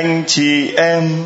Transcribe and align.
Anh 0.00 0.24
chị 0.26 0.70
em. 0.76 1.24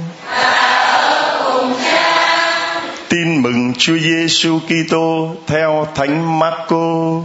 Tin 3.08 3.42
mừng 3.42 3.72
Chúa 3.78 3.98
Giêsu 3.98 4.60
Kitô 4.60 5.34
theo 5.46 5.88
Thánh 5.94 6.38
Marco. 6.38 7.20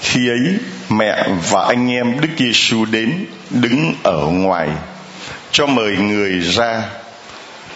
Khi 0.00 0.28
ấy, 0.28 0.56
mẹ 0.88 1.24
và 1.50 1.64
anh 1.64 1.90
em 1.90 2.20
Đức 2.20 2.28
Giêsu 2.38 2.84
đến 2.84 3.26
đứng 3.50 3.94
ở 4.02 4.26
ngoài 4.26 4.68
cho 5.52 5.66
mời 5.66 5.96
người 5.96 6.40
ra. 6.40 6.82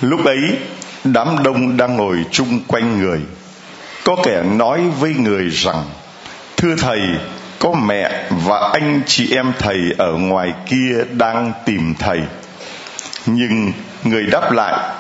Lúc 0.01 0.25
ấy, 0.25 0.41
đám 1.05 1.42
đông 1.42 1.77
đang 1.77 1.97
ngồi 1.97 2.17
chung 2.31 2.61
quanh 2.67 3.01
người. 3.01 3.20
Có 4.05 4.17
kẻ 4.25 4.42
nói 4.42 4.81
với 5.01 5.15
người 5.15 5.48
rằng: 5.51 5.84
"Thưa 6.56 6.77
thầy, 6.77 7.01
có 7.62 7.72
mẹ 7.72 8.24
và 8.30 8.70
anh 8.72 9.00
chị 9.06 9.34
em 9.34 9.52
thầy 9.58 9.78
ở 9.98 10.12
ngoài 10.12 10.52
kia 10.66 11.05
đang 11.12 11.52
tìm 11.64 11.94
thầy." 11.98 12.20
Nhưng 13.27 13.72
người 14.05 14.27
đáp 14.27 14.52
lại: 14.52 14.94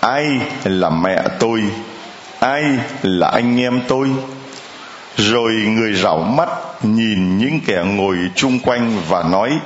"Ai 0.00 0.40
là 0.64 0.90
mẹ 0.90 1.22
tôi? 1.38 1.62
Ai 2.40 2.64
là 3.02 3.28
anh 3.28 3.60
em 3.60 3.80
tôi?" 3.88 4.08
rồi 5.16 5.52
người 5.52 5.94
rảo 5.94 6.18
mắt 6.18 6.48
nhìn 6.82 7.38
những 7.38 7.60
kẻ 7.66 7.82
ngồi 7.86 8.16
chung 8.34 8.58
quanh 8.58 8.96
và 9.08 9.22
nói, 9.22 9.58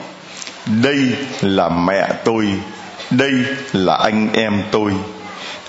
đây 0.82 0.98
là 1.40 1.68
mẹ 1.68 2.08
tôi, 2.24 2.46
đây 3.10 3.32
là 3.72 3.96
anh 3.96 4.28
em 4.32 4.62
tôi 4.70 4.92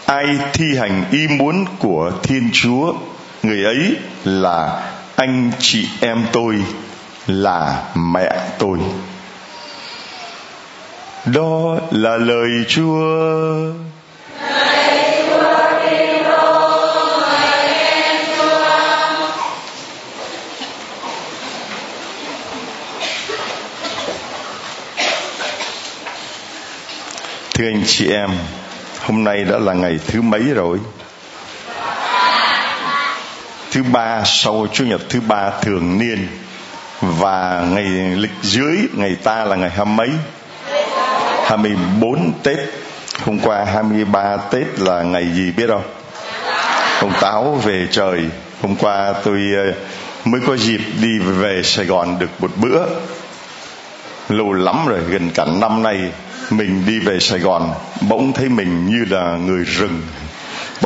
ai 0.06 0.26
thi 0.54 0.66
hành 0.80 1.04
ý 1.12 1.28
muốn 1.28 1.66
của 1.80 2.12
thiên 2.24 2.50
chúa, 2.54 2.94
người 3.44 3.64
ấy 3.64 3.96
là 4.26 4.84
anh 5.18 5.52
chị 5.60 5.90
em 6.02 6.26
tôi 6.32 6.64
là 7.28 7.84
mẹ 7.96 8.30
tôi. 8.60 8.80
Đó 11.26 11.78
là 11.92 12.18
lời 12.18 12.50
chúa. 12.68 13.74
Thưa 27.54 27.66
anh 27.66 27.84
chị 27.86 28.10
em, 28.12 28.30
hôm 29.02 29.24
nay 29.24 29.44
đã 29.44 29.58
là 29.58 29.74
ngày 29.74 30.00
thứ 30.08 30.22
mấy 30.22 30.42
rồi? 30.42 30.80
Thứ 33.78 33.84
ba 33.84 34.24
sau 34.26 34.68
chủ 34.74 34.86
nhật 34.86 35.02
thứ 35.10 35.22
ba 35.22 35.52
thường 35.62 35.98
niên. 35.98 36.28
Và 37.02 37.66
ngày 37.72 37.86
lịch 38.16 38.32
dưới, 38.42 38.78
ngày 38.94 39.16
ta 39.24 39.46
là 39.46 39.56
ngày 39.56 39.70
hai 39.70 39.86
mấy? 39.86 40.10
24 41.46 42.34
Tết. 42.44 42.58
Hôm 43.26 43.40
qua 43.40 43.66
23 43.66 44.38
Tết 44.38 44.80
là 44.80 45.02
ngày 45.02 45.26
gì 45.34 45.52
biết 45.52 45.68
không? 45.68 45.84
Ông 47.02 47.14
Táo 47.22 47.62
về 47.64 47.88
trời. 47.92 48.20
Hôm 48.62 48.76
qua 48.76 49.14
tôi 49.24 49.40
ờ, 49.56 49.74
mới 50.26 50.42
có 50.48 50.58
dịp 50.58 50.82
đi 51.02 51.20
về 51.20 51.62
Sài 51.64 51.86
Gòn 51.86 52.20
được 52.20 52.30
một 52.40 52.52
bữa. 52.56 52.86
Lâu 54.30 54.54
lắm 54.54 54.88
rồi, 54.88 55.00
gần 55.10 55.30
cả 55.34 55.46
năm 55.46 55.84
nay 55.84 56.12
mình 56.50 56.84
đi 56.88 57.00
về 57.00 57.20
Sài 57.20 57.40
Gòn, 57.40 57.74
bỗng 58.10 58.34
thấy 58.34 58.50
mình 58.50 58.86
như 58.86 59.06
là 59.10 59.38
người 59.38 59.64
rừng 59.64 60.02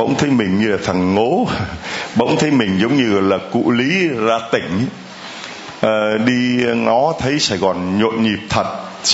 bỗng 0.02 0.14
thấy 0.14 0.30
mình 0.30 0.60
như 0.60 0.68
là 0.68 0.78
thằng 0.84 1.14
ngố. 1.14 1.48
Bỗng 2.16 2.36
thấy 2.38 2.50
mình 2.50 2.78
giống 2.80 2.96
như 2.96 3.20
là 3.20 3.38
cụ 3.52 3.70
lý 3.70 4.08
ra 4.08 4.38
tỉnh. 4.52 4.86
À, 5.80 6.18
đi 6.26 6.64
ngó 6.76 7.12
thấy 7.18 7.38
Sài 7.38 7.58
Gòn 7.58 7.98
nhộn 7.98 8.22
nhịp 8.22 8.38
thật. 8.48 8.64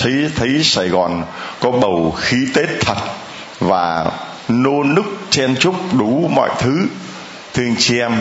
Thấy 0.00 0.31
thấy 0.37 0.62
Sài 0.62 0.88
Gòn 0.88 1.25
có 1.60 1.71
bầu 1.71 2.15
khí 2.19 2.37
Tết 2.54 2.69
thật. 2.81 2.97
Và 3.60 4.10
nô 4.49 4.82
nức 4.82 5.04
chen 5.31 5.56
chúc 5.60 5.75
đủ 5.99 6.31
mọi 6.34 6.50
thứ. 6.59 6.87
Thưa 7.55 7.62
anh 7.62 7.76
chị 7.78 7.99
em 7.99 8.12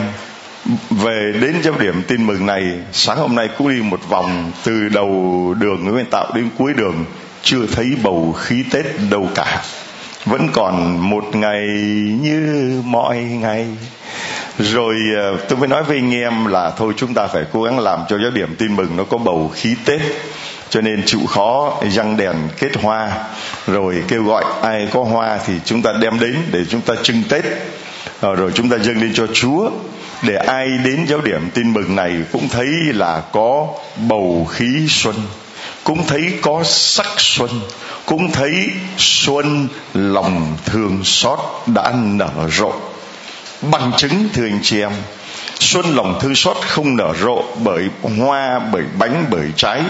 về 0.90 1.32
đến 1.40 1.54
giáo 1.62 1.74
điểm 1.78 2.02
tin 2.08 2.26
mừng 2.26 2.46
này 2.46 2.62
sáng 2.92 3.18
hôm 3.18 3.34
nay 3.34 3.48
cũng 3.58 3.68
đi 3.68 3.82
một 3.82 4.00
vòng 4.08 4.52
từ 4.64 4.88
đầu 4.88 5.54
đường 5.60 5.84
Nguyễn 5.84 6.06
Tạo 6.10 6.32
đến 6.34 6.48
cuối 6.58 6.72
đường 6.74 7.04
chưa 7.42 7.66
thấy 7.72 7.96
bầu 8.02 8.32
khí 8.38 8.64
tết 8.70 8.86
đâu 9.10 9.28
cả 9.34 9.62
vẫn 10.24 10.48
còn 10.52 10.98
một 11.10 11.24
ngày 11.36 11.66
như 12.20 12.82
mọi 12.84 13.18
ngày. 13.18 13.66
Rồi 14.58 14.94
ờ, 15.16 15.36
tôi 15.48 15.58
mới 15.58 15.68
nói 15.68 15.82
với 15.82 15.96
anh 15.96 16.14
em 16.14 16.46
là 16.46 16.70
thôi, 16.70 16.92
chúng 16.96 17.14
ta 17.14 17.26
phải 17.26 17.44
cố 17.52 17.62
gắng 17.62 17.78
làm 17.78 18.00
cho 18.08 18.18
giáo 18.18 18.30
điểm 18.30 18.54
tin 18.58 18.76
mừng 18.76 18.96
nó 18.96 19.04
có 19.04 19.18
bầu 19.18 19.50
khí 19.54 19.74
tết. 19.84 20.00
Cho 20.70 20.80
nên 20.80 21.02
chịu 21.06 21.20
khó 21.26 21.74
răng 21.90 22.16
đèn 22.16 22.34
kết 22.58 22.76
hoa. 22.82 23.10
Rồi 23.66 24.02
kêu 24.08 24.24
gọi 24.24 24.44
ai 24.62 24.88
có 24.92 25.04
hoa 25.04 25.38
thì 25.46 25.54
chúng 25.64 25.82
ta 25.82 25.92
đem 26.00 26.20
đến 26.20 26.36
để 26.52 26.60
chúng 26.70 26.80
ta 26.80 26.94
trưng 27.02 27.22
tết. 27.28 27.44
Ờ, 28.20 28.34
rồi 28.34 28.50
chúng 28.54 28.68
ta 28.68 28.76
dâng 28.78 29.00
lên 29.00 29.14
cho 29.14 29.26
chúa 29.26 29.70
để 30.22 30.36
ai 30.36 30.68
đến 30.84 31.06
giáo 31.08 31.20
điểm 31.20 31.50
tin 31.54 31.72
mừng 31.72 31.96
này 31.96 32.16
cũng 32.32 32.48
thấy 32.48 32.66
là 32.94 33.22
có 33.32 33.66
bầu 34.08 34.46
khí 34.50 34.86
xuân 34.88 35.14
cũng 35.88 36.06
thấy 36.06 36.32
có 36.42 36.62
sắc 36.64 37.06
xuân, 37.16 37.50
cũng 38.06 38.32
thấy 38.32 38.52
xuân 38.98 39.68
lòng 39.94 40.56
thương 40.64 41.00
xót 41.04 41.38
đã 41.66 41.92
nở 42.02 42.48
rộ. 42.58 42.72
Bằng 43.62 43.92
chứng, 43.96 44.28
thưa 44.32 44.46
anh 44.46 44.58
chị 44.62 44.80
em, 44.80 44.92
xuân 45.60 45.96
lòng 45.96 46.18
thương 46.20 46.34
xót 46.34 46.56
không 46.66 46.96
nở 46.96 47.14
rộ 47.22 47.44
bởi 47.64 47.88
hoa, 48.18 48.58
bởi 48.72 48.82
bánh, 48.98 49.24
bởi 49.30 49.46
trái, 49.56 49.82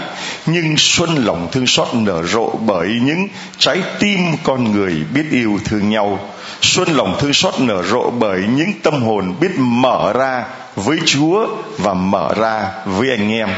nhưng 0.45 0.75
xuân 0.77 1.25
lòng 1.25 1.47
thương 1.51 1.67
xót 1.67 1.87
nở 1.93 2.23
rộ 2.27 2.49
bởi 2.49 2.87
những 2.87 3.27
trái 3.57 3.81
tim 3.99 4.19
con 4.43 4.71
người 4.71 4.95
biết 5.13 5.25
yêu 5.31 5.59
thương 5.65 5.89
nhau. 5.89 6.19
Xuân 6.61 6.87
lòng 6.89 7.17
thương 7.19 7.33
xót 7.33 7.59
nở 7.59 7.83
rộ 7.83 8.09
bởi 8.09 8.41
những 8.55 8.71
tâm 8.83 9.03
hồn 9.03 9.35
biết 9.39 9.51
mở 9.57 10.13
ra 10.13 10.43
với 10.75 10.99
chúa 11.05 11.47
và 11.77 11.93
mở 11.93 12.33
ra 12.37 12.71
với 12.85 13.09
anh 13.09 13.31
em 13.31 13.49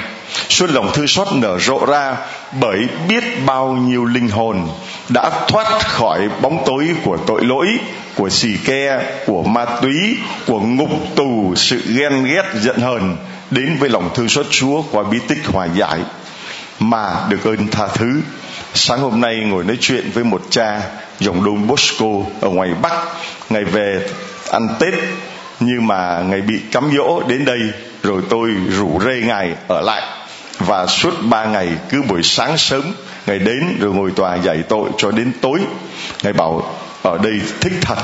xuân 0.49 0.69
lòng 0.69 0.91
thương 0.93 1.07
xót 1.07 1.27
nở 1.33 1.59
rộ 1.59 1.85
ra 1.85 2.15
bởi 2.59 2.87
biết 3.07 3.23
bao 3.45 3.67
nhiêu 3.67 4.05
linh 4.05 4.29
hồn 4.29 4.67
đã 5.09 5.29
thoát 5.47 5.85
khỏi 5.85 6.29
bóng 6.41 6.63
tối 6.65 6.87
của 7.03 7.17
tội 7.27 7.45
lỗi, 7.45 7.67
của 8.15 8.29
xì 8.29 8.57
ke, 8.65 8.99
của 9.25 9.43
ma 9.43 9.65
túy, 9.65 10.17
của 10.47 10.59
ngục 10.59 10.89
tù, 11.15 11.53
sự 11.55 11.81
ghen 11.87 12.23
ghét, 12.23 12.43
giận 12.61 12.79
hờn, 12.79 13.17
đến 13.51 13.77
với 13.79 13.89
lòng 13.89 14.09
thương 14.15 14.29
xót 14.29 14.45
chúa 14.49 14.81
qua 14.91 15.03
bí 15.03 15.19
tích 15.27 15.45
hòa 15.45 15.67
giải. 15.75 15.99
Mà 16.79 17.15
được 17.29 17.43
ơn 17.43 17.67
tha 17.67 17.87
thứ, 17.87 18.21
sáng 18.73 18.99
hôm 18.99 19.21
nay 19.21 19.35
ngồi 19.35 19.63
nói 19.63 19.77
chuyện 19.81 20.11
với 20.13 20.23
một 20.23 20.41
cha 20.49 20.81
dòng 21.19 21.43
Don 21.45 21.67
Bosco 21.67 22.05
ở 22.41 22.49
ngoài 22.49 22.69
Bắc. 22.81 22.93
Ngày 23.49 23.63
về 23.63 24.07
ăn 24.51 24.67
Tết, 24.79 24.93
nhưng 25.59 25.87
mà 25.87 26.19
ngày 26.19 26.41
bị 26.41 26.59
cắm 26.71 26.91
dỗ 26.97 27.21
đến 27.27 27.45
đây, 27.45 27.59
rồi 28.03 28.21
tôi 28.29 28.49
rủ 28.77 28.99
rê 29.05 29.21
ngài 29.21 29.55
ở 29.67 29.81
lại 29.81 30.20
và 30.65 30.87
suốt 30.87 31.13
ba 31.29 31.45
ngày, 31.45 31.69
cứ 31.89 32.01
buổi 32.01 32.23
sáng 32.23 32.57
sớm, 32.57 32.93
ngày 33.27 33.39
đến 33.39 33.77
rồi 33.79 33.93
ngồi 33.93 34.11
tòa 34.11 34.35
giải 34.35 34.63
tội 34.69 34.89
cho 34.97 35.11
đến 35.11 35.31
tối. 35.41 35.59
Ngài 36.23 36.33
bảo, 36.33 36.75
ở 37.03 37.17
đây 37.23 37.41
thích 37.61 37.73
thật. 37.81 37.97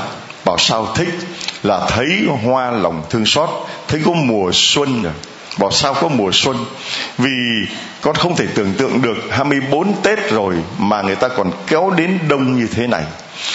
Bảo, 0.44 0.58
sao 0.58 0.86
thích? 0.94 1.08
Là 1.62 1.86
thấy 1.88 2.26
hoa 2.44 2.70
lòng 2.70 3.02
thương 3.10 3.26
xót, 3.26 3.48
thấy 3.88 4.00
có 4.04 4.12
mùa 4.12 4.50
xuân 4.52 5.02
rồi 5.02 5.12
bảo, 5.58 5.70
sao 5.70 5.94
có 5.94 6.08
mùa 6.08 6.30
xuân? 6.32 6.56
Vì 7.18 7.66
con 8.00 8.14
không 8.14 8.36
thể 8.36 8.46
tưởng 8.54 8.74
tượng 8.74 9.02
được 9.02 9.16
24 9.30 9.94
Tết 10.02 10.30
rồi 10.30 10.54
mà 10.78 11.02
người 11.02 11.16
ta 11.16 11.28
còn 11.28 11.50
kéo 11.66 11.90
đến 11.96 12.18
đông 12.28 12.58
như 12.58 12.66
thế 12.66 12.86
này 12.86 13.04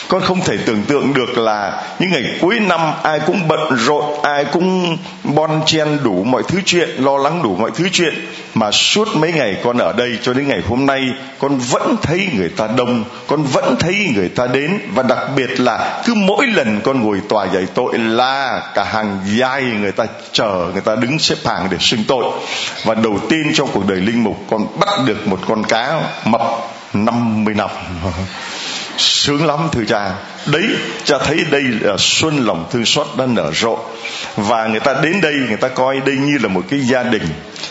con 0.08 0.22
không 0.22 0.42
thể 0.42 0.58
tưởng 0.66 0.84
tượng 0.84 1.14
được 1.14 1.38
là 1.38 1.84
những 2.00 2.12
ngày 2.12 2.24
cuối 2.42 2.60
năm 2.60 2.80
ai 3.04 3.20
cũng 3.20 3.48
bận 3.48 3.60
rộn, 3.76 4.22
ai 4.24 4.46
cũng 4.46 4.98
bon 5.24 5.62
chen 5.66 6.00
đủ 6.04 6.24
mọi 6.24 6.44
thứ 6.48 6.60
chuyện, 6.66 6.90
lo 6.98 7.18
lắng 7.18 7.44
đủ 7.44 7.56
mọi 7.56 7.72
thứ 7.76 7.90
chuyện. 7.92 8.14
Mà 8.54 8.72
suốt 8.72 9.08
mấy 9.16 9.34
ngày 9.34 9.58
con 9.64 9.78
ở 9.78 9.94
đây 9.94 10.18
cho 10.22 10.34
đến 10.34 10.48
ngày 10.48 10.62
hôm 10.68 10.86
nay, 10.86 11.02
con 11.40 11.58
vẫn 11.58 11.96
thấy 12.02 12.30
người 12.38 12.50
ta 12.50 12.68
đông, 12.78 13.04
con 13.28 13.44
vẫn 13.44 13.76
thấy 13.80 14.12
người 14.16 14.30
ta 14.30 14.48
đến. 14.48 14.80
Và 14.94 15.04
đặc 15.04 15.20
biệt 15.36 15.60
là 15.60 16.02
cứ 16.06 16.14
mỗi 16.14 16.48
lần 16.48 16.82
con 16.84 17.02
ngồi 17.02 17.22
tòa 17.30 17.48
giải 17.54 17.66
tội 17.74 17.98
là 17.98 18.62
cả 18.76 18.84
hàng 18.84 19.20
dài 19.26 19.62
người 19.62 19.92
ta 19.92 20.06
chờ, 20.32 20.70
người 20.74 20.82
ta 20.82 20.96
đứng 20.96 21.20
xếp 21.20 21.38
hàng 21.46 21.68
để 21.72 21.78
xưng 21.80 22.04
tội. 22.08 22.26
Và 22.84 22.94
đầu 22.94 23.20
tiên 23.30 23.52
trong 23.54 23.70
cuộc 23.74 23.88
đời 23.88 23.98
linh 23.98 24.24
mục, 24.24 24.38
con 24.50 24.80
bắt 24.80 24.90
được 25.06 25.28
một 25.28 25.40
con 25.48 25.64
cá 25.64 26.02
mập 26.26 26.42
50 26.94 27.54
năm. 27.54 27.70
sướng 28.98 29.46
lắm 29.46 29.60
thưa 29.72 29.86
cha. 29.88 30.12
Đấy. 30.46 30.64
Cha 31.04 31.18
thấy 31.18 31.38
đây 31.52 31.64
là 31.64 31.96
xuân 31.98 32.46
lòng 32.46 32.66
thương 32.72 32.86
xót 32.86 33.08
đang 33.18 33.36
nở 33.36 33.52
rộ. 33.54 33.80
Và 34.38 34.68
người 34.68 34.80
ta 34.80 34.94
đến 35.04 35.22
đây 35.22 35.34
người 35.48 35.58
ta 35.58 35.68
coi 35.68 36.00
đây 36.06 36.16
như 36.16 36.38
là 36.42 36.48
một 36.48 36.62
cái 36.70 36.80
gia 36.80 37.04
đình. 37.04 37.24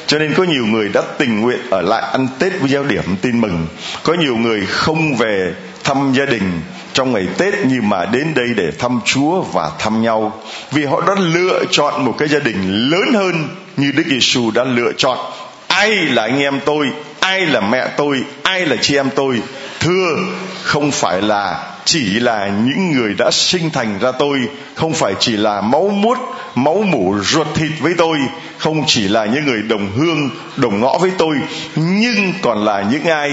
Cho 0.07 0.19
nên 0.19 0.35
có 0.35 0.45
nhiều 0.45 0.67
người 0.67 0.89
đã 0.89 1.03
tình 1.19 1.41
nguyện 1.41 1.61
ở 1.71 1.83
lại 1.83 2.03
ăn 2.13 2.29
tết 2.39 2.53
với 2.61 2.71
giáo 2.71 2.85
điểm 2.85 3.17
tin 3.23 3.41
mừng. 3.41 3.67
Có 4.03 4.15
nhiều 4.15 4.37
người 4.37 4.67
không 4.67 5.17
về 5.17 5.53
thăm 5.85 6.13
gia 6.17 6.25
đình 6.25 6.61
trong 6.93 7.13
ngày 7.13 7.27
Tết 7.39 7.55
nhưng 7.65 7.89
mà 7.89 8.05
đến 8.05 8.35
đây 8.35 8.49
để 8.57 8.71
thăm 8.79 9.01
Chúa 9.05 9.41
và 9.41 9.71
thăm 9.79 10.03
nhau. 10.03 10.43
Vì 10.73 10.85
họ 10.85 11.01
đã 11.07 11.15
lựa 11.19 11.65
chọn 11.71 12.05
một 12.05 12.15
cái 12.19 12.29
gia 12.29 12.39
đình 12.39 12.91
lớn 12.91 13.15
hơn 13.15 13.49
như 13.77 13.93
Đức 13.93 14.03
Giêsu 14.07 14.51
đã 14.51 14.65
lựa 14.65 14.93
chọn. 14.97 15.19
Ai 15.67 15.91
là 15.91 16.23
anh 16.23 16.39
em 16.39 16.61
tôi 16.65 16.87
ai 17.21 17.41
là 17.41 17.61
mẹ 17.61 17.89
tôi 17.97 18.25
ai 18.43 18.67
là 18.67 18.77
chị 18.81 18.97
em 18.97 19.11
tôi 19.15 19.43
thưa, 19.83 20.17
không 20.63 20.91
phải 20.91 21.23
là 21.23 21.73
chỉ 21.85 22.05
là 22.21 22.49
những 22.49 22.93
người 22.93 23.15
đã 23.19 23.31
sinh 23.31 23.71
thành 23.71 23.99
ra 24.01 24.13
tôi, 24.13 24.39
không 24.75 24.93
phải 24.93 25.15
chỉ 25.19 25.37
là 25.37 25.61
máu 25.61 25.89
muốt 25.89 26.19
máu 26.55 26.85
mủ 26.89 27.17
ruột 27.23 27.47
thịt 27.55 27.71
với 27.81 27.95
tôi, 27.99 28.19
không 28.59 28.85
chỉ 28.87 29.09
là 29.09 29.25
những 29.25 29.45
người 29.45 29.63
đồng 29.63 29.91
hương, 29.97 30.31
đồng 30.57 30.81
ngõ 30.81 30.99
với 30.99 31.11
tôi, 31.19 31.37
nhưng 31.77 32.33
còn 32.43 32.65
là 32.65 32.85
những 32.93 33.05
ai 33.05 33.31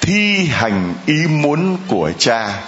thi 0.00 0.48
hành 0.50 0.94
ý 1.06 1.26
muốn 1.28 1.76
của 1.88 2.10
cha. 2.18 2.62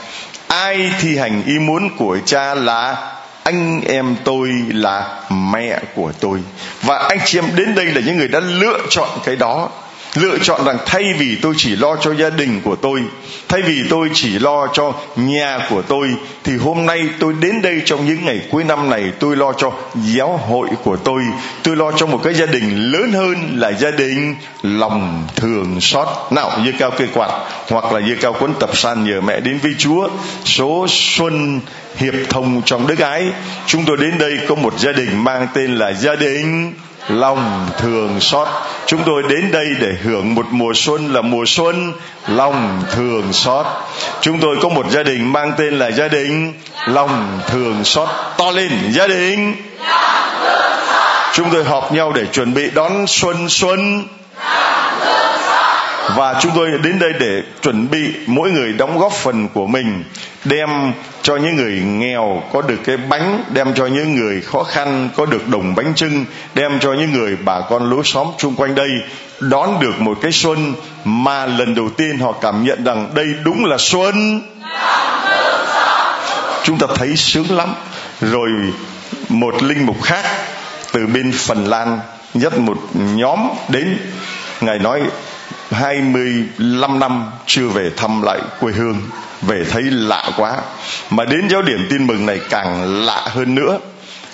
Ai 0.49 0.91
thi 1.01 1.17
hành 1.17 1.43
ý 1.47 1.59
muốn 1.59 1.89
của 1.97 2.19
cha 2.25 2.55
là 2.55 3.13
anh 3.43 3.81
em 3.81 4.17
tôi, 4.25 4.49
là 4.69 5.21
mẹ 5.31 5.81
của 5.95 6.13
tôi. 6.21 6.39
Và 6.83 6.99
anh 6.99 7.19
chị 7.25 7.39
em 7.39 7.45
đến 7.57 7.75
đây 7.75 7.87
là 7.87 8.01
những 8.07 8.17
người 8.17 8.29
đã 8.29 8.41
lựa 8.41 8.79
chọn 8.91 9.09
cái 9.25 9.37
đó 9.37 9.71
lựa 10.15 10.39
chọn 10.39 10.65
rằng 10.65 10.79
thay 10.87 11.05
vì 11.19 11.37
tôi 11.43 11.55
chỉ 11.57 11.77
lo 11.77 11.97
cho 11.97 12.15
gia 12.15 12.31
đình 12.31 12.61
của 12.65 12.77
tôi, 12.77 13.01
thay 13.49 13.63
vì 13.63 13.83
tôi 13.91 14.11
chỉ 14.15 14.39
lo 14.39 14.67
cho 14.73 14.93
nhà 15.17 15.59
của 15.71 15.83
tôi, 15.83 16.09
thì 16.45 16.57
hôm 16.57 16.87
nay 16.87 17.09
tôi 17.21 17.35
đến 17.41 17.63
đây 17.63 17.83
trong 17.85 18.07
những 18.07 18.25
ngày 18.25 18.41
cuối 18.51 18.65
năm 18.65 18.91
này, 18.91 19.13
tôi 19.21 19.37
lo 19.37 19.53
cho 19.53 19.73
giáo 19.95 20.37
hội 20.37 20.69
của 20.85 20.97
tôi. 20.97 21.23
Tôi 21.63 21.77
lo 21.77 21.93
cho 21.93 22.07
một 22.07 22.21
cái 22.25 22.35
gia 22.35 22.47
đình 22.47 22.93
lớn 22.93 23.13
hơn 23.13 23.37
là 23.57 23.73
gia 23.73 23.91
đình 23.91 24.35
lòng 24.63 25.27
thường 25.37 25.81
xót. 25.81 26.09
Nào 26.31 26.51
như 26.65 26.73
cao 26.79 26.91
cây 26.91 27.09
quạt, 27.15 27.31
hoặc 27.71 27.93
là 27.93 28.01
như 28.01 28.17
cao 28.21 28.33
cuốn 28.33 28.55
tập 28.61 28.71
san 28.77 29.05
nhờ 29.05 29.21
mẹ 29.21 29.41
đến 29.41 29.59
với 29.63 29.75
chúa. 29.79 30.09
Số 30.45 30.87
xuân 30.89 31.61
hiệp 31.97 32.15
thông 32.29 32.63
trong 32.65 32.87
đức 32.87 32.99
ái. 32.99 33.27
Chúng 33.67 33.85
tôi 33.85 33.97
đến 33.97 34.19
đây 34.19 34.39
có 34.49 34.55
một 34.55 34.79
gia 34.79 34.93
đình 34.93 35.25
mang 35.25 35.47
tên 35.55 35.77
là 35.77 35.93
gia 35.93 36.15
đình 36.15 36.73
lòng 37.09 37.69
thường 37.79 38.21
xót. 38.21 38.49
Chúng 38.87 39.03
tôi 39.07 39.23
đến 39.29 39.51
đây 39.53 39.67
để 39.81 39.93
hưởng 40.03 40.35
một 40.35 40.47
mùa 40.51 40.73
xuân 40.75 41.13
là 41.13 41.21
mùa 41.21 41.45
xuân 41.47 41.93
lòng 42.29 42.83
thường 42.93 43.33
xót. 43.33 43.67
Chúng 44.21 44.41
tôi 44.41 44.57
có 44.63 44.69
một 44.69 44.91
gia 44.91 45.03
đình 45.03 45.33
mang 45.33 45.53
tên 45.59 45.79
là 45.79 45.91
gia 45.91 46.09
đình 46.09 46.53
lòng 46.87 47.41
thường 47.47 47.85
xót. 47.85 48.09
To 48.39 48.51
lên, 48.51 48.71
gia 48.91 49.07
đình. 49.07 49.55
Chúng 51.33 51.51
tôi 51.51 51.65
họp 51.65 51.93
nhau 51.93 52.13
để 52.13 52.27
chuẩn 52.33 52.55
bị 52.55 52.71
đón 52.71 53.07
xuân 53.07 53.49
xuân 53.49 54.05
và 56.17 56.41
chúng 56.41 56.53
tôi 56.55 56.71
đến 56.83 56.99
đây 56.99 57.13
để 57.21 57.43
chuẩn 57.63 57.91
bị 57.91 58.13
mỗi 58.27 58.51
người 58.51 58.73
đóng 58.73 58.99
góp 58.99 59.13
phần 59.13 59.49
của 59.49 59.67
mình, 59.67 60.05
đem 60.45 60.93
cho 61.23 61.37
những 61.37 61.57
người 61.57 61.81
nghèo 61.81 62.43
có 62.53 62.63
được 62.63 62.79
cái 62.85 62.97
bánh, 62.97 63.45
đem 63.53 63.75
cho 63.75 63.87
những 63.87 64.15
người 64.15 64.41
khó 64.41 64.63
khăn 64.63 65.09
có 65.17 65.27
được 65.27 65.49
đồng 65.49 65.75
bánh 65.75 65.95
trưng 65.95 66.25
đem 66.55 66.79
cho 66.81 66.93
những 66.93 67.13
người 67.13 67.37
bà 67.45 67.61
con 67.61 67.91
lối 67.91 68.03
xóm 68.05 68.27
chung 68.39 68.55
quanh 68.57 68.75
đây 68.75 68.89
đón 69.41 69.81
được 69.81 70.01
một 70.01 70.19
cái 70.23 70.33
xuân 70.33 70.75
mà 71.05 71.47
lần 71.47 71.75
đầu 71.75 71.89
tiên 71.97 72.19
họ 72.19 72.33
cảm 72.33 72.65
nhận 72.65 72.85
rằng 72.85 73.11
đây 73.15 73.27
đúng 73.45 73.65
là 73.65 73.77
xuân. 73.79 74.43
Chúng 76.63 76.79
ta 76.79 76.87
thấy 76.95 77.17
sướng 77.17 77.57
lắm. 77.57 77.75
Rồi 78.21 78.49
một 79.29 79.63
linh 79.63 79.87
mục 79.87 80.03
khác 80.03 80.25
từ 80.93 81.07
bên 81.07 81.33
phần 81.33 81.67
lan 81.67 82.01
dắt 82.35 82.59
một 82.59 82.79
nhóm 82.95 83.39
đến, 83.69 83.99
ngài 84.61 84.79
nói 84.79 85.01
25 85.73 86.99
năm 86.99 87.25
chưa 87.47 87.69
về 87.69 87.91
thăm 87.97 88.23
lại 88.23 88.41
quê 88.61 88.73
hương, 88.73 89.03
về 89.43 89.65
thấy 89.71 89.83
lạ 89.83 90.31
quá. 90.37 90.57
Mà 91.11 91.25
đến 91.25 91.49
giáo 91.49 91.63
điểm 91.63 91.87
tin 91.91 92.07
mừng 92.07 92.27
này 92.27 92.41
càng 92.51 93.05
lạ 93.05 93.23
hơn 93.27 93.55
nữa, 93.55 93.79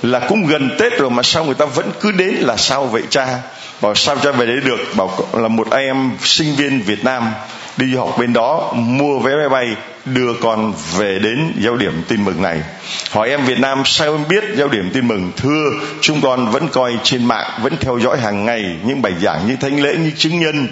là 0.02 0.19
cũng 0.29 0.46
gần 0.46 0.76
tết 0.79 0.99
rồi 0.99 1.11
mà 1.11 1.23
sao 1.23 1.44
người 1.44 1.55
ta 1.55 1.64
vẫn 1.64 1.90
cứ 2.00 2.12
đến 2.12 2.35
là 2.35 2.56
sao 2.56 2.87
vậy 2.87 3.02
cha? 3.11 3.38
Bảo 3.81 3.94
sao 3.94 4.17
cha 4.17 4.32
về 4.32 4.46
đấy 4.46 4.61
được? 4.64 4.96
Bảo 4.96 5.11
là 5.32 5.49
một 5.49 5.70
anh 5.70 5.85
em 5.85 6.11
sinh 6.20 6.55
viên 6.55 6.81
việt 6.81 7.05
nam 7.05 7.32
đi 7.76 7.94
học 7.96 8.17
bên 8.19 8.32
đó 8.32 8.73
mua 8.76 9.19
vé 9.19 9.37
máy 9.37 9.49
bay, 9.49 9.76
đưa 10.05 10.34
con 10.41 10.73
về 10.96 11.19
đến 11.19 11.52
giáo 11.61 11.76
điểm 11.76 12.02
tin 12.08 12.25
mừng 12.25 12.43
này. 12.43 12.62
Hỏi 13.11 13.29
em 13.29 13.44
việt 13.44 13.58
nam, 13.58 13.82
sao 13.84 14.12
em 14.12 14.25
biết 14.29 14.44
giáo 14.56 14.69
điểm 14.69 14.91
tin 14.93 15.08
mừng? 15.08 15.32
Thưa, 15.37 15.70
chúng 16.00 16.20
con 16.20 16.50
vẫn 16.50 16.69
coi 16.69 16.93
trên 17.02 17.25
mạng, 17.25 17.50
vẫn 17.62 17.76
theo 17.81 17.99
dõi 17.99 18.20
hàng 18.20 18.44
ngày 18.44 18.76
những 18.84 19.02
bài 19.02 19.12
giảng 19.23 19.49
như 19.49 19.56
thánh 19.56 19.82
lễ 19.82 19.94
như 19.96 20.11
chứng 20.17 20.41
nhân 20.41 20.69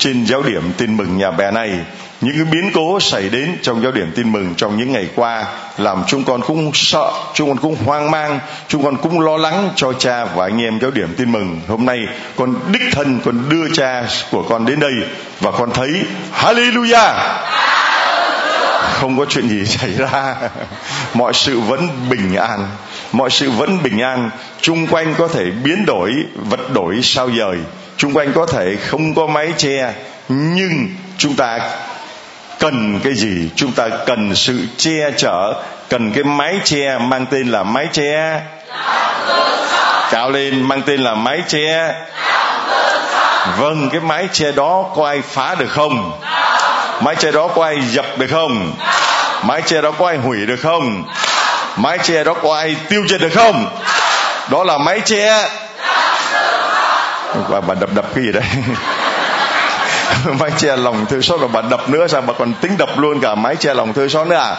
trên 0.00 0.24
giáo 0.24 0.42
điểm 0.42 0.72
tin 0.76 0.96
mừng 0.96 1.18
nhà 1.18 1.30
bè 1.30 1.50
này, 1.50 1.78
những 2.20 2.34
cái 2.36 2.44
biến 2.44 2.70
cố 2.74 3.00
xảy 3.00 3.28
đến 3.28 3.58
trong 3.62 3.82
giáo 3.82 3.92
điểm 3.92 4.12
tin 4.16 4.32
mừng 4.32 4.54
trong 4.56 4.76
những 4.76 4.92
ngày 4.92 5.08
qua 5.14 5.46
làm 5.78 6.02
chúng 6.06 6.24
con 6.24 6.40
cũng 6.42 6.70
sợ, 6.74 7.12
chúng 7.34 7.48
con 7.48 7.58
cũng 7.58 7.76
hoang 7.84 8.10
mang, 8.10 8.40
chúng 8.68 8.84
con 8.84 8.96
cũng 8.96 9.20
lo 9.20 9.36
lắng 9.36 9.70
cho 9.76 9.92
cha 9.92 10.24
và 10.24 10.46
anh 10.46 10.62
em 10.62 10.78
giáo 10.80 10.90
điểm 10.90 11.14
tin 11.16 11.32
mừng. 11.32 11.60
Hôm 11.68 11.86
nay 11.86 11.98
con 12.36 12.54
đích 12.72 12.82
thân, 12.92 13.20
con 13.24 13.48
đưa 13.48 13.68
cha 13.72 14.04
của 14.30 14.42
con 14.42 14.66
đến 14.66 14.80
đây 14.80 14.92
và 15.40 15.50
con 15.50 15.70
thấy 15.72 15.90
hallelujah! 16.34 17.14
Không 18.92 19.18
có 19.18 19.24
chuyện 19.24 19.48
gì 19.48 19.66
xảy 19.66 19.90
ra. 19.92 20.34
Mọi 21.14 21.34
sự 21.34 21.60
vẫn 21.60 21.88
bình 22.10 22.34
an, 22.36 22.68
mọi 23.12 23.30
sự 23.30 23.50
vẫn 23.50 23.82
bình 23.82 23.98
an. 23.98 24.30
Chung 24.60 24.86
quanh 24.86 25.14
có 25.18 25.28
thể 25.28 25.44
biến 25.64 25.86
đổi, 25.86 26.12
vật 26.50 26.72
đổi 26.74 27.00
sao 27.02 27.30
dời 27.38 27.58
chung 28.00 28.16
quanh 28.16 28.32
có 28.32 28.46
thể 28.46 28.76
không 28.76 29.14
có 29.14 29.26
mái 29.26 29.52
che, 29.58 29.92
nhưng 30.28 30.88
chúng 31.18 31.36
ta 31.36 31.58
cần 32.58 33.00
cái 33.04 33.14
gì? 33.14 33.50
Chúng 33.56 33.72
ta 33.72 33.88
cần 34.06 34.36
sự 34.36 34.58
che 34.76 35.10
chở, 35.16 35.62
cần 35.88 36.12
cái 36.12 36.24
mái 36.24 36.60
che 36.64 36.98
mang 36.98 37.26
tên 37.26 37.48
là 37.48 37.62
mái 37.62 37.88
che. 37.92 38.40
Cao 40.10 40.30
lên 40.30 40.62
mang 40.62 40.82
tên 40.82 41.00
là 41.00 41.14
mái 41.14 41.42
che. 41.48 41.94
Vâng 43.58 43.90
cái 43.90 44.00
mái 44.00 44.28
che 44.32 44.52
đó 44.52 44.84
có 44.96 45.06
ai 45.06 45.22
phá 45.22 45.54
được 45.54 45.70
không? 45.70 46.20
Mái 47.00 47.16
che 47.16 47.32
đó 47.32 47.48
có 47.48 47.64
ai 47.64 47.80
dập 47.80 48.18
được 48.18 48.28
không? 48.30 48.72
Mái 49.42 49.62
che 49.62 49.82
đó 49.82 49.90
có 49.98 50.06
ai 50.06 50.16
hủy 50.16 50.46
được 50.46 50.60
không? 50.62 51.04
Mái 51.76 51.98
che 51.98 52.24
đó 52.24 52.34
có 52.42 52.56
ai 52.56 52.76
tiêu 52.88 53.06
diệt 53.08 53.20
được 53.20 53.32
không? 53.34 53.78
Đó 54.50 54.64
là 54.64 54.78
mái 54.78 55.00
che 55.00 55.48
và 57.48 57.60
bà 57.60 57.74
đập 57.74 57.90
đập 57.94 58.06
cái 58.14 58.24
gì 58.24 58.32
đấy? 58.32 58.44
Mái 60.38 60.50
che 60.56 60.76
lòng 60.76 61.06
thương 61.06 61.22
xót 61.22 61.40
và 61.40 61.48
bà 61.48 61.68
đập 61.70 61.88
nữa, 61.88 62.06
sao 62.06 62.20
bà 62.20 62.32
còn 62.32 62.52
tính 62.60 62.76
đập 62.76 62.98
luôn 62.98 63.20
cả 63.20 63.34
mái 63.34 63.56
che 63.56 63.74
lòng 63.74 63.92
thương 63.92 64.08
xót 64.08 64.26
nữa 64.26 64.36
à? 64.36 64.56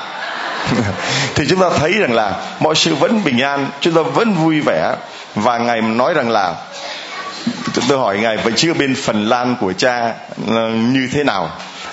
Thì 1.36 1.46
chúng 1.50 1.60
ta 1.60 1.70
thấy 1.80 1.92
rằng 1.92 2.13
là 2.13 2.34
mọi 2.60 2.75
sự 2.75 2.96
vẫn 2.96 3.24
bình 3.24 3.42
an, 3.42 3.68
chúng 3.82 3.94
ta 3.94 4.01
vẫn 4.01 4.34
vui 4.34 4.60
vẻ. 4.60 4.96
Và 5.36 5.58
ngài 5.58 5.82
nói 5.82 6.13
rằng 6.13 6.30
là, 6.30 6.54
tôi 7.90 7.98
hỏi 7.98 8.20
ngài, 8.20 8.38
vậy 8.38 8.54
chứ 8.56 8.74
bên 8.74 8.96
phần 8.96 9.30
lan 9.30 9.56
của 9.60 9.74
cha 9.74 10.13
ờ, 10.48 10.70
như 10.70 11.10
thế 11.13 11.24
nào? 11.24 11.50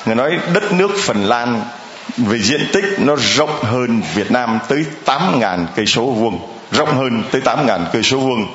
Ngài 0.06 0.14
nói, 0.14 0.38
đất 0.54 0.73
nước 0.73 0.90
phần 1.04 1.25
lan 1.25 1.62
về 2.16 2.38
diện 2.38 2.68
tích 2.73 2.85
nó 2.99 3.16
rộng 3.16 3.64
hơn 3.64 4.02
việt 4.14 4.30
nam 4.30 4.58
tới 4.68 4.85
tám 5.04 5.40
ngàn 5.40 5.66
cây 5.76 5.87
số 5.87 6.04
vuông 6.04 6.57
rộng 6.72 6.96
hơn 6.96 7.22
tới 7.30 7.40
8.000 7.40 7.84
cây 7.92 8.02
số 8.02 8.18
vuông, 8.18 8.46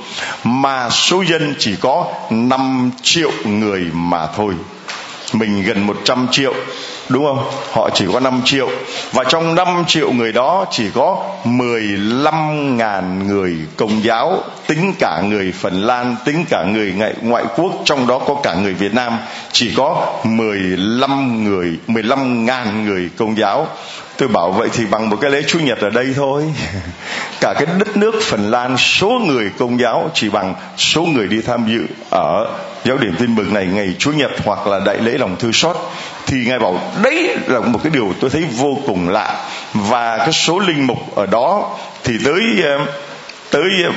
mà 0.43 0.89
số 0.89 1.21
dân 1.21 1.55
chỉ 1.59 1.75
có 1.81 2.07
5 2.29 2.91
triệu 3.01 3.31
người 3.45 3.85
mà 3.93 4.27
thôi. 4.27 4.53
Mình 5.33 5.63
gần 5.63 5.87
100 5.87 6.27
triệu, 6.31 6.53
đúng 7.09 7.25
không? 7.25 7.49
Họ 7.71 7.89
chỉ 7.93 8.05
có 8.13 8.19
5 8.19 8.41
triệu. 8.45 8.69
Và 9.11 9.23
trong 9.23 9.55
5 9.55 9.83
triệu 9.87 10.11
người 10.11 10.31
đó 10.31 10.65
chỉ 10.71 10.89
có 10.93 11.25
15 11.43 12.77
ngàn 12.77 13.27
người 13.27 13.57
công 13.77 14.03
giáo, 14.03 14.43
tính 14.67 14.93
cả 14.99 15.21
người 15.21 15.51
Phần 15.51 15.81
Lan, 15.81 16.15
tính 16.25 16.45
cả 16.49 16.63
người 16.63 16.93
ngoại 17.21 17.45
quốc, 17.55 17.71
trong 17.85 18.07
đó 18.07 18.19
có 18.19 18.35
cả 18.43 18.53
người 18.53 18.73
Việt 18.73 18.93
Nam, 18.93 19.17
chỉ 19.51 19.73
có 19.77 20.13
15 20.23 21.43
người 21.43 21.77
15 21.87 22.45
ngàn 22.45 22.85
người 22.85 23.09
công 23.17 23.37
giáo. 23.37 23.67
Tôi 24.17 24.27
bảo 24.27 24.51
vậy 24.51 24.69
thì 24.73 24.85
bằng 24.85 25.09
một 25.09 25.17
cái 25.21 25.31
lễ 25.31 25.41
chủ 25.47 25.59
nhật 25.59 25.77
ở 25.77 25.89
đây 25.89 26.13
thôi. 26.15 26.43
cả 27.43 27.53
cái 27.53 27.65
đất 27.79 27.97
nước 27.97 28.11
phần 28.21 28.51
lan, 28.51 28.77
số 28.77 29.09
người 29.09 29.51
công 29.57 29.79
giáo 29.79 30.09
chỉ 30.13 30.29
bằng 30.29 30.55
số 30.77 31.01
người 31.01 31.27
đi 31.27 31.41
tham 31.41 31.65
dự 31.67 31.85
ở 32.09 32.47
giáo 32.85 32.97
điểm 32.97 33.15
tin 33.19 33.35
mừng 33.35 33.53
này, 33.53 33.65
ngày 33.65 33.95
Chúa 33.99 34.11
nhật 34.11 34.31
hoặc 34.45 34.67
là 34.67 34.79
đại 34.79 34.97
lễ 34.97 35.11
lòng 35.11 35.35
thư 35.39 35.51
xót. 35.51 35.75
Thì 36.25 36.37
ngài 36.45 36.59
bảo, 36.59 36.79
đấy 37.03 37.37
là 37.47 37.59
một 37.59 37.79
cái 37.83 37.91
điều 37.93 38.13
tôi 38.19 38.29
thấy 38.29 38.45
vô 38.57 38.77
cùng 38.87 39.09
lạ. 39.09 39.45
Và 39.73 40.17
cái 40.17 40.31
số 40.31 40.59
linh 40.59 40.87
mục 40.87 41.15
ở 41.15 41.25
đó 41.25 41.77
thì 42.03 42.13
tới 42.25 42.41
ờ, 42.63 42.85
tới 43.51 43.69
ờ, 43.83 43.91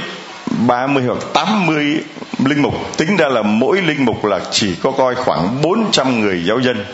30 0.66 1.02
hoặc 1.06 1.18
80 1.32 2.00
linh 2.44 2.62
mục. 2.62 2.74
Tính 2.96 3.16
ra 3.16 3.28
là 3.28 3.42
mỗi 3.42 3.82
linh 3.82 4.04
mục 4.04 4.24
là 4.24 4.40
chỉ 4.50 4.74
có 4.82 4.90
coi 4.90 5.14
khoảng 5.14 5.62
400 5.62 6.20
người 6.20 6.44
giáo 6.44 6.58
dân 6.58 6.84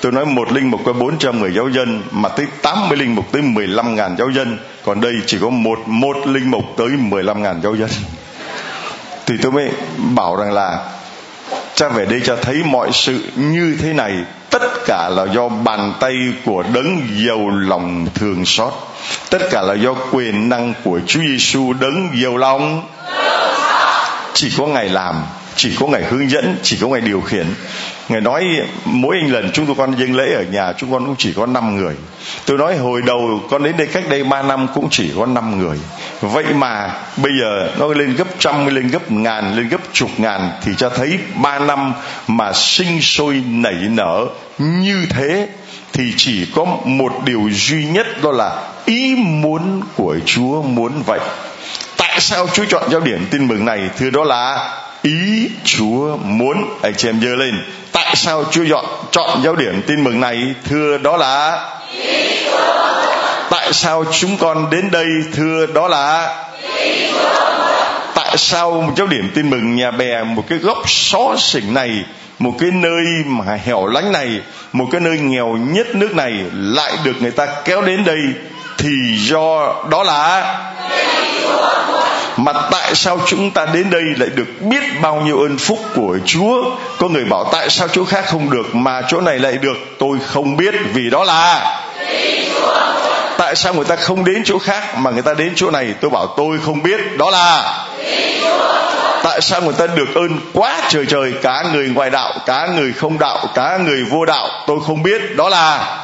tôi 0.00 0.12
nói 0.12 0.26
một 0.26 0.52
linh 0.52 0.70
mục 0.70 0.80
có 0.84 0.92
400 0.92 1.40
người 1.40 1.54
giáo 1.54 1.68
dân, 1.68 2.02
mà 2.10 2.28
tới 2.28 2.46
80 2.62 2.98
linh 2.98 3.14
mục 3.14 3.32
tới 3.32 3.42
15 3.42 3.94
ngàn 3.96 4.16
giáo 4.18 4.30
dân. 4.30 4.58
Còn 4.84 5.00
đây 5.00 5.12
chỉ 5.26 5.38
có 5.40 5.50
một 5.50 5.78
một 5.86 6.16
linh 6.26 6.50
mục 6.50 6.64
tới 6.76 6.88
15 6.88 7.42
ngàn 7.42 7.60
giáo 7.62 7.74
dân. 7.74 7.90
Thì 9.26 9.34
tôi 9.42 9.52
mới 9.52 9.70
bảo 10.14 10.36
rằng 10.36 10.52
là, 10.52 10.78
cha 11.74 11.88
về 11.88 12.04
đây 12.04 12.20
cha 12.24 12.36
thấy 12.42 12.62
mọi 12.64 12.90
sự 12.92 13.30
như 13.36 13.76
thế 13.82 13.92
này, 13.92 14.14
tất 14.50 14.62
cả 14.86 15.08
là 15.08 15.26
do 15.34 15.48
bàn 15.48 15.94
tay 16.00 16.14
của 16.44 16.64
đấng 16.74 17.00
giàu 17.26 17.50
lòng 17.50 18.06
thường 18.14 18.44
xót. 18.44 18.72
Tất 19.30 19.42
cả 19.50 19.62
là 19.62 19.74
do 19.74 19.94
quyền 20.12 20.48
năng 20.48 20.74
của 20.84 21.00
Chúa 21.06 21.20
Giêsu 21.20 21.72
đấng 21.72 22.08
giàu 22.22 22.36
lòng. 22.36 22.82
Chỉ 24.34 24.52
có 24.58 24.66
ngài 24.66 24.88
làm, 24.88 25.22
chỉ 25.56 25.76
có 25.80 25.86
ngài 25.86 26.04
hướng 26.04 26.30
dẫn, 26.30 26.56
chỉ 26.62 26.78
có 26.80 26.88
ngài 26.88 27.00
điều 27.00 27.20
khiển 27.20 27.46
ngài 28.08 28.20
nói 28.20 28.44
mỗi 28.84 29.16
anh 29.20 29.32
lần 29.32 29.50
chúng 29.52 29.66
tôi 29.66 29.74
con 29.78 29.98
dâng 29.98 30.16
lễ 30.16 30.34
ở 30.34 30.42
nhà 30.42 30.72
chúng 30.72 30.92
con 30.92 31.06
cũng 31.06 31.16
chỉ 31.18 31.32
có 31.32 31.46
5 31.46 31.76
người 31.76 31.94
tôi 32.46 32.58
nói 32.58 32.76
hồi 32.76 33.02
đầu 33.06 33.40
con 33.50 33.62
đến 33.62 33.76
đây 33.76 33.86
cách 33.86 34.04
đây 34.08 34.24
3 34.24 34.42
năm 34.42 34.66
cũng 34.74 34.88
chỉ 34.90 35.12
có 35.16 35.26
5 35.26 35.58
người 35.58 35.78
vậy 36.20 36.44
mà 36.54 36.90
bây 37.16 37.32
giờ 37.40 37.70
nó 37.78 37.86
lên 37.86 38.14
gấp 38.16 38.28
trăm, 38.38 38.66
lên 38.66 38.88
gấp 38.88 39.12
ngàn, 39.12 39.56
lên 39.56 39.68
gấp 39.68 39.80
chục 39.92 40.10
ngàn 40.18 40.50
thì 40.62 40.72
cho 40.78 40.88
thấy 40.88 41.18
3 41.34 41.58
năm 41.58 41.92
mà 42.26 42.52
sinh 42.52 43.02
sôi 43.02 43.42
nảy 43.46 43.74
nở 43.74 44.26
như 44.58 45.06
thế 45.10 45.48
thì 45.92 46.14
chỉ 46.16 46.46
có 46.54 46.64
một 46.84 47.12
điều 47.24 47.48
duy 47.52 47.84
nhất 47.84 48.06
đó 48.22 48.32
là 48.32 48.68
ý 48.84 49.14
muốn 49.16 49.82
của 49.96 50.16
Chúa 50.26 50.62
muốn 50.62 51.02
vậy. 51.06 51.20
Tại 51.96 52.20
sao 52.20 52.46
Chúa 52.52 52.64
chọn 52.64 52.90
giáo 52.90 53.00
điểm 53.00 53.26
tin 53.30 53.48
mừng 53.48 53.64
này? 53.64 53.90
Thưa 53.98 54.10
đó 54.10 54.24
là 54.24 54.72
ý 55.06 55.50
Chúa 55.64 56.16
muốn. 56.16 56.78
Anh 56.82 56.94
chị 56.96 57.08
em 57.08 57.20
dơ 57.20 57.34
lên. 57.34 57.64
Tại 57.92 58.16
sao 58.16 58.44
Chúa 58.50 58.64
chọn 58.70 58.84
chọn 59.10 59.42
giáo 59.44 59.56
điểm 59.56 59.82
tin 59.86 60.04
mừng 60.04 60.20
này? 60.20 60.54
Thưa 60.64 60.98
đó 60.98 61.16
là 61.16 61.68
ý 61.92 62.44
Chúa 62.44 62.56
Tại 63.50 63.72
sao 63.72 64.04
chúng 64.12 64.36
con 64.36 64.70
đến 64.70 64.90
đây? 64.90 65.06
Thưa 65.32 65.66
đó 65.66 65.88
là 65.88 66.36
ý 66.78 67.10
Chúa 67.12 67.16
Tại 68.14 68.36
sao 68.36 68.70
một 68.70 68.92
giáo 68.96 69.06
điểm 69.06 69.30
tin 69.34 69.50
mừng 69.50 69.76
nhà 69.76 69.90
bè, 69.90 70.22
một 70.22 70.42
cái 70.48 70.58
góc 70.58 70.78
xó 70.86 71.36
xỉnh 71.38 71.74
này, 71.74 72.04
một 72.38 72.52
cái 72.60 72.70
nơi 72.70 73.04
mà 73.26 73.58
hẻo 73.64 73.86
lánh 73.86 74.12
này, 74.12 74.40
một 74.72 74.86
cái 74.92 75.00
nơi 75.00 75.18
nghèo 75.18 75.46
nhất 75.46 75.86
nước 75.94 76.14
này 76.14 76.32
lại 76.52 76.92
được 77.04 77.12
người 77.20 77.30
ta 77.30 77.46
kéo 77.64 77.82
đến 77.82 78.04
đây 78.04 78.18
thì 78.78 78.90
do 79.16 79.74
đó 79.90 80.02
là 80.02 80.54
mà 82.36 82.52
tại 82.70 82.94
sao 82.94 83.18
chúng 83.26 83.50
ta 83.50 83.66
đến 83.74 83.90
đây 83.90 84.02
lại 84.16 84.28
được 84.34 84.46
biết 84.60 84.82
bao 85.02 85.20
nhiêu 85.20 85.38
ơn 85.38 85.58
phúc 85.58 85.78
của 85.94 86.18
Chúa? 86.24 86.64
Có 86.98 87.08
người 87.08 87.24
bảo 87.24 87.48
tại 87.52 87.70
sao 87.70 87.88
chỗ 87.88 88.04
khác 88.04 88.24
không 88.26 88.50
được 88.50 88.74
mà 88.74 89.02
chỗ 89.08 89.20
này 89.20 89.38
lại 89.38 89.52
được? 89.52 89.76
Tôi 89.98 90.18
không 90.26 90.56
biết, 90.56 90.74
vì 90.94 91.10
đó 91.10 91.24
là 91.24 91.72
Tại 93.38 93.56
sao 93.56 93.74
người 93.74 93.84
ta 93.84 93.96
không 93.96 94.24
đến 94.24 94.42
chỗ 94.44 94.58
khác 94.58 94.98
mà 94.98 95.10
người 95.10 95.22
ta 95.22 95.34
đến 95.34 95.52
chỗ 95.56 95.70
này? 95.70 95.94
Tôi 96.00 96.10
bảo 96.10 96.26
tôi 96.36 96.58
không 96.64 96.82
biết. 96.82 97.00
Đó 97.18 97.30
là 97.30 97.86
tại 99.26 99.40
sao 99.40 99.62
người 99.62 99.74
ta 99.78 99.86
được 99.86 100.14
ơn 100.14 100.40
quá 100.52 100.80
trời 100.88 101.06
trời 101.08 101.32
cả 101.42 101.64
người 101.72 101.88
ngoại 101.88 102.10
đạo, 102.10 102.32
cả 102.46 102.68
người 102.76 102.92
không 102.92 103.18
đạo, 103.18 103.46
cả 103.54 103.78
người 103.84 104.04
vô 104.10 104.24
đạo, 104.24 104.48
tôi 104.66 104.78
không 104.86 105.02
biết, 105.02 105.36
đó 105.36 105.48
là 105.48 105.98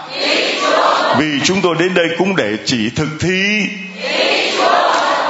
vì 1.19 1.27
chúng 1.45 1.61
tôi 1.63 1.75
đến 1.79 1.95
đây 1.95 2.07
cũng 2.19 2.37
để 2.37 2.57
chỉ 2.65 2.91
thực 2.97 3.09
thi 3.21 3.67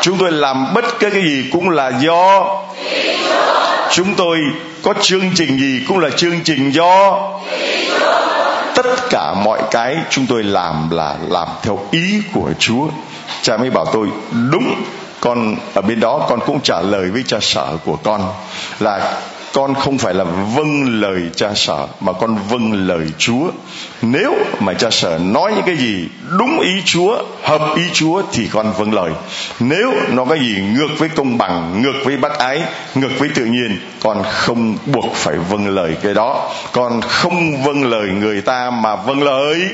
chúng 0.03 0.19
tôi 0.19 0.33
làm 0.33 0.75
bất 0.75 0.85
cứ 0.99 1.11
cái 1.11 1.23
gì 1.23 1.45
cũng 1.53 1.71
là 1.71 1.93
do. 2.01 2.45
Chúng 3.91 4.15
tôi 4.15 4.39
có 4.83 4.95
chương 5.03 5.31
trình 5.35 5.59
gì 5.59 5.85
cũng 5.89 5.99
là 5.99 6.11
chương 6.11 6.41
trình 6.45 6.71
do. 6.71 7.19
Tất 8.75 9.11
cả 9.11 9.35
mọi 9.45 9.63
cái 9.71 9.97
chúng 10.11 10.27
tôi 10.27 10.43
làm 10.43 10.91
là 10.91 11.15
làm 11.29 11.49
theo 11.63 11.79
ý 11.91 12.23
của 12.35 12.51
chúa. 12.59 12.87
Cha 13.43 13.57
mới 13.57 13.71
bảo 13.71 13.87
tôi, 13.93 14.09
đúng, 14.51 14.75
con 15.21 15.57
ở 15.75 15.83
bên 15.83 16.01
đó 16.01 16.27
con 16.29 16.41
cũng 16.47 16.61
trả 16.61 16.81
lời 16.81 17.11
với 17.11 17.25
cha 17.27 17.39
sở 17.41 17.77
của 17.85 17.97
con 17.97 18.23
là 18.81 19.21
con 19.53 19.75
không 19.75 19.99
phải 19.99 20.15
là 20.15 20.25
vâng 20.25 21.01
lời 21.01 21.23
cha 21.37 21.49
sở 21.55 21.87
mà 22.01 22.13
con 22.13 22.37
vâng 22.49 22.87
lời 22.89 23.07
chúa. 23.19 23.51
Nếu 24.03 24.35
mà 24.61 24.75
cha 24.75 24.91
sở 24.91 25.19
nói 25.23 25.53
những 25.55 25.65
cái 25.67 25.77
gì 25.77 26.09
đúng 26.39 26.61
ý 26.61 26.73
chúa, 26.85 27.23
hợp 27.43 27.77
ý 27.77 27.83
chúa 27.93 28.23
thì 28.33 28.49
con 28.53 28.73
vâng 28.73 28.95
lời. 28.95 29.11
Nếu 29.61 29.93
nó 30.09 30.25
cái 30.25 30.39
gì 30.39 30.63
ngược 30.75 30.89
với 30.99 31.09
công 31.09 31.39
bằng, 31.39 31.83
ngược 31.83 32.05
với 32.05 32.17
bác 32.17 32.39
ái, 32.39 32.63
ngược 32.95 33.19
với 33.19 33.29
tự 33.35 33.45
nhiên, 33.45 33.79
con 34.01 34.23
không 34.33 34.77
buộc 34.87 35.15
phải 35.15 35.37
vâng 35.37 35.69
lời 35.69 35.97
cái 36.03 36.15
đó. 36.15 36.51
Con 36.73 37.01
không 37.01 37.63
vâng 37.63 37.85
lời 37.85 38.09
người 38.09 38.41
ta 38.41 38.71
mà 38.71 38.97
vâng 38.97 39.23
lời. 39.23 39.69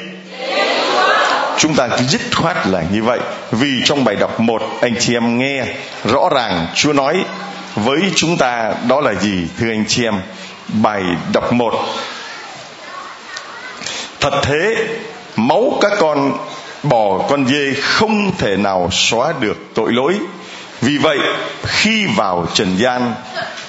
Chúng 1.58 1.74
ta 1.74 1.88
dứt 2.08 2.20
khoát 2.34 2.66
là 2.66 2.82
như 2.92 3.02
vậy. 3.02 3.18
Vì 3.50 3.82
trong 3.84 4.04
bài 4.04 4.16
đọc 4.16 4.40
một, 4.40 4.62
anh 4.80 4.94
chị 5.00 5.14
em 5.14 5.38
nghe, 5.38 5.64
rõ 6.04 6.28
ràng 6.34 6.66
chúa 6.74 6.92
nói 6.92 7.24
với 7.84 8.00
chúng 8.16 8.36
ta, 8.36 8.72
đó 8.88 9.00
là 9.00 9.14
gì, 9.14 9.46
thưa 9.58 9.70
anh 9.70 9.84
chị 9.88 10.04
em? 10.04 10.14
Bài 10.68 11.02
đọc 11.32 11.52
một. 11.52 11.74
Thật 14.20 14.40
thế, 14.42 14.86
máu 15.36 15.78
các 15.80 15.92
con, 15.98 16.38
bò 16.82 17.18
con 17.28 17.46
dê 17.46 17.74
không 17.82 18.32
thể 18.38 18.56
nào 18.56 18.88
xóa 18.92 19.32
được 19.40 19.56
tội 19.74 19.92
lỗi. 19.92 20.18
Vì 20.80 20.98
vậy, 20.98 21.18
khi 21.62 22.06
vào 22.06 22.46
trần 22.54 22.76
gian, 22.78 23.14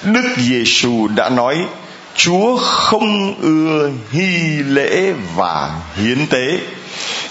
đức 0.04 0.34
giêsu 0.36 1.08
đã 1.08 1.28
nói, 1.28 1.58
chúa 2.14 2.56
không 2.56 3.34
ưa 3.40 3.90
hy 4.10 4.62
lễ 4.62 5.12
và 5.36 5.70
hiến 5.96 6.26
tế, 6.26 6.58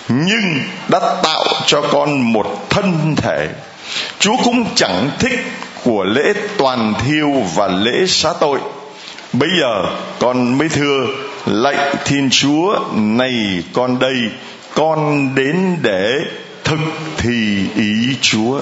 nhưng 0.07 0.61
đã 0.87 0.99
tạo 1.23 1.45
cho 1.65 1.81
con 1.81 2.33
một 2.33 2.65
thân 2.69 3.15
thể. 3.15 3.49
Chúa 4.19 4.35
cũng 4.43 4.65
chẳng 4.75 5.11
thích 5.19 5.39
của 5.83 6.03
lễ 6.03 6.33
toàn 6.57 6.93
thiêu 7.05 7.31
và 7.55 7.67
lễ 7.67 8.05
xá 8.07 8.33
tội. 8.39 8.59
Bây 9.33 9.49
giờ 9.61 9.83
con 10.19 10.57
mới 10.57 10.69
thưa 10.69 11.07
lạy 11.45 11.95
thiên 12.05 12.29
chúa 12.31 12.79
này 12.95 13.63
con 13.73 13.99
đây 13.99 14.29
con 14.73 15.29
đến 15.35 15.77
để 15.81 16.13
thực 16.63 16.79
thi 17.17 17.65
ý 17.75 18.15
chúa. 18.21 18.59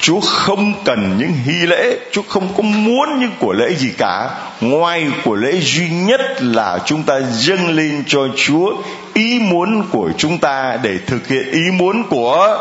Chúa 0.00 0.20
không 0.20 0.74
cần 0.84 1.18
những 1.18 1.32
hy 1.44 1.66
lễ, 1.66 1.98
Chúa 2.12 2.22
không 2.28 2.48
có 2.56 2.62
muốn 2.62 3.20
những 3.20 3.30
của 3.38 3.52
lễ 3.52 3.74
gì 3.74 3.88
cả, 3.98 4.30
ngoài 4.60 5.06
của 5.24 5.34
lễ 5.34 5.52
duy 5.60 5.88
nhất 5.88 6.20
là 6.40 6.78
chúng 6.86 7.02
ta 7.02 7.20
dâng 7.32 7.68
lên 7.68 8.04
cho 8.06 8.20
Chúa 8.36 8.72
ý 9.14 9.38
muốn 9.38 9.82
của 9.90 10.10
chúng 10.18 10.38
ta 10.38 10.78
để 10.82 10.98
thực 11.06 11.28
hiện 11.28 11.52
ý 11.52 11.70
muốn 11.70 12.02
của 12.02 12.58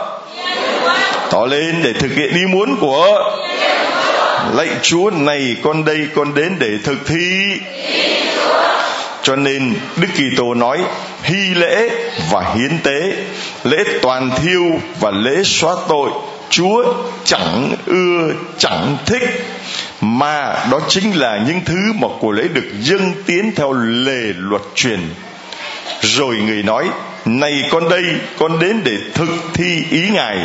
tỏ 1.31 1.45
lên 1.45 1.75
để 1.83 1.93
thực 1.93 2.11
hiện 2.15 2.33
ý 2.33 2.45
muốn 2.45 2.75
của 2.79 3.35
lạy 4.53 4.69
Chúa 4.81 5.09
này 5.09 5.55
con 5.63 5.85
đây 5.85 6.07
con 6.15 6.33
đến 6.33 6.55
để 6.59 6.69
thực 6.83 7.07
thi. 7.07 7.57
Cho 9.23 9.35
nên 9.35 9.73
Đức 9.97 10.07
Kitô 10.13 10.53
nói, 10.53 10.77
hy 11.23 11.55
lễ 11.55 11.89
và 12.31 12.53
hiến 12.55 12.79
tế, 12.83 13.13
lễ 13.63 13.77
toàn 14.01 14.31
thiêu 14.43 14.63
và 14.99 15.11
lễ 15.11 15.43
xóa 15.43 15.75
tội, 15.89 16.09
Chúa 16.49 16.93
chẳng 17.23 17.75
ưa, 17.85 18.33
chẳng 18.57 18.97
thích, 19.05 19.21
mà 20.01 20.65
đó 20.71 20.79
chính 20.87 21.19
là 21.19 21.39
những 21.47 21.61
thứ 21.65 21.93
mà 21.95 22.07
của 22.19 22.31
lễ 22.31 22.43
được 22.53 22.65
dâng 22.79 23.13
tiến 23.25 23.51
theo 23.55 23.73
lề 23.73 24.33
luật 24.37 24.61
truyền. 24.75 24.99
Rồi 26.01 26.35
người 26.35 26.63
nói, 26.63 26.85
này 27.25 27.63
con 27.71 27.89
đây, 27.89 28.03
con 28.37 28.59
đến 28.59 28.81
để 28.83 28.97
thực 29.13 29.29
thi 29.53 29.83
ý 29.91 30.09
ngài 30.09 30.37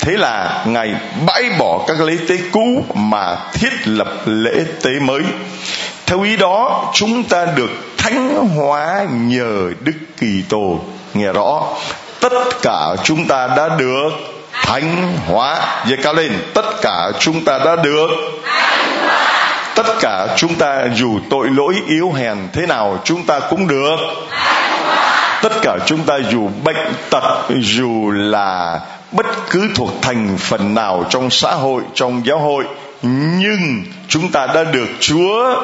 thế 0.00 0.12
là 0.12 0.64
ngài 0.66 0.94
bãi 1.26 1.42
bỏ 1.58 1.84
các 1.86 2.00
lễ 2.00 2.16
tế 2.28 2.38
cũ 2.52 2.84
mà 2.94 3.36
thiết 3.52 3.72
lập 3.84 4.08
lễ 4.26 4.64
tế 4.82 4.90
mới. 5.00 5.22
Theo 6.06 6.22
ý 6.22 6.36
đó, 6.36 6.90
chúng 6.94 7.22
ta 7.22 7.46
được 7.56 7.70
thánh 7.98 8.48
hóa 8.56 9.06
nhờ 9.12 9.70
đức 9.80 9.92
kỳ 10.20 10.42
tô 10.48 10.78
nghe 11.14 11.32
rõ, 11.32 11.62
tất 12.20 12.32
cả 12.62 12.96
chúng 13.04 13.26
ta 13.26 13.48
đã 13.56 13.68
được 13.78 14.10
thánh 14.52 15.12
hóa. 15.26 15.60
Về 15.86 15.96
cao 16.02 16.14
lên, 16.14 16.32
tất 16.54 16.82
cả 16.82 17.12
chúng 17.18 17.44
ta 17.44 17.58
đã 17.58 17.76
được 17.76 18.08
tất 19.74 19.86
cả 20.00 20.26
chúng 20.36 20.54
ta 20.54 20.84
dù 20.94 21.18
tội 21.30 21.48
lỗi, 21.56 21.74
yếu 21.88 22.12
hèn 22.12 22.38
thế 22.52 22.66
nào, 22.66 22.98
chúng 23.04 23.26
ta 23.26 23.40
cũng 23.40 23.68
được 23.68 23.96
tất 25.42 25.52
cả 25.62 25.76
chúng 25.86 26.02
ta 26.02 26.18
dù 26.30 26.48
bệnh 26.64 26.92
tật, 27.10 27.48
dù 27.60 28.10
là 28.10 28.80
bất 29.12 29.26
cứ 29.50 29.68
thuộc 29.74 29.90
thành 30.02 30.36
phần 30.38 30.74
nào 30.74 31.04
trong 31.10 31.30
xã 31.30 31.50
hội, 31.50 31.82
trong 31.94 32.22
giáo 32.26 32.38
hội, 32.38 32.64
nhưng 33.02 33.84
chúng 34.08 34.32
ta 34.32 34.46
đã 34.46 34.64
được 34.64 34.88
chúa 35.00 35.62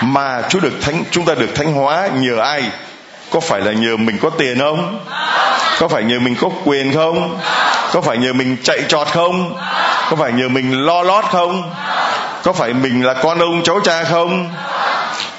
mà 0.00 0.42
chúa 0.48 0.60
được 0.60 0.72
thánh, 0.80 1.04
chúng 1.10 1.24
ta 1.24 1.34
được 1.34 1.54
thánh 1.54 1.72
hóa 1.72 2.08
nhờ 2.14 2.40
ai? 2.40 2.64
Có 3.30 3.40
phải 3.40 3.60
là 3.60 3.72
nhờ 3.72 3.96
mình 3.96 4.18
có 4.22 4.30
tiền 4.30 4.58
không? 4.58 5.00
Có 5.78 5.88
phải 5.88 6.02
nhờ 6.02 6.18
mình 6.18 6.36
có 6.40 6.48
quyền 6.64 6.94
không? 6.94 7.38
Có 7.92 8.00
phải 8.00 8.18
nhờ 8.18 8.32
mình 8.32 8.56
chạy 8.62 8.78
trọt 8.88 9.08
không? 9.08 9.54
Có 10.10 10.16
phải 10.16 10.32
nhờ 10.32 10.48
mình 10.48 10.86
lo 10.86 11.02
lót 11.02 11.24
không? 11.24 11.74
Có 12.42 12.52
phải 12.52 12.72
mình 12.72 13.04
là 13.04 13.14
con 13.14 13.38
ông 13.38 13.62
cháu 13.62 13.80
cha 13.84 14.04
không? 14.04 14.50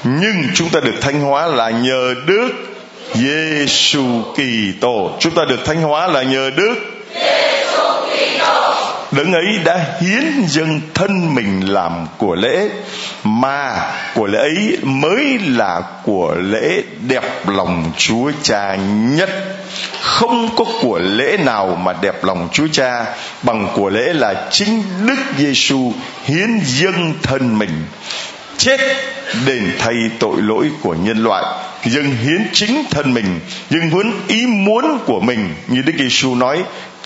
Nhưng 0.03 0.43
chúng 0.55 0.69
ta 0.69 0.79
được 0.79 0.95
thanh 1.01 1.21
hóa 1.21 1.47
là 1.47 1.69
nhờ 1.69 2.13
đức 2.25 2.68
Giêsu 3.13 4.03
Kitô 4.33 5.11
chúng 5.19 5.33
ta 5.33 5.45
được 5.45 5.59
thanh 5.65 5.81
hóa 5.81 6.07
là 6.07 6.23
nhờ 6.23 6.49
đức. 6.55 6.75
Đấng 9.11 9.33
ấy 9.33 9.59
đã 9.65 9.85
hiến 10.01 10.43
dâng 10.47 10.81
thân 10.93 11.35
mình 11.35 11.73
làm 11.73 12.07
của 12.17 12.35
lễ 12.35 12.69
mà 13.23 13.91
của 14.15 14.27
lễ 14.27 14.39
ấy 14.39 14.77
mới 14.83 15.39
là 15.45 15.81
của 16.03 16.35
lễ 16.39 16.83
đẹp 17.07 17.47
lòng 17.47 17.91
chúa 17.97 18.31
cha 18.43 18.75
nhất. 19.01 19.29
Không 20.01 20.49
có 20.55 20.65
của 20.81 20.99
lễ 20.99 21.37
nào 21.37 21.77
mà 21.83 21.93
đẹp 22.01 22.23
lòng 22.23 22.49
Chúa 22.53 22.67
Cha 22.71 23.05
bằng 23.43 23.67
của 23.75 23.89
lễ 23.89 24.13
là 24.13 24.47
chính 24.51 24.83
Đức 25.07 25.19
Giêsu 25.37 25.93
hiến 26.25 26.59
dâng 26.63 27.13
thân 27.23 27.59
mình 27.59 27.85
chết 28.57 28.79
đền 29.45 29.71
thay 29.79 29.95
tội 30.19 30.35
lỗi 30.37 30.69
của 30.81 30.93
nhân 30.93 31.23
loại 31.23 31.43
dâng 31.85 32.15
hiến 32.23 32.47
chính 32.53 32.83
thân 32.91 33.13
mình 33.13 33.39
dâng 33.69 33.89
muốn 33.89 34.11
ý 34.27 34.45
muốn 34.45 34.99
của 35.05 35.19
mình. 35.19 35.55
Như 35.67 35.81
Đức 35.81 35.93
Giêsu 35.97 36.35
nói 36.35 36.63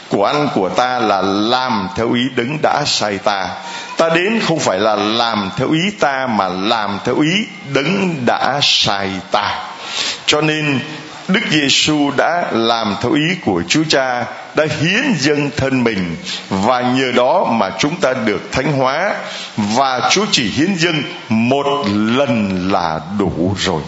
của 0.10 0.26
ăn 0.26 0.50
của 0.56 0.70
ta 0.70 1.00
là 1.00 1.22
làm 1.22 1.88
theo 1.96 2.14
ý 2.14 2.22
đấng 2.36 2.58
đã 2.62 2.84
sai 2.86 3.18
ta. 3.18 3.50
Ta 3.98 4.10
đến 4.10 4.40
không 4.48 4.60
phải 4.60 4.80
là 4.80 4.96
làm 4.96 5.52
theo 5.58 5.72
ý 5.72 5.92
ta 6.00 6.28
mà 6.28 6.48
làm 6.48 7.00
theo 7.06 7.20
ý 7.20 7.46
đấng 7.74 8.26
đã 8.26 8.60
sai 8.62 9.10
ta. 9.32 9.60
Cho 10.26 10.42
nên 10.42 10.80
Đức 11.28 11.42
Giêsu 11.52 12.12
đã 12.18 12.46
làm 12.52 12.96
theo 13.02 13.14
ý 13.14 13.36
của 13.46 13.64
Chúa 13.68 13.84
Cha, 13.90 14.26
đã 14.56 14.66
hiến 14.82 15.14
dâng 15.20 15.50
thân 15.58 15.84
mình. 15.84 16.16
Và 16.50 16.82
nhờ 16.82 17.12
đó 17.16 17.48
mà 17.52 17.72
chúng 17.80 17.96
ta 17.96 18.14
được 18.14 18.52
thánh 18.52 18.72
hóa. 18.72 19.16
Và 19.58 20.10
Chúa 20.12 20.26
chỉ 20.32 20.50
hiến 20.50 20.76
dâng 20.76 21.04
một 21.30 21.66
lần 21.90 22.70
là 22.72 23.00
đủ 23.20 23.56
rồi. 23.58 23.82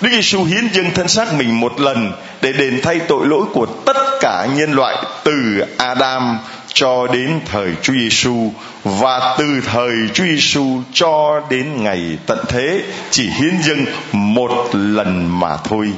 Đức 0.00 0.08
Giêsu 0.12 0.44
hiến 0.44 0.68
dâng 0.72 0.90
thân 0.94 1.08
xác 1.08 1.34
mình 1.34 1.60
một 1.60 1.80
lần 1.80 2.12
để 2.42 2.52
đền 2.52 2.80
thay 2.82 3.00
tội 3.08 3.26
lỗi 3.26 3.46
của 3.52 3.66
tất 3.66 4.18
cả 4.20 4.46
nhân 4.54 4.72
loại 4.72 4.96
từ 5.24 5.64
Adam 5.76 6.38
cho 6.80 7.06
đến 7.12 7.40
thời 7.46 7.70
Chúa 7.82 7.92
Giêsu 7.92 8.52
và 8.84 9.36
từ 9.38 9.60
thời 9.66 9.92
Chúa 10.14 10.24
Giêsu 10.24 10.80
cho 10.92 11.42
đến 11.50 11.82
ngày 11.82 12.18
tận 12.26 12.38
thế 12.48 12.82
chỉ 13.10 13.30
hiến 13.30 13.54
dâng 13.62 13.84
một 14.12 14.70
lần 14.72 15.40
mà 15.40 15.56
thôi. 15.64 15.92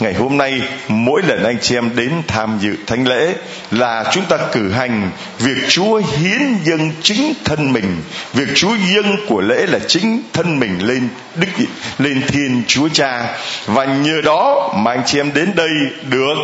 Ngày 0.00 0.14
hôm 0.14 0.36
nay 0.36 0.60
mỗi 0.88 1.22
lần 1.22 1.44
anh 1.44 1.56
chị 1.60 1.76
em 1.76 1.96
đến 1.96 2.12
tham 2.26 2.58
dự 2.60 2.76
thánh 2.86 3.08
lễ 3.08 3.34
là 3.70 4.04
chúng 4.12 4.24
ta 4.24 4.36
cử 4.52 4.70
hành 4.70 5.10
việc 5.38 5.68
Chúa 5.68 5.96
hiến 5.96 6.40
dâng 6.64 6.90
chính 7.02 7.32
thân 7.44 7.72
mình, 7.72 7.96
việc 8.32 8.48
Chúa 8.54 8.74
dâng 8.94 9.16
của 9.28 9.40
lễ 9.40 9.66
là 9.66 9.78
chính 9.78 10.22
thân 10.32 10.60
mình 10.60 10.86
lên 10.86 11.08
Đức 11.36 11.64
lên 11.98 12.22
Thiên 12.28 12.62
Chúa 12.66 12.88
Cha. 12.88 13.38
Và 13.66 13.84
nhờ 13.84 14.20
đó 14.24 14.74
mà 14.76 14.90
anh 14.90 15.02
chị 15.06 15.20
em 15.20 15.30
đến 15.34 15.50
đây 15.54 15.70
được 16.10 16.34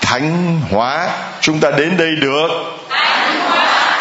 thánh 0.00 0.60
hóa. 0.70 1.08
Chúng 1.40 1.60
ta 1.60 1.70
đến 1.70 1.96
đây 1.96 2.10
được 2.20 2.48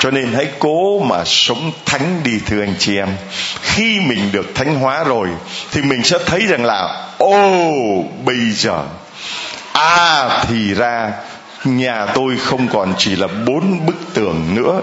cho 0.04 0.12
nên 0.12 0.34
hãy 0.34 0.48
cố 0.60 1.00
mà 1.00 1.24
sống 1.26 1.72
thánh 1.86 2.22
đi, 2.24 2.40
thưa 2.46 2.62
anh 2.62 2.76
chị 2.80 2.98
em. 2.98 3.10
Khi 3.62 4.00
mình 4.00 4.32
được 4.32 4.56
thánh 4.56 4.76
hóa 4.76 5.04
rồi, 5.04 5.28
thì 5.72 5.82
mình 5.82 6.04
sẽ 6.04 6.18
thấy 6.26 6.40
rằng 6.48 6.66
là, 6.66 7.08
ô, 7.18 7.36
bây 8.26 8.52
giờ 8.52 8.84
à 9.74 10.44
thì 10.48 10.74
ra, 10.74 11.12
nhà 11.64 12.06
tôi 12.06 12.38
không 12.38 12.68
còn 12.68 12.94
chỉ 12.98 13.16
là 13.16 13.28
bốn 13.46 13.86
bức 13.86 14.14
tường 14.14 14.56
nữa. 14.56 14.82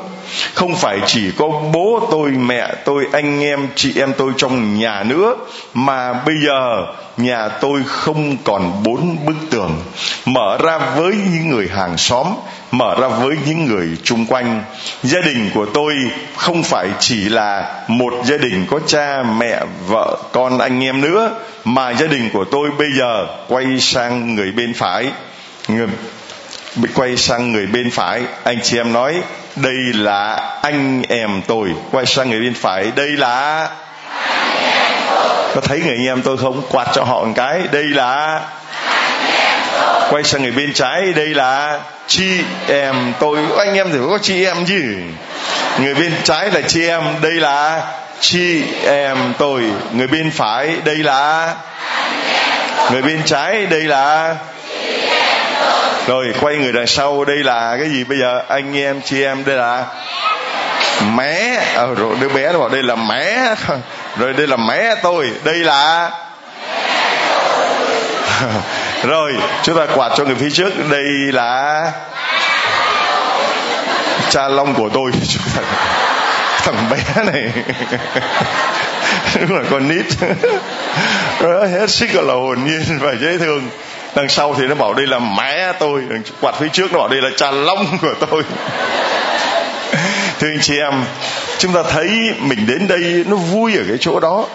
Không 0.54 0.76
phải 0.76 0.98
chỉ 1.06 1.30
có 1.38 1.48
bố 1.72 2.08
tôi, 2.10 2.30
mẹ 2.30 2.74
tôi, 2.84 3.06
anh 3.12 3.40
em, 3.40 3.68
chị 3.76 3.92
em 3.96 4.12
tôi 4.18 4.32
trong 4.36 4.78
nhà 4.78 5.02
nữa, 5.02 5.34
mà 5.74 6.12
bây 6.12 6.34
giờ 6.46 6.86
nhà 7.16 7.48
tôi 7.48 7.80
không 7.86 8.36
còn 8.44 8.82
bốn 8.82 9.26
bức 9.26 9.36
tường. 9.50 9.82
Mở 10.24 10.58
ra 10.62 10.78
với 10.78 11.12
những 11.32 11.50
người 11.50 11.68
hàng 11.68 11.96
xóm 11.96 12.26
mở 12.70 12.94
ra 13.00 13.08
với 13.08 13.36
những 13.46 13.66
người 13.66 13.88
chung 14.02 14.26
quanh. 14.26 14.64
Gia 15.02 15.20
đình 15.20 15.50
của 15.54 15.66
tôi 15.74 15.94
không 16.36 16.62
phải 16.62 16.88
chỉ 16.98 17.28
là 17.28 17.74
một 17.88 18.14
gia 18.24 18.36
đình 18.36 18.66
có 18.70 18.80
cha, 18.86 19.22
mẹ, 19.22 19.60
vợ, 19.86 20.16
con, 20.32 20.58
anh 20.58 20.84
em 20.84 21.00
nữa, 21.00 21.30
mà 21.64 21.90
gia 21.90 22.06
đình 22.06 22.30
của 22.32 22.44
tôi 22.44 22.70
bây 22.78 22.88
giờ 22.98 23.26
quay 23.48 23.80
sang 23.80 24.34
người 24.34 24.52
bên 24.52 24.74
phải. 24.74 25.10
Người 25.68 25.86
bị 26.76 26.88
quay 26.94 27.16
sang 27.16 27.52
người 27.52 27.66
bên 27.66 27.90
phải. 27.90 28.22
Anh 28.44 28.58
chị 28.62 28.76
em 28.76 28.92
nói, 28.92 29.22
đây 29.56 29.76
là 29.94 30.34
anh 30.62 31.02
em 31.08 31.42
tôi. 31.46 31.74
Quay 31.90 32.06
sang 32.06 32.30
người 32.30 32.40
bên 32.40 32.54
phải, 32.54 32.92
đây 32.96 33.08
là 33.08 33.68
có 35.54 35.60
thấy 35.60 35.80
người 35.80 35.96
anh 35.96 36.06
em 36.06 36.22
tôi 36.22 36.36
không? 36.36 36.62
Quạt 36.70 36.88
cho 36.94 37.04
họ 37.04 37.24
một 37.24 37.32
cái, 37.36 37.60
đây 37.72 37.84
là 37.84 38.40
quay 40.10 40.24
sang 40.24 40.42
người 40.42 40.50
bên 40.50 40.72
trái 40.72 41.12
đây 41.12 41.26
là 41.26 41.78
chị 42.06 42.40
em 42.68 43.12
tôi. 43.20 43.38
Anh 43.58 43.74
em 43.74 43.92
thì 43.92 43.98
có 44.10 44.18
chị 44.22 44.44
em 44.44 44.66
chứ? 44.66 44.82
Người 45.78 45.94
bên 45.94 46.12
trái 46.24 46.50
là 46.50 46.60
chị 46.68 46.86
em 46.86 47.02
đây 47.22 47.32
là 47.32 47.82
chị 48.20 48.62
em 48.86 49.16
tôi. 49.38 49.62
Người 49.92 50.06
bên 50.06 50.30
phải 50.30 50.76
đây 50.84 50.96
là 50.96 51.54
người 52.92 53.02
bên 53.02 53.22
trái 53.24 53.66
đây 53.66 53.80
là 53.80 54.36
rồi 56.06 56.34
quay 56.40 56.56
người 56.56 56.72
đằng 56.72 56.86
sau 56.86 57.24
đây 57.24 57.36
là 57.36 57.76
cái 57.78 57.88
gì 57.88 58.04
bây 58.04 58.18
giờ? 58.18 58.42
Anh 58.48 58.76
em 58.76 59.00
chị 59.04 59.22
em 59.22 59.44
đây 59.44 59.56
là 59.56 59.84
mẹ. 61.14 61.56
À, 61.76 61.86
rồi 61.96 62.16
đứa 62.20 62.28
bé 62.28 62.52
nó 62.52 62.58
bảo 62.58 62.68
đây 62.68 62.82
là 62.82 62.94
mẹ. 62.94 63.54
Rồi 64.18 64.32
đây 64.32 64.46
là 64.46 64.56
mẹ 64.56 64.94
tôi. 65.02 65.30
Đây 65.44 65.56
là 65.56 66.10
rồi, 69.02 69.36
chúng 69.62 69.76
ta 69.76 69.86
quạt 69.94 70.12
cho 70.16 70.24
người 70.24 70.34
phía 70.34 70.50
trước. 70.50 70.72
Đây 70.90 71.04
là 71.32 71.92
cha 74.30 74.48
long 74.48 74.74
của 74.74 74.88
tôi. 74.88 75.10
Thằng 76.62 76.90
bé 76.90 77.22
này. 77.32 77.52
Đúng 79.40 79.56
là 79.56 79.62
con 79.70 79.88
nít. 79.88 80.06
Nó 81.40 81.66
hết 81.66 81.90
sức 81.90 82.14
là 82.14 82.34
hồn 82.34 82.64
nhiên 82.64 82.98
và 83.00 83.14
dễ 83.20 83.38
thương. 83.38 83.68
Đằng 84.14 84.28
sau 84.28 84.54
thì 84.58 84.66
nó 84.66 84.74
bảo 84.74 84.94
đây 84.94 85.06
là 85.06 85.18
mẹ 85.18 85.72
tôi. 85.78 86.02
Quạt 86.40 86.54
phía 86.58 86.68
trước 86.68 86.92
nó 86.92 86.98
bảo 86.98 87.08
đây 87.08 87.22
là 87.22 87.30
cha 87.36 87.50
long 87.50 87.98
của 88.02 88.14
tôi. 88.30 88.42
Thưa 90.38 90.48
anh 90.48 90.60
chị 90.60 90.78
em, 90.78 91.04
chúng 91.58 91.72
ta 91.72 91.82
thấy 91.82 92.08
mình 92.40 92.66
đến 92.66 92.88
đây 92.88 93.24
nó 93.26 93.36
vui 93.36 93.76
ở 93.76 93.82
cái 93.88 93.96
chỗ 94.00 94.20
đó 94.20 94.46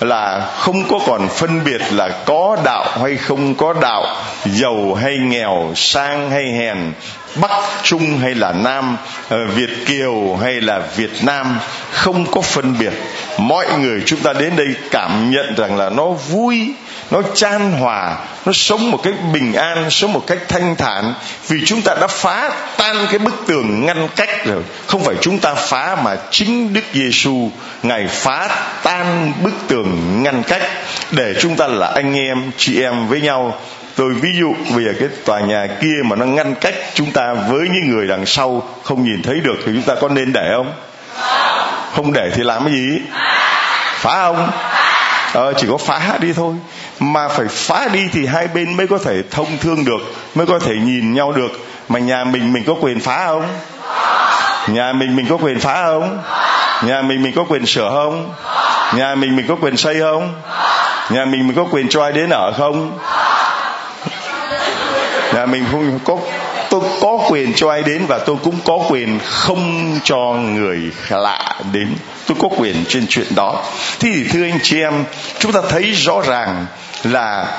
là 0.00 0.50
không 0.56 0.88
có 0.88 0.98
còn 1.06 1.28
phân 1.28 1.64
biệt 1.64 1.80
là 1.90 2.08
có 2.08 2.56
đạo 2.64 2.98
hay 3.02 3.16
không 3.16 3.54
có 3.54 3.72
đạo, 3.72 4.06
giàu 4.44 4.94
hay 4.94 5.18
nghèo, 5.18 5.72
sang 5.76 6.30
hay 6.30 6.44
hèn, 6.44 6.92
bắc, 7.40 7.50
trung 7.82 8.18
hay 8.18 8.34
là 8.34 8.52
nam 8.52 8.96
ờ, 9.28 9.46
việt 9.46 9.70
kiều 9.86 10.36
hay 10.42 10.60
là 10.60 10.82
việt 10.96 11.24
nam, 11.24 11.58
không 11.92 12.26
có 12.30 12.40
phân 12.40 12.78
biệt. 12.78 12.92
Mọi 13.38 13.66
người 13.78 14.02
chúng 14.06 14.20
ta 14.20 14.32
đến 14.32 14.56
đây 14.56 14.68
cảm 14.90 15.30
nhận 15.30 15.54
rằng 15.56 15.76
là 15.76 15.90
nó 15.90 16.06
vui 16.06 16.74
nó 17.12 17.22
chan 17.34 17.72
hòa 17.72 18.16
nó 18.46 18.52
sống 18.52 18.90
một 18.90 19.00
cách 19.02 19.14
bình 19.32 19.52
an 19.52 19.90
sống 19.90 20.12
một 20.12 20.24
cách 20.26 20.38
thanh 20.48 20.76
thản. 20.76 21.14
Vì 21.48 21.64
chúng 21.66 21.82
ta 21.82 21.94
đã 22.00 22.06
phá 22.06 22.50
tan 22.76 22.96
cái 23.10 23.18
bức 23.18 23.34
tường 23.46 23.86
ngăn 23.86 24.08
cách 24.16 24.46
rồi. 24.46 24.62
Không 24.86 25.04
phải 25.04 25.14
chúng 25.20 25.38
ta 25.38 25.54
phá 25.54 25.96
mà 26.04 26.16
chính 26.30 26.72
đức 26.72 26.84
giêsu 26.92 27.50
ngài 27.82 28.06
phá 28.06 28.48
tan 28.82 29.32
bức 29.42 29.52
tường 29.68 30.22
ngăn 30.22 30.42
cách. 30.42 30.62
Để 31.10 31.34
chúng 31.40 31.56
ta 31.56 31.66
là 31.66 31.86
anh 31.86 32.14
em 32.16 32.50
chị 32.56 32.82
em 32.82 33.08
với 33.08 33.20
nhau. 33.20 33.58
Tôi 33.96 34.14
ví 34.14 34.30
dụ 34.40 34.54
bây 34.74 34.84
giờ 34.84 34.92
cái 35.00 35.08
tòa 35.24 35.40
nhà 35.40 35.66
kia 35.80 35.96
mà 36.04 36.16
nó 36.16 36.26
ngăn 36.26 36.54
cách 36.54 36.74
chúng 36.94 37.10
ta 37.10 37.34
với 37.48 37.68
những 37.68 37.90
người 37.90 38.06
đằng 38.06 38.26
sau 38.26 38.68
không 38.82 39.04
nhìn 39.04 39.22
thấy 39.22 39.40
được 39.40 39.56
thì 39.66 39.72
chúng 39.74 39.82
ta 39.82 39.94
có 40.00 40.08
nên 40.08 40.32
để 40.32 40.52
không? 40.56 40.72
Không 41.94 42.12
để 42.12 42.30
thì 42.34 42.42
làm 42.42 42.64
cái 42.64 42.74
gì? 42.74 43.00
Phá 43.96 44.22
không? 44.22 44.50
Ờ, 45.32 45.52
chỉ 45.56 45.66
có 45.70 45.76
phá 45.76 46.18
đi 46.20 46.32
thôi 46.32 46.54
mà 47.02 47.28
phải 47.28 47.46
phá 47.48 47.88
đi 47.92 48.08
thì 48.12 48.26
hai 48.26 48.48
bên 48.48 48.76
mới 48.76 48.86
có 48.86 48.98
thể 48.98 49.22
thông 49.30 49.58
thương 49.60 49.84
được, 49.84 50.00
mới 50.34 50.46
có 50.46 50.58
thể 50.58 50.74
nhìn 50.74 51.14
nhau 51.14 51.32
được. 51.32 51.52
Mà 51.88 51.98
nhà 51.98 52.24
mình 52.24 52.52
mình 52.52 52.64
có 52.66 52.74
quyền 52.80 53.00
phá 53.00 53.26
không? 53.26 53.48
Nhà 54.68 54.92
mình 54.92 55.16
mình 55.16 55.26
có 55.28 55.36
quyền 55.36 55.60
phá 55.60 55.82
không? 55.84 56.18
Nhà 56.86 57.02
mình 57.02 57.22
mình 57.22 57.32
có 57.36 57.44
quyền 57.48 57.66
sửa 57.66 57.90
không? 57.90 58.34
Nhà 58.94 59.14
mình 59.14 59.36
mình 59.36 59.46
có 59.48 59.56
quyền 59.60 59.76
xây 59.76 60.00
không? 60.00 60.34
Nhà 61.10 61.24
mình 61.24 61.46
mình 61.46 61.56
có 61.56 61.64
quyền 61.70 61.88
cho 61.88 62.02
ai 62.02 62.12
đến 62.12 62.30
ở 62.30 62.52
không? 62.58 62.98
Nhà 65.34 65.46
mình 65.46 65.64
không 65.70 65.98
có, 66.04 66.18
tôi 66.70 66.80
có 67.00 67.18
quyền 67.28 67.52
cho 67.54 67.70
ai 67.70 67.82
đến 67.82 68.06
và 68.06 68.18
tôi 68.18 68.36
cũng 68.44 68.54
có 68.64 68.78
quyền 68.88 69.18
không 69.24 69.98
cho 70.04 70.18
người 70.32 70.78
lạ 71.08 71.54
đến. 71.72 71.94
Tôi 72.26 72.36
có 72.40 72.48
quyền 72.56 72.84
trên 72.88 73.06
chuyện 73.08 73.26
đó. 73.34 73.62
Thì 74.00 74.24
thưa 74.32 74.44
anh 74.44 74.58
chị 74.62 74.80
em, 74.80 75.04
chúng 75.38 75.52
ta 75.52 75.60
thấy 75.68 75.92
rõ 75.92 76.20
ràng 76.20 76.66
là 77.04 77.58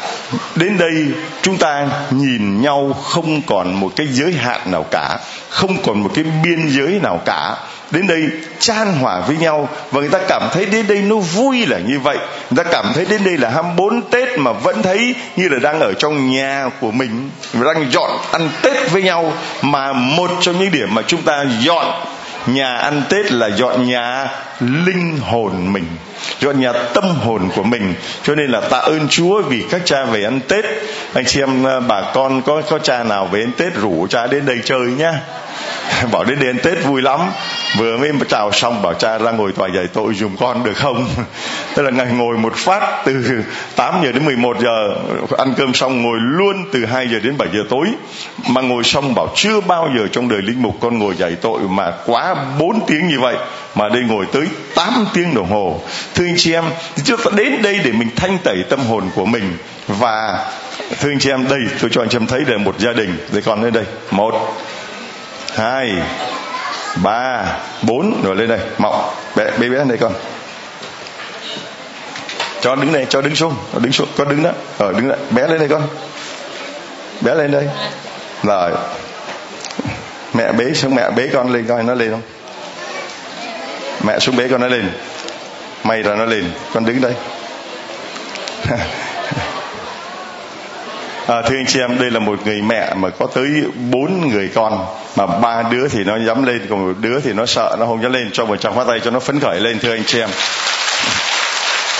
đến 0.55 0.77
đây 0.77 1.07
chúng 1.41 1.57
ta 1.57 1.87
nhìn 2.11 2.61
nhau 2.61 2.95
không 3.03 3.41
còn 3.47 3.73
một 3.73 3.91
cái 3.95 4.07
giới 4.07 4.33
hạn 4.33 4.71
nào 4.71 4.85
cả, 4.91 5.19
không 5.49 5.77
còn 5.83 6.03
một 6.03 6.11
cái 6.13 6.23
biên 6.43 6.67
giới 6.69 6.99
nào 7.03 7.21
cả. 7.25 7.55
Đến 7.91 8.07
đây 8.07 8.27
chan 8.59 8.93
hòa 8.93 9.19
với 9.19 9.37
nhau 9.37 9.69
và 9.91 10.01
người 10.01 10.09
ta 10.09 10.19
cảm 10.27 10.49
thấy 10.53 10.65
đến 10.65 10.87
đây 10.87 11.01
nó 11.01 11.15
vui 11.15 11.65
là 11.65 11.79
như 11.79 11.99
vậy. 11.99 12.17
Người 12.51 12.63
ta 12.63 12.71
cảm 12.71 12.85
thấy 12.95 13.05
đến 13.05 13.23
đây 13.23 13.37
là 13.37 13.49
24 13.49 14.01
Tết 14.01 14.39
mà 14.39 14.51
vẫn 14.51 14.83
thấy 14.83 15.15
như 15.35 15.49
là 15.49 15.59
đang 15.59 15.79
ở 15.79 15.93
trong 15.93 16.31
nhà 16.31 16.69
của 16.79 16.91
mình. 16.91 17.29
Đang 17.53 17.91
dọn 17.91 18.11
ăn 18.31 18.49
Tết 18.61 18.91
với 18.91 19.01
nhau 19.01 19.33
mà 19.61 19.93
một 19.93 20.31
trong 20.41 20.59
những 20.59 20.71
điểm 20.71 20.95
mà 20.95 21.01
chúng 21.07 21.21
ta 21.21 21.45
dọn 21.59 21.85
nhà 22.47 22.73
ăn 22.73 23.01
tết 23.09 23.31
là 23.31 23.47
dọn 23.47 23.87
nhà 23.87 24.27
linh 24.59 25.17
hồn 25.17 25.73
mình 25.73 25.85
dọn 26.39 26.59
nhà 26.59 26.73
tâm 26.93 27.15
hồn 27.15 27.49
của 27.55 27.63
mình. 27.63 27.93
Cho 28.23 28.35
nên 28.35 28.51
là 28.51 28.61
tạ 28.61 28.77
ơn 28.77 29.07
chúa 29.09 29.41
vì 29.41 29.63
các 29.69 29.81
cha 29.85 30.05
về 30.05 30.23
ăn 30.23 30.39
tết. 30.47 30.65
Anh 31.13 31.25
chị 31.25 31.39
em, 31.39 31.63
ờ, 31.63 31.79
bà 31.79 32.01
con 32.13 32.41
có 32.41 32.61
có 32.69 32.79
cha 32.79 33.03
nào 33.03 33.25
về 33.25 33.41
ăn 33.41 33.51
tết 33.57 33.73
rủ 33.75 34.07
cha 34.09 34.27
đến 34.27 34.45
đây 34.45 34.57
chơi 34.65 34.87
nhá. 34.97 35.13
bảo 36.11 36.23
đến 36.23 36.39
đền 36.39 36.59
tết 36.63 36.85
vui 36.85 37.01
lắm. 37.01 37.19
Vừa 37.77 37.97
mới 37.97 38.11
chào 38.29 38.51
xong, 38.51 38.81
bảo 38.81 38.93
cha 38.93 39.17
ra 39.17 39.31
ngồi 39.31 39.51
tòa 39.51 39.69
giải 39.75 39.87
tội 39.93 40.13
dùm 40.13 40.35
con 40.35 40.63
được 40.63 40.77
không? 40.77 41.07
Tức 41.75 41.83
là 41.83 41.91
ngày 41.91 42.07
ngồi 42.13 42.37
một 42.37 42.53
phát 42.55 43.01
từ 43.05 43.43
8 43.75 44.01
giờ 44.03 44.11
đến 44.11 44.25
11 44.25 44.57
giờ. 44.59 44.95
Ăn 45.37 45.53
cơm 45.57 45.73
xong 45.73 46.01
ngồi 46.01 46.17
luôn 46.21 46.65
từ 46.71 46.85
2 46.85 47.07
giờ 47.11 47.19
đến 47.19 47.37
7 47.37 47.47
giờ 47.53 47.59
tối. 47.69 47.87
Mà 48.47 48.61
ngồi 48.61 48.83
xong 48.83 49.15
bảo 49.15 49.27
chưa 49.35 49.61
bao 49.61 49.89
giờ 49.97 50.07
trong 50.11 50.29
đời 50.29 50.41
linh 50.41 50.61
mục 50.61 50.75
con 50.79 50.99
ngồi 50.99 51.15
giải 51.15 51.35
tội 51.41 51.59
mà 51.61 51.91
quá 52.05 52.35
4 52.59 52.85
tiếng 52.87 53.07
như 53.07 53.19
vậy. 53.19 53.35
Mà 53.75 53.89
đây 53.89 54.01
ngồi 54.07 54.25
tới 54.33 54.47
8 54.75 55.05
tiếng 55.13 55.35
đồng 55.35 55.49
hồ. 55.49 55.81
Thưa 56.15 56.25
anh 56.25 56.35
chị 56.37 56.53
em 56.53 56.63
chúng 57.03 57.17
ta 57.17 57.31
đến 57.35 57.61
đây 57.61 57.79
để 57.83 57.91
mình 57.91 58.09
thanh 58.15 58.37
tẩy 58.43 58.63
tâm 58.69 58.79
hồn 58.79 59.03
của 59.15 59.25
mình. 59.25 59.57
Và 59.87 60.45
thưa 60.99 61.09
anh 61.09 61.19
chị 61.19 61.29
em, 61.29 61.47
đây, 61.49 61.59
tôi 61.81 61.89
cho 61.93 62.01
anh 62.01 62.09
chị 62.09 62.17
em 62.17 62.27
thấy 62.27 62.41
là 62.47 62.57
một 62.57 62.79
gia 62.79 62.93
đình. 62.93 63.17
Để 63.31 63.41
con 63.41 63.63
lên 63.63 63.73
đây, 63.73 63.83
một 64.11 64.55
hai, 65.55 65.95
ba, 66.95 67.45
bốn. 67.81 68.23
Rồi 68.23 68.35
lên 68.35 68.49
đây 68.49 68.59
mọc 68.77 69.23
bé 69.35 69.43
bé 69.45 69.69
bé 69.69 69.77
lên 69.77 69.87
đây 69.87 69.97
con. 69.97 70.13
Cho 72.61 72.75
đứng 72.75 72.93
đây, 72.93 73.05
cho 73.09 73.21
đứng 73.21 73.35
xuống 73.35 73.55
đứng 73.73 73.91
xuống 73.91 74.07
con 74.17 74.29
đứng 74.29 74.43
đó. 74.43 74.51
Ờ 74.77 74.91
đứng 74.91 75.09
lại, 75.09 75.17
bé 75.29 75.47
lên 75.47 75.59
đây 75.59 75.69
con. 75.69 75.87
Bé 77.21 77.35
lên 77.35 77.51
đây. 77.51 77.67
Rồi. 78.43 78.71
Mẹ 80.33 80.51
bế 80.51 80.73
xuống, 80.73 80.95
mẹ 80.95 81.09
bế 81.09 81.29
con 81.33 81.53
lên, 81.53 81.65
coi 81.67 81.83
nó 81.83 81.93
lên 81.93 82.11
không? 82.11 82.21
Mẹ 84.03 84.19
xuống 84.19 84.35
bế 84.35 84.47
con 84.47 84.61
nó 84.61 84.67
lên. 84.67 84.89
May 85.83 86.03
là 86.03 86.15
nó 86.15 86.25
lên. 86.25 86.51
Con 86.73 86.85
đứng 86.85 87.01
đây. 87.01 87.13
à, 91.27 91.41
thưa 91.41 91.55
anh 91.55 91.65
chị 91.67 91.79
em 91.79 91.99
đây 91.99 92.11
là 92.11 92.19
một 92.19 92.39
người 92.45 92.61
mẹ 92.61 92.93
mà 92.93 93.09
có 93.09 93.27
tới 93.27 93.63
bốn 93.91 94.29
người 94.29 94.49
con. 94.55 94.85
Mà 95.15 95.25
ba 95.25 95.63
đứa 95.71 95.87
thì 95.87 96.03
nó 96.03 96.17
dám 96.17 96.43
lên 96.43 96.61
còn 96.69 96.87
một 96.87 96.93
đứa 96.99 97.19
thì 97.19 97.33
nó 97.33 97.45
sợ 97.45 97.75
nó 97.79 97.85
không 97.85 98.01
dám 98.01 98.13
lên. 98.13 98.29
Cho 98.33 98.45
một 98.45 98.55
tràng 98.55 98.75
phát 98.75 98.87
tay 98.87 98.99
cho 99.03 99.11
nó 99.11 99.19
phấn 99.19 99.39
khởi 99.39 99.59
lên 99.59 99.79
thưa 99.79 99.91
anh 99.91 100.03
chị 100.05 100.19
em. 100.19 100.29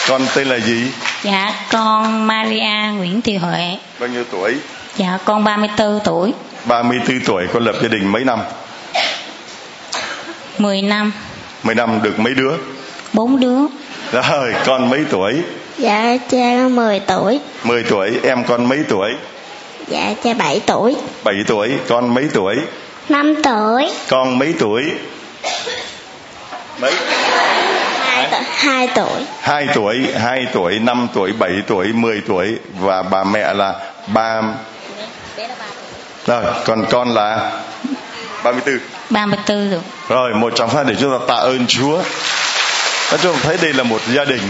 Con 0.10 0.22
tên 0.36 0.48
là 0.48 0.60
gì? 0.60 0.92
Dạ 1.24 1.54
con 1.72 2.28
Maria 2.28 2.94
Nguyễn 2.98 3.22
Thị 3.22 3.38
Huệ. 3.38 3.78
Bao 4.00 4.10
nhiêu 4.10 4.24
tuổi? 4.32 4.56
Dạ 4.98 5.18
con 5.26 5.44
34 5.44 6.00
tuổi. 6.04 6.34
34 6.66 7.20
tuổi 7.26 7.48
con 7.54 7.64
lập 7.64 7.76
gia 7.82 7.88
đình 7.88 8.12
mấy 8.12 8.24
năm? 8.24 8.40
10 10.58 10.82
năm. 10.82 11.12
10 11.64 11.76
năm 11.76 12.00
được 12.04 12.20
mấy 12.20 12.34
đứa? 12.34 12.54
Bốn 13.14 13.40
đứa. 13.40 13.60
Rồi 14.12 14.54
con 14.66 14.90
mấy 14.90 15.06
tuổi 15.12 15.42
Dạ 15.78 16.18
cha 16.30 16.38
con 16.38 16.76
10 16.76 17.00
tuổi. 17.00 17.40
10 17.64 17.84
tuổi 17.84 18.20
em 18.24 18.44
con 18.44 18.66
mấy 18.66 18.80
tuổi? 18.90 19.10
Dạ 19.88 20.14
cha 20.24 20.34
7 20.34 20.62
tuổi. 20.66 20.96
7 21.24 21.36
tuổi 21.48 21.72
con 21.88 22.14
mấy 22.14 22.30
tuổi? 22.34 22.56
5 23.10 23.36
tuổi. 23.44 23.92
Con 24.10 24.40
mấy 24.40 24.54
tuổi? 24.60 24.84
Mấy? 26.80 26.94
2 28.00 28.28
tuổi 28.32 28.42
2 28.58 28.88
tuổi. 28.96 29.26
2 29.42 29.68
tuổi 29.74 30.08
2 30.20 30.48
tuổi 30.54 30.80
5 30.80 31.08
tuổi 31.14 31.32
7 31.32 31.52
tuổi 31.68 31.88
10 31.94 32.22
tuổi. 32.28 32.58
Và 32.80 33.02
bà 33.02 33.24
mẹ 33.24 33.54
là 33.54 33.76
ba 34.08 34.42
rồi 36.28 36.44
còn 36.66 36.86
con 36.90 37.14
là 37.14 37.52
34 38.44 38.80
34 39.10 39.70
rồi. 39.70 39.80
Rồi 40.10 40.34
một 40.34 40.54
trong 40.56 40.70
hai 40.70 40.84
để 40.84 40.96
chúng 41.00 41.12
ta 41.12 41.26
tạ 41.28 41.36
ơn 41.36 41.68
Chúa 41.68 42.02
Nói 43.14 43.20
chung 43.24 43.36
thấy 43.44 43.58
đây 43.62 43.74
là 43.74 43.84
một 43.84 44.02
gia 44.14 44.26
đình 44.26 44.42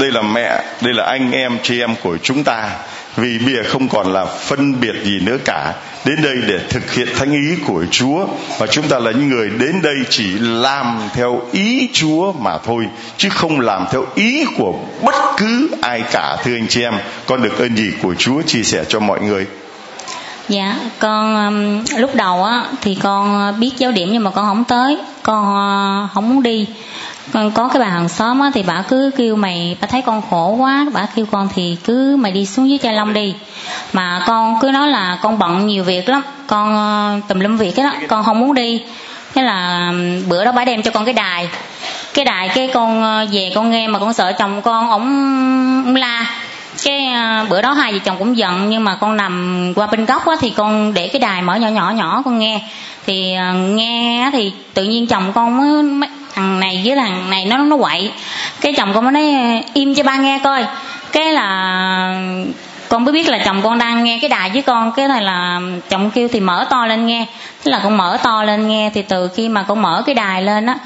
Đây 0.00 0.12
là 0.12 0.22
mẹ 0.22 0.62
Đây 0.80 0.94
là 0.94 1.04
anh 1.04 1.32
em 1.32 1.58
chị 1.62 1.80
em 1.80 1.96
của 2.02 2.16
chúng 2.22 2.44
ta. 2.44 2.70
Vì 3.16 3.38
bây 3.38 3.54
giờ 3.54 3.62
không 3.68 3.88
còn 3.88 4.12
là 4.12 4.24
phân 4.24 4.80
biệt 4.80 4.94
gì 5.04 5.20
nữa 5.20 5.36
cả. 5.44 5.74
Đến 6.04 6.22
đây 6.22 6.36
để 6.46 6.58
thực 6.70 6.92
hiện 6.92 7.08
thánh 7.18 7.32
ý 7.32 7.56
của 7.66 7.84
Chúa. 7.90 8.26
Và 8.58 8.66
chúng 8.66 8.88
ta 8.88 8.98
là 8.98 9.10
những 9.10 9.28
người 9.28 9.50
đến 9.50 9.82
đây 9.82 9.94
chỉ 10.10 10.38
làm 10.38 11.00
theo 11.14 11.40
ý 11.52 11.88
Chúa 11.92 12.32
mà 12.32 12.58
thôi 12.58 12.86
Chứ 13.16 13.28
không 13.28 13.60
làm 13.60 13.86
theo 13.92 14.06
ý 14.14 14.44
của 14.56 14.74
bất 15.02 15.14
cứ 15.36 15.68
ai 15.82 16.02
cả 16.12 16.36
Thưa 16.44 16.54
anh 16.54 16.68
chị 16.68 16.82
em. 16.82 16.94
Con 17.26 17.42
được 17.42 17.58
ơn 17.58 17.76
gì 17.76 17.92
của 18.02 18.14
Chúa 18.14 18.42
chia 18.42 18.62
sẻ 18.62 18.84
cho 18.88 19.00
mọi 19.00 19.20
người? 19.20 19.46
Dạ 20.48 20.76
con 20.98 21.46
um, 21.46 21.84
lúc 22.00 22.14
đầu 22.14 22.44
á 22.44 22.64
thì 22.80 22.98
con 23.02 23.54
biết 23.60 23.70
giáo 23.78 23.92
điểm 23.92 24.08
nhưng 24.12 24.24
mà 24.24 24.30
con 24.30 24.46
không 24.46 24.64
tới. 24.64 24.98
Con 25.22 25.44
uh, 25.44 26.10
không 26.14 26.28
muốn 26.28 26.42
đi 26.42 26.66
con 27.32 27.50
có 27.50 27.68
cái 27.68 27.80
bà 27.80 27.88
hàng 27.88 28.08
xóm 28.08 28.40
á, 28.40 28.50
thì 28.54 28.62
bà 28.62 28.82
cứ 28.88 29.10
kêu 29.16 29.36
mày, 29.36 29.76
bà 29.80 29.86
thấy 29.86 30.02
con 30.02 30.22
khổ 30.30 30.56
quá, 30.58 30.86
bà 30.92 31.06
kêu 31.14 31.26
con 31.30 31.48
thì 31.54 31.76
cứ 31.84 32.16
mày 32.16 32.32
đi 32.32 32.46
xuống 32.46 32.68
dưới 32.68 32.78
chai 32.82 32.94
long 32.94 33.12
đi. 33.12 33.34
Mà 33.92 34.24
con 34.26 34.56
cứ 34.60 34.70
nói 34.70 34.88
là 34.88 35.18
con 35.22 35.38
bận 35.38 35.66
nhiều 35.66 35.84
việc 35.84 36.08
lắm, 36.08 36.22
con 36.46 36.76
ờ, 36.76 37.20
tùm 37.28 37.40
lum 37.40 37.56
việc 37.56 37.76
đó, 37.76 37.92
con 38.08 38.24
không 38.24 38.40
muốn 38.40 38.54
đi. 38.54 38.82
Thế 39.34 39.42
là 39.42 39.92
bữa 40.28 40.44
đó 40.44 40.52
bà 40.52 40.64
đem 40.64 40.82
cho 40.82 40.90
con 40.90 41.04
cái 41.04 41.14
đài. 41.14 41.48
Cái 42.14 42.24
đài 42.24 42.48
cái 42.48 42.70
con 42.74 43.02
ờ, 43.02 43.26
về 43.32 43.52
con 43.54 43.70
nghe 43.70 43.88
mà 43.88 43.98
con 43.98 44.12
sợ 44.12 44.32
chồng 44.32 44.62
con 44.62 44.90
ổng 44.90 45.94
la. 45.94 46.26
Cái 46.84 47.06
ờ, 47.06 47.46
bữa 47.50 47.62
đó 47.62 47.72
hai 47.72 47.92
vợ 47.92 47.98
chồng 48.04 48.16
cũng 48.18 48.36
giận, 48.36 48.70
nhưng 48.70 48.84
mà 48.84 48.94
con 48.94 49.16
nằm 49.16 49.72
qua 49.76 49.86
bên 49.86 50.04
góc 50.04 50.26
á, 50.26 50.34
thì 50.40 50.50
con 50.50 50.94
để 50.94 51.08
cái 51.08 51.20
đài 51.20 51.42
mở 51.42 51.54
nhỏ 51.54 51.68
nhỏ 51.68 51.90
nhỏ 51.90 52.22
con 52.24 52.38
nghe. 52.38 52.60
Thì 53.06 53.34
nghe 53.66 54.30
thì 54.32 54.52
tự 54.74 54.84
nhiên 54.84 55.06
chồng 55.06 55.32
con 55.32 55.56
mới 56.00 56.08
thằng 56.34 56.60
này 56.60 56.82
với 56.84 56.96
thằng 56.96 57.30
này 57.30 57.44
nó 57.44 57.56
nó 57.56 57.76
quậy. 57.76 58.12
Cái 58.60 58.72
chồng 58.72 58.92
con 58.94 59.04
mới 59.04 59.12
nói 59.12 59.62
im 59.74 59.94
cho 59.94 60.02
ba 60.02 60.16
nghe 60.16 60.40
coi. 60.44 60.64
Cái 61.12 61.32
là 61.32 62.14
con 62.88 63.04
mới 63.04 63.12
biết 63.12 63.28
là 63.28 63.38
chồng 63.38 63.62
con 63.62 63.78
đang 63.78 64.04
nghe 64.04 64.18
cái 64.20 64.30
đài 64.30 64.50
với 64.50 64.62
con. 64.62 64.92
Cái 64.92 65.08
này 65.08 65.22
là 65.22 65.60
chồng 65.90 66.10
kêu 66.10 66.28
thì 66.32 66.40
mở 66.40 66.66
to 66.70 66.86
lên 66.86 67.06
nghe. 67.06 67.26
Thế 67.64 67.70
là 67.70 67.80
con 67.84 67.96
mở 67.96 68.18
to 68.22 68.42
lên 68.42 68.68
nghe 68.68 68.90
thì 68.94 69.02
từ 69.02 69.28
khi 69.36 69.48
mà 69.48 69.62
con 69.62 69.82
mở 69.82 70.02
cái 70.06 70.14
đài 70.14 70.42
lên 70.42 70.66
á 70.66 70.78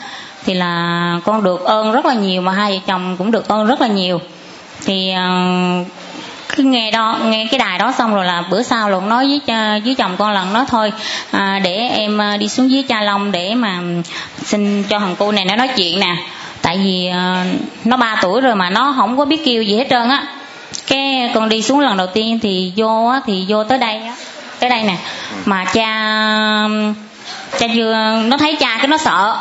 thì 0.45 0.55
là 0.55 1.19
con 1.25 1.45
được 1.45 1.65
ơn 1.65 1.93
rất 1.93 2.07
là 2.07 2.15
nhiều 2.15 2.43
mà 2.43 2.53
hai 2.53 2.73
vợ 2.73 2.79
chồng 2.87 3.17
cũng 3.17 3.31
được 3.31 3.49
ơn 3.49 3.67
rất 3.67 3.81
là 3.81 3.87
nhiều. 3.87 4.21
Thì 4.85 5.11
ờ, 5.11 5.29
cứ 6.57 6.63
nghe 6.63 6.91
đó 6.91 7.19
nghe 7.25 7.47
cái 7.51 7.59
đài 7.59 7.79
đó 7.79 7.93
xong 7.93 8.15
rồi 8.15 8.25
là 8.25 8.43
bữa 8.51 8.63
sau 8.63 8.91
luôn 8.91 9.09
nói 9.09 9.41
với 9.47 9.57
với 9.85 9.95
chồng 9.95 10.17
con 10.19 10.33
lần 10.33 10.53
nói 10.53 10.65
thôi 10.69 10.93
à, 11.31 11.61
để 11.65 11.75
em 11.75 12.19
ờ, 12.19 12.37
đi 12.37 12.49
xuống 12.49 12.71
dưới 12.71 12.83
cha 12.83 13.01
long 13.01 13.33
để 13.33 13.55
mà 13.55 13.81
xin 14.47 14.83
cho 14.83 14.99
thằng 14.99 15.17
cô 15.19 15.33
này 15.33 15.45
nó 15.45 15.57
nói 15.57 15.69
chuyện 15.77 16.01
nè. 16.01 16.17
Tại 16.63 16.79
vì 16.85 17.11
uh, 17.11 17.61
nó 17.85 17.97
ba 17.97 18.17
tuổi 18.23 18.41
rồi 18.41 18.55
mà 18.55 18.71
nó 18.71 18.95
không 18.97 19.19
có 19.19 19.25
biết 19.25 19.45
kêu 19.45 19.63
gì 19.63 19.77
hết 19.77 19.87
trơn 19.91 20.09
á. 20.09 20.27
Cái 20.87 21.31
con 21.35 21.49
đi 21.49 21.63
xuống 21.63 21.81
lần 21.81 21.97
đầu 21.97 22.07
tiên 22.07 22.39
thì 22.43 22.73
vô 22.77 23.07
á 23.07 23.21
thì 23.27 23.45
vô 23.49 23.65
tới 23.65 23.79
đây 23.79 23.97
á. 23.97 24.15
Tới 24.61 24.71
đây 24.71 24.83
nè. 24.83 24.97
Mà 25.45 25.65
cha 25.65 26.13
cha 27.59 27.67
vừa 27.75 27.95
nó 28.25 28.37
thấy 28.39 28.57
cha 28.57 28.77
cái 28.79 28.89
nó 28.89 28.97
sợ. 28.97 29.37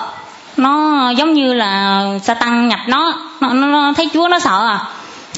Nó 0.57 1.09
giống 1.17 1.33
như 1.33 1.53
là 1.53 2.03
sa 2.23 2.33
tăng 2.33 2.67
nhập 2.67 2.79
nó. 2.87 3.13
Nó, 3.41 3.53
nó 3.53 3.93
thấy 3.97 4.09
chúa 4.13 4.27
nó 4.27 4.39
sợ 4.39 4.67
à. 4.67 4.79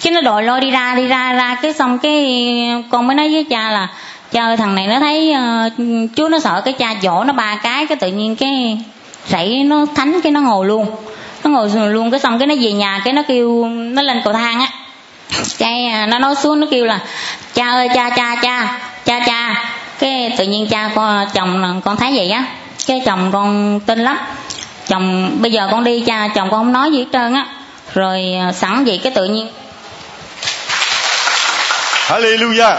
Cái 0.02 0.14
nó 0.14 0.22
đòi 0.22 0.44
lôi 0.44 0.62
đi 0.62 0.72
ra 0.72 0.96
đi 0.96 1.08
ra 1.08 1.34
ra. 1.34 1.58
Cái 1.62 1.74
xong 1.74 2.00
cái 2.00 2.46
con 2.92 3.08
mới 3.08 3.16
nói 3.16 3.30
với 3.34 3.44
cha 3.44 3.72
là 3.72 3.88
cha 4.32 4.44
ơi 4.44 4.58
thằng 4.58 4.76
này 4.76 4.88
nó 4.88 5.00
thấy 5.00 5.34
ờ, 5.34 5.66
uh, 5.66 6.10
chú 6.16 6.28
nó 6.28 6.40
sợ. 6.40 6.62
Cái 6.66 6.74
cha 6.74 6.96
dỗ 7.02 7.24
nó 7.24 7.34
ba 7.34 7.56
cái 7.56 7.86
cái 7.86 7.96
tự 7.96 8.08
nhiên 8.08 8.36
cái 8.36 8.78
rẫy 9.30 9.64
nó 9.66 9.86
thánh 9.96 10.22
cái 10.22 10.32
nó 10.32 10.42
ngồi 10.42 10.66
luôn. 10.66 10.96
Nó 11.44 11.50
ngồi 11.50 11.70
luôn, 11.90 12.12
cái 12.12 12.20
xong 12.20 12.40
cái 12.40 12.48
nó 12.48 12.56
về 12.62 12.72
nhà, 12.72 13.02
cái 13.06 13.14
nó 13.14 13.22
kêu, 13.28 13.66
nó 13.70 14.02
lên 14.02 14.22
cầu 14.24 14.34
thang 14.34 14.60
á. 14.60 14.68
Cái 15.58 15.86
à, 15.86 16.06
nó 16.06 16.20
nói 16.20 16.36
xuống, 16.36 16.60
nó 16.60 16.68
kêu 16.72 16.86
là, 16.86 17.00
cha 17.54 17.70
ơi, 17.70 17.88
cha 17.96 18.10
cha 18.10 18.36
cha 18.42 18.80
cha 19.06 19.20
cha. 19.26 19.72
Cái 20.00 20.36
tự 20.38 20.44
nhiên 20.44 20.68
cha 20.68 20.90
con, 20.96 21.28
chồng 21.34 21.82
con 21.86 21.98
thấy 21.98 22.14
vậy 22.16 22.30
á. 22.30 22.46
Cái 22.88 23.02
chồng 23.06 23.30
con 23.34 23.80
tin 23.80 24.00
lắm. 24.00 24.18
Chồng, 24.88 25.38
bây 25.42 25.52
giờ 25.52 25.68
con 25.72 25.84
đi, 25.84 26.04
cha, 26.08 26.28
chồng 26.28 26.50
con 26.52 26.60
không 26.60 26.74
nói 26.74 26.92
gì 26.92 27.00
hết 27.00 27.06
trơn 27.14 27.34
á. 27.34 27.48
Rồi 27.94 28.34
à, 28.42 28.52
sẵn 28.52 28.86
vậy 28.86 29.00
cái 29.04 29.12
tự 29.16 29.26
nhiên. 29.26 29.48
Hallelujah. 32.08 32.76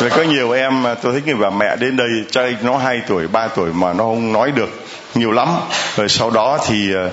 Rồi 0.00 0.10
có 0.10 0.22
nhiều 0.22 0.50
em 0.50 0.86
à, 0.86 0.94
tôi 0.94 1.12
thấy 1.12 1.22
người 1.26 1.34
bà 1.34 1.50
mẹ 1.50 1.76
đến 1.76 1.96
đây, 1.96 2.08
trai 2.30 2.56
nó 2.62 2.76
2 2.76 3.00
tuổi 3.08 3.28
3 3.28 3.48
tuổi 3.48 3.70
mà 3.72 3.92
nó 3.92 4.04
không 4.04 4.32
nói 4.32 4.50
được 4.50 4.89
nhiều 5.20 5.32
lắm. 5.32 5.48
Rồi 5.96 6.08
sau 6.08 6.30
đó 6.30 6.58
thì 6.66 6.92
ờ, 6.94 7.10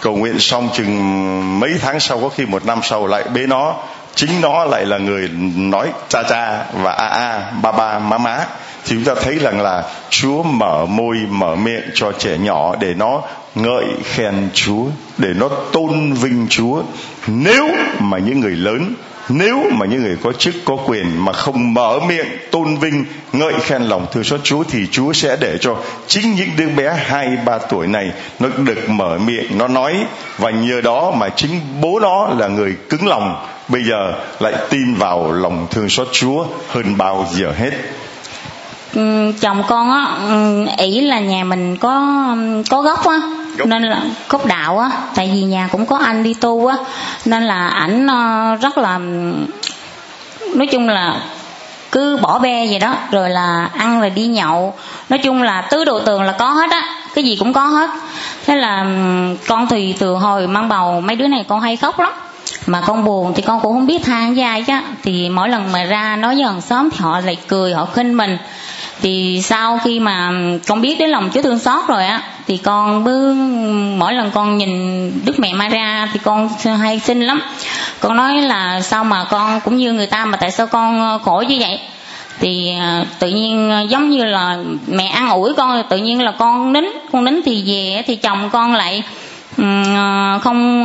cầu 0.00 0.16
nguyện 0.16 0.38
xong 0.38 0.68
chừng 0.74 1.60
mấy 1.60 1.74
tháng 1.80 2.00
sau, 2.00 2.20
có 2.20 2.28
khi 2.28 2.46
một 2.46 2.66
năm 2.66 2.80
sau 2.82 3.06
lại 3.06 3.24
bế 3.34 3.46
nó. 3.46 3.74
Chính 4.14 4.40
nó 4.40 4.64
lại 4.64 4.86
là 4.86 4.98
người 4.98 5.28
nói 5.56 5.88
cha 6.08 6.22
cha 6.22 6.64
và 6.72 6.92
a 6.92 7.06
a, 7.06 7.52
ba 7.62 7.72
ba, 7.72 7.98
má 7.98 8.18
má. 8.18 8.38
Thì 8.84 8.96
chúng 8.96 9.04
ta 9.04 9.14
thấy 9.22 9.38
rằng 9.38 9.60
là 9.60 9.84
Chúa 10.10 10.42
mở 10.42 10.86
môi, 10.86 11.16
mở 11.28 11.54
miệng 11.54 11.90
cho 11.94 12.12
trẻ 12.18 12.38
nhỏ 12.38 12.74
để 12.80 12.94
nó 12.94 13.22
ngợi 13.54 13.84
khen 14.04 14.50
Chúa, 14.54 14.84
để 15.18 15.28
nó 15.36 15.48
tôn 15.72 16.12
vinh 16.12 16.46
Chúa. 16.50 16.82
Nếu 17.26 17.68
mà 17.98 18.18
những 18.18 18.40
người 18.40 18.56
lớn 18.56 18.94
nếu 19.28 19.62
mà 19.70 19.86
những 19.86 20.02
người 20.02 20.16
có 20.22 20.32
chức, 20.32 20.54
có 20.64 20.76
quyền 20.86 21.24
mà 21.24 21.32
không 21.32 21.74
mở 21.74 21.98
miệng, 22.08 22.26
tôn 22.50 22.76
vinh, 22.76 23.04
ngợi 23.32 23.52
khen 23.60 23.82
lòng 23.82 24.06
thương 24.12 24.24
xót 24.24 24.40
Chúa 24.44 24.64
thì 24.64 24.86
Chúa 24.90 25.12
sẽ 25.12 25.36
để 25.40 25.58
cho 25.60 25.76
chính 26.06 26.34
những 26.34 26.48
đứa 26.56 26.68
bé 26.68 26.94
hai, 27.06 27.28
ba 27.46 27.58
tuổi 27.58 27.86
này 27.86 28.10
nó 28.40 28.48
được 28.58 28.88
mở 28.88 29.18
miệng, 29.26 29.58
nó 29.58 29.68
nói. 29.68 29.94
Và 30.38 30.50
nhờ 30.50 30.80
đó 30.80 31.10
mà 31.10 31.28
chính 31.28 31.50
bố 31.80 32.00
nó 32.02 32.28
là 32.38 32.48
người 32.48 32.76
cứng 32.88 33.06
lòng, 33.06 33.46
bây 33.68 33.82
giờ 33.84 34.12
lại 34.40 34.54
tin 34.70 34.94
vào 34.94 35.32
lòng 35.32 35.66
thương 35.70 35.88
xót 35.88 36.08
Chúa 36.12 36.46
hơn 36.68 36.96
bao 36.98 37.26
giờ 37.32 37.52
hết. 37.58 37.70
Ừ, 38.94 39.32
chồng 39.40 39.62
con 39.68 39.90
á 39.90 40.18
ừ, 40.28 40.66
ý 40.78 41.00
là 41.00 41.20
nhà 41.20 41.44
mình 41.44 41.76
có 41.76 42.16
có 42.70 42.82
gốc 42.82 43.06
á 43.06 43.20
nên 43.64 43.82
là 43.82 44.00
gốc 44.28 44.46
đạo 44.46 44.78
á, 44.78 44.90
tại 45.14 45.30
vì 45.34 45.42
nhà 45.42 45.68
cũng 45.72 45.86
có 45.86 45.96
anh 45.98 46.22
đi 46.22 46.34
tu 46.34 46.66
á, 46.66 46.76
nên 47.24 47.42
là 47.42 47.68
ảnh 47.68 48.06
ờ, 48.06 48.54
rất 48.54 48.78
là, 48.78 48.98
nói 50.54 50.66
chung 50.72 50.88
là 50.88 51.16
cứ 51.92 52.16
bỏ 52.16 52.38
bê 52.38 52.66
vậy 52.70 52.78
đó, 52.78 52.94
rồi 53.10 53.30
là 53.30 53.68
ăn 53.76 54.00
rồi 54.00 54.10
đi 54.10 54.26
nhậu. 54.26 54.74
Nói 55.08 55.18
chung 55.18 55.42
là 55.42 55.62
tứ 55.62 55.84
đồ 55.84 55.98
tường 56.00 56.22
là 56.22 56.32
có 56.32 56.50
hết 56.50 56.70
á, 56.70 56.82
cái 57.14 57.24
gì 57.24 57.36
cũng 57.36 57.52
có 57.52 57.66
hết. 57.66 57.90
Thế 58.46 58.56
là 58.56 58.86
con 59.48 59.66
thì 59.66 59.94
từ 59.98 60.14
hồi 60.14 60.46
mang 60.46 60.68
bầu, 60.68 61.00
mấy 61.00 61.16
đứa 61.16 61.26
này 61.26 61.44
con 61.48 61.60
hay 61.60 61.76
khóc 61.76 62.00
lắm. 62.00 62.12
Mà 62.66 62.82
con 62.86 63.04
buồn 63.04 63.32
thì 63.34 63.42
con 63.42 63.60
cũng 63.60 63.72
không 63.72 63.86
biết 63.86 64.04
than 64.04 64.34
với 64.34 64.44
ai 64.44 64.62
chứ. 64.62 64.72
Thì 65.02 65.28
mỗi 65.28 65.48
lần 65.48 65.72
mà 65.72 65.84
ra 65.84 66.16
nói 66.16 66.34
với 66.34 66.44
hàng 66.44 66.60
xóm 66.60 66.90
thì 66.90 66.98
họ 67.00 67.20
lại 67.20 67.36
cười, 67.48 67.74
họ 67.74 67.84
khinh 67.84 68.16
mình 68.16 68.38
thì 69.02 69.40
sau 69.42 69.80
khi 69.84 70.00
mà 70.00 70.30
con 70.66 70.80
biết 70.80 70.98
đến 70.98 71.10
lòng 71.10 71.30
Chúa 71.34 71.42
thương 71.42 71.58
xót 71.58 71.88
rồi 71.88 72.06
á, 72.06 72.22
thì 72.46 72.56
con 72.56 73.04
cứ 73.04 73.34
mỗi 73.98 74.14
lần 74.14 74.30
con 74.30 74.58
nhìn 74.58 75.12
Đức 75.24 75.38
Mẹ 75.38 75.52
Maria 75.52 76.06
thì 76.12 76.20
con 76.24 76.48
hay 76.80 76.98
xin 76.98 77.20
lắm. 77.20 77.42
Con 78.00 78.16
nói 78.16 78.42
là 78.42 78.80
sao 78.80 79.04
mà 79.04 79.24
con 79.24 79.60
cũng 79.64 79.76
như 79.76 79.92
người 79.92 80.06
ta 80.06 80.24
mà 80.24 80.36
tại 80.36 80.50
sao 80.50 80.66
con 80.66 81.00
ờ, 81.00 81.18
khổ 81.18 81.44
như 81.48 81.56
vậy? 81.60 81.80
Thì 82.40 82.74
ờ, 82.80 83.04
tự 83.18 83.28
nhiên 83.28 83.70
ờ, 83.70 83.80
giống 83.88 84.10
như 84.10 84.24
là 84.24 84.56
mẹ 84.86 85.06
ăn 85.06 85.30
ủi 85.30 85.54
con 85.54 85.82
tự 85.88 85.96
nhiên 85.96 86.22
là 86.22 86.32
con 86.32 86.72
nín. 86.72 86.84
Con 87.12 87.24
nín 87.24 87.40
thì 87.44 87.62
về 87.66 88.02
thì 88.06 88.16
chồng 88.16 88.50
con 88.52 88.74
lại 88.74 89.02
ừ, 89.56 89.64
không 90.42 90.82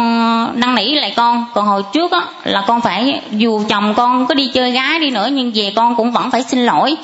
năn 0.59 0.75
nỉ 0.75 0.93
lại 0.93 1.13
con. 1.15 1.45
Còn 1.53 1.65
hồi 1.65 1.83
trước 1.93 2.11
á, 2.11 2.21
là 2.43 2.63
con 2.67 2.81
phải 2.81 3.21
dù 3.31 3.63
chồng 3.69 3.93
con 3.93 4.27
có 4.27 4.35
đi 4.35 4.47
chơi 4.53 4.71
gái 4.71 4.99
đi 4.99 5.09
nữa, 5.09 5.29
nhưng 5.31 5.51
về 5.55 5.73
con 5.75 5.95
cũng 5.95 6.11
vẫn 6.11 6.31
phải 6.31 6.43
xin 6.43 6.65
lỗi 6.65 6.97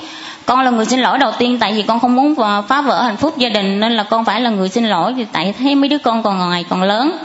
con 0.45 0.61
là 0.61 0.71
người 0.71 0.85
xin 0.85 0.99
lỗi 0.99 1.17
đầu 1.17 1.31
tiên, 1.37 1.57
tại 1.59 1.73
vì 1.73 1.81
con 1.81 1.99
không 1.99 2.15
muốn 2.15 2.35
ờ, 2.35 2.61
phá- 2.67 2.81
vỡ 2.81 3.01
hạnh 3.01 3.17
phúc 3.17 3.37
gia 3.37 3.49
đình, 3.49 3.79
nên 3.79 3.91
là 3.91 4.03
con 4.03 4.25
phải 4.25 4.41
là 4.41 4.49
người 4.49 4.69
xin 4.69 4.85
lỗi, 4.85 5.13
vì 5.13 5.25
tại 5.31 5.53
thấy 5.59 5.75
mấy 5.75 5.89
đứa 5.89 5.97
con 5.97 6.23
còn 6.23 6.49
ngày 6.49 6.65
còn 6.69 6.83
lớn, 6.83 7.17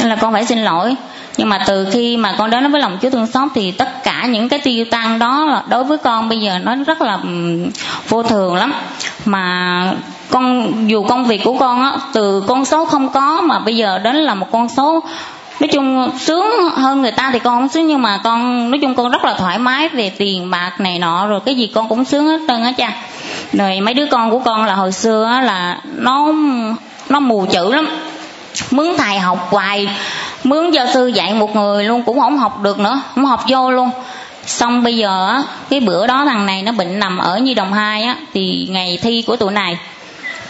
nên 0.00 0.08
là 0.08 0.16
con 0.16 0.32
phải 0.32 0.46
xin 0.46 0.58
lỗi. 0.58 0.96
Nhưng 1.36 1.48
mà 1.48 1.58
từ 1.66 1.88
khi 1.92 2.16
mà 2.16 2.34
con 2.38 2.50
đến 2.50 2.72
với 2.72 2.80
lòng 2.80 2.98
Chúa 3.02 3.10
thương 3.10 3.26
xót, 3.26 3.48
thì 3.54 3.70
tất 3.70 4.04
cả 4.04 4.26
những 4.26 4.48
cái 4.48 4.58
tiêu 4.58 4.84
tăng 4.90 5.18
đó 5.18 5.44
là 5.44 5.62
đối 5.68 5.84
với 5.84 5.98
con 5.98 6.28
bây 6.28 6.40
giờ 6.40 6.58
nó 6.58 6.74
rất 6.74 7.02
là 7.02 7.18
vô 8.08 8.22
thường 8.22 8.54
lắm. 8.54 8.72
Mà 9.24 9.92
con, 10.30 10.72
dù 10.88 11.02
công 11.02 11.24
việc 11.24 11.44
của 11.44 11.58
con 11.58 11.82
á, 11.82 11.92
từ 12.12 12.44
con 12.46 12.64
số 12.64 12.84
không 12.84 13.08
có 13.08 13.40
mà 13.40 13.58
bây 13.58 13.76
giờ 13.76 13.98
đến 13.98 14.16
là 14.16 14.34
một 14.34 14.46
con 14.52 14.68
số 14.68 15.04
nói 15.60 15.68
chung 15.68 16.10
sướng 16.18 16.70
hơn 16.76 17.02
người 17.02 17.10
ta 17.10 17.30
thì 17.32 17.38
con 17.38 17.54
không 17.54 17.68
sướng, 17.68 17.86
nhưng 17.86 18.02
mà 18.02 18.20
con, 18.24 18.70
nói 18.70 18.78
chung 18.82 18.94
con 18.94 19.10
rất 19.10 19.24
là 19.24 19.34
thoải 19.34 19.58
mái 19.58 19.88
về 19.88 20.12
tiền 20.18 20.50
bạc 20.50 20.72
này 20.78 20.98
nọ, 20.98 21.26
rồi 21.26 21.40
cái 21.46 21.54
gì 21.54 21.70
con 21.74 21.88
cũng 21.88 22.04
sướng 22.04 22.26
hết 22.26 22.40
trơn 22.48 22.62
á 22.62 22.72
cha. 22.72 22.92
Rồi 23.52 23.80
mấy 23.80 23.94
đứa 23.94 24.06
con 24.06 24.30
của 24.30 24.38
con 24.38 24.64
là 24.64 24.74
hồi 24.74 24.92
xưa 24.92 25.24
á 25.24 25.40
là 25.40 25.80
nó 25.96 26.32
nó 27.08 27.20
mù 27.20 27.46
chữ 27.52 27.74
lắm. 27.74 27.88
Mướn 28.70 28.86
thầy 28.98 29.18
học 29.18 29.48
hoài, 29.50 29.88
mướn 30.44 30.70
giáo 30.70 30.86
sư 30.94 31.06
dạy 31.06 31.34
một 31.34 31.56
người 31.56 31.84
luôn, 31.84 32.02
cũng 32.02 32.20
không 32.20 32.38
học 32.38 32.60
được 32.62 32.78
nữa, 32.78 33.00
không 33.14 33.24
học 33.24 33.44
vô 33.48 33.70
luôn. 33.70 33.90
Xong 34.46 34.82
bây 34.82 34.96
giờ 34.96 35.28
á, 35.28 35.42
cái 35.70 35.80
bữa 35.80 36.06
đó 36.06 36.24
thằng 36.24 36.46
này 36.46 36.62
nó 36.62 36.72
bệnh 36.72 36.98
nằm 36.98 37.18
ở 37.18 37.38
nhi 37.38 37.54
đồng 37.54 37.72
hai 37.72 38.02
á, 38.02 38.16
thì 38.34 38.68
ngày 38.70 38.98
thi 39.02 39.24
của 39.26 39.36
tụi 39.36 39.52
này 39.52 39.78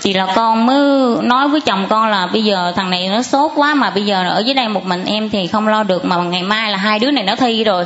thì 0.02 0.12
là 0.12 0.26
con 0.34 0.66
mới 0.66 0.78
nói 1.22 1.48
với 1.48 1.60
chồng 1.60 1.86
con 1.88 2.08
là 2.08 2.26
bây 2.26 2.44
giờ 2.44 2.72
thằng 2.76 2.90
này 2.90 3.08
nó 3.08 3.22
sốt 3.22 3.52
quá 3.54 3.74
mà 3.74 3.90
bây 3.90 4.04
giờ 4.04 4.28
ở 4.28 4.42
dưới 4.46 4.54
đây 4.54 4.68
một 4.68 4.86
mình 4.86 5.04
em 5.04 5.30
thì 5.30 5.46
không 5.46 5.68
lo 5.68 5.82
được 5.82 6.04
mà 6.04 6.16
ngày 6.16 6.42
mai 6.42 6.70
là 6.70 6.76
hai 6.76 6.98
đứa 6.98 7.10
này 7.10 7.24
nó 7.24 7.36
thi 7.36 7.64
rồi. 7.64 7.84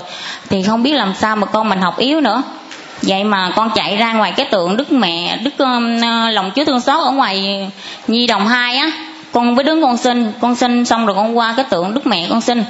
Thì 0.51 0.63
không 0.63 0.83
biết 0.83 0.93
làm 0.93 1.15
sao 1.15 1.37
mà 1.37 1.47
con 1.47 1.69
mình 1.69 1.81
học 1.81 1.99
yếu 1.99 2.21
nữa. 2.21 2.43
Vậy 3.03 3.25
mà 3.25 3.51
con 3.57 3.71
chạy 3.75 3.97
ra 3.97 4.13
ngoài 4.13 4.33
cái 4.37 4.47
tượng 4.47 4.77
đức 4.77 4.93
mẹ 4.93 5.37
đức 5.37 5.59
um, 5.59 6.01
ờ, 6.03 6.31
lòng 6.31 6.51
chúa 6.55 6.65
thương 6.65 6.81
xót 6.81 7.01
ở 7.05 7.11
ngoài 7.11 7.67
nhi 8.09 8.27
đồng 8.27 8.47
hai 8.47 8.77
á. 8.77 8.93
Con 9.33 9.55
với 9.55 9.65
đứng 9.65 9.83
con 9.83 9.97
xin 9.97 10.33
con 10.41 10.55
xin 10.55 10.85
xong 10.85 11.07
rồi 11.07 11.17
con 11.17 11.39
qua 11.39 11.55
cái 11.57 11.65
tượng 11.71 11.95
đức 11.95 12.07
mẹ 12.07 12.27
con 12.31 12.41
xin 12.41 12.65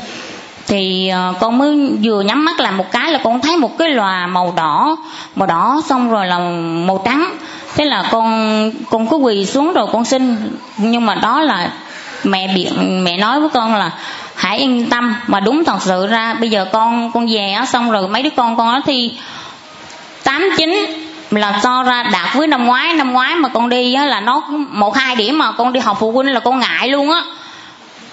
thì 0.66 1.08
ờ, 1.08 1.34
con 1.40 1.58
mới 1.58 1.90
vừa 2.02 2.20
nhắm 2.20 2.44
mắt 2.44 2.60
làm 2.60 2.76
một 2.76 2.92
cái 2.92 3.12
là 3.12 3.18
con 3.24 3.40
thấy 3.40 3.56
một 3.56 3.78
cái 3.78 3.88
lòa 3.88 4.26
màu 4.26 4.54
đỏ 4.56 4.96
màu 5.36 5.46
đỏ 5.46 5.82
xong 5.86 6.10
rồi 6.10 6.26
là 6.26 6.38
màu 6.86 7.02
trắng. 7.04 7.34
Thế 7.76 7.84
là 7.84 8.04
con 8.10 8.70
con 8.90 9.08
cứ 9.08 9.16
quỳ 9.16 9.46
xuống 9.46 9.72
rồi 9.72 9.86
con 9.92 10.04
xin. 10.04 10.36
Nhưng 10.76 11.06
mà 11.06 11.14
đó 11.14 11.40
là 11.40 11.70
mẹ 12.24 12.48
biện, 12.54 13.04
mẹ 13.04 13.16
nói 13.16 13.40
với 13.40 13.48
con 13.48 13.74
là 13.74 13.90
hãy 14.34 14.58
yên 14.58 14.90
tâm, 14.90 15.14
mà 15.26 15.40
đúng 15.40 15.64
thật 15.64 15.82
sự 15.82 16.06
ra, 16.06 16.34
bây 16.34 16.50
giờ 16.50 16.66
con 16.72 17.10
con 17.12 17.26
về 17.26 17.52
á, 17.52 17.66
xong 17.66 17.90
rồi 17.90 18.08
mấy 18.08 18.22
đứa 18.22 18.30
con 18.36 18.56
con 18.56 18.72
nó 18.72 18.80
thi, 18.86 19.18
tám, 20.24 20.50
chín 20.56 20.86
là 21.30 21.60
so 21.62 21.82
ra 21.82 22.02
đạt 22.02 22.34
với 22.34 22.46
năm 22.46 22.66
ngoái. 22.66 22.94
Năm 22.94 23.12
ngoái 23.12 23.34
mà 23.34 23.48
con 23.48 23.68
đi 23.68 23.94
á 23.94 24.06
là 24.06 24.20
nó 24.20 24.42
một, 24.70 24.96
hai 24.96 25.16
điểm 25.16 25.38
mà 25.38 25.52
con 25.52 25.72
đi 25.72 25.80
học 25.80 25.96
phụ 26.00 26.12
huynh 26.12 26.34
là 26.34 26.40
con 26.40 26.60
ngại 26.60 26.88
luôn 26.88 27.10
á 27.10 27.22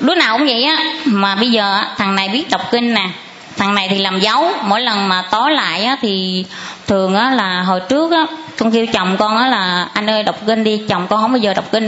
đứa 0.02 0.16
nào 0.16 0.38
cũng 0.38 0.48
vậy 0.48 0.64
á 0.64 0.84
mà 1.06 1.36
bây 1.36 1.52
giờ 1.52 1.74
á, 1.74 1.88
thằng 1.98 2.16
này 2.16 2.30
biết 2.30 2.50
đọc 2.50 2.72
kinh 2.72 2.94
nè 2.94 3.10
thằng 3.58 3.76
này 3.76 3.88
thì 3.90 3.98
làm 3.98 4.20
dấu. 4.20 4.52
Mỗi 4.64 4.82
lần 4.82 5.10
mà 5.10 5.24
tối 5.32 5.52
lại 5.52 5.84
á 5.84 5.98
thì 6.02 6.46
thường 6.88 7.16
á 7.16 7.32
là 7.32 7.62
hồi 7.62 7.82
trước 7.90 8.12
á 8.12 8.26
con 8.58 8.72
kêu 8.72 8.86
chồng 8.94 9.18
con 9.18 9.38
á 9.38 9.48
là 9.48 9.88
anh 9.94 10.10
ơi 10.10 10.24
đọc 10.24 10.36
kinh 10.48 10.64
đi 10.64 10.82
chồng 10.90 11.08
con 11.08 11.22
không 11.22 11.32
bao 11.32 11.38
giờ 11.38 11.54
đọc 11.54 11.66
kinh 11.72 11.88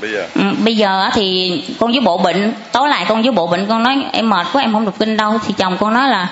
bây 0.00 0.12
giờ? 0.12 0.26
Ừ, 0.34 0.42
bây 0.64 0.76
giờ 0.76 1.02
á 1.02 1.10
thì 1.14 1.52
con 1.80 1.90
với 1.90 2.00
bộ 2.00 2.18
bệnh 2.18 2.52
tối 2.72 2.88
lại 2.88 3.06
con 3.08 3.22
với 3.22 3.30
bộ 3.32 3.46
bệnh 3.46 3.66
con 3.66 3.82
nói 3.82 4.04
em 4.12 4.30
mệt 4.30 4.46
quá 4.52 4.62
em 4.62 4.72
không 4.72 4.84
đọc 4.84 4.94
kinh 4.98 5.16
đâu. 5.16 5.38
Thì 5.46 5.54
chồng 5.58 5.76
con 5.80 5.94
nói 5.94 6.08
là 6.08 6.28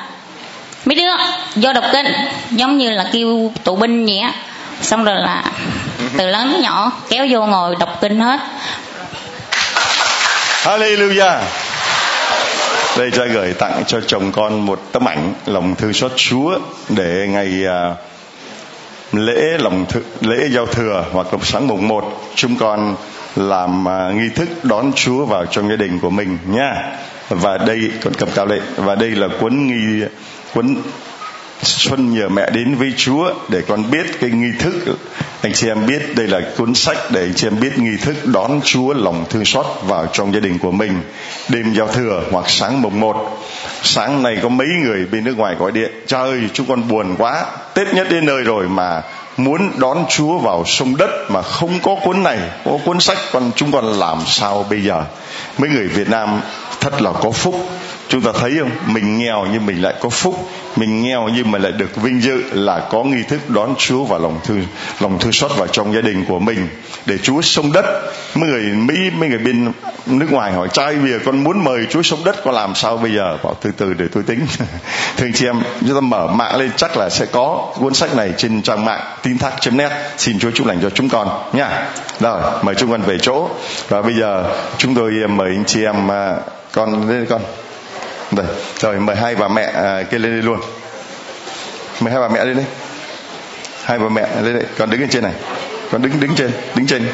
mấy 0.85 0.95
đứa 0.95 1.11
vô 1.57 1.73
đọc 1.73 1.85
kinh. 1.93 2.07
Giống 2.51 2.79
như 2.79 2.91
là 2.91 3.09
kêu 3.13 3.53
tụ 3.65 3.77
binh 3.77 4.07
vậy 4.07 4.19
á. 4.19 4.33
Xong 4.83 5.05
rồi 5.05 5.17
là 5.17 5.45
từ 6.19 6.27
lớn 6.27 6.51
tới 6.53 6.63
nhỏ 6.63 6.93
kéo 7.09 7.27
vô 7.31 7.47
ngồi 7.47 7.77
đọc 7.79 7.99
kinh 8.01 8.21
hết 8.21 8.41
Hallelujah. 10.65 11.41
Đây 12.99 13.11
cha 13.11 13.25
gửi 13.25 13.55
tặng 13.55 13.83
cho 13.87 14.01
chồng 14.01 14.33
con 14.33 14.67
một 14.67 14.81
tấm 14.93 15.09
ảnh 15.09 15.35
lòng 15.47 15.75
thư 15.75 15.93
xót 15.93 16.13
Chúa 16.17 16.59
để 16.89 17.27
ngày 17.31 17.67
à, 17.67 17.95
lễ 19.13 19.59
lòng 19.59 19.87
thư, 19.89 20.03
lễ 20.21 20.49
giao 20.49 20.67
thừa 20.67 21.05
hoặc 21.13 21.35
là 21.35 21.39
sáng 21.43 21.67
mùng 21.67 21.89
1 21.89 22.23
chúng 22.35 22.57
con 22.57 22.97
làm 23.37 23.89
à, 23.89 24.11
nghi 24.15 24.29
thức 24.35 24.49
đón 24.63 24.93
Chúa 24.93 25.25
vào 25.25 25.47
trong 25.47 25.69
gia 25.69 25.77
đình 25.77 25.99
của 26.01 26.11
mình 26.11 26.39
nha. 26.47 26.99
Và 27.29 27.59
đây 27.59 27.91
con 28.05 28.13
cầm 28.15 28.29
cao 28.35 28.47
lệ 28.47 28.61
và 28.77 28.95
đây 28.95 29.11
là 29.11 29.29
cuốn 29.41 29.67
nghi 29.67 30.05
cuốn 30.55 30.77
Xuân 31.63 32.15
nhờ 32.15 32.29
mẹ 32.29 32.51
đến 32.51 32.75
với 32.75 32.93
Chúa 32.97 33.35
để 33.49 33.63
con 33.69 33.91
biết 33.91 34.21
cái 34.21 34.31
nghi 34.31 34.53
thức. 34.59 34.73
Anh 35.43 35.53
chị 35.53 35.69
em 35.69 35.87
biết 35.87 36.17
đây 36.17 36.27
là 36.27 36.41
cuốn 36.57 36.75
sách 36.75 36.99
để 37.11 37.21
anh 37.21 37.35
chị 37.35 37.47
em 37.47 37.61
biết 37.61 37.79
nghi 37.79 37.97
thức 38.03 38.17
đón 38.25 38.61
Chúa 38.65 38.95
lòng 38.95 39.25
thương 39.31 39.45
xót 39.45 39.67
vào 39.83 40.07
trong 40.13 40.35
gia 40.35 40.41
đình 40.41 40.59
của 40.59 40.71
mình. 40.71 41.03
Đêm 41.49 41.75
giao 41.75 41.89
thừa 41.89 42.23
hoặc 42.31 42.45
sáng 42.49 42.83
mùng 42.83 43.01
1 43.01 43.39
sáng 43.83 44.23
này 44.23 44.39
có 44.43 44.49
mấy 44.49 44.67
người 44.85 45.07
bên 45.07 45.25
nước 45.25 45.39
ngoài 45.39 45.55
gọi 45.55 45.73
điện, 45.73 45.91
cha 46.07 46.19
ơi, 46.19 46.41
chúng 46.53 46.67
con 46.67 46.89
buồn 46.89 47.15
quá, 47.19 47.45
Tết 47.75 47.95
nhất 47.95 48.07
đến 48.11 48.27
nơi 48.27 48.43
rồi 48.43 48.69
mà 48.69 49.03
muốn 49.37 49.71
đón 49.79 50.05
Chúa 50.09 50.39
vào 50.39 50.65
sông 50.67 50.97
đất 50.97 51.11
mà 51.29 51.43
không 51.43 51.79
có 51.83 51.97
cuốn 52.05 52.23
này, 52.23 52.39
có 52.65 52.79
cuốn 52.85 53.01
sách 53.01 53.19
còn 53.33 53.51
chúng 53.57 53.73
con 53.73 53.85
làm 53.85 54.19
sao 54.27 54.67
bây 54.71 54.83
giờ? 54.83 55.05
Mấy 55.59 55.71
người 55.71 55.89
Việt 55.89 56.09
Nam 56.09 56.41
thật 56.81 57.03
là 57.03 57.13
có 57.13 57.31
phúc 57.31 57.55
chúng 58.11 58.23
ta 58.23 58.31
thấy 58.41 58.53
không? 58.59 58.71
Mình 58.87 59.19
nghèo 59.19 59.47
nhưng 59.53 59.67
mình 59.67 59.83
lại 59.83 59.95
có 60.01 60.09
phúc. 60.09 60.49
Mình 60.77 61.03
nghèo 61.03 61.29
nhưng 61.35 61.51
mà 61.51 61.59
lại 61.59 61.73
được 61.73 61.97
vinh 61.97 62.23
dự 62.23 62.43
là 62.53 62.81
có 62.91 63.05
nghi 63.05 63.23
thức 63.29 63.51
đón 63.51 63.75
Chúa 63.79 64.05
vào 64.05 64.21
lòng 64.21 64.41
thương 64.45 64.65
lòng 65.01 65.19
thương 65.19 65.33
xót 65.33 65.51
vào 65.57 65.67
trong 65.67 65.95
gia 65.95 66.01
đình 66.01 66.25
của 66.29 66.39
mình. 66.39 66.69
Để 67.07 67.19
Chúa 67.19 67.41
sông 67.41 67.73
đất, 67.73 67.85
mấy 68.35 68.51
người 68.51 68.63
Mỹ, 68.63 69.11
mấy 69.11 69.29
người 69.29 69.39
bên 69.39 69.73
nước 70.07 70.33
ngoài 70.33 70.53
hỏi 70.53 70.69
trai 70.73 70.95
bây 70.95 71.11
giờ 71.11 71.19
con 71.25 71.45
muốn 71.45 71.65
mời 71.65 71.87
Chúa 71.91 72.03
sông 72.03 72.25
đất, 72.25 72.37
con 72.45 72.55
làm 72.55 72.75
sao 72.75 72.97
bây 72.97 73.15
giờ? 73.15 73.39
Bảo, 73.45 73.55
từ 73.61 73.71
từ 73.77 73.95
để 73.95 74.05
tôi 74.13 74.23
tính. 74.23 74.41
Thưa 75.17 75.27
anh 75.27 75.33
chị 75.33 75.47
em, 75.47 75.63
chúng 75.81 75.95
ta 75.95 76.01
mở 76.01 76.27
mạng 76.27 76.57
lên, 76.57 76.71
chắc 76.77 76.97
là 76.97 77.11
sẽ 77.11 77.27
có 77.27 77.73
cuốn 77.79 77.95
sách 77.95 78.17
này 78.17 78.33
trên 78.37 78.63
trang 78.63 78.85
mạng 78.85 79.17
tin 79.23 79.39
thác 79.39 79.73
net. 79.73 79.91
Xin 80.19 80.39
Chúa 80.39 80.51
chúc 80.51 80.67
lành 80.67 80.79
cho 80.83 80.91
chúng 80.91 81.09
con 81.09 81.29
nha. 81.53 81.89
Rồi, 82.21 82.41
mời 82.63 82.75
chúng 82.75 82.91
con 82.91 83.03
về 83.03 83.19
chỗ. 83.19 83.49
Và 83.89 84.03
bây 84.03 84.15
giờ 84.15 84.45
chúng 84.79 84.95
tôi 84.95 85.13
mời 85.29 85.49
anh 85.57 85.65
chị 85.67 85.85
em 85.85 86.11
à, 86.11 86.37
con 86.73 87.09
lên 87.09 87.27
con 87.27 87.41
đây, 88.31 88.47
rồi 88.79 89.01
mời 89.01 89.17
hai 89.17 89.35
bà 89.35 89.49
mẹ 89.49 89.63
à, 89.63 90.03
kia 90.11 90.19
lên 90.19 90.33
đây 90.33 90.43
luôn. 90.43 90.61
Mời 92.01 92.13
hai 92.13 92.21
bà 92.21 92.29
mẹ 92.29 92.45
lên 92.45 92.57
đây. 92.57 92.67
Hai 93.85 93.99
bà 93.99 94.09
mẹ 94.09 94.27
lên 94.43 94.55
đây, 94.55 94.65
con 94.79 94.91
đứng 94.91 95.01
lên 95.01 95.11
trên 95.11 95.23
này. 95.23 95.33
Con 95.93 96.03
đứng 96.03 96.21
đứng 96.21 96.35
trên, 96.35 96.51
đứng 96.75 96.87
trên. 96.87 97.09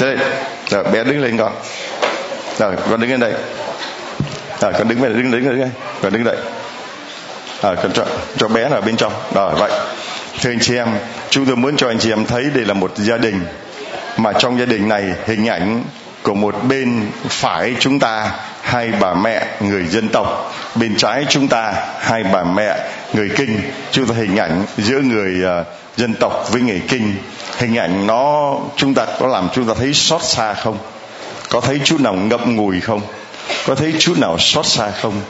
Đây, 0.00 0.16
rồi 0.70 0.84
bé 0.84 1.04
đứng 1.04 1.22
lên 1.22 1.38
con. 1.38 1.52
Rồi 2.58 2.74
con 2.90 3.00
đứng 3.00 3.10
lên 3.10 3.20
đây. 3.20 3.32
Rồi 4.60 4.72
con 4.78 4.88
đứng 4.88 5.00
về 5.00 5.08
đứng 5.08 5.30
đứng 5.30 5.44
đứng 5.44 5.60
đây. 5.60 5.70
Con 6.02 6.12
đứng 6.12 6.24
đây 6.24 6.36
à, 7.62 7.74
cho 7.94 8.06
cho 8.36 8.48
bé 8.48 8.62
ở 8.62 8.80
bên 8.80 8.96
trong 8.96 9.12
rồi 9.34 9.54
vậy 9.58 9.70
thưa 10.40 10.50
anh 10.50 10.60
chị 10.60 10.76
em 10.76 10.88
chúng 11.30 11.46
tôi 11.46 11.56
muốn 11.56 11.76
cho 11.76 11.88
anh 11.88 11.98
chị 11.98 12.12
em 12.12 12.26
thấy 12.26 12.44
đây 12.54 12.64
là 12.64 12.74
một 12.74 12.92
gia 12.96 13.16
đình 13.16 13.40
mà 14.16 14.32
trong 14.32 14.58
gia 14.58 14.64
đình 14.64 14.88
này 14.88 15.04
hình 15.26 15.48
ảnh 15.48 15.82
của 16.28 16.34
một 16.34 16.54
bên 16.68 17.10
phải 17.28 17.74
chúng 17.80 17.98
ta 17.98 18.30
hai 18.62 18.90
bà 19.00 19.14
mẹ 19.14 19.46
người 19.60 19.86
dân 19.86 20.08
tộc. 20.08 20.54
Bên 20.74 20.96
trái 20.96 21.24
chúng 21.28 21.48
ta 21.48 21.72
hai 22.00 22.24
bà 22.24 22.44
mẹ 22.44 22.76
người 23.12 23.30
kinh. 23.36 23.60
Chúng 23.90 24.06
ta 24.06 24.14
hình 24.14 24.36
ảnh 24.36 24.64
giữa 24.78 25.00
người 25.00 25.60
uh, 25.60 25.66
dân 25.96 26.14
tộc 26.14 26.52
với 26.52 26.62
người 26.62 26.82
kinh. 26.88 27.14
Hình 27.58 27.78
ảnh 27.78 28.06
nó 28.06 28.56
chúng 28.76 28.94
ta 28.94 29.06
có 29.20 29.26
làm 29.26 29.48
chúng 29.54 29.66
ta 29.66 29.74
thấy 29.78 29.94
xót 29.94 30.22
xa 30.22 30.54
không? 30.54 30.78
Có 31.50 31.60
thấy 31.60 31.80
chút 31.84 32.00
nào 32.00 32.14
ngậm 32.14 32.56
ngùi 32.56 32.80
không? 32.80 33.00
Có 33.66 33.74
thấy 33.74 33.94
chút 33.98 34.18
nào 34.18 34.38
xót 34.38 34.66
xa 34.66 34.90
không? 34.90 35.20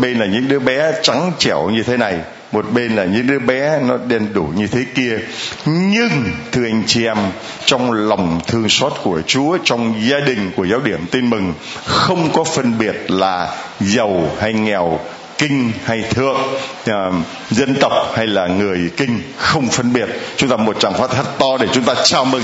Bên 0.00 0.18
là 0.18 0.26
những 0.26 0.48
đứa 0.48 0.58
bé 0.58 0.92
trắng 1.02 1.32
trẻo 1.38 1.68
như 1.68 1.82
thế 1.82 1.96
này 1.96 2.18
một 2.52 2.66
bên 2.72 2.96
là 2.96 3.04
những 3.04 3.26
đứa 3.26 3.38
bé 3.38 3.78
nó 3.82 3.96
đen 4.08 4.28
đủ 4.32 4.42
như 4.56 4.66
thế 4.66 4.84
kia. 4.94 5.18
Nhưng 5.66 6.24
thưa 6.52 6.64
anh 6.64 6.82
chị 6.86 7.06
em 7.06 7.18
trong 7.64 7.92
lòng 7.92 8.40
thương 8.46 8.68
xót 8.68 8.92
của 9.02 9.20
chúa 9.26 9.58
trong 9.64 9.94
gia 10.08 10.20
đình 10.20 10.52
của 10.56 10.64
giáo 10.64 10.80
điểm 10.80 11.06
tin 11.10 11.30
mừng 11.30 11.54
không 11.84 12.30
có 12.32 12.44
phân 12.44 12.78
biệt 12.78 13.10
là 13.10 13.56
giàu 13.80 14.30
hay 14.40 14.52
nghèo 14.52 15.00
kinh 15.38 15.72
hay 15.84 16.02
thượng 16.10 16.56
uh, 16.90 17.14
dân 17.50 17.74
tộc 17.80 17.92
hay 18.16 18.26
là 18.26 18.46
người 18.46 18.90
kinh 18.96 19.22
không 19.38 19.68
phân 19.68 19.92
biệt. 19.92 20.08
Chúng 20.36 20.50
ta 20.50 20.56
một 20.56 20.80
tràng 20.80 20.94
phát 20.94 21.10
thật 21.10 21.24
to 21.38 21.56
để 21.60 21.66
chúng 21.72 21.84
ta 21.84 21.94
chào 22.04 22.24
mừng 22.24 22.42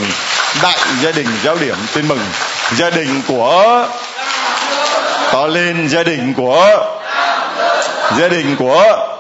đại 0.63 0.79
gia 1.03 1.13
đình 1.13 1.27
giáo 1.45 1.57
điểm 1.61 1.77
tin 1.95 2.09
mừng. 2.09 2.21
Gia 2.77 2.91
đình 2.91 3.23
của 3.29 3.89
to 5.33 5.47
lên 5.47 5.89
gia 5.89 6.03
đình 6.03 6.35
của 6.35 6.87
gia 8.19 8.29
đình 8.29 8.57
của 8.59 9.12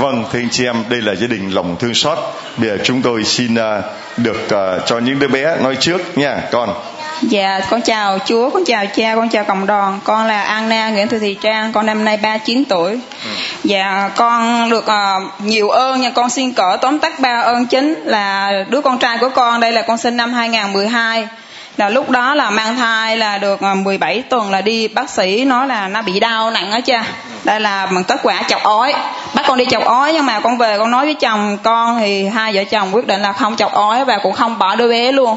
vâng 0.00 0.24
thưa 0.32 0.38
anh 0.38 0.48
chị 0.50 0.64
em 0.64 0.84
đây 0.88 1.00
là 1.02 1.14
gia 1.14 1.26
đình 1.26 1.50
lòng 1.50 1.76
thương 1.78 1.94
xót 1.94 2.18
bây 2.56 2.68
giờ 2.68 2.78
chúng 2.84 3.02
tôi 3.02 3.24
xin 3.24 3.54
uh, 3.54 3.84
được 4.16 4.40
uh, 4.44 4.86
cho 4.86 4.98
những 4.98 5.18
đứa 5.18 5.28
bé 5.28 5.56
nói 5.62 5.76
trước 5.80 6.18
nha 6.18 6.40
con 6.52 6.74
Dạ, 7.22 7.60
con 7.70 7.82
chào 7.82 8.18
Chúa, 8.24 8.50
con 8.50 8.64
chào 8.64 8.84
cha, 8.96 9.14
con 9.14 9.28
chào 9.28 9.44
cộng 9.44 9.66
đoàn. 9.66 10.00
Con 10.04 10.26
là 10.26 10.42
Anna 10.42 10.90
Nguyễn 10.90 11.08
Thị 11.08 11.18
Thị 11.18 11.36
Trang, 11.40 11.72
con 11.72 11.86
năm 11.86 12.04
nay 12.04 12.16
39 12.16 12.64
tuổi. 12.64 12.90
Ừ. 13.24 13.30
Dạ, 13.64 14.10
con 14.16 14.70
được 14.70 14.84
uh, 14.84 15.40
nhiều 15.40 15.68
ơn 15.68 16.00
nha, 16.00 16.10
con 16.10 16.30
xin 16.30 16.52
cỡ 16.52 16.76
tóm 16.80 16.98
tắt 16.98 17.20
ba 17.20 17.40
ơn 17.40 17.66
chính 17.66 17.94
là 18.04 18.52
đứa 18.68 18.80
con 18.80 18.98
trai 18.98 19.18
của 19.18 19.28
con, 19.28 19.60
đây 19.60 19.72
là 19.72 19.82
con 19.82 19.98
sinh 19.98 20.16
năm 20.16 20.32
2012 20.32 21.28
là 21.76 21.88
lúc 21.88 22.10
đó 22.10 22.34
là 22.34 22.50
mang 22.50 22.76
thai 22.76 23.16
là 23.16 23.38
được 23.38 23.62
17 23.62 24.14
à, 24.14 24.22
tuần 24.30 24.50
là 24.50 24.60
đi 24.60 24.88
bác 24.88 25.10
sĩ 25.10 25.44
nói 25.44 25.66
là 25.66 25.88
nó 25.88 26.02
bị 26.02 26.20
đau 26.20 26.50
nặng 26.50 26.70
đó 26.70 26.80
cha. 26.84 27.04
Đây 27.44 27.60
là 27.60 27.86
bằng 27.86 28.04
kết 28.04 28.20
quả 28.22 28.42
chọc 28.48 28.62
ói. 28.62 28.94
Bắt 29.34 29.44
con 29.48 29.58
đi 29.58 29.64
chọc 29.70 29.84
ói 29.84 30.12
nhưng 30.12 30.26
mà 30.26 30.40
con 30.40 30.58
về 30.58 30.78
con 30.78 30.90
nói 30.90 31.04
với 31.04 31.14
chồng 31.14 31.58
con 31.62 31.98
thì 31.98 32.24
hai 32.24 32.54
vợ 32.54 32.64
chồng 32.64 32.94
quyết 32.94 33.06
định 33.06 33.22
là 33.22 33.32
không 33.32 33.56
chọc 33.56 33.72
ói 33.72 34.04
và 34.04 34.18
cũng 34.22 34.32
không 34.32 34.58
bỏ 34.58 34.76
đứa 34.76 34.88
bé 34.88 35.12
luôn. 35.12 35.36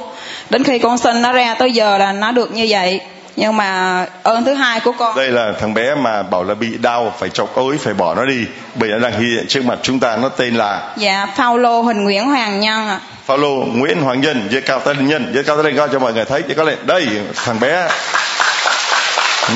Đến 0.49 0.63
khi 0.63 0.79
con 0.79 0.97
sinh 0.97 1.21
nó 1.21 1.31
ra 1.31 1.55
tới 1.59 1.71
giờ 1.71 1.97
là 1.97 2.11
nó 2.11 2.31
được 2.31 2.51
như 2.51 2.65
vậy. 2.69 3.01
Nhưng 3.35 3.57
mà 3.57 4.05
ơn 4.23 4.43
thứ 4.43 4.53
hai 4.53 4.79
của 4.79 4.91
con 4.91 5.15
đây 5.17 5.27
là 5.27 5.53
thằng 5.59 5.73
bé 5.73 5.95
mà 5.95 6.23
bảo 6.23 6.43
là 6.43 6.53
bị 6.53 6.77
đau 6.77 7.13
phải 7.19 7.29
chọc 7.29 7.55
ối 7.55 7.77
phải 7.77 7.93
bỏ 7.93 8.15
nó 8.15 8.25
đi. 8.25 8.45
Bây 8.75 8.89
giờ 8.89 8.99
đang 8.99 9.19
hiện 9.19 9.45
trước 9.47 9.65
mặt 9.65 9.79
chúng 9.81 9.99
ta 9.99 10.17
nó 10.17 10.29
tên 10.29 10.55
là 10.55 10.93
dạ 10.97 11.27
Paulo 11.37 11.81
Huỳnh 11.81 12.03
Nguyễn 12.03 12.25
Hoàng 12.25 12.59
Nhân 12.59 12.87
ạ 12.87 12.99
Phaolô 13.25 13.65
Nguyễn 13.73 14.01
Hoàng 14.01 14.21
Nhân 14.21 14.47
giơ 14.51 14.61
cao 14.61 14.79
tay 14.79 14.95
lên 14.95 15.07
nhân 15.07 15.31
giơ 15.35 15.43
cao 15.43 15.55
tay 15.55 15.63
lên 15.63 15.75
cao 15.75 15.87
cho 15.87 15.99
mọi 15.99 16.13
người 16.13 16.25
thấy 16.25 16.43
giơ 16.47 16.53
cao 16.55 16.65
lên 16.65 16.77
đây, 16.85 17.07
thằng 17.35 17.59
bé. 17.59 17.89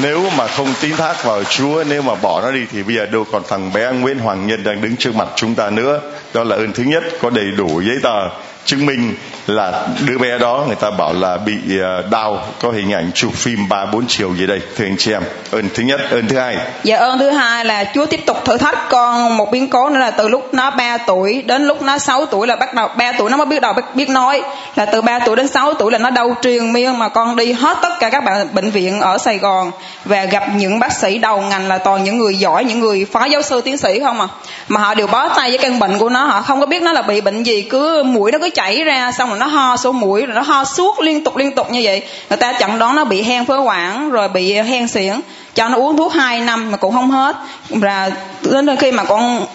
Nếu 0.02 0.30
mà 0.38 0.48
không 0.48 0.74
tín 0.82 0.96
thác 0.96 1.24
vào 1.24 1.44
Chúa, 1.44 1.84
nếu 1.90 2.02
mà 2.02 2.16
bỏ 2.16 2.42
nó 2.42 2.52
đi, 2.52 2.66
thì 2.72 2.84
bây 2.84 2.96
giờ 2.96 3.06
đâu 3.06 3.26
còn 3.32 3.44
thằng 3.48 3.74
bé 3.74 3.92
Nguyễn 3.92 4.20
Hoàng 4.20 4.48
Nhân 4.48 4.64
đang 4.64 4.82
đứng 4.82 4.96
trước 4.96 5.16
mặt 5.16 5.28
chúng 5.36 5.56
ta 5.56 5.70
nữa. 5.70 6.02
Đó 6.34 6.44
là 6.44 6.56
ơn 6.56 6.74
thứ 6.74 6.84
nhất, 6.84 7.04
có 7.22 7.30
đầy 7.30 7.46
đủ 7.58 7.82
giấy 7.82 7.98
tờ 8.04 8.30
chứng 8.65 8.86
minh 8.86 9.15
là 9.48 9.88
đứa 10.08 10.17
bé 10.17 10.38
đó 10.38 10.63
người 10.67 10.76
ta 10.76 10.91
bảo 10.91 11.13
là 11.13 11.38
bị 11.38 11.80
ờ, 11.82 12.04
đau. 12.12 12.43
Có 12.62 12.72
hình 12.72 12.93
ảnh 12.93 13.12
chụp 13.15 13.34
phim 13.34 13.69
ba 13.69 13.86
bốn 13.86 14.08
chiều 14.08 14.36
gì 14.36 14.48
đây 14.48 14.62
thưa 14.76 14.86
anh 14.86 14.95
chị 14.98 15.12
em. 15.12 15.24
Ơn 15.52 15.69
thứ 15.74 15.84
nhất 15.84 16.00
ơn 16.12 16.28
thứ 16.28 16.38
hai. 16.38 16.58
Dạ 16.84 16.98
ơn 16.98 17.19
thứ 17.19 17.30
hai 17.30 17.65
là 17.65 17.86
chúa 17.93 18.06
tiếp 18.06 18.19
tục 18.26 18.45
thử 18.45 18.58
thách 18.58 18.89
con 18.89 19.38
một 19.38 19.52
biến 19.52 19.69
cố 19.69 19.89
nữa 19.89 20.00
là 20.00 20.12
từ 20.12 20.28
lúc 20.28 20.54
nó 20.54 20.72
3 20.72 20.98
tuổi 20.98 21.41
đến 21.41 21.67
lúc 21.67 21.82
nó 21.82 21.98
6 21.98 22.26
tuổi 22.26 22.48
là 22.48 22.56
bắt 22.56 22.74
đầu 22.74 22.88
3 22.98 23.12
tuổi 23.12 23.30
nó 23.30 23.38
mới 23.38 23.45
biết 23.45 23.62
đầu 23.62 23.74
biết, 23.74 23.84
biết 23.93 24.10
nói. 24.10 24.41
Là 24.76 24.86
từ 24.86 25.02
3 25.02 25.19
tuổi 25.19 25.36
đến 25.36 25.48
6 25.48 25.74
tuổi 25.74 25.91
là 25.91 25.98
nó 25.98 26.10
đau 26.10 26.36
truyền 26.41 26.74
miên 26.74 27.00
mà 27.00 27.10
con 27.10 27.36
đi 27.36 27.54
hết 27.54 27.78
tất 27.82 28.00
cả 28.00 28.10
các 28.10 28.24
bạn 28.24 28.48
bệnh 28.54 28.69
viện 28.69 29.00
ở 29.00 29.17
Sài 29.17 29.38
Gòn 29.38 29.72
và 30.06 30.26
gặp 30.26 30.43
những 30.56 30.80
bác 30.80 30.93
sĩ 30.93 31.17
đầu 31.17 31.41
ngành 31.41 31.67
là 31.67 31.78
toàn 31.78 32.04
những 32.04 32.17
người 32.17 32.36
giỏi 32.36 32.65
những 32.65 32.80
người 32.80 33.06
phó 33.12 33.26
giáo 33.26 33.41
sư 33.41 33.62
tiến 33.62 33.78
sĩ 33.78 34.00
không 34.00 34.22
à. 34.22 34.28
Mà 34.67 34.82
họ 34.82 34.93
đều 34.93 35.08
bó 35.08 35.30
tay 35.30 35.50
với 35.50 35.58
căn 35.58 35.80
bệnh 35.80 35.98
của 35.98 36.10
nó 36.10 36.26
họ 36.26 36.41
không 36.41 36.60
có 36.60 36.65
biết 36.65 36.82
nó 36.82 36.91
là 36.91 37.02
bị 37.02 37.22
bệnh 37.22 37.43
gì 37.43 37.62
cứ 37.62 38.04
mũi 38.04 38.32
nó 38.32 38.39
cứ 38.39 38.49
chảy 38.52 38.84
ra, 38.84 39.12
xong 39.12 39.30
rồi 39.30 39.40
nó 39.40 39.46
ho 39.46 39.78
sổ 39.78 39.92
mũi, 39.92 40.26
rồi 40.26 40.36
nó 40.36 40.42
ho 40.42 40.66
suốt 40.66 41.00
liên 41.00 41.24
tục 41.24 41.38
liên 41.38 41.56
tục 41.56 41.72
như 41.72 41.82
vậy. 41.84 42.02
Người 42.30 42.38
ta 42.38 42.54
chẩn 42.60 42.80
đoán 42.80 42.96
nó 42.96 43.04
bị 43.04 43.24
hen 43.24 43.46
phế 43.46 43.58
quản, 43.58 44.10
rồi 44.10 44.30
bị 44.30 44.54
hen 44.54 44.88
xiển 44.88 45.20
cho 45.56 45.70
nó 45.70 45.78
uống 45.78 45.98
thuốc 45.98 46.14
2 46.14 46.40
năm 46.40 46.72
mà 46.72 46.78
cũng 46.78 46.94
không 46.94 47.12
hết. 47.12 47.36
Và 47.70 48.10
đến 48.42 48.76
khi 48.80 48.92
mà 48.92 49.04
con 49.04 49.46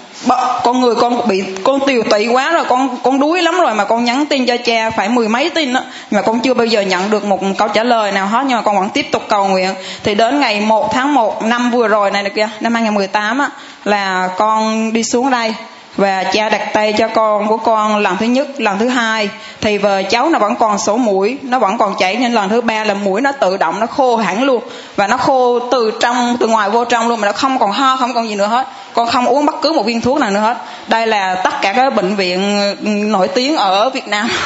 con 0.65 0.81
người 0.81 0.95
con 0.95 1.29
bị, 1.29 1.43
con 1.65 1.87
tiều 1.87 2.03
tụy 2.03 2.27
quá 2.27 2.51
rồi, 2.51 2.65
con 2.65 2.99
con 3.03 3.21
đuối 3.21 3.43
lắm 3.43 3.61
rồi 3.61 3.75
mà 3.75 3.85
con 3.85 4.05
nhắn 4.05 4.27
tin 4.27 4.47
cho 4.47 4.57
cha 4.65 4.91
phải 4.91 5.09
mười 5.09 5.29
mấy 5.29 5.51
tin 5.51 5.73
đó 5.73 5.81
mà 6.11 6.23
con 6.23 6.41
chưa 6.41 6.55
bao 6.55 6.67
giờ 6.67 6.81
nhận 6.81 7.11
được 7.11 7.25
một 7.25 7.41
câu 7.59 7.69
trả 7.69 7.83
lời 7.83 8.13
nào 8.13 8.27
hết, 8.27 8.45
nhưng 8.47 8.57
mà 8.57 8.63
con 8.63 8.79
vẫn 8.79 8.91
tiếp 8.91 9.07
tục 9.13 9.23
cầu 9.29 9.47
nguyện. 9.47 9.71
Thì 10.05 10.15
đến 10.15 10.41
ngày 10.41 10.61
1 10.61 10.95
tháng 10.95 11.15
1 11.15 11.43
năm 11.43 11.71
vừa 11.71 11.89
rồi 11.89 12.11
này 12.11 12.23
được 12.23 12.31
kia 12.35 12.49
năm 12.61 12.75
2018 12.75 13.39
á, 13.39 13.51
là 13.85 14.29
con 14.37 14.93
đi 14.93 15.05
xuống 15.05 15.31
đây 15.31 15.55
và 15.97 16.25
cha 16.25 16.49
đặt 16.49 16.73
tay 16.73 16.93
cho 16.93 17.09
con 17.09 17.47
của 17.49 17.57
con 17.57 17.99
lần 17.99 18.17
thứ 18.17 18.27
nhất, 18.27 18.61
lần 18.61 18.79
thứ 18.79 18.89
hai. 18.89 19.29
Thì 19.61 19.79
vợ 19.79 20.03
cháu 20.03 20.31
nó 20.31 20.39
vẫn 20.39 20.57
còn 20.57 20.79
sổ 20.79 20.97
mũi, 20.97 21.39
nó 21.43 21.59
vẫn 21.59 21.79
còn 21.79 21.95
chảy, 21.99 22.17
nên 22.17 22.33
lần 22.33 22.49
thứ 22.49 22.61
ba 22.61 22.85
là 22.85 22.95
mũi 22.95 23.21
nó 23.21 23.33
tự 23.33 23.57
động 23.57 23.81
nó 23.81 23.87
khô 23.87 24.17
hẳn 24.17 24.43
luôn. 24.43 24.63
Và 24.97 25.07
nó 25.07 25.17
khô 25.17 25.59
từ 25.71 25.93
trong, 26.01 26.37
từ 26.41 26.47
ngoài 26.47 26.71
vô 26.71 26.85
trong 26.85 27.09
luôn, 27.09 27.21
mà 27.21 27.27
nó 27.27 27.33
không 27.33 27.59
còn 27.59 27.73
ho, 27.73 27.97
không 27.97 28.15
còn 28.15 28.29
gì 28.29 28.35
nữa 28.35 28.47
hết. 28.47 28.67
Con 28.93 29.09
không 29.09 29.27
uống 29.27 29.47
bất 29.47 29.55
cứ 29.63 29.73
một 29.73 29.87
viên 29.87 30.01
thuốc 30.01 30.19
nào 30.19 30.31
nữa 30.31 30.41
hết. 30.41 30.57
Đây 30.89 31.07
là 31.07 31.35
tất 31.35 31.63
cả 31.63 31.73
các 31.73 31.95
bệnh 31.95 32.17
viện 32.17 32.75
nổi 33.13 33.29
tiếng 33.29 33.57
ở 33.57 33.91
việt 33.91 34.09
nam. 34.09 34.29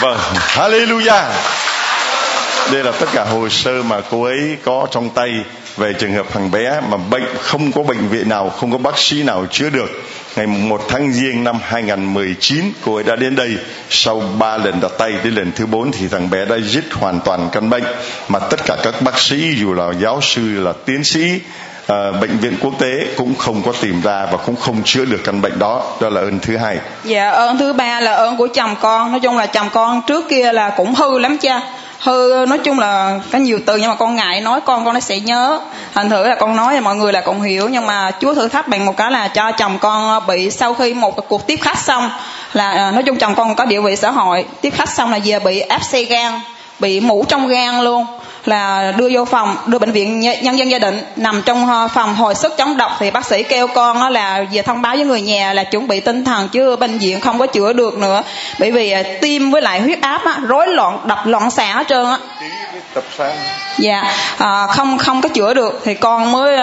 Vâng 0.00 0.18
hallelujah. 0.34 1.24
Đây 2.72 2.84
là 2.84 2.92
tất 3.00 3.06
cả 3.12 3.24
hồ 3.24 3.48
sơ 3.48 3.82
mà 3.82 3.96
cô 4.10 4.24
ấy 4.24 4.56
có 4.64 4.86
trong 4.90 5.10
tay 5.10 5.30
về 5.78 5.92
trường 5.92 6.12
hợp 6.12 6.26
thằng 6.32 6.50
bé 6.50 6.80
mà 6.90 6.96
bệnh 6.96 7.26
không 7.40 7.72
có 7.72 7.82
bệnh 7.82 8.08
viện 8.08 8.28
nào 8.28 8.50
không 8.50 8.72
có 8.72 8.78
bác 8.78 8.98
sĩ 8.98 9.22
nào 9.22 9.46
chữa 9.50 9.70
được 9.70 9.90
ngày 10.38 10.46
1 10.46 10.80
tháng 10.88 11.12
giêng 11.12 11.44
năm 11.44 11.58
2019 11.62 12.72
cô 12.84 12.94
ấy 12.94 13.04
đã 13.04 13.16
đến 13.16 13.36
đây. 13.36 13.56
Sau 13.90 14.22
3 14.38 14.56
lần 14.56 14.80
đặt 14.80 14.90
tay 14.98 15.12
đến 15.24 15.34
lần 15.34 15.52
thứ 15.52 15.66
4 15.66 15.92
thì 15.92 16.08
thằng 16.08 16.30
bé 16.30 16.44
đã 16.44 16.56
dứt 16.58 16.84
hoàn 16.92 17.20
toàn 17.20 17.48
căn 17.52 17.70
bệnh. 17.70 17.84
Mà 18.28 18.38
tất 18.38 18.60
cả 18.66 18.76
các 18.82 18.94
bác 19.02 19.18
sĩ 19.18 19.54
dù 19.58 19.74
là 19.74 19.92
giáo 20.00 20.20
sư 20.22 20.60
là 20.60 20.72
tiến 20.84 21.04
sĩ 21.04 21.40
à, 21.86 22.12
bệnh 22.20 22.38
viện 22.38 22.56
quốc 22.60 22.74
tế 22.78 23.06
cũng 23.16 23.34
không 23.34 23.62
có 23.62 23.72
tìm 23.80 24.00
ra 24.00 24.26
và 24.32 24.38
cũng 24.46 24.56
không 24.56 24.82
chữa 24.84 25.04
được 25.04 25.20
căn 25.24 25.40
bệnh 25.40 25.58
đó. 25.58 25.96
Đó 26.00 26.08
là 26.08 26.20
ơn 26.20 26.38
thứ 26.38 26.56
hai. 26.56 26.78
Dạ 27.04 27.30
ơn 27.30 27.58
thứ 27.58 27.72
ba 27.72 28.00
là 28.00 28.12
ơn 28.12 28.36
của 28.36 28.46
chồng 28.46 28.74
con. 28.80 29.10
Nói 29.10 29.20
chung 29.20 29.36
là 29.36 29.46
chồng 29.46 29.68
con 29.72 30.02
trước 30.06 30.24
kia 30.28 30.52
là 30.52 30.70
cũng 30.76 30.94
hư 30.94 31.18
lắm 31.18 31.38
cha 31.38 31.60
hư, 32.00 32.44
nói 32.48 32.58
chung 32.58 32.78
là 32.78 33.20
có 33.32 33.38
nhiều 33.38 33.58
từ 33.66 33.76
nhưng 33.76 33.88
mà 33.88 33.94
con 33.94 34.16
ngại 34.16 34.40
nói, 34.40 34.60
con 34.60 34.84
con 34.84 34.94
nó 34.94 35.00
sẽ 35.00 35.20
nhớ. 35.20 35.60
Thành 35.94 36.10
thử 36.10 36.22
là 36.28 36.34
con 36.34 36.56
nói 36.56 36.74
thì 36.74 36.80
mọi 36.80 36.96
người 36.96 37.12
là 37.12 37.20
con 37.20 37.42
hiểu, 37.42 37.68
nhưng 37.68 37.86
mà 37.86 38.10
chúa 38.20 38.34
thử 38.34 38.48
thách 38.48 38.68
bằng 38.68 38.86
một 38.86 38.96
cái 38.96 39.10
là 39.10 39.28
cho 39.28 39.52
chồng 39.52 39.78
con 39.78 40.08
ờ, 40.08 40.20
bị 40.20 40.50
sau 40.50 40.74
khi 40.74 40.94
một 40.94 41.28
cuộc 41.28 41.46
tiếp 41.46 41.58
khách 41.62 41.78
xong 41.78 42.10
là 42.52 42.70
ờ, 42.70 42.90
nói 42.90 43.02
chung 43.02 43.16
chồng 43.16 43.34
con 43.34 43.54
có 43.54 43.64
địa 43.64 43.80
vị 43.80 43.96
xã 43.96 44.10
hội. 44.10 44.44
Tiếp 44.60 44.70
khách 44.70 44.88
xong 44.88 45.10
là 45.10 45.18
về 45.24 45.38
bị 45.38 45.60
áp 45.60 45.82
xe 45.82 46.02
gan 46.02 46.40
bị 46.78 47.00
mũ 47.00 47.24
trong 47.28 47.48
gan 47.48 47.80
luôn 47.80 48.06
là 48.44 48.92
đưa 48.96 49.08
vô 49.12 49.24
phòng 49.24 49.56
đưa 49.66 49.78
bệnh 49.78 49.92
viện 49.92 50.20
nhân 50.20 50.58
dân 50.58 50.70
gia 50.70 50.78
đình 50.78 51.02
nằm 51.16 51.42
trong 51.46 51.68
ờ, 51.68 51.88
phòng 51.88 52.14
hồi 52.14 52.34
sức 52.34 52.52
chống 52.58 52.76
độc. 52.76 52.92
Thì 52.98 53.10
bác 53.10 53.26
sĩ 53.26 53.42
kêu 53.42 53.66
con 53.66 54.12
là 54.12 54.44
về 54.52 54.62
thông 54.62 54.82
báo 54.82 54.96
với 54.96 55.04
người 55.04 55.22
nhà 55.22 55.52
là 55.52 55.64
chuẩn 55.64 55.88
bị 55.88 56.00
tinh 56.00 56.24
thần 56.24 56.48
chứ 56.48 56.76
bệnh 56.76 56.98
viện 56.98 57.20
không 57.20 57.38
có 57.38 57.46
chữa 57.46 57.72
được 57.72 57.98
nữa. 57.98 58.22
Bởi 58.58 58.70
vì 58.70 58.90
ờ, 58.90 59.02
tim 59.20 59.50
với 59.50 59.62
lại 59.62 59.80
huyết 59.80 60.00
áp 60.00 60.24
á, 60.24 60.38
rối 60.48 60.66
loạn 60.66 60.98
đập 61.04 61.26
loạn 61.26 61.50
xạ 61.50 61.72
hết 61.72 61.88
trơn 61.88 62.04
á. 62.04 62.18
Dạ 63.78 64.04
à, 64.38 64.66
không 64.66 64.98
không 64.98 65.22
có 65.22 65.28
chữa 65.28 65.54
được. 65.54 65.80
Thì 65.84 65.94
con 65.94 66.32
mới 66.32 66.58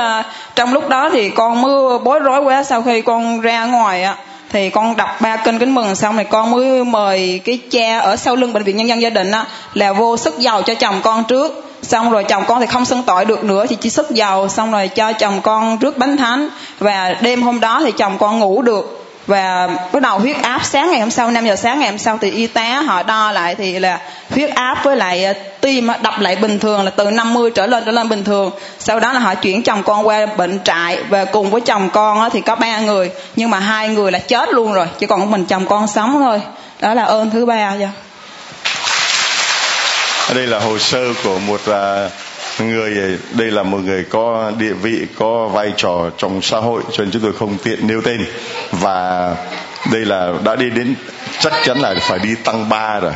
trong 0.56 0.74
lúc 0.74 0.90
đó 0.90 1.10
thì 1.10 1.30
con 1.30 1.62
mới 1.62 2.00
bối 2.04 2.20
rối 2.20 2.40
quá 2.40 2.64
sau 2.64 2.82
khi 2.82 3.02
con 3.02 3.42
ra 3.42 3.66
ngoài 3.66 4.04
á 4.04 4.16
thì 4.56 4.70
con 4.70 4.96
đọc 4.96 5.10
ba 5.22 5.36
kênh 5.36 5.60
kính 5.60 5.76
mừng, 5.76 5.96
xong 5.96 6.18
thì 6.18 6.24
con 6.24 6.52
mới 6.52 6.84
mời 6.84 7.42
cái 7.46 7.60
cha 7.72 8.00
ở 8.00 8.16
sau 8.16 8.36
lưng 8.36 8.54
bệnh 8.54 8.64
viện 8.64 8.78
nhân 8.78 8.88
dân 8.88 9.02
gia 9.02 9.10
đình 9.10 9.32
á, 9.32 9.46
là 9.74 9.94
vô 9.94 10.18
sức 10.18 10.40
giàu 10.40 10.62
cho 10.62 10.74
chồng 10.74 11.00
con 11.04 11.24
trước. 11.24 11.64
Xong 11.82 12.12
rồi 12.12 12.24
chồng 12.24 12.44
con 12.48 12.60
thì 12.60 12.66
không 12.66 12.86
xưng 12.86 13.04
tội 13.04 13.26
được 13.26 13.44
nữa, 13.44 13.66
thì 13.70 13.76
chỉ 13.76 13.90
sức 13.90 14.12
giàu, 14.12 14.48
xong 14.48 14.72
rồi 14.72 14.88
cho 14.88 15.14
chồng 15.14 15.42
con 15.42 15.78
rước 15.78 15.98
bánh 15.98 16.18
thánh. 16.18 16.50
Và 16.80 17.16
đêm 17.22 17.42
hôm 17.42 17.60
đó 17.60 17.82
thì 17.86 17.92
chồng 17.92 18.18
con 18.18 18.40
ngủ 18.40 18.62
được 18.62 19.05
và 19.28 19.68
bắt 19.92 20.02
đầu 20.02 20.20
huyết 20.20 20.38
áp 20.42 20.62
sáng 20.64 20.92
ngày 20.92 21.00
hôm 21.00 21.12
sau 21.12 21.32
5 21.32 21.46
giờ 21.46 21.56
sáng 21.56 21.80
ngày 21.80 21.90
hôm 21.90 21.98
sau 21.98 22.18
thì 22.22 22.32
y 22.32 22.48
tá 22.48 22.82
họ 22.82 23.04
đo 23.04 23.32
lại 23.32 23.56
thì 23.56 23.80
là 23.80 24.00
huyết 24.30 24.50
áp 24.56 24.84
với 24.84 24.96
lại 24.96 25.26
ờ, 25.26 25.34
tim 25.62 25.88
đập 26.02 26.20
lại 26.20 26.36
bình 26.36 26.60
thường 26.60 26.84
là 26.84 26.92
từ 26.92 27.12
50 27.12 27.52
trở 27.56 27.68
lên 27.68 27.84
trở 27.86 27.92
lên 27.92 28.10
bình 28.10 28.24
thường. 28.24 28.52
Sau 28.80 29.00
đó 29.00 29.14
là 29.14 29.20
họ 29.20 29.36
chuyển 29.36 29.64
chồng 29.64 29.84
con 29.84 30.08
qua 30.08 30.26
bệnh 30.26 30.60
trại 30.64 31.04
và 31.10 31.26
cùng 31.26 31.50
với 31.50 31.62
chồng 31.62 31.90
con 31.90 32.30
thì 32.34 32.42
có 32.42 32.56
ba 32.56 32.80
người 32.80 33.12
nhưng 33.36 33.50
mà 33.50 33.60
hai 33.60 33.90
người 33.90 34.12
là 34.12 34.20
chết 34.20 34.50
luôn 34.50 34.74
rồi 34.74 34.88
chỉ 35.00 35.06
còn 35.06 35.32
mình 35.32 35.46
chồng 35.46 35.68
con 35.68 35.88
sống 35.88 36.14
thôi. 36.14 36.42
Đó 36.80 36.94
là 36.94 37.04
ơn 37.04 37.30
thứ 37.30 37.46
ba 37.46 37.74
cho. 37.80 37.88
Đây 40.36 40.48
là 40.48 40.60
hồ 40.60 40.80
sơ 40.80 41.14
của 41.24 41.40
một 41.40 41.62
uh, 41.70 42.12
người, 42.60 43.18
đây 43.32 43.52
là 43.52 43.64
một 43.64 43.78
người 43.78 44.04
có 44.04 44.52
địa 44.60 44.74
vị, 44.74 45.08
có 45.20 45.48
vai 45.48 45.74
trò 45.78 46.10
trong 46.18 46.42
xã 46.42 46.58
hội, 46.58 46.82
cho 46.92 47.04
nên 47.04 47.12
chúng 47.12 47.22
tôi 47.22 47.34
không 47.34 47.58
tiện 47.64 47.88
nêu 47.88 48.02
tên. 48.02 48.26
Và 48.72 49.36
đây 49.92 50.06
là, 50.06 50.34
đã 50.44 50.56
đi 50.56 50.70
đến, 50.70 50.96
chắc 51.40 51.54
chắn 51.66 51.80
là 51.80 51.96
phải 52.02 52.20
đi 52.20 52.36
tăng 52.36 52.70
ba 52.70 53.00
rồi. 53.00 53.14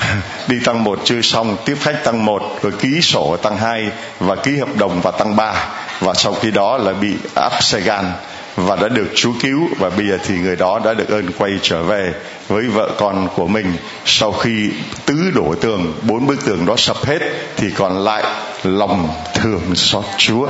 Đi 0.48 0.56
tăng 0.64 0.84
một 0.84 1.00
chưa 1.04 1.20
xong, 1.20 1.56
tiếp 1.64 1.76
khách 1.80 2.04
tăng 2.04 2.24
một, 2.24 2.58
rồi 2.62 2.72
ký 2.80 3.00
sổ 3.00 3.36
tăng 3.36 3.56
hai, 3.56 3.90
và 4.20 4.36
ký 4.36 4.56
hợp 4.56 4.76
đồng 4.78 5.00
và 5.00 5.10
tăng 5.10 5.36
ba. 5.36 5.54
Và 6.00 6.14
sau 6.14 6.34
khi 6.34 6.50
đó 6.50 6.78
là 6.78 6.92
bị 6.92 7.14
áp 7.34 7.62
xe 7.62 7.80
gan 7.80 8.12
và 8.56 8.76
đã 8.76 8.88
được 8.88 9.06
Chúa 9.14 9.32
cứu. 9.40 9.68
Và 9.78 9.90
bây 9.90 10.08
giờ 10.08 10.18
thì 10.24 10.38
người 10.38 10.56
đó 10.56 10.80
đã 10.84 10.94
được 10.94 11.08
ơn 11.08 11.30
quay 11.38 11.52
trở 11.62 11.82
về 11.82 12.12
với 12.48 12.68
vợ 12.68 12.90
con 12.98 13.28
của 13.36 13.46
mình. 13.46 13.72
Sau 14.04 14.32
khi 14.32 14.70
tứ 15.06 15.30
đổ 15.34 15.54
tường, 15.60 15.94
bốn 16.02 16.26
bức 16.26 16.44
tường 16.44 16.66
đó 16.66 16.74
sập 16.76 17.04
hết, 17.04 17.18
thì 17.56 17.70
còn 17.70 18.04
lại 18.04 18.24
lòng 18.64 19.08
thương 19.34 19.74
xót 19.74 20.04
Chúa 20.16 20.48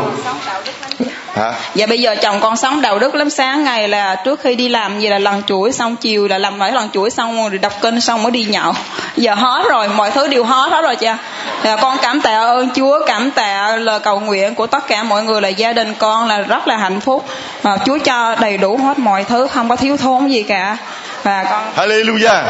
hả? 1.35 1.53
Dạ 1.75 1.87
bây 1.87 2.01
giờ 2.01 2.15
chồng 2.23 2.41
con 2.41 2.57
sống 2.57 2.81
đạo 2.81 2.99
đức 2.99 3.15
lắm. 3.15 3.31
Sáng 3.31 3.65
ngày 3.65 3.89
là 3.89 4.15
trước 4.25 4.41
khi 4.41 4.55
đi 4.55 4.69
làm 4.69 5.01
gì 5.01 5.09
là 5.09 5.19
lần 5.19 5.43
chuỗi 5.43 5.73
xong 5.73 5.97
chiều 5.97 6.29
là 6.29 6.39
làm 6.39 6.59
mấy 6.59 6.73
lần 6.73 6.91
chuỗi 6.91 7.11
xong 7.11 7.49
rồi 7.49 7.59
đọc 7.59 7.73
kinh 7.81 8.01
xong 8.01 8.23
mới 8.23 8.33
đi 8.33 8.45
nhậu. 8.45 8.73
Giờ 9.17 9.35
hết 9.35 9.65
rồi 9.71 9.89
mọi 9.89 10.11
thứ 10.11 10.29
đều 10.29 10.45
hết 10.45 10.71
hết 10.71 10.83
rồi 10.83 10.97
cha 10.97 11.19
dạ, 11.65 11.77
con 11.77 11.99
cảm 12.03 12.21
tạ 12.21 12.39
ơn 12.39 12.71
chúa 12.75 13.01
cảm 13.07 13.31
tạ 13.31 13.77
lời 13.77 14.01
cầu 14.01 14.21
nguyện 14.21 14.55
của 14.55 14.67
tất 14.67 14.87
cả 14.89 15.03
mọi 15.03 15.23
người 15.23 15.41
là 15.41 15.49
gia 15.49 15.73
đình 15.73 15.95
con 15.99 16.29
là 16.29 16.41
rất 16.41 16.69
là 16.69 16.77
hạnh 16.77 17.01
phúc. 17.01 17.29
Và 17.63 17.79
chúa 17.87 17.99
cho 18.05 18.37
đầy 18.41 18.59
đủ 18.59 18.77
hết 18.77 18.99
mọi 18.99 19.25
thứ 19.25 19.47
không 19.47 19.69
có 19.69 19.77
thiếu 19.77 19.97
thốn 19.97 20.29
gì 20.29 20.43
cả. 20.43 20.77
Và 21.23 21.45
con 21.51 21.63
Hallelujah. 21.77 22.43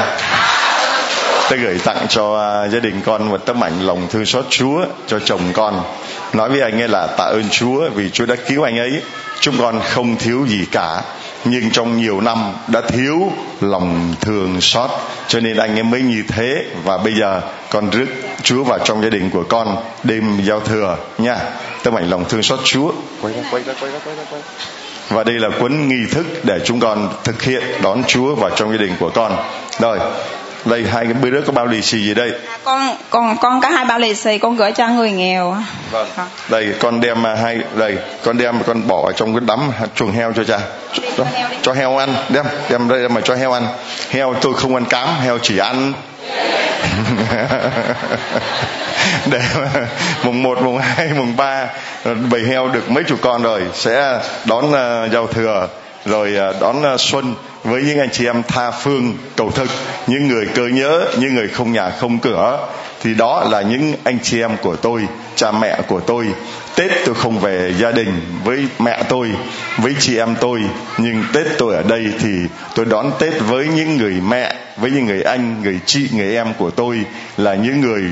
Tôi 1.51 1.59
gửi 1.59 1.79
tặng 1.85 2.07
cho 2.09 2.25
uh, 2.25 2.73
gia 2.73 2.79
đình 2.79 3.01
con 3.07 3.31
một 3.31 3.47
tấm 3.47 3.65
ảnh 3.65 3.81
lòng 3.81 4.07
thương 4.11 4.27
xót 4.27 4.47
Chúa 4.51 4.85
cho 5.07 5.19
chồng 5.25 5.41
con 5.53 5.83
nói 6.37 6.49
với 6.49 6.61
anh 6.61 6.81
ấy 6.81 6.89
là 6.89 7.07
tạ 7.07 7.25
ơn 7.25 7.49
Chúa 7.51 7.89
vì 7.95 8.11
Chúa 8.11 8.27
đã 8.27 8.35
cứu 8.49 8.63
anh 8.63 8.79
ấy. 8.79 9.03
Chúng 9.41 9.59
con 9.59 9.81
không 9.81 10.17
thiếu 10.17 10.47
gì 10.47 10.65
cả, 10.73 11.03
nhưng 11.45 11.71
trong 11.71 11.97
nhiều 11.97 12.21
năm 12.21 12.53
đã 12.69 12.81
thiếu 12.81 13.33
lòng 13.61 14.15
thương 14.21 14.61
xót. 14.61 14.91
Cho 15.29 15.41
nên 15.41 15.57
anh 15.57 15.77
ấy 15.77 15.83
mới 15.83 16.03
như 16.03 16.23
thế 16.29 16.65
và 16.85 16.99
bây 16.99 17.15
giờ 17.15 17.41
con 17.71 17.91
rước 17.91 18.07
Chúa 18.43 18.65
vào 18.65 18.79
trong 18.79 19.03
gia 19.03 19.09
đình 19.09 19.31
của 19.31 19.45
con 19.49 19.77
đêm 20.05 20.41
giao 20.45 20.61
thừa 20.61 20.97
nha. 21.19 21.39
Tấm 21.83 21.95
ảnh 21.95 22.11
lòng 22.11 22.25
thương 22.29 22.43
xót 22.43 22.59
Chúa. 22.65 22.93
Quay 23.23 23.35
ra 23.35 23.43
quay 23.51 23.63
ra 23.63 23.73
quay 23.81 23.93
ra 23.93 23.99
quay 24.05 24.17
ra 24.17 24.23
quay 24.31 24.43
và 25.11 25.25
đây 25.25 25.35
là 25.39 25.49
cuốn 25.61 25.89
nghi 25.89 26.07
thức 26.11 26.27
để 26.45 26.59
chúng 26.65 26.81
con 26.81 27.09
thực 27.25 27.43
hiện 27.43 27.63
đón 27.83 28.05
Chúa 28.05 28.35
vào 28.35 28.51
trong 28.51 28.71
gia 28.71 28.77
đình 28.77 28.93
của 29.01 29.11
con. 29.15 29.37
Rồi 29.79 29.99
đây 30.67 30.85
hai 30.93 31.05
cái 31.05 31.15
bữa 31.15 31.31
đó 31.31 31.39
có 31.47 31.53
bao 31.53 31.67
lì 31.67 31.83
xì 31.83 31.99
gì 31.99 32.15
đây? 32.15 32.33
À, 32.47 32.59
con 32.65 32.97
con 33.11 33.37
con 33.41 33.61
có 33.61 33.69
hai 33.69 33.85
bao 33.85 33.99
lì 33.99 34.15
xì 34.15 34.39
con 34.39 34.57
gửi 34.57 34.73
cho 34.73 34.89
người 34.89 35.11
nghèo. 35.11 35.57
Vâng. 35.91 36.09
Đây 36.49 36.75
con 36.81 37.01
đem 37.01 37.27
à, 37.27 37.35
hai 37.35 37.59
đây 37.75 37.97
con 38.25 38.39
đem 38.39 38.63
con 38.67 38.87
bỏ 38.87 39.13
trong 39.13 39.35
cái 39.35 39.41
đấm 39.47 39.71
chuồng 39.95 40.13
heo 40.13 40.33
cho 40.33 40.45
cha. 40.45 40.59
Cho, 41.17 41.25
cho 41.63 41.73
heo 41.73 41.97
ăn 41.97 42.15
đem 42.29 42.45
đem 42.71 42.89
đây 42.89 43.09
mà 43.09 43.21
cho 43.21 43.35
heo 43.35 43.53
ăn. 43.53 43.69
Heo 44.11 44.35
tôi 44.41 44.55
không 44.55 44.75
ăn 44.75 44.85
cám 44.85 45.09
heo 45.21 45.39
chỉ 45.43 45.59
ăn. 45.59 45.93
Để 49.27 49.41
mùng 50.23 50.43
1, 50.43 50.63
mùng 50.63 50.79
2, 50.79 51.09
mùng 51.17 51.37
3 51.37 51.67
bầy 52.05 52.45
heo 52.49 52.69
được 52.69 52.91
mấy 52.91 53.05
chục 53.05 53.19
con 53.23 53.43
rồi 53.43 53.63
sẽ 53.75 54.21
đón 54.45 54.65
uh, 54.67 55.13
giao 55.13 55.27
thừa 55.27 55.69
rồi 56.07 56.37
à, 56.37 56.53
đón 56.61 56.83
à, 56.83 56.97
xuân 56.97 57.35
với 57.65 57.83
những 57.83 57.99
anh 57.99 58.11
chị 58.13 58.27
em 58.27 58.43
tha 58.43 58.71
phương, 58.71 59.15
cầu 59.37 59.51
thực 59.51 59.69
những 60.07 60.29
người 60.29 60.47
cơ 60.55 60.67
nhớ, 60.67 61.05
những 61.19 61.35
người 61.35 61.49
không 61.49 61.73
nhà 61.73 61.91
không 61.91 62.19
cửa. 62.19 62.69
Thì 63.03 63.15
đó 63.15 63.45
là 63.51 63.63
những 63.63 63.95
anh 64.05 64.19
chị 64.23 64.41
em 64.41 64.57
của 64.63 64.77
tôi, 64.77 65.07
cha 65.35 65.53
mẹ 65.53 65.81
của 65.89 66.01
tôi 66.01 66.27
tết 66.77 66.91
tôi 67.07 67.15
không 67.15 67.39
về 67.39 67.75
gia 67.79 67.91
đình 67.91 68.21
với 68.45 68.67
mẹ 68.79 69.03
tôi, 69.09 69.31
với 69.79 69.95
chị 69.99 70.19
em 70.19 70.35
tôi. 70.41 70.61
Nhưng 70.99 71.25
tết 71.33 71.47
tôi 71.59 71.75
ở 71.75 71.83
đây 71.83 72.07
thì 72.21 72.29
tôi 72.75 72.87
đón 72.87 73.13
tết 73.19 73.33
với 73.41 73.69
những 73.69 73.97
người 73.97 74.15
mẹ, 74.29 74.55
với 74.77 74.91
những 74.91 75.07
người 75.07 75.23
anh, 75.23 75.63
người 75.63 75.79
chị, 75.87 76.09
người 76.13 76.35
em 76.35 76.55
của 76.59 76.71
tôi, 76.71 77.01
là 77.37 77.55
những 77.55 77.81
người 77.81 78.03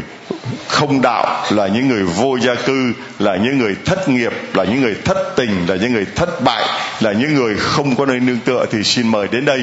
không 0.69 1.03
đạo, 1.03 1.45
là 1.51 1.67
những 1.67 1.89
người 1.89 2.03
vô 2.03 2.39
gia 2.41 2.55
cư, 2.55 2.93
là 3.19 3.37
những 3.37 3.59
người 3.59 3.77
thất 3.85 4.09
nghiệp, 4.09 4.33
là 4.55 4.65
những 4.65 4.83
người 4.83 4.95
thất 5.05 5.37
tình, 5.37 5.67
là 5.69 5.77
những 5.77 5.93
người 5.93 6.07
thất 6.15 6.43
bại, 6.43 6.65
là 7.01 7.13
những 7.13 7.35
người 7.35 7.55
không 7.59 7.97
có 7.97 8.07
nơi 8.07 8.21
nương 8.21 8.41
tựa. 8.45 8.67
Thì 8.71 8.85
xin 8.85 9.09
mời 9.09 9.29
đến 9.31 9.45
đây, 9.45 9.61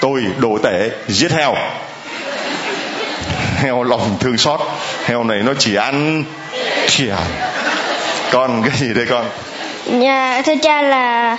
tôi 0.00 0.22
đổ 0.38 0.58
tể, 0.62 0.90
giết 1.08 1.32
heo. 1.32 1.54
Heo 3.56 3.82
lòng 3.82 4.16
thương 4.20 4.36
xót. 4.38 4.60
Heo 5.04 5.24
này 5.24 5.38
nó 5.42 5.52
chỉ 5.58 5.74
ăn 5.74 6.24
kìa 6.90 7.16
con 8.32 8.62
cái 8.62 8.76
gì 8.78 8.94
đây 8.94 9.06
con? 9.10 9.24
Dạ 9.86 10.42
thưa 10.46 10.54
cha 10.62 10.82
là 10.82 11.36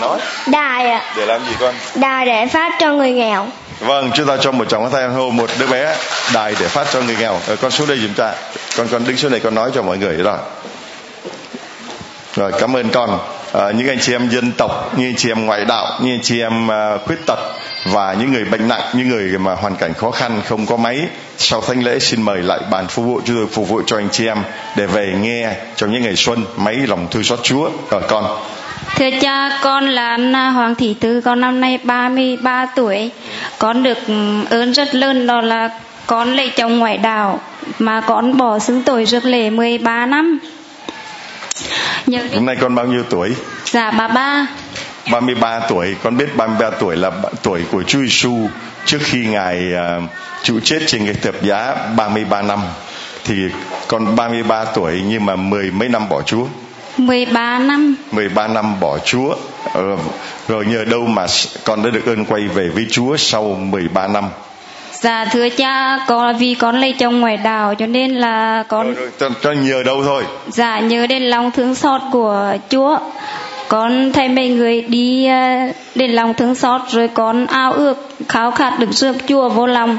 nói. 0.00 0.18
Đài 0.46 0.90
ạ. 0.90 1.02
Để 1.16 1.26
làm 1.26 1.44
gì 1.46 1.52
con? 1.60 1.74
Đài 1.94 2.26
để 2.26 2.46
phát 2.46 2.72
cho 2.80 2.92
người 2.92 3.12
nghèo. 3.12 3.46
Vâng 3.80 4.10
chúng 4.14 4.26
ta 4.26 4.36
cho 4.40 4.52
một 4.52 4.64
chồng 4.68 4.90
tay 4.92 5.08
hô 5.08 5.30
một 5.30 5.50
đứa 5.58 5.66
bé 5.66 5.96
đài 6.34 6.54
để 6.60 6.68
phát 6.68 6.86
cho 6.92 7.00
người 7.00 7.16
nghèo. 7.16 7.40
Rồi 7.46 7.56
con 7.56 7.70
xuống 7.70 7.88
đây 7.88 7.98
giùm 7.98 8.14
cha. 8.14 8.34
Con 8.76 8.88
con 8.88 9.04
đứng 9.04 9.16
xuống 9.16 9.30
đây 9.30 9.40
con 9.40 9.54
nói 9.54 9.70
cho 9.74 9.82
mọi 9.82 9.98
người 9.98 10.16
rồi 10.16 10.38
rồi 12.36 12.52
cảm 12.60 12.76
ơn 12.76 12.88
con. 12.90 13.18
À, 13.52 13.70
những 13.74 13.88
anh 13.88 13.98
chị 14.00 14.12
em 14.12 14.28
dân 14.28 14.52
tộc 14.52 14.98
như 14.98 15.08
anh 15.08 15.16
chị 15.16 15.30
em 15.30 15.46
ngoại 15.46 15.64
đạo 15.64 15.98
như 16.02 16.14
anh 16.14 16.22
chị 16.22 16.40
em 16.40 16.66
uh, 16.66 17.06
khuyết 17.06 17.18
tật 17.26 17.38
và 17.92 18.16
những 18.20 18.32
người 18.32 18.44
bệnh 18.44 18.68
nặng 18.68 18.82
những 18.92 19.08
người 19.08 19.38
mà 19.38 19.54
hoàn 19.54 19.76
cảnh 19.76 19.94
khó 19.94 20.10
khăn 20.10 20.42
không 20.44 20.66
có 20.66 20.76
máy 20.76 21.06
sau 21.36 21.60
thánh 21.60 21.84
lễ 21.84 21.98
xin 21.98 22.22
mời 22.22 22.42
lại 22.42 22.60
bàn 22.70 22.86
phục 22.88 23.04
vụ 23.04 23.20
chúng 23.24 23.36
tôi 23.36 23.46
phục 23.46 23.68
vụ 23.68 23.82
cho 23.86 23.96
anh 23.96 24.08
chị 24.12 24.26
em 24.26 24.38
để 24.76 24.86
về 24.86 25.14
nghe 25.20 25.54
trong 25.76 25.92
những 25.92 26.02
ngày 26.02 26.16
xuân 26.16 26.44
máy 26.56 26.74
lòng 26.74 27.08
thương 27.10 27.24
xót 27.24 27.38
Chúa 27.42 27.70
rồi 27.90 28.02
con 28.08 28.24
Thưa 28.96 29.10
cha, 29.20 29.58
con 29.62 29.88
là 29.88 30.16
Hoàng 30.50 30.74
Thị 30.74 30.94
Tư, 31.00 31.20
con 31.20 31.40
năm 31.40 31.60
nay 31.60 31.78
33 31.84 32.66
tuổi. 32.66 33.10
Con 33.58 33.82
được 33.82 33.98
ơn 34.50 34.72
rất 34.72 34.94
lớn 34.94 35.26
đó 35.26 35.40
là 35.40 35.70
con 36.06 36.36
lấy 36.36 36.50
chồng 36.56 36.78
ngoại 36.78 36.98
đạo 36.98 37.40
mà 37.78 38.00
con 38.00 38.36
bỏ 38.36 38.58
xứng 38.58 38.82
tuổi 38.82 39.04
rước 39.04 39.24
lễ 39.24 39.50
13 39.50 40.06
năm. 40.06 40.38
Nhờ 42.06 42.20
Hôm 42.34 42.46
nay 42.46 42.56
con 42.60 42.74
bao 42.74 42.86
nhiêu 42.86 43.02
tuổi? 43.10 43.34
Dạ 43.64 43.90
33. 43.90 44.46
33 45.12 45.60
tuổi, 45.68 45.96
con 46.02 46.16
biết 46.16 46.36
33 46.36 46.70
tuổi 46.70 46.96
là 46.96 47.10
tuổi 47.42 47.62
của 47.72 47.82
Chúa 47.82 48.00
Giêsu 48.00 48.48
trước 48.86 48.98
khi 49.02 49.26
Ngài 49.26 49.72
uh, 49.74 50.10
chịu 50.42 50.60
chết 50.64 50.78
trên 50.86 51.04
cái 51.04 51.14
thập 51.14 51.42
giá 51.42 51.74
33 51.96 52.42
năm. 52.42 52.58
Thì 53.24 53.34
con 53.88 54.16
33 54.16 54.64
tuổi 54.64 55.02
nhưng 55.08 55.26
mà 55.26 55.36
mười 55.36 55.70
mấy 55.70 55.88
năm 55.88 56.08
bỏ 56.08 56.22
Chúa. 56.22 56.46
13 56.98 57.58
năm 57.58 57.94
13 58.12 58.48
năm 58.48 58.80
bỏ 58.80 58.98
Chúa 58.98 59.34
ờ, 59.74 59.96
rồi 60.48 60.66
nhờ 60.66 60.84
đâu 60.84 61.06
mà 61.06 61.26
con 61.64 61.82
đã 61.82 61.90
được 61.90 62.06
ơn 62.06 62.24
quay 62.24 62.42
về 62.42 62.68
với 62.68 62.86
Chúa 62.90 63.16
sau 63.16 63.44
13 63.44 64.06
năm 64.06 64.24
Dạ 65.00 65.24
thưa 65.24 65.48
cha, 65.48 65.98
con 66.08 66.36
vì 66.36 66.54
con 66.54 66.80
lấy 66.80 66.94
chồng 66.98 67.20
ngoài 67.20 67.36
đảo 67.36 67.74
cho 67.74 67.86
nên 67.86 68.14
là 68.14 68.64
con 68.68 68.86
rồi, 68.86 68.94
rồi, 68.94 69.10
cho, 69.18 69.28
cho 69.42 69.52
nhờ 69.52 69.82
đâu 69.82 70.02
thôi. 70.04 70.24
Dạ 70.48 70.80
nhớ 70.80 71.06
đến 71.06 71.22
lòng 71.22 71.50
thương 71.50 71.74
xót 71.74 72.00
của 72.12 72.56
Chúa. 72.70 72.98
Con 73.68 74.12
thấy 74.12 74.28
mấy 74.28 74.48
người 74.48 74.82
đi 74.82 75.26
ờ, 75.26 75.72
đến 75.94 76.10
lòng 76.10 76.34
thương 76.34 76.54
xót 76.54 76.80
rồi 76.90 77.08
con 77.08 77.46
ao 77.46 77.72
ước 77.72 78.08
khao 78.28 78.50
khát 78.50 78.78
được 78.78 78.92
rước 78.92 79.16
Chúa 79.28 79.48
vô 79.48 79.66
lòng. 79.66 79.98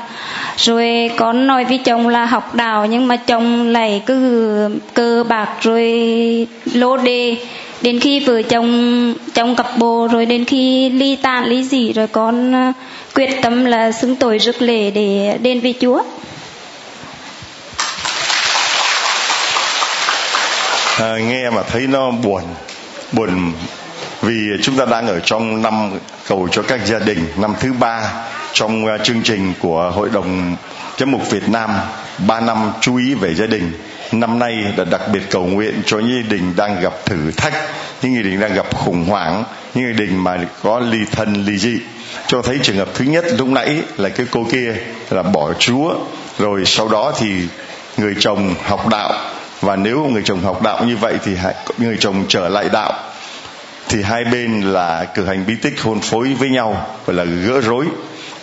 Rồi 0.58 1.12
con 1.18 1.48
nói 1.48 1.66
với 1.66 1.78
chồng 1.78 2.08
là 2.08 2.26
học 2.26 2.56
đạo 2.56 2.86
nhưng 2.86 3.08
mà 3.08 3.16
chồng 3.16 3.68
lại 3.68 4.02
cứ 4.06 4.78
cơ 4.94 5.24
bạc 5.30 5.50
rồi 5.62 6.48
lô 6.74 6.98
đề 6.98 7.38
đến 7.82 8.00
khi 8.00 8.20
vợ 8.20 8.42
chồng 8.42 9.14
chồng 9.34 9.56
cặp 9.56 9.78
bồ 9.78 10.08
rồi 10.12 10.26
đến 10.26 10.46
khi 10.46 10.90
ly 10.90 11.16
tan 11.16 11.46
ly 11.46 11.64
dị 11.64 11.94
rồi 11.94 12.08
con 12.08 12.52
ờ, 12.52 12.72
quyết 13.16 13.42
tâm 13.42 13.66
là 13.66 13.92
xưng 13.92 14.16
tội 14.16 14.38
rước 14.38 14.62
lễ 14.62 14.92
để 14.92 15.38
đến 15.42 15.60
với 15.60 15.74
Chúa. 15.82 16.04
À, 21.00 21.18
nghe 21.18 21.50
mà 21.50 21.64
thấy 21.64 21.88
nó 21.88 22.12
buồn 22.12 22.42
buồn 23.12 23.54
vì 24.22 24.50
chúng 24.62 24.78
ta 24.78 24.86
đang 24.86 25.08
ở 25.08 25.20
trong 25.20 25.62
năm 25.62 26.00
cầu 26.28 26.48
cho 26.52 26.62
các 26.62 26.86
gia 26.86 27.00
đình, 27.00 27.26
năm 27.38 27.54
thứ 27.60 27.74
ba 27.74 28.12
trong 28.54 28.86
ờ, 28.86 28.98
chương 28.98 29.22
trình 29.24 29.54
của 29.60 29.92
hội 29.96 30.10
đồng 30.14 30.56
giám 30.98 31.12
mục 31.12 31.32
Việt 31.32 31.50
Nam, 31.50 31.70
ba 32.28 32.40
năm 32.40 32.72
chú 32.82 32.96
ý 32.96 33.14
về 33.14 33.36
gia 33.36 33.46
đình. 33.46 33.72
Năm 34.12 34.40
nay 34.40 34.74
đã 34.78 34.84
đặc 34.84 35.02
biệt 35.14 35.22
cầu 35.30 35.46
nguyện 35.46 35.82
cho 35.86 36.00
những 36.00 36.24
gia 36.24 36.30
đình 36.30 36.54
đang 36.56 36.82
gặp 36.82 36.94
thử 37.06 37.32
thách, 37.32 37.54
những 38.02 38.16
gia 38.16 38.22
đình 38.22 38.40
đang 38.40 38.54
gặp 38.54 38.76
khủng 38.76 39.06
hoảng, 39.06 39.44
những 39.76 39.86
gia 39.86 39.98
đình 39.98 40.24
mà 40.24 40.38
có 40.64 40.80
ly 40.80 41.00
thân, 41.12 41.34
ly 41.34 41.58
dị. 41.58 41.78
Cho 42.28 42.42
thấy 42.42 42.60
trường 42.64 42.78
hợp 42.78 42.90
thứ 42.94 43.06
nhất 43.06 43.26
lúc 43.38 43.48
nãy 43.48 43.82
là 43.98 44.10
cái 44.10 44.26
cô 44.32 44.48
kia 44.52 44.76
là 45.10 45.24
bỏ 45.24 45.54
chúa, 45.54 45.96
rồi 46.40 46.66
sau 46.66 46.88
đó 46.88 47.14
thì 47.20 47.48
người 47.98 48.16
chồng 48.20 48.56
học 48.64 48.88
đạo 48.88 49.14
và 49.62 49.76
nếu 49.76 50.06
người 50.06 50.22
chồng 50.26 50.42
học 50.42 50.62
đạo 50.62 50.86
như 50.86 50.98
vậy 50.98 51.18
thì 51.24 51.32
người 51.78 51.98
chồng 52.00 52.26
trở 52.28 52.50
lại 52.50 52.70
đạo, 52.74 52.94
thì 53.90 54.02
hai 54.04 54.24
bên 54.24 54.62
là 54.62 55.06
cử 55.06 55.26
hành 55.26 55.46
bí 55.48 55.56
tích 55.56 55.82
hôn 55.82 56.00
phối 56.00 56.34
với 56.34 56.50
nhau, 56.50 56.88
gọi 57.06 57.16
là 57.16 57.24
gỡ 57.24 57.62
rối. 57.62 57.86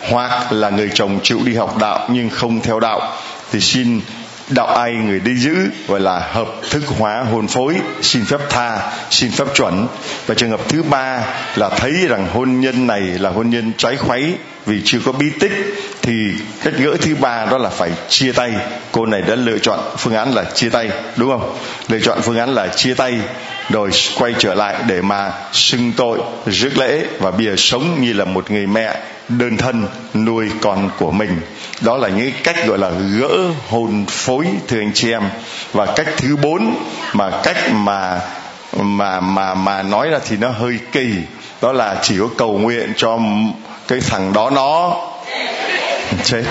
Hoặc 0.09 0.51
là 0.51 0.69
người 0.69 0.89
chồng 0.93 1.19
chịu 1.23 1.39
đi 1.45 1.55
học 1.55 1.77
đạo 1.77 2.07
nhưng 2.11 2.29
không 2.29 2.61
theo 2.61 2.79
đạo, 2.79 3.17
thì 3.51 3.59
xin 3.59 4.01
đạo 4.49 4.67
ai 4.67 4.91
người 4.91 5.19
đi 5.19 5.35
giữ, 5.35 5.55
gọi 5.87 5.99
là 5.99 6.19
hợp 6.19 6.47
thức 6.69 6.83
hóa 6.87 7.23
hôn 7.31 7.47
phối, 7.47 7.75
xin 8.01 8.25
phép 8.25 8.39
tha, 8.49 8.91
xin 9.09 9.31
phép 9.31 9.47
chuẩn. 9.55 9.87
Và 10.25 10.35
trường 10.35 10.49
hợp 10.49 10.61
thứ 10.69 10.83
ba 10.83 11.23
là 11.55 11.69
thấy 11.69 11.91
rằng 12.07 12.27
hôn 12.33 12.59
nhân 12.59 12.87
này 12.87 13.01
là 13.01 13.29
hôn 13.29 13.49
nhân 13.49 13.71
trái 13.77 13.95
khuấy 13.95 14.33
vì 14.65 14.81
chưa 14.85 14.99
có 15.05 15.11
bí 15.11 15.25
tích 15.39 15.51
thì 16.07 16.31
cách 16.63 16.73
gỡ 16.77 16.95
thứ 17.01 17.15
ba 17.15 17.45
đó 17.45 17.57
là 17.57 17.69
phải 17.69 17.91
chia 18.09 18.31
tay. 18.31 18.51
Cô 18.91 19.05
này 19.05 19.21
đã 19.21 19.35
lựa 19.35 19.57
chọn 19.57 19.79
phương 19.97 20.15
án 20.15 20.33
là 20.33 20.43
chia 20.43 20.69
tay, 20.69 20.89
đúng 21.15 21.29
không? 21.29 21.57
Lựa 21.87 21.99
chọn 21.99 22.21
phương 22.21 22.37
án 22.37 22.53
là 22.53 22.67
chia 22.67 22.93
tay, 22.93 23.13
rồi 23.69 23.89
quay 24.19 24.33
trở 24.39 24.53
lại 24.53 24.75
để 24.87 25.01
mà 25.01 25.31
xưng 25.53 25.91
tội, 25.97 26.19
rước 26.45 26.77
lễ 26.77 27.05
và 27.19 27.31
bây 27.31 27.45
giờ 27.45 27.53
sống 27.57 28.01
như 28.01 28.13
là 28.13 28.25
một 28.25 28.51
người 28.51 28.67
mẹ 28.67 28.97
đơn 29.29 29.57
thân 29.57 29.87
nuôi 30.13 30.49
con 30.61 30.89
của 30.99 31.11
mình. 31.11 31.41
Đó 31.81 31.97
là 31.97 32.07
những 32.07 32.31
cách 32.43 32.67
gọi 32.67 32.77
là 32.77 32.89
gỡ 33.19 33.37
hồn 33.69 34.05
phối, 34.09 34.45
thưa 34.67 34.79
anh 34.79 34.91
chị 34.93 35.11
em. 35.11 35.23
Và 35.73 35.85
cách 35.85 36.07
thứ 36.17 36.35
bốn 36.35 36.75
mà 37.13 37.31
cách 37.43 37.57
mà 37.71 38.19
mà 38.73 39.19
mà 39.19 39.53
mà 39.53 39.83
nói 39.83 40.09
ra 40.09 40.19
thì 40.27 40.37
nó 40.37 40.49
hơi 40.49 40.79
kỳ. 40.91 41.09
Đó 41.61 41.71
là 41.71 41.95
chỉ 42.01 42.17
có 42.19 42.27
cầu 42.37 42.57
nguyện 42.57 42.93
cho 42.97 43.19
cái 43.87 43.99
thằng 43.99 44.33
đó 44.33 44.49
nó 44.49 44.97
chết. 46.23 46.43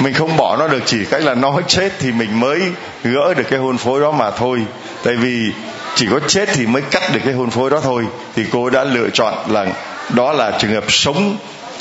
Mình 0.00 0.14
không 0.14 0.36
bỏ 0.36 0.56
nó 0.56 0.68
được, 0.68 0.82
chỉ 0.86 1.04
cách 1.04 1.22
là 1.22 1.34
nó 1.34 1.60
chết 1.68 1.92
thì 1.98 2.12
mình 2.12 2.40
mới 2.40 2.60
gỡ 3.04 3.34
được 3.34 3.44
cái 3.50 3.58
hôn 3.58 3.78
phối 3.78 4.00
đó 4.00 4.12
mà 4.12 4.30
thôi. 4.30 4.60
Tại 5.04 5.14
vì 5.14 5.52
chỉ 5.94 6.06
có 6.10 6.20
chết 6.28 6.48
thì 6.54 6.66
mới 6.66 6.82
cắt 6.82 7.02
được 7.12 7.20
cái 7.24 7.34
hôn 7.34 7.50
phối 7.50 7.70
đó 7.70 7.80
thôi. 7.82 8.06
Thì 8.36 8.44
cô 8.52 8.70
đã 8.70 8.84
lựa 8.84 9.10
chọn 9.10 9.34
là, 9.48 9.66
đó 10.08 10.32
là 10.32 10.58
trường 10.58 10.72
hợp 10.72 10.84
sống 10.88 11.36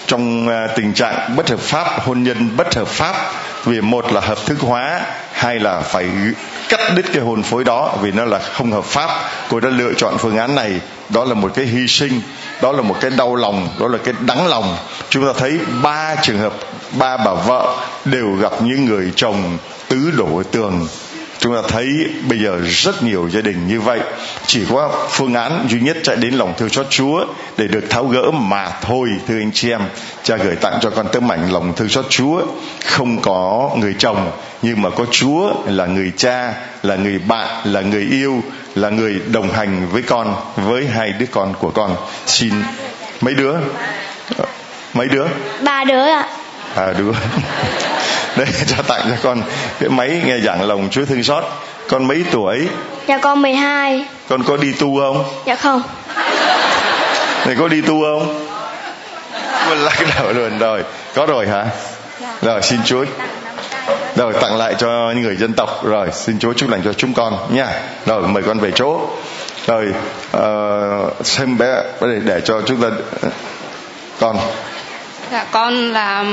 trong 0.08 0.50
à, 0.50 0.68
tình 0.76 0.94
trạng 0.94 1.36
bất 1.36 1.50
hợp 1.50 1.60
pháp, 1.60 1.88
hôn 2.06 2.24
nhân 2.24 2.50
bất 2.58 2.76
hợp 2.76 2.88
pháp. 2.88 3.16
Vì 3.66 3.82
một 3.82 4.14
là 4.14 4.22
hợp 4.22 4.46
thức 4.46 4.60
hóa, 4.60 5.02
hai 5.34 5.60
là 5.60 5.80
phải 5.80 6.06
cắt 6.70 6.80
đứt 6.96 7.06
cái 7.14 7.22
hôn 7.22 7.44
phối 7.44 7.64
đó 7.64 7.98
vì 8.02 8.12
nó 8.12 8.26
là 8.26 8.40
không 8.40 8.72
hợp 8.72 8.86
pháp. 8.86 9.10
Cô 9.50 9.60
đã 9.60 9.70
lựa 9.70 9.94
chọn 9.94 10.18
phương 10.18 10.38
án 10.38 10.56
này. 10.56 10.80
Đó 11.10 11.24
là 11.24 11.34
một 11.34 11.52
cái 11.56 11.66
hy 11.66 11.88
sinh 11.88 12.22
đó 12.62 12.72
là 12.72 12.82
một 12.82 12.96
cái 13.02 13.12
đau 13.12 13.36
lòng, 13.36 13.70
đó 13.80 13.88
là 13.88 13.98
cái 14.04 14.14
đắng 14.20 14.48
lòng. 14.48 14.78
Chúng 15.10 15.26
ta 15.26 15.34
thấy 15.38 15.60
ba 15.84 16.16
trường 16.22 16.40
hợp, 16.40 16.54
ba 16.98 17.18
bà 17.18 17.34
vợ 17.34 17.78
đều 18.06 18.32
gặp 18.32 18.52
những 18.62 18.86
người 18.86 19.12
chồng 19.16 19.58
tứ 19.88 20.12
đổ 20.18 20.44
tường. 20.52 20.88
Chúng 21.40 21.56
ta 21.56 21.62
thấy 21.68 21.88
bây 22.30 22.40
giờ 22.40 22.58
rất 22.66 23.04
nhiều 23.04 23.30
gia 23.30 23.42
đình 23.42 23.68
như 23.68 23.82
vậy. 23.82 24.00
Chỉ 24.46 24.62
có 24.72 25.08
phương 25.10 25.34
án 25.34 25.68
duy 25.70 25.80
nhất 25.80 25.98
chạy 26.04 26.16
đến 26.16 26.34
lòng 26.34 26.54
thương 26.58 26.70
xót 26.70 26.86
chúa 26.90 27.26
để 27.58 27.68
được 27.68 27.84
tháo 27.90 28.06
gỡ 28.06 28.32
mà 28.32 28.70
thôi, 28.82 29.10
thưa 29.28 29.40
anh 29.40 29.52
chị 29.54 29.72
em. 29.72 29.82
Cha 30.24 30.36
gửi 30.38 30.56
tặng 30.56 30.80
cho 30.82 30.90
con 30.90 31.08
tấm 31.12 31.32
ảnh 31.32 31.52
lòng 31.52 31.74
thương 31.76 31.90
xót 31.90 32.06
chúa. 32.10 32.42
Không 32.86 33.22
có 33.22 33.70
người 33.78 33.96
chồng, 34.00 34.32
nhưng 34.62 34.82
mà 34.82 34.90
có 34.90 35.06
chúa 35.12 35.54
là 35.66 35.86
người 35.86 36.12
cha, 36.18 36.54
là 36.84 36.96
người 36.96 37.20
bạn, 37.20 37.48
là 37.64 37.82
người 37.82 38.08
yêu 38.12 38.42
là 38.76 38.90
người 38.90 39.22
đồng 39.32 39.52
hành 39.52 39.88
với 39.92 40.02
con 40.02 40.36
với 40.56 40.88
hai 40.88 41.12
đứa 41.12 41.26
con 41.32 41.54
của 41.60 41.70
con. 41.70 41.96
Xin 42.26 42.54
mấy 43.22 43.34
đứa? 43.34 43.54
Mấy 44.94 45.08
đứa? 45.08 45.26
Ba 45.62 45.84
đứa 45.84 46.06
ạ. 46.08 46.28
À 46.76 46.94
đứa 46.98 47.12
đây 48.36 48.48
cho 48.68 48.84
tặng 48.88 49.02
cho 49.10 49.16
con 49.24 49.42
cái 49.80 49.90
máy 49.90 50.22
nghe 50.26 50.40
giảng 50.40 50.68
lòng 50.68 50.88
Chúa 50.92 51.06
thương 51.06 51.24
xót. 51.24 51.44
Con 51.90 52.08
mấy 52.08 52.26
tuổi? 52.32 52.68
Dạ 53.08 53.18
con 53.18 53.42
12 53.42 54.06
con 54.30 54.44
có 54.44 54.58
đi 54.58 54.72
tu 54.72 55.00
không? 55.00 55.24
Dạ 55.46 55.56
không. 55.56 55.82
Này 57.46 57.56
có 57.60 57.68
đi 57.68 57.82
tu 57.82 58.02
không? 58.04 58.46
Lắc 59.70 59.98
đầu 60.18 60.34
luôn 60.34 60.60
rồi. 60.60 60.84
Có 61.16 61.26
rồi 61.26 61.48
hả? 61.48 61.66
Rồi 62.42 62.62
xin 62.62 62.80
Chúa 62.86 63.06
rồi 64.16 64.34
tặng 64.42 64.58
lại 64.58 64.76
cho 64.78 65.12
những 65.16 65.24
người 65.24 65.36
dân 65.36 65.54
tộc 65.54 65.86
rồi 65.86 66.08
xin 66.14 66.40
Chúa 66.40 66.54
chúc 66.54 66.70
lành 66.70 66.82
cho 66.86 66.94
chúng 66.94 67.14
con 67.14 67.38
nha 67.50 67.68
rồi 68.06 68.28
mời 68.28 68.44
con 68.44 68.60
về 68.60 68.72
chỗ 68.76 69.00
rồi 69.68 69.94
uh, 70.38 71.26
xem 71.26 71.58
bé 71.58 71.84
để 72.02 72.20
để 72.26 72.42
cho 72.46 72.62
chúng 72.62 72.82
ta 72.82 72.90
con 74.20 74.38
Dạ 75.32 75.46
con 75.52 75.92
là 75.92 76.26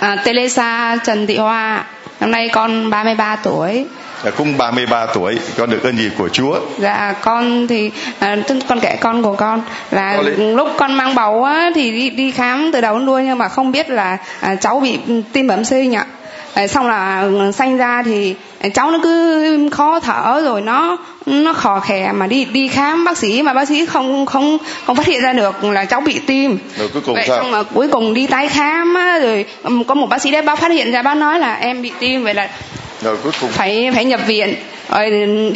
à, 0.00 0.16
Teresa 0.24 0.96
Trần 1.04 1.26
Thị 1.26 1.36
Hoa. 1.36 1.84
Năm 2.20 2.30
nay 2.30 2.48
con 2.52 2.90
33 2.90 3.36
tuổi. 3.36 3.86
Dạ 4.24 4.30
cũng 4.30 4.58
33 4.58 5.06
tuổi, 5.06 5.38
con 5.58 5.70
được 5.70 5.82
ơn 5.82 5.96
gì 5.96 6.10
của 6.18 6.28
Chúa? 6.28 6.60
Dạ 6.78 7.14
con 7.20 7.66
thì 7.68 7.90
à, 8.18 8.36
con 8.68 8.80
kể 8.80 8.96
con 9.00 9.22
của 9.22 9.36
con 9.36 9.62
là 9.90 10.22
lúc 10.38 10.68
con 10.78 10.92
mang 10.92 11.14
bầu 11.14 11.44
á 11.44 11.70
thì 11.74 11.90
đi 11.90 12.10
đi 12.10 12.30
khám 12.30 12.70
từ 12.72 12.80
đầu 12.80 12.98
đến 12.98 13.06
đuôi 13.06 13.24
nhưng 13.24 13.38
mà 13.38 13.48
không 13.48 13.72
biết 13.72 13.90
là 13.90 14.18
à, 14.40 14.54
cháu 14.54 14.80
bị 14.80 14.98
tim 15.32 15.46
bẩm 15.46 15.64
sinh 15.64 15.94
ạ. 15.94 16.06
À, 16.54 16.66
xong 16.66 16.88
là 16.88 17.28
sanh 17.54 17.76
ra 17.76 18.02
thì 18.02 18.34
cháu 18.74 18.90
nó 18.90 18.98
cứ 19.02 19.68
khó 19.72 20.00
thở 20.00 20.42
rồi 20.44 20.60
nó 20.60 20.96
nó 21.26 21.52
khò 21.52 21.80
khè 21.80 22.12
mà 22.12 22.26
đi 22.26 22.44
đi 22.44 22.68
khám 22.68 23.04
bác 23.04 23.18
sĩ 23.18 23.42
mà 23.42 23.52
bác 23.52 23.68
sĩ 23.68 23.86
không 23.86 24.26
không 24.26 24.58
không 24.86 24.96
phát 24.96 25.06
hiện 25.06 25.22
ra 25.22 25.32
được 25.32 25.64
là 25.64 25.84
cháu 25.84 26.00
bị 26.00 26.20
tim. 26.26 26.58
Rồi 26.78 26.88
cuối 26.88 27.02
cùng 27.06 27.14
vậy 27.14 27.24
sao? 27.28 27.36
xong 27.36 27.50
mà 27.50 27.62
cuối 27.62 27.88
cùng 27.88 28.14
đi 28.14 28.26
tái 28.26 28.48
khám 28.48 28.94
á, 28.94 29.18
rồi 29.18 29.44
có 29.86 29.94
một 29.94 30.06
bác 30.06 30.22
sĩ 30.22 30.30
đấy 30.30 30.42
bác 30.42 30.58
phát 30.58 30.70
hiện 30.70 30.92
ra 30.92 31.02
bác 31.02 31.14
nói 31.14 31.38
là 31.38 31.54
em 31.54 31.82
bị 31.82 31.92
tim 32.00 32.24
vậy 32.24 32.34
là 32.34 32.48
rồi 33.02 33.16
cuối 33.22 33.32
cùng? 33.40 33.50
phải 33.50 33.90
phải 33.94 34.04
nhập 34.04 34.20
viện 34.26 34.54
Ờ, 34.92 35.02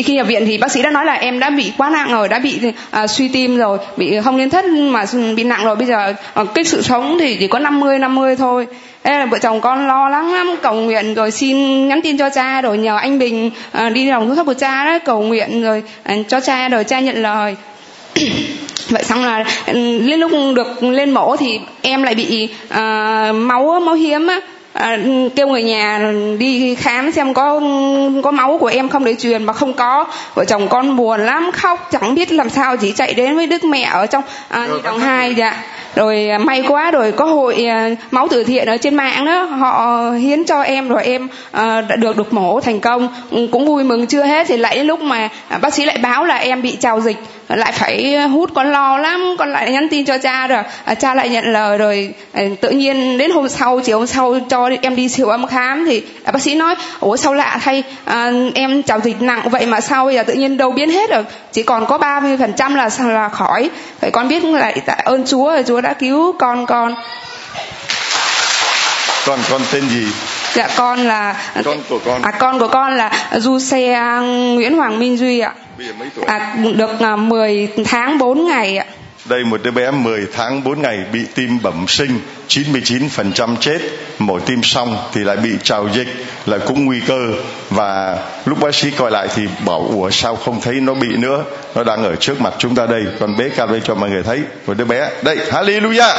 khi 0.05 0.15
nhập 0.15 0.27
viện 0.27 0.47
thì 0.47 0.59
bác 0.59 0.73
sĩ 0.73 0.83
đã 0.83 0.91
nói 0.91 1.05
là 1.05 1.15
em 1.15 1.39
đã 1.39 1.51
bị 1.51 1.73
quá 1.79 1.91
nặng 1.91 2.13
rồi 2.13 2.29
đã 2.29 2.39
bị 2.39 2.61
à, 2.91 3.07
suy 3.07 3.29
tim 3.29 3.57
rồi 3.57 3.79
bị 3.97 4.21
không 4.25 4.37
liên 4.37 4.51
thất 4.51 4.65
mà 4.65 5.05
bị 5.37 5.45
nặng 5.45 5.65
rồi. 5.65 5.77
Bây 5.77 5.87
giờ 5.87 6.15
ờ, 6.35 6.45
cái 6.45 6.65
sự 6.65 6.83
sống 6.83 7.17
thì 7.21 7.37
chỉ 7.37 7.47
có 7.47 7.59
50 7.59 7.99
50 7.99 8.37
thôi. 8.37 8.67
Ê, 9.03 9.27
vợ 9.27 9.39
chồng 9.39 9.61
con 9.61 9.87
lo 9.87 10.09
lắng 10.09 10.33
lắm. 10.33 10.57
Cầu 10.63 10.75
nguyện 10.75 11.15
rồi 11.15 11.31
xin 11.31 11.89
nhắn 11.89 12.03
tin 12.03 12.19
cho 12.19 12.31
cha 12.31 12.61
rồi 12.61 12.79
nhờ 12.79 12.97
anh 12.97 13.19
Bình 13.19 13.51
à, 13.73 13.91
đi 13.91 14.11
lòng 14.11 14.37
thuốc 14.37 14.47
của 14.47 14.55
cha 14.55 14.85
đó. 14.85 14.99
Cầu 15.05 15.23
nguyện 15.23 15.63
rồi 15.63 15.83
à, 16.03 16.17
cho 16.29 16.41
cha 16.41 16.69
rồi 16.69 16.85
cha 16.85 17.01
nhận 17.01 17.23
lời. 17.23 17.57
Vậy 18.89 19.05
xong 19.05 19.25
là 19.25 19.45
ừ, 19.67 19.99
lên 19.99 20.21
lúc 20.21 20.31
được 20.55 20.83
lên 20.83 21.11
mổ 21.11 21.37
thì 21.37 21.61
em 21.83 22.03
lại 22.03 22.15
bị 22.15 22.49
à, 22.69 23.33
máu 23.33 23.81
máu 23.81 23.95
hiếm 23.95 24.27
á 24.27 24.41
à, 24.79 24.99
kêu 25.37 25.49
người 25.49 25.63
nhà 25.63 26.13
đi 26.39 26.75
khám 26.75 27.13
xem 27.13 27.35
có 27.35 27.61
có 28.23 28.31
máu 28.31 28.59
của 28.61 28.67
em 28.67 28.89
không 28.89 29.05
để 29.05 29.15
truyền 29.15 29.45
mà 29.45 29.53
không 29.53 29.75
có. 29.75 30.05
Vợ 30.35 30.45
chồng 30.45 30.69
con 30.69 30.97
buồn 30.97 31.21
lắm 31.21 31.51
khóc 31.53 31.89
chẳng 31.93 32.15
biết 32.15 32.33
làm 32.33 32.51
sao 32.51 32.77
chỉ 32.77 32.93
chạy 32.93 33.15
đến 33.15 33.37
với 33.37 33.47
đức 33.47 33.65
mẹ 33.65 33.83
ở 33.83 34.07
trong 34.07 34.25
à, 34.49 34.69
đồng 34.85 34.99
hai 34.99 35.35
dạ. 35.35 35.63
Rồi 35.95 36.29
à, 36.29 36.39
may 36.39 36.65
quá 36.69 36.91
rồi 36.91 37.13
có 37.13 37.25
hội 37.25 37.65
à, 37.65 37.91
máu 38.11 38.29
từ 38.31 38.45
thiện 38.45 38.67
ở 38.67 38.77
trên 38.77 38.95
mạng 38.95 39.25
đó. 39.25 39.43
Họ 39.43 40.11
hiến 40.11 40.45
cho 40.45 40.63
em 40.63 40.89
rồi 40.89 41.05
em 41.05 41.29
à, 41.51 41.81
đã 41.81 41.97
được 41.97 42.17
được 42.17 42.33
mổ 42.33 42.61
thành 42.61 42.81
công. 42.81 43.09
Ừ, 43.31 43.49
cũng 43.53 43.67
vui 43.67 43.85
mừng 43.85 44.07
chưa 44.07 44.23
hết 44.23 44.47
thì 44.49 44.57
lại 44.57 44.77
đến 44.77 44.87
lúc 44.87 45.01
mà 45.01 45.29
bác 45.61 45.75
sĩ 45.75 45.85
lại 45.85 45.99
báo 45.99 46.25
là 46.25 46.37
em 46.37 46.63
bị 46.63 46.77
trào 46.77 47.01
dịch 47.01 47.17
lại 47.49 47.73
phải 47.73 48.21
hút 48.23 48.51
con 48.55 48.73
lo 48.73 48.99
lắm. 48.99 49.35
Con 49.39 49.53
lại 49.53 49.73
nhắn 49.73 49.89
tin 49.89 50.05
cho 50.05 50.19
cha 50.19 50.47
rồi. 50.47 50.63
Cha 51.01 51.15
lại 51.15 51.29
nhận 51.29 51.53
lời 51.53 51.79
rồi 51.79 52.15
tự 52.61 52.71
nhiên 52.71 53.19
đến 53.19 53.31
hôm 53.31 53.49
sau 53.49 53.81
chiều 53.81 53.99
hôm 53.99 54.07
sau 54.07 54.39
cho 54.49 54.71
em 54.83 54.97
đi 54.97 55.09
siêu 55.09 55.29
âm 55.29 55.47
khám 55.47 55.85
thì 55.87 56.03
bác 56.33 56.43
sĩ 56.43 56.55
nói 56.55 56.75
ủa 57.01 57.17
sao 57.17 57.35
lạ 57.35 57.59
thay 57.63 57.83
à, 58.05 58.31
em 58.55 58.83
trào 58.83 59.01
dịch 59.01 59.23
nặng 59.23 59.49
vậy 59.51 59.67
mà 59.67 59.81
sao 59.81 60.05
bây 60.05 60.15
giờ 60.15 60.23
tự 60.23 60.35
nhiên 60.35 60.57
đâu 60.57 60.73
biến 60.73 60.91
hết 60.91 61.11
rồi. 61.11 61.25
Chỉ 61.53 61.63
còn 61.63 61.87
có 61.87 61.99
30 61.99 62.37
phần 62.39 62.53
trăm 62.53 62.75
là 62.75 62.91
là 62.99 63.29
khỏi. 63.29 63.71
Vậy 64.01 64.11
con 64.11 64.29
biết 64.29 64.45
lại 64.45 64.81
tạ 64.87 64.93
ơn 65.05 65.27
Chúa 65.27 65.53
rồi 65.53 65.65
Chúa 65.67 65.81
đã 65.81 65.93
cứu 65.93 66.33
con 66.39 66.67
con. 66.67 66.95
Con 69.27 69.39
con 69.51 69.63
tên 69.73 69.89
gì? 69.89 70.07
Dạ 70.55 70.69
con 70.77 70.99
là 70.99 71.37
con 71.65 71.79
của 71.89 71.99
con. 72.05 72.23
À 72.23 72.31
con 72.31 72.59
của 72.59 72.69
con 72.69 72.97
là 72.97 73.11
du 73.33 73.59
xe 73.59 74.01
Nguyễn 74.55 74.77
Hoàng 74.77 74.99
Minh 74.99 75.17
Duy 75.17 75.41
ạ 75.41 75.53
bây 75.79 75.87
giờ 75.87 75.93
mấy 75.99 76.09
tuổi? 76.15 76.25
À 76.25 76.57
được 76.77 77.17
10 77.19 77.69
tháng 77.85 78.19
4 78.19 78.47
ngày 78.47 78.77
ạ. 78.77 78.87
Đây 79.25 79.45
một 79.45 79.61
đứa 79.63 79.71
bé 79.71 79.91
10 79.91 80.27
tháng 80.33 80.65
4 80.65 80.83
ngày 80.83 80.99
bị 81.13 81.27
tim 81.35 81.59
bẩm 81.63 81.85
sinh 81.89 82.21
99% 82.49 83.57
chết. 83.57 83.79
Mổ 84.19 84.39
tim 84.39 84.63
xong 84.63 84.97
thì 85.13 85.21
lại 85.25 85.37
bị 85.37 85.51
trào 85.63 85.89
dịch 85.95 86.09
là 86.47 86.59
cũng 86.59 86.85
nguy 86.85 87.01
cơ. 87.07 87.33
Và 87.71 88.19
lúc 88.45 88.61
bác 88.61 88.75
sĩ 88.75 88.91
coi 88.91 89.11
lại 89.11 89.29
thì 89.35 89.43
bảo 89.67 89.87
ủa 89.91 90.11
sao 90.11 90.37
không 90.37 90.61
thấy 90.61 90.75
nó 90.75 90.95
bị 90.95 91.09
nữa? 91.17 91.45
Nó 91.75 91.85
đang 91.85 92.05
ở 92.05 92.17
trước 92.17 92.41
mặt 92.41 92.55
chúng 92.59 92.75
ta 92.75 92.87
đây. 92.87 93.05
Con 93.21 93.37
bé 93.37 93.49
cao 93.49 93.67
đây 93.67 93.81
cho 93.85 93.95
mọi 93.95 94.11
người 94.11 94.23
thấy 94.23 94.41
một 94.67 94.75
đứa 94.77 94.85
bé. 94.85 95.11
Đây 95.23 95.37
hallelujah 95.51 96.15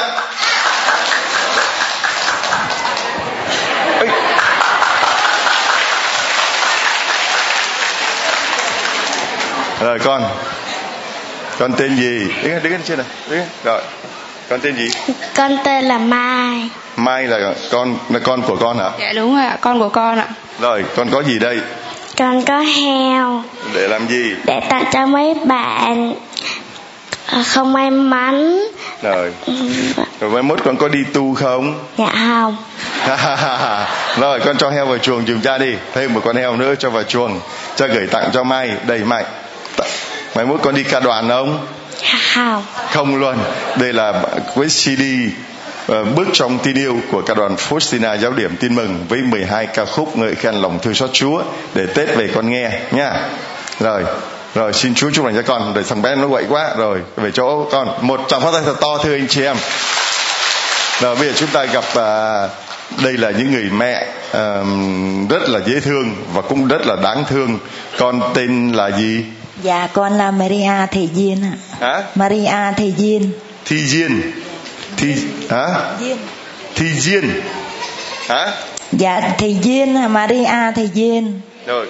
rồi 9.81 9.99
con. 9.99 10.23
Con 11.59 11.73
tên 11.73 11.95
gì? 11.95 12.27
Đứng 12.43 12.63
đứng 12.63 12.71
lên 12.71 12.81
trên 12.83 12.97
này 12.97 13.07
đứng 13.29 13.41
rồi. 13.63 13.81
Con 14.49 14.59
tên 14.61 14.75
gì? 14.75 14.89
Con 15.35 15.57
tên 15.63 15.85
là 15.85 15.97
Mai. 15.97 16.69
mai 16.95 17.23
là 17.23 17.53
con 17.71 17.97
là 18.09 18.19
con 18.19 18.41
của 18.41 18.55
con 18.55 18.77
hả? 18.79 18.89
Dạ 18.99 19.13
đúng 19.15 19.35
rồi 19.35 19.45
ạ 19.45 19.57
con 19.61 19.79
của 19.79 19.89
con 19.89 20.17
ạ. 20.17 20.27
Rồi 20.61 20.83
con 20.95 21.09
có 21.09 21.23
gì 21.23 21.39
đây? 21.39 21.59
Con 22.17 22.45
có 22.45 22.59
heo. 22.59 23.43
Để 23.73 23.87
làm 23.87 24.07
gì? 24.07 24.35
Để 24.45 24.59
tặng 24.69 24.83
cho 24.93 25.05
mấy 25.05 25.33
bạn. 25.45 26.15
Ờ, 27.31 27.43
không 27.53 27.73
may 27.73 27.91
mắn. 27.91 28.63
rồi. 29.01 29.31
Rồi 30.19 30.29
mai 30.29 30.43
mốt 30.43 30.59
con 30.65 30.77
có 30.77 30.87
đi 30.87 30.99
tu 31.13 31.35
không? 31.35 31.85
Dạ 31.97 32.11
không. 32.13 32.57
rồi 34.17 34.39
con 34.45 34.57
cho 34.57 34.69
heo 34.69 34.85
vào 34.85 34.97
chuồng 34.97 35.25
giùm 35.27 35.41
cha 35.41 35.57
đi. 35.57 35.75
Thêm 35.93 36.13
một 36.13 36.21
con 36.25 36.35
heo 36.35 36.55
nữa 36.57 36.75
cho 36.79 36.89
vào 36.89 37.03
chuồng. 37.03 37.39
Cha 37.75 37.87
gửi 37.87 38.07
tặng 38.07 38.29
cho 38.33 38.43
mai. 38.43 38.71
Đầy 38.87 38.99
mai. 38.99 39.23
Tạ- 39.23 39.29
mai 40.35 40.45
mốt 40.45 40.59
con 40.63 40.75
đi 40.75 40.83
ca 40.83 40.99
đoàn 40.99 41.29
không? 41.29 41.67
Không. 42.33 42.63
không 42.91 43.15
luôn. 43.15 43.37
Đây 43.79 43.93
là 43.93 44.23
với 44.55 44.67
cd 44.67 45.01
ờ, 45.87 46.03
bước 46.03 46.27
trong 46.33 46.59
tin 46.59 46.75
yêu 46.75 46.97
của 47.11 47.21
ca 47.21 47.33
đoàn 47.33 47.55
Faustina 47.55 48.17
giáo 48.17 48.31
điểm 48.31 48.55
tin 48.59 48.75
mừng 48.75 49.05
với 49.09 49.19
12 49.19 49.65
ca 49.65 49.85
khúc 49.85 50.17
ngợi 50.17 50.35
khen 50.35 50.55
lòng 50.55 50.79
thương 50.81 50.93
xót 50.93 51.09
Chúa 51.13 51.41
để 51.73 51.85
Tết 51.85 52.15
về 52.15 52.29
con 52.35 52.49
nghe 52.49 52.71
nha. 52.91 53.13
Rồi 53.79 54.03
rồi 54.55 54.73
xin 54.73 54.95
Chúa 54.95 55.11
chúc 55.11 55.25
lành 55.25 55.35
cho 55.35 55.41
con. 55.41 55.73
Để 55.75 55.83
thằng 55.83 56.01
bé 56.01 56.15
nó 56.15 56.27
quậy 56.27 56.45
quá. 56.49 56.69
Rồi 56.77 57.01
về 57.15 57.31
chỗ 57.31 57.67
con. 57.71 57.89
Một 58.01 58.21
tràng 58.27 58.41
phát 58.41 58.49
tay 58.53 58.61
thật 58.65 58.75
to 58.81 58.97
thưa 59.03 59.15
anh 59.15 59.27
chị 59.27 59.43
em. 59.43 59.57
Rồi 61.01 61.15
bây 61.15 61.27
giờ 61.27 61.33
chúng 61.37 61.49
ta 61.49 61.65
gặp 61.65 61.83
à, 61.95 62.47
đây 63.03 63.13
là 63.13 63.31
những 63.31 63.51
người 63.51 63.69
mẹ 63.71 64.07
à, 64.33 64.63
rất 65.29 65.49
là 65.49 65.59
dễ 65.65 65.79
thương 65.79 66.15
và 66.33 66.41
cũng 66.41 66.67
rất 66.67 66.87
là 66.87 66.95
đáng 67.03 67.23
thương. 67.29 67.59
Con 67.97 68.21
tên 68.33 68.71
là 68.71 68.91
gì 68.91 69.23
Dạ 69.63 69.87
con 69.93 70.13
là 70.17 70.31
Maria 70.31 70.71
Thị 70.91 71.09
Diên 71.15 71.41
ạ. 71.43 71.53
hả 71.79 72.03
Maria 72.15 72.73
Thị 72.77 72.93
Diên. 72.97 73.31
thi 73.65 73.87
diên 73.87 74.21
thi 74.97 75.15
hả 75.49 75.95
Diên. 75.99 76.17
thi 76.75 76.85
diên 76.99 77.41
hả 78.27 78.51
Dạ 78.91 79.21
Thị 79.37 79.55
Diên 79.63 79.95
à, 79.97 80.07
Maria 80.07 80.71
Thị 80.75 80.89
Diên. 80.93 81.41
rồi 81.65 81.87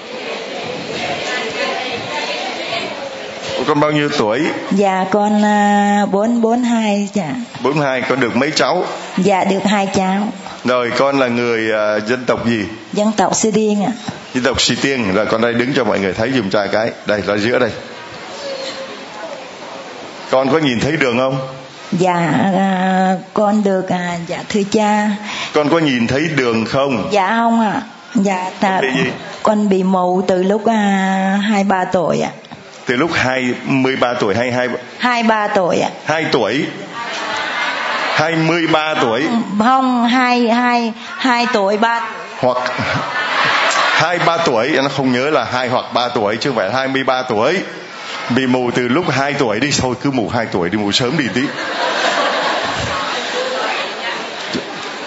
Ủa, 3.56 3.56
con 3.67 3.79
bao 3.79 3.91
nhiêu 3.91 4.09
tuổi 4.17 4.41
Dạ 4.71 5.05
con 5.11 5.45
à, 5.45 6.05
bốn 6.11 6.41
bốn 6.41 6.63
hai 6.63 7.09
dạ. 7.13 7.35
42 7.63 8.01
con 8.01 8.19
được 8.19 8.35
mấy 8.35 8.51
cháu 8.51 8.83
Dạ 9.17 9.43
được 9.43 9.59
hai 9.65 9.87
cháu. 9.95 10.27
rồi 10.65 10.91
con 10.97 11.19
là 11.19 11.27
người 11.27 11.71
à, 11.73 11.99
dân 12.07 12.25
tộc 12.25 12.47
gì 12.47 12.65
Dân 12.93 13.11
tộc 13.17 13.35
Sư 13.35 13.51
Điên 13.51 13.83
ạ. 13.85 13.91
dân 14.33 14.43
tộc 14.43 14.61
Si 14.61 14.75
Tiên 14.81 15.13
rồi 15.13 15.25
con 15.25 15.41
đây 15.41 15.53
đứng 15.53 15.73
cho 15.75 15.83
mọi 15.83 15.99
người 15.99 16.13
thấy 16.13 16.31
dùm 16.35 16.49
cha 16.49 16.67
cái 16.71 16.91
đây 17.05 17.21
là 17.25 17.37
giữa 17.37 17.59
đây 17.59 17.69
con 20.31 20.49
có 20.51 20.57
nhìn 20.57 20.79
thấy 20.79 20.91
đường 20.97 21.17
không 21.17 21.37
Dạ 21.91 22.15
à, 22.57 23.15
con 23.33 23.63
được 23.63 23.89
à, 23.89 24.17
dạ 24.27 24.43
thưa 24.49 24.61
cha. 24.71 25.09
con 25.53 25.69
có 25.69 25.79
nhìn 25.79 26.07
thấy 26.07 26.27
đường 26.35 26.65
không 26.65 27.09
Dạ 27.11 27.29
không 27.29 27.61
ạ. 27.61 27.81
Dạ 28.15 28.51
ta, 28.59 28.81
con 29.43 29.69
bị 29.69 29.83
mù 29.83 30.21
từ 30.27 30.43
lúc 30.43 30.65
à, 30.65 31.39
hai 31.49 31.63
ba 31.63 31.85
tuổi 31.85 32.19
ạ. 32.21 32.31
Từ 32.87 32.95
lúc 32.95 33.11
23 33.13 34.13
tuổi 34.13 34.35
hay 34.35 34.51
hai 34.51 34.67
Hai 34.99 35.23
ba 35.23 35.47
tuổi 35.47 35.79
ạ. 35.79 35.89
hai 36.05 36.25
tuổi. 36.31 36.65
23 38.13 38.93
tuổi. 39.01 39.27
Không 39.59 40.07
hai 40.07 40.49
hai 40.49 40.93
hai 41.17 41.45
tuổi 41.53 41.77
ba 41.77 42.01
hoặc 42.39 42.57
hai 43.93 44.19
ba 44.25 44.37
tuổi 44.37 44.69
nó 44.83 44.89
không 44.89 45.11
nhớ 45.11 45.29
là 45.29 45.43
hai 45.43 45.67
hoặc 45.67 45.85
ba 45.93 46.07
tuổi 46.09 46.37
chứ 46.37 46.49
không 46.49 46.57
phải 46.57 46.71
hai 46.71 46.87
mươi 46.87 47.03
ba 47.03 47.21
tuổi. 47.21 47.59
Bị 48.29 48.47
mù 48.47 48.71
từ 48.71 48.87
lúc 48.87 49.05
2 49.09 49.33
tuổi 49.33 49.59
đi 49.59 49.69
thôi 49.81 49.95
cứ 50.01 50.11
mù 50.11 50.29
2 50.29 50.45
tuổi 50.45 50.69
đi 50.69 50.77
mù 50.77 50.91
sớm 50.91 51.17
đi 51.17 51.25
tí 51.33 51.41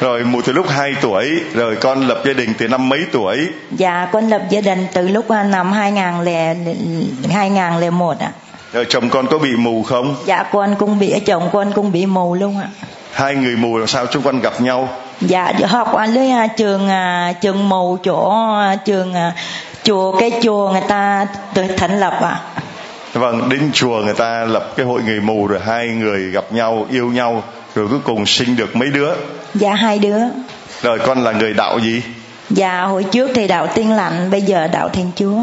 rồi 0.01 0.24
mù 0.24 0.40
từ 0.42 0.53
lúc 0.53 0.68
2 0.68 0.94
tuổi 1.01 1.40
rồi 1.55 1.76
con 1.76 2.09
lập 2.09 2.22
gia 2.26 2.32
đình 2.32 2.53
từ 2.59 2.68
năm 2.68 2.88
mấy 2.88 3.01
tuổi 3.12 3.48
Dạ 3.70 4.09
con 4.12 4.28
lập 4.28 4.42
gia 4.51 4.61
đình 4.61 4.86
từ 4.92 5.09
lúc 5.09 5.28
à, 5.28 5.42
năm 5.42 5.72
2001 5.72 8.18
ạ. 8.18 8.32
rồi 8.72 8.86
chồng 8.88 9.11
con 9.11 9.26
có 9.26 9.38
bị 9.38 9.57
mù 9.57 9.82
không 9.82 10.14
Dạ 10.26 10.42
con 10.53 10.74
cũng 10.78 10.98
bị 10.98 11.20
chồng 11.26 11.48
con 11.53 11.72
cũng 11.72 11.92
bị 11.92 12.07
mù 12.07 12.34
luôn 12.34 12.59
ạ. 12.61 12.68
hai 13.12 13.34
người 13.34 13.57
mù 13.57 13.78
làm 13.78 13.86
sao 13.86 14.07
chúng 14.07 14.22
con 14.22 14.40
gặp 14.40 14.61
nhau 14.61 14.88
Dạ 15.20 15.53
học 15.68 15.92
ở 15.92 16.05
dưới 16.05 16.30
à, 16.30 16.46
trường 16.46 16.88
à, 16.88 17.32
trường 17.40 17.68
mù 17.68 17.98
chỗ 18.05 18.34
trường 18.84 19.14
chùa 19.82 20.20
cái 20.20 20.30
chùa 20.42 20.72
người 20.72 20.82
ta 20.88 21.26
tự 21.55 21.62
thành 21.76 22.01
lập 22.01 22.18
ạ. 22.22 22.40
vâng 23.12 23.48
đến 23.48 23.70
chùa 23.72 23.98
người 24.05 24.14
ta 24.14 24.44
lập 24.44 24.72
cái 24.76 24.86
hội 24.86 25.03
người 25.03 25.20
mù 25.20 25.46
rồi 25.46 25.61
hai 25.66 25.88
người 25.88 26.30
gặp 26.30 26.44
nhau 26.53 26.86
yêu 26.90 27.07
nhau 27.07 27.42
rồi 27.74 27.88
cuối 27.88 27.98
cùng 28.05 28.26
sinh 28.26 28.57
được 28.57 28.76
mấy 28.76 28.88
đứa 28.90 29.11
Dạ 29.55 29.74
hai 29.74 29.98
đứa. 29.98 30.18
rồi 30.82 30.98
con 30.98 31.24
là 31.24 31.32
người 31.32 31.53
đạo 31.55 31.78
gì 31.78 32.03
Dạ 32.51 32.82
hồi 32.82 33.05
trước 33.05 33.30
thì 33.34 33.48
đạo 33.48 33.66
Tiên 33.74 33.92
Lành, 33.92 34.30
bây 34.30 34.42
giờ 34.42 34.68
đạo 34.72 34.88
Thiên 34.88 35.11
Chúa. 35.16 35.38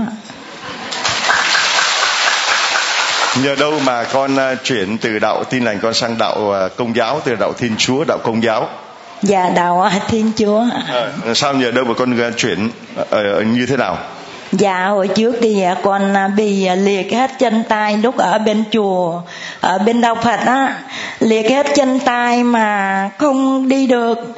nhờ 3.44 3.56
đâu 3.56 3.80
mà 3.86 4.04
con 4.04 4.36
à, 4.40 4.56
chuyển 4.64 4.98
từ 4.98 5.20
đạo 5.20 5.44
tin 5.44 5.64
lành 5.66 5.80
con 5.82 5.94
sang 5.94 6.18
đạo 6.18 6.52
à, 6.54 6.68
công 6.78 6.96
giáo 6.96 7.22
từ 7.26 7.36
đạo 7.40 7.54
thiên 7.58 7.76
chúa 7.78 8.04
đạo 8.08 8.18
công 8.24 8.44
giáo 8.44 8.70
Dạ 9.22 9.50
đạo 9.50 9.82
à, 9.82 10.00
Thiên 10.08 10.32
Chúa. 10.38 10.64
à, 11.26 11.34
sao 11.36 11.54
nhờ 11.54 11.72
đâu 11.72 11.86
mà 11.86 11.94
con 11.94 12.32
chuyển 12.38 12.70
ờ, 13.10 13.42
như 13.42 13.66
thế 13.66 13.78
nào 13.78 13.98
Dạ 14.52 14.88
hồi 14.88 15.08
trước 15.08 15.36
thì 15.42 15.62
à, 15.62 15.76
con 15.84 16.14
à, 16.14 16.28
bị 16.28 16.66
à, 16.66 16.76
liệt 16.76 17.14
hết 17.14 17.32
chân 17.40 17.64
tay 17.70 17.98
lúc 17.98 18.18
ở 18.18 18.38
bên 18.38 18.64
chùa 18.72 19.22
ở 19.62 19.78
bên 19.78 20.02
đạo 20.02 20.16
Phật 20.16 20.40
á. 20.46 20.78
Liệt 21.20 21.50
hết 21.50 21.68
chân 21.76 22.00
tay 22.00 22.44
mà 22.44 23.10
không 23.18 23.70
đi 23.70 23.88
được. 23.88 24.38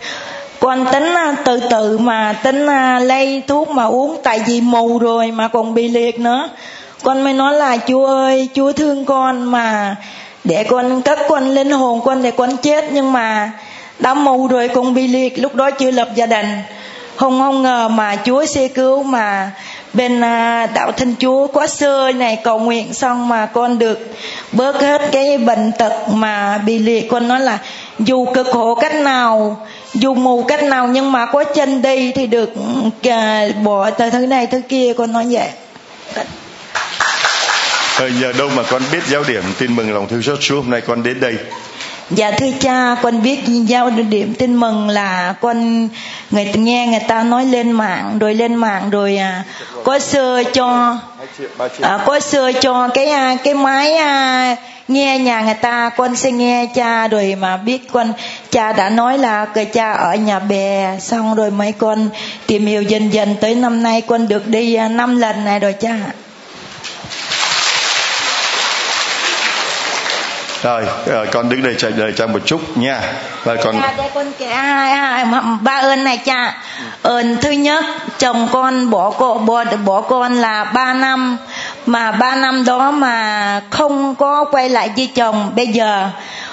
Con 0.60 0.86
tính 0.92 1.16
từ 1.46 1.60
từ 1.70 1.98
mà 1.98 2.34
tính 2.44 2.68
à, 2.68 3.00
lấy 3.00 3.44
thuốc 3.48 3.70
mà 3.70 3.86
uống 3.86 4.18
tại 4.24 4.40
vì 4.48 4.62
mù 4.62 5.00
rồi 5.00 5.32
mà 5.32 5.48
còn 5.48 5.74
bị 5.74 5.88
liệt 5.88 6.20
nữa. 6.20 6.50
Con 7.04 7.24
mới 7.24 7.34
nói 7.34 7.54
là 7.54 7.78
chúa 7.88 8.06
ơi 8.06 8.50
chúa 8.54 8.72
thương 8.72 9.06
con 9.06 9.44
mà 9.44 9.96
để 10.44 10.64
con 10.64 11.02
cất 11.02 11.20
con 11.30 11.50
linh 11.50 11.72
hồn 11.72 12.02
con 12.06 12.22
để 12.22 12.32
con 12.32 12.58
chết. 12.58 12.86
Nhưng 12.92 13.14
mà 13.14 13.52
đã 14.00 14.14
mù 14.14 14.48
rồi 14.48 14.68
con 14.68 14.94
bị 14.94 15.08
liệt 15.08 15.40
lúc 15.40 15.56
đó 15.56 15.72
chưa 15.72 15.92
lập 15.92 16.10
gia 16.16 16.26
đình. 16.26 16.48
Không 17.20 17.40
không 17.40 17.62
ngờ 17.62 17.88
mà 17.88 18.16
Chúa 18.26 18.46
sẽ 18.46 18.68
cứu 18.68 19.04
mà 19.04 19.52
bên 19.94 20.22
à, 20.22 20.68
đạo 20.76 20.92
Thiên 20.92 21.16
Chúa 21.20 21.48
quá 21.48 21.68
xưa 21.68 22.12
này 22.12 22.38
cầu 22.44 22.60
nguyện 22.60 22.94
xong 22.94 23.30
mà 23.30 23.46
con 23.46 23.80
được 23.80 24.00
bớt 24.52 24.82
hết 24.82 25.02
cái 25.12 25.38
bệnh 25.38 25.72
tật 25.80 25.94
mà 26.14 26.58
bị 26.58 26.80
liệt 26.80 27.08
con 27.10 27.28
nói 27.28 27.40
là 27.40 27.60
dù 28.00 28.26
cực 28.34 28.48
khổ 28.48 28.76
cách 28.76 28.96
nào, 28.96 29.68
dù 29.94 30.14
mù 30.14 30.44
cách 30.44 30.64
nào 30.64 30.88
nhưng 30.88 31.12
mà 31.12 31.26
có 31.26 31.44
chân 31.44 31.82
đi 31.82 32.12
thì 32.12 32.28
được 32.28 32.50
à, 33.04 33.48
bỏ 33.64 33.90
từ 33.90 34.10
thứ 34.10 34.26
này 34.26 34.48
thứ 34.48 34.62
kia. 34.70 34.94
Con 34.98 35.12
nói 35.12 35.26
vậy. 35.30 35.50
Thời 37.96 38.12
giờ 38.22 38.34
đâu 38.34 38.50
mà 38.56 38.64
con 38.64 38.82
biết 38.92 39.04
giáo 39.08 39.24
điểm. 39.28 39.44
Tin 39.60 39.76
mừng 39.76 39.94
lòng 39.94 40.08
thương 40.08 40.22
xót 40.22 40.38
chúa. 40.42 40.56
Hôm 40.56 40.70
nay 40.70 40.82
con 40.82 41.04
đến 41.04 41.20
đây. 41.20 41.36
Dạ 42.10 42.32
thưa 42.32 42.52
cha, 42.60 42.96
con 43.02 43.22
biết 43.22 43.40
giao 43.66 43.90
điểm 43.90 44.34
tin 44.34 44.56
mừng 44.56 44.90
là 44.90 45.34
con 45.42 45.90
người 46.32 46.46
nghe 46.54 46.88
người 46.88 47.00
ta 47.08 47.24
nói 47.24 47.46
lên 47.46 47.72
mạng 47.72 48.20
rồi 48.20 48.36
lên 48.36 48.56
mạng 48.56 48.90
rồi 48.90 49.18
à, 49.18 49.44
có 49.84 50.00
sơ 50.00 50.44
cho 50.44 50.98
à, 51.82 52.00
có 52.06 52.20
sơ 52.20 52.52
cho 52.62 52.88
cái 52.94 53.06
à, 53.06 53.38
cái 53.44 53.54
máy 53.54 53.94
à, 53.94 54.56
nghe 54.88 55.20
nhà 55.20 55.42
người 55.42 55.54
ta 55.54 55.90
con 55.90 56.16
sẽ 56.16 56.32
nghe 56.32 56.66
cha 56.76 57.08
rồi 57.08 57.36
mà 57.40 57.58
biết 57.58 57.92
con 57.92 58.14
cha 58.52 58.74
đã 58.74 58.90
nói 58.90 59.18
là 59.18 59.46
cái 59.46 59.66
cha 59.66 59.92
ở 59.92 60.16
nhà 60.16 60.40
bè 60.40 60.98
xong 61.02 61.36
rồi 61.36 61.52
mấy 61.52 61.72
con 61.72 62.10
tìm 62.48 62.66
hiểu 62.66 62.82
dần 62.82 63.14
dần 63.14 63.36
tới 63.42 63.56
năm 63.56 63.84
nay 63.84 64.02
con 64.02 64.28
được 64.28 64.48
đi 64.48 64.76
à, 64.76 64.88
năm 64.88 65.18
lần 65.18 65.46
này 65.46 65.60
rồi 65.60 65.74
cha 65.74 65.96
rồi 70.62 70.86
ờ, 71.06 71.26
con 71.32 71.50
đứng 71.50 71.64
đây 71.64 71.76
chờ 71.78 71.92
đợi 71.92 72.14
cha 72.16 72.26
một 72.26 72.40
chút 72.46 72.78
nha. 72.78 73.02
Và 73.44 73.56
con 73.56 73.82
Cha 73.82 73.94
để 73.98 74.10
con 74.14 74.32
kể 74.40 74.48
hai, 74.48 74.96
hai 74.96 75.26
ba 75.62 75.80
ơn 75.80 76.04
này 76.04 76.18
cha. 76.18 76.58
Ơn 77.02 77.38
thứ 77.42 77.52
nhất 77.52 77.86
chồng 78.18 78.48
con 78.52 78.90
bỏ 78.90 79.10
cô 79.18 79.34
bỏ 79.34 79.64
bỏ 79.86 80.02
con 80.02 80.34
là 80.34 80.64
ba 80.64 80.94
năm. 80.94 81.38
Mà 81.86 82.12
ba 82.12 82.36
năm 82.36 82.66
đó 82.66 82.92
mà 82.92 83.62
không 83.70 84.16
có 84.16 84.46
quay 84.52 84.70
lại 84.70 84.90
với 84.98 85.10
chồng. 85.16 85.52
Bây 85.56 85.68
giờ 85.68 86.10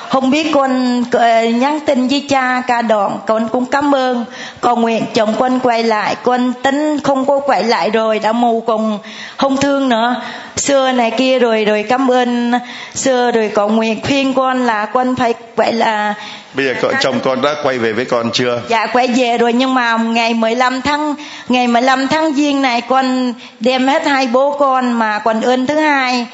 không 0.09 0.31
biết 0.31 0.47
con 0.55 1.03
ờ, 1.13 1.45
nhắn 1.45 1.81
tin 1.87 2.09
với 2.09 2.27
cha 2.29 2.63
ca 2.67 2.83
đoạn 2.83 3.19
con 3.27 3.49
cũng 3.49 3.67
cảm 3.67 3.95
ơn. 3.95 4.25
Cầu 4.61 4.77
nguyện 4.77 5.05
chồng 5.15 5.35
con 5.39 5.61
quay 5.61 5.83
lại 5.83 6.17
con 6.23 6.53
tính 6.63 6.99
không 7.05 7.27
có 7.27 7.41
quay 7.41 7.65
lại 7.65 7.91
rồi 7.91 8.19
đã 8.19 8.33
mù 8.33 8.61
còn 8.67 8.99
không 9.37 9.57
thương 9.57 9.89
nữa. 9.89 10.15
Xưa 10.57 10.93
này 10.93 11.11
kia 11.11 11.39
rồi 11.39 11.65
rồi 11.65 11.85
cảm 11.89 12.11
ơn. 12.11 12.53
Xưa 12.95 13.31
rồi 13.31 13.51
cầu 13.55 13.69
nguyện 13.69 14.01
khuyên 14.07 14.35
con 14.35 14.67
là 14.67 14.87
con 14.87 15.17
phải 15.17 15.35
quay 15.57 15.73
là 15.73 16.15
bây 16.55 16.67
giờ 16.67 16.75
con, 16.83 16.93
chồng 17.01 17.21
con 17.21 17.43
đã 17.43 17.55
quay 17.63 17.79
về 17.79 17.93
với 17.93 18.05
con 18.05 18.31
chưa? 18.33 18.61
Dạ 18.69 18.87
quay 18.87 19.07
về 19.07 19.39
rồi 19.39 19.53
nhưng 19.53 19.75
mà 19.75 19.97
ngày 19.97 20.35
15 20.35 20.83
tháng 20.83 21.15
ngày 21.49 21.69
15 21.69 22.09
tháng 22.09 22.33
giêng 22.33 22.63
này 22.63 22.81
con 22.81 23.35
đem 23.61 23.89
hết 23.89 24.07
hai 24.07 24.27
bố 24.27 24.57
con 24.59 24.93
mà 24.93 25.19
còn 25.19 25.41
ơn 25.41 25.67
thứ 25.67 25.75
hai 25.79 26.27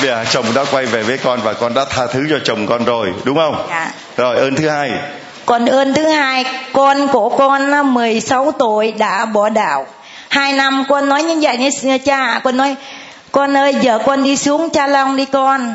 bây 0.00 0.08
giờ 0.08 0.24
chồng 0.30 0.46
đã 0.54 0.64
quay 0.70 0.86
về 0.86 1.02
với 1.02 1.18
con 1.18 1.40
và 1.42 1.52
con 1.52 1.74
đã 1.74 1.84
tha 1.90 2.06
thứ 2.06 2.26
cho 2.30 2.38
chồng 2.44 2.66
con 2.66 2.84
rồi 2.84 3.12
đúng 3.24 3.36
không? 3.36 3.66
Dạ. 3.70 3.90
Rồi 4.16 4.36
ơn 4.36 4.54
thứ 4.54 4.68
hai. 4.68 4.90
Còn 5.46 5.66
ơn 5.66 5.94
thứ 5.94 6.08
hai 6.08 6.44
con 6.72 7.08
của 7.08 7.28
con 7.28 7.94
16 7.94 8.52
tuổi 8.58 8.92
đã 8.92 9.24
bỏ 9.24 9.48
đạo. 9.48 9.86
Hai 10.28 10.52
năm 10.52 10.84
con 10.88 11.08
nói 11.08 11.22
như 11.22 11.38
vậy 11.40 11.70
với 11.82 11.98
cha 11.98 12.40
con 12.44 12.56
nói 12.56 12.76
con 13.32 13.56
ơi 13.56 13.74
giờ 13.80 13.98
con 14.06 14.22
đi 14.22 14.36
xuống 14.36 14.70
cha 14.70 14.86
long 14.86 15.16
đi 15.16 15.24
con. 15.24 15.74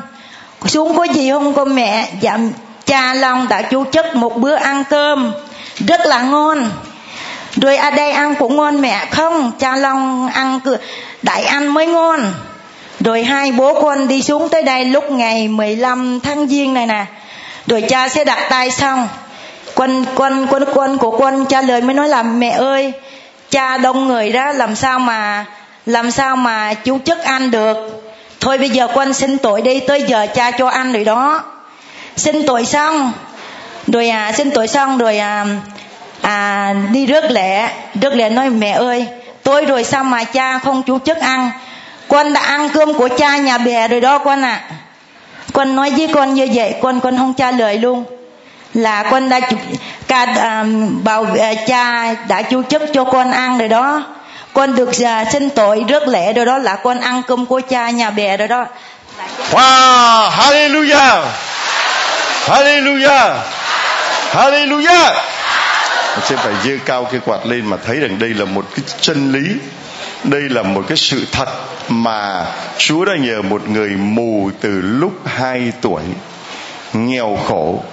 Xuống 0.66 0.98
có 0.98 1.04
gì 1.04 1.32
không 1.32 1.54
con 1.54 1.76
mẹ? 1.76 2.10
Dạ 2.22 2.38
cha 2.86 3.14
long 3.14 3.48
đã 3.50 3.62
chú 3.62 3.84
chất 3.84 4.16
một 4.16 4.38
bữa 4.38 4.56
ăn 4.56 4.84
cơm 4.90 5.34
rất 5.88 6.06
là 6.06 6.22
ngon. 6.22 6.72
Rồi 7.56 7.78
ở 7.78 7.92
đây 7.92 8.12
ăn 8.12 8.36
cũng 8.36 8.56
ngon 8.56 8.82
mẹ 8.82 9.06
không? 9.12 9.52
Cha 9.60 9.76
long 9.76 10.28
ăn 10.28 10.60
đại 11.22 11.44
ăn 11.44 11.74
mới 11.74 11.88
ngon 11.88 12.34
rồi 13.04 13.24
hai 13.24 13.52
bố 13.52 13.82
con 13.82 14.08
đi 14.08 14.22
xuống 14.22 14.50
tới 14.50 14.64
đây 14.64 14.86
lúc 14.86 15.12
ngày 15.12 15.48
15 15.48 16.20
tháng 16.20 16.48
giêng 16.48 16.74
này 16.74 16.86
nè. 16.86 17.06
Rồi 17.68 17.82
cha 17.82 18.10
sẽ 18.10 18.24
đặt 18.24 18.48
tay 18.50 18.72
xong. 18.72 19.08
Quân 19.76 20.06
quân 20.16 20.48
quân 20.50 20.64
quân 20.74 20.98
của 20.98 21.18
quân 21.18 21.46
cha 21.46 21.62
lời 21.62 21.82
mới 21.82 21.94
nói 21.94 22.10
là, 22.10 22.24
mẹ 22.24 22.50
ơi, 22.50 22.92
cha 23.50 23.78
đông 23.78 24.08
người 24.08 24.32
đó, 24.32 24.52
làm 24.52 24.76
sao 24.76 25.00
mà, 25.00 25.46
làm 25.86 26.12
sao 26.12 26.36
mà 26.36 26.74
chú 26.74 27.00
chức 27.06 27.20
ăn 27.20 27.52
được? 27.52 28.04
Thôi 28.40 28.58
bây 28.58 28.70
giờ 28.70 28.88
quân 28.94 29.14
xin 29.14 29.38
tội 29.38 29.62
đi, 29.62 29.80
tới 29.80 30.04
giờ 30.08 30.28
cha 30.36 30.52
cho 30.52 30.68
ăn 30.68 30.94
rồi 30.94 31.04
đó. 31.04 31.44
Xin 32.16 32.46
tội 32.48 32.66
xong. 32.66 33.12
Rồi 33.88 34.10
à 34.10 34.32
xin 34.32 34.52
tội 34.52 34.68
xong 34.68 34.98
rồi 34.98 35.18
à 35.18 35.46
à 36.22 36.74
đi 36.92 37.06
rước 37.06 37.32
lễ. 37.32 37.68
Rước 38.02 38.14
lễ 38.14 38.30
nói, 38.30 38.50
mẹ 38.50 38.72
ơi 38.72 39.08
tôi 39.44 39.66
rồi 39.66 39.84
sao 39.84 40.04
mà 40.04 40.24
cha 40.24 40.60
không 40.60 40.84
chú 40.84 41.00
chức 41.00 41.18
ăn? 41.18 41.52
Con 42.14 42.34
đã 42.34 42.42
ăn 42.42 42.70
cơm 42.70 42.94
của 42.94 43.10
cha 43.18 43.38
nhà 43.38 43.58
bè 43.58 43.88
rồi 43.88 44.02
đó 44.02 44.18
con 44.18 44.42
ạ. 44.42 44.62
À. 44.70 44.76
con 45.54 45.76
nói 45.76 45.92
với 45.98 46.08
con 46.14 46.34
như 46.34 46.48
vậy 46.54 46.76
con 46.82 47.00
con 47.00 47.18
không 47.18 47.34
trả 47.34 47.52
lời 47.52 47.78
luôn. 47.78 48.04
Là 48.74 49.04
con 49.04 49.30
đã 49.30 49.40
ca 50.08 50.26
à, 50.26 50.66
bảo 51.04 51.26
à, 51.40 51.54
cha 51.68 52.14
đã 52.28 52.42
chú 52.42 52.64
chức 52.64 52.82
cho 52.94 53.04
con 53.04 53.32
ăn 53.32 53.58
rồi 53.58 53.68
đó. 53.68 54.04
Con 54.54 54.76
được 54.76 54.90
à, 55.04 55.26
xin 55.32 55.50
tội 55.50 55.86
rước 55.88 56.08
lễ 56.08 56.34
rồi 56.34 56.46
đó 56.46 56.58
là 56.58 56.76
con 56.76 57.00
ăn 57.00 57.22
cơm 57.28 57.46
của 57.46 57.62
cha 57.70 57.90
nhà 57.90 58.10
bè 58.10 58.38
rồi 58.38 58.48
đó. 58.48 58.66
Wow 59.52 60.30
hallelujah. 60.30 61.24
Hallelujah. 62.46 63.36
Hallelujah. 64.34 65.14
Sẽ 66.24 66.36
phải 66.36 66.54
giơ 66.64 66.72
cao 66.86 67.08
cái 67.12 67.22
quạt 67.26 67.46
lên 67.46 67.66
mà 67.66 67.78
thấy 67.88 68.00
rằng 68.00 68.20
đây 68.20 68.30
là 68.30 68.46
một 68.46 68.66
cái 68.76 68.86
chân 69.02 69.32
lý 69.32 69.60
đây 70.24 70.42
là 70.42 70.64
một 70.64 70.84
cái 70.88 70.98
sự 70.98 71.26
thật 71.32 71.50
mà 71.90 72.46
Chúa 72.78 73.06
đã 73.06 73.14
nhờ 73.16 73.42
một 73.42 73.70
người 73.70 73.90
mù 73.90 74.52
từ 74.62 74.82
lúc 74.82 75.14
2 75.26 75.72
tuổi, 75.82 76.02
nghèo 76.94 77.38
khổ. 77.48 77.84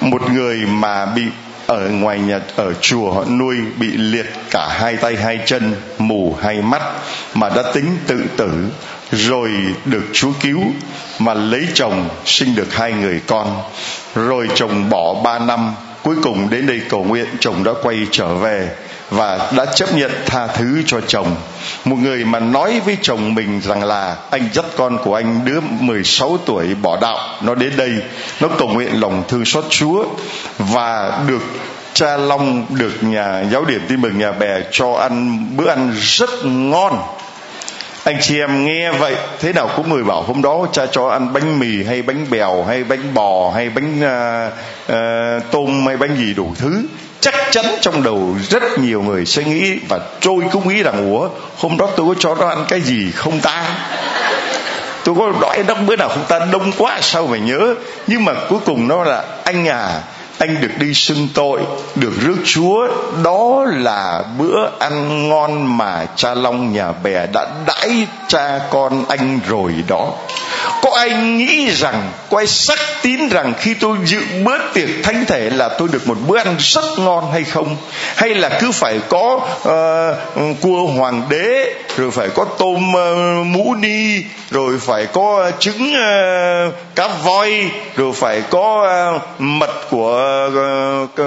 Một 0.00 0.30
người 0.32 0.56
mà 0.56 1.06
bị 1.06 1.22
ở 1.66 1.88
ngoài 1.88 2.18
nhà, 2.18 2.40
ở 2.56 2.72
chùa 2.80 3.12
họ 3.12 3.24
nuôi, 3.24 3.56
bị 3.76 3.86
liệt 3.86 4.26
cả 4.50 4.68
hai 4.70 4.96
tay, 4.96 5.16
hai 5.16 5.38
chân, 5.46 5.74
mù 5.98 6.36
hai 6.42 6.62
mắt, 6.62 6.82
mà 7.34 7.48
đã 7.48 7.62
tính 7.74 7.96
tự 8.06 8.24
tử, 8.36 8.50
rồi 9.12 9.50
được 9.84 10.04
Chúa 10.12 10.32
cứu, 10.40 10.60
mà 11.18 11.34
lấy 11.34 11.66
chồng, 11.74 12.08
sinh 12.24 12.54
được 12.54 12.74
hai 12.74 12.92
người 12.92 13.20
con. 13.26 13.62
Rồi 14.14 14.48
chồng 14.54 14.90
bỏ 14.90 15.14
ba 15.24 15.38
năm, 15.38 15.74
cuối 16.02 16.16
cùng 16.22 16.50
đến 16.50 16.66
đây 16.66 16.80
cầu 16.88 17.04
nguyện, 17.04 17.26
chồng 17.40 17.64
đã 17.64 17.72
quay 17.82 17.96
trở 18.10 18.34
về 18.34 18.68
và 19.10 19.50
đã 19.56 19.66
chấp 19.66 19.94
nhận 19.94 20.10
tha 20.26 20.46
thứ 20.46 20.82
cho 20.86 21.00
chồng. 21.06 21.36
Một 21.84 21.96
người 21.96 22.24
mà 22.24 22.40
nói 22.40 22.80
với 22.84 22.96
chồng 23.02 23.34
mình 23.34 23.60
rằng 23.60 23.84
là 23.84 24.16
anh 24.30 24.48
dắt 24.52 24.64
con 24.76 24.98
của 25.04 25.14
anh 25.14 25.40
đứa 25.44 25.60
16 25.60 26.38
tuổi 26.46 26.74
bỏ 26.82 26.98
đạo 27.00 27.18
nó 27.42 27.54
đến 27.54 27.72
đây 27.76 27.90
nó 28.40 28.48
cầu 28.58 28.68
nguyện 28.68 29.00
lòng 29.00 29.22
thương 29.28 29.44
xót 29.44 29.64
Chúa 29.70 30.04
và 30.58 31.20
được 31.28 31.42
cha 31.92 32.16
Long 32.16 32.66
được 32.68 32.92
nhà 33.02 33.44
giáo 33.52 33.64
điểm 33.64 33.80
tin 33.88 34.00
mừng 34.00 34.18
nhà 34.18 34.32
bè 34.32 34.60
cho 34.70 34.92
ăn 34.92 35.46
bữa 35.56 35.68
ăn 35.68 35.92
rất 36.00 36.30
ngon. 36.44 37.02
Anh 38.04 38.16
chị 38.20 38.38
em 38.38 38.64
nghe 38.64 38.92
vậy 38.92 39.14
thế 39.40 39.52
nào 39.52 39.70
cũng 39.76 39.88
người 39.88 40.04
bảo 40.04 40.22
hôm 40.22 40.42
đó 40.42 40.66
cha 40.72 40.86
cho 40.86 41.08
ăn 41.08 41.32
bánh 41.32 41.58
mì 41.58 41.84
hay 41.84 42.02
bánh 42.02 42.26
bèo 42.30 42.64
hay 42.64 42.84
bánh 42.84 43.14
bò 43.14 43.52
hay 43.54 43.70
bánh 43.70 44.00
uh, 44.00 44.52
uh, 44.92 45.50
tôm 45.50 45.86
hay 45.86 45.96
bánh 45.96 46.16
gì 46.16 46.34
đủ 46.34 46.54
thứ 46.58 46.82
chắc 47.20 47.34
chắn 47.50 47.64
trong 47.80 48.02
đầu 48.02 48.36
rất 48.50 48.78
nhiều 48.78 49.02
người 49.02 49.26
sẽ 49.26 49.44
nghĩ 49.44 49.78
và 49.88 50.00
trôi 50.20 50.44
cũng 50.52 50.68
nghĩ 50.68 50.82
rằng, 50.82 51.12
ủa, 51.12 51.28
hôm 51.58 51.76
đó 51.76 51.88
tôi 51.96 52.06
có 52.06 52.20
cho 52.20 52.34
nó 52.34 52.48
ăn 52.48 52.64
cái 52.68 52.80
gì 52.80 53.10
không 53.14 53.40
ta? 53.40 53.64
Tôi 55.04 55.14
có 55.18 55.32
đói 55.40 55.64
nó 55.68 55.74
bữa 55.74 55.96
nào 55.96 56.08
không 56.08 56.24
ta? 56.28 56.38
Đông 56.52 56.72
quá, 56.78 56.98
sao 57.00 57.26
phải 57.30 57.40
nhớ? 57.40 57.74
Nhưng 58.06 58.24
mà 58.24 58.32
cuối 58.48 58.58
cùng 58.64 58.88
nó 58.88 59.04
là, 59.04 59.24
anh 59.44 59.68
à 59.68 60.00
anh 60.40 60.60
được 60.60 60.78
đi 60.78 60.94
xưng 60.94 61.28
tội, 61.34 61.60
được 61.94 62.12
rước 62.20 62.36
chúa. 62.44 62.88
Đó 63.24 63.66
là 63.68 64.24
bữa 64.38 64.70
ăn 64.78 65.28
ngon 65.28 65.78
mà 65.78 66.06
cha 66.16 66.34
long 66.34 66.72
nhà 66.72 66.92
bè 66.92 67.26
đã 67.26 67.46
đãi 67.66 68.06
cha 68.28 68.60
con 68.70 69.04
anh 69.08 69.40
rồi 69.48 69.72
đó 69.88 70.12
có 70.82 70.90
ai 70.96 71.10
nghĩ 71.10 71.70
rằng 71.70 72.12
có 72.30 72.38
ai 72.38 72.46
sắc 72.46 72.78
tín 73.02 73.28
rằng 73.28 73.54
khi 73.58 73.74
tôi 73.74 73.96
dự 74.04 74.20
bữa 74.44 74.58
tiệc 74.74 74.88
thánh 75.02 75.24
thể 75.26 75.50
là 75.50 75.68
tôi 75.68 75.88
được 75.92 76.08
một 76.08 76.16
bữa 76.26 76.38
ăn 76.38 76.54
rất 76.58 76.84
ngon 76.98 77.32
hay 77.32 77.44
không? 77.44 77.76
Hay 78.16 78.34
là 78.34 78.48
cứ 78.60 78.72
phải 78.72 79.00
có 79.08 79.40
uh, 79.68 80.60
cua 80.60 80.86
hoàng 80.86 81.22
đế 81.30 81.74
rồi 81.96 82.10
phải 82.10 82.28
có 82.28 82.44
tôm 82.58 82.92
uh, 82.94 83.46
mũ 83.46 83.74
ni 83.74 84.22
rồi 84.50 84.78
phải 84.80 85.06
có 85.06 85.50
trứng 85.58 85.92
uh, 85.92 86.74
cá 86.94 87.08
voi 87.24 87.70
rồi 87.96 88.12
phải 88.12 88.42
có 88.50 88.88
uh, 89.16 89.22
mật 89.38 89.90
của 89.90 90.50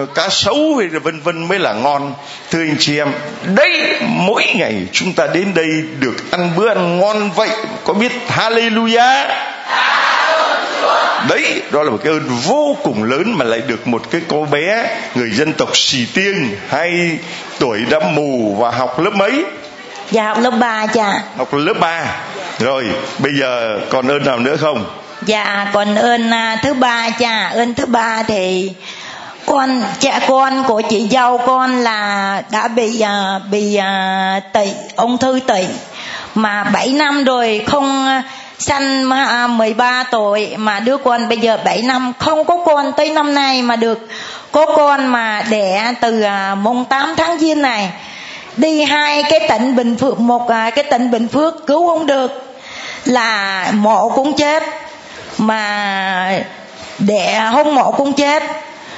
uh, 0.01 0.15
cá 0.15 0.29
sấu 0.29 0.75
hay 0.79 0.87
là 0.91 0.99
vân 0.99 1.19
vân 1.19 1.47
mới 1.47 1.59
là 1.59 1.73
ngon? 1.73 2.13
Thưa 2.51 2.59
anh 2.59 2.75
chị 2.79 2.97
em 2.97 3.11
đây 3.55 3.95
mỗi 4.01 4.45
ngày 4.55 4.75
chúng 4.91 5.13
ta 5.13 5.27
đến 5.33 5.53
đây 5.53 5.69
được 5.99 6.31
ăn 6.31 6.51
bữa 6.55 6.67
ăn 6.67 6.99
ngon 6.99 7.31
vậy 7.35 7.49
có 7.83 7.93
biết 7.93 8.11
hallelujah? 8.27 9.22
Đấy 11.29 11.61
đó 11.71 11.83
là 11.83 11.91
một 11.91 11.99
cái 12.03 12.13
ơn 12.13 12.27
vô 12.27 12.77
cùng 12.83 13.03
lớn 13.03 13.33
mà 13.37 13.45
lại 13.45 13.61
được 13.67 13.87
một 13.87 14.01
cái 14.11 14.21
cô 14.27 14.45
bé 14.45 14.97
người 15.15 15.31
dân 15.31 15.53
tộc 15.53 15.77
xì 15.77 16.05
tiên 16.05 16.55
hai 16.69 17.19
tuổi 17.59 17.79
đã 17.89 17.99
mù 17.99 18.55
và 18.59 18.71
học 18.71 18.99
lớp 18.99 19.11
mấy? 19.13 19.43
Dạ 20.11 20.27
học 20.27 20.37
lớp 20.39 20.51
3 20.51 20.87
cha. 20.87 21.13
Học 21.37 21.53
lớp 21.53 21.73
3 21.79 22.05
rồi 22.59 22.85
bây 23.19 23.31
giờ 23.39 23.79
còn 23.89 24.07
ơn 24.07 24.25
nào 24.25 24.39
nữa 24.39 24.55
không? 24.57 24.85
Dạ 25.25 25.67
còn 25.73 25.95
ơn 25.95 26.31
à, 26.31 26.57
thứ 26.63 26.73
ba 26.73 27.09
cha. 27.09 27.47
Ơn 27.47 27.73
thứ 27.73 27.85
ba 27.85 28.23
thì 28.23 28.71
con 29.45 29.83
cha 29.99 30.19
con 30.27 30.63
của 30.67 30.81
chị 30.81 31.07
dâu 31.11 31.37
con 31.37 31.77
là 31.77 32.41
đã 32.51 32.67
bị 32.67 33.03
uh, 33.03 33.49
bị 33.51 33.77
uh, 33.77 34.43
tỵ 34.53 34.71
ung 34.95 35.17
thư 35.17 35.39
tỵ 35.47 35.65
mà 36.35 36.63
7 36.63 36.89
năm 36.89 37.23
rồi 37.23 37.61
không 37.67 38.21
sanh 38.63 39.09
13 39.57 40.03
tuổi 40.11 40.57
mà 40.57 40.79
đứa 40.79 40.97
con 40.97 41.29
bây 41.29 41.37
giờ 41.37 41.57
7 41.65 41.81
năm. 41.81 42.13
Không 42.19 42.45
có 42.45 42.57
con 42.65 42.91
tới 42.97 43.09
năm 43.09 43.33
nay 43.33 43.61
mà 43.61 43.75
được. 43.75 44.07
Có 44.51 44.65
con 44.65 45.07
mà 45.07 45.43
đẻ 45.49 45.93
từ 46.01 46.21
à, 46.21 46.55
mùng 46.55 46.85
8 46.85 47.15
tháng 47.17 47.39
giêng 47.39 47.61
này. 47.61 47.89
Đi 48.57 48.83
hai 48.83 49.23
cái 49.23 49.39
tỉnh 49.49 49.75
bình 49.75 49.95
phước, 49.95 50.19
một 50.19 50.49
à, 50.49 50.69
cái 50.69 50.83
tỉnh 50.83 51.11
bình 51.11 51.27
phước 51.27 51.67
cứu 51.67 51.87
không 51.87 52.05
được 52.05 52.55
là 53.05 53.67
mộ 53.73 54.09
cũng 54.09 54.33
chết. 54.33 54.63
Mà 55.37 56.43
đẻ 56.99 57.49
không 57.53 57.75
mộ 57.75 57.91
cũng 57.91 58.13
chết. 58.13 58.43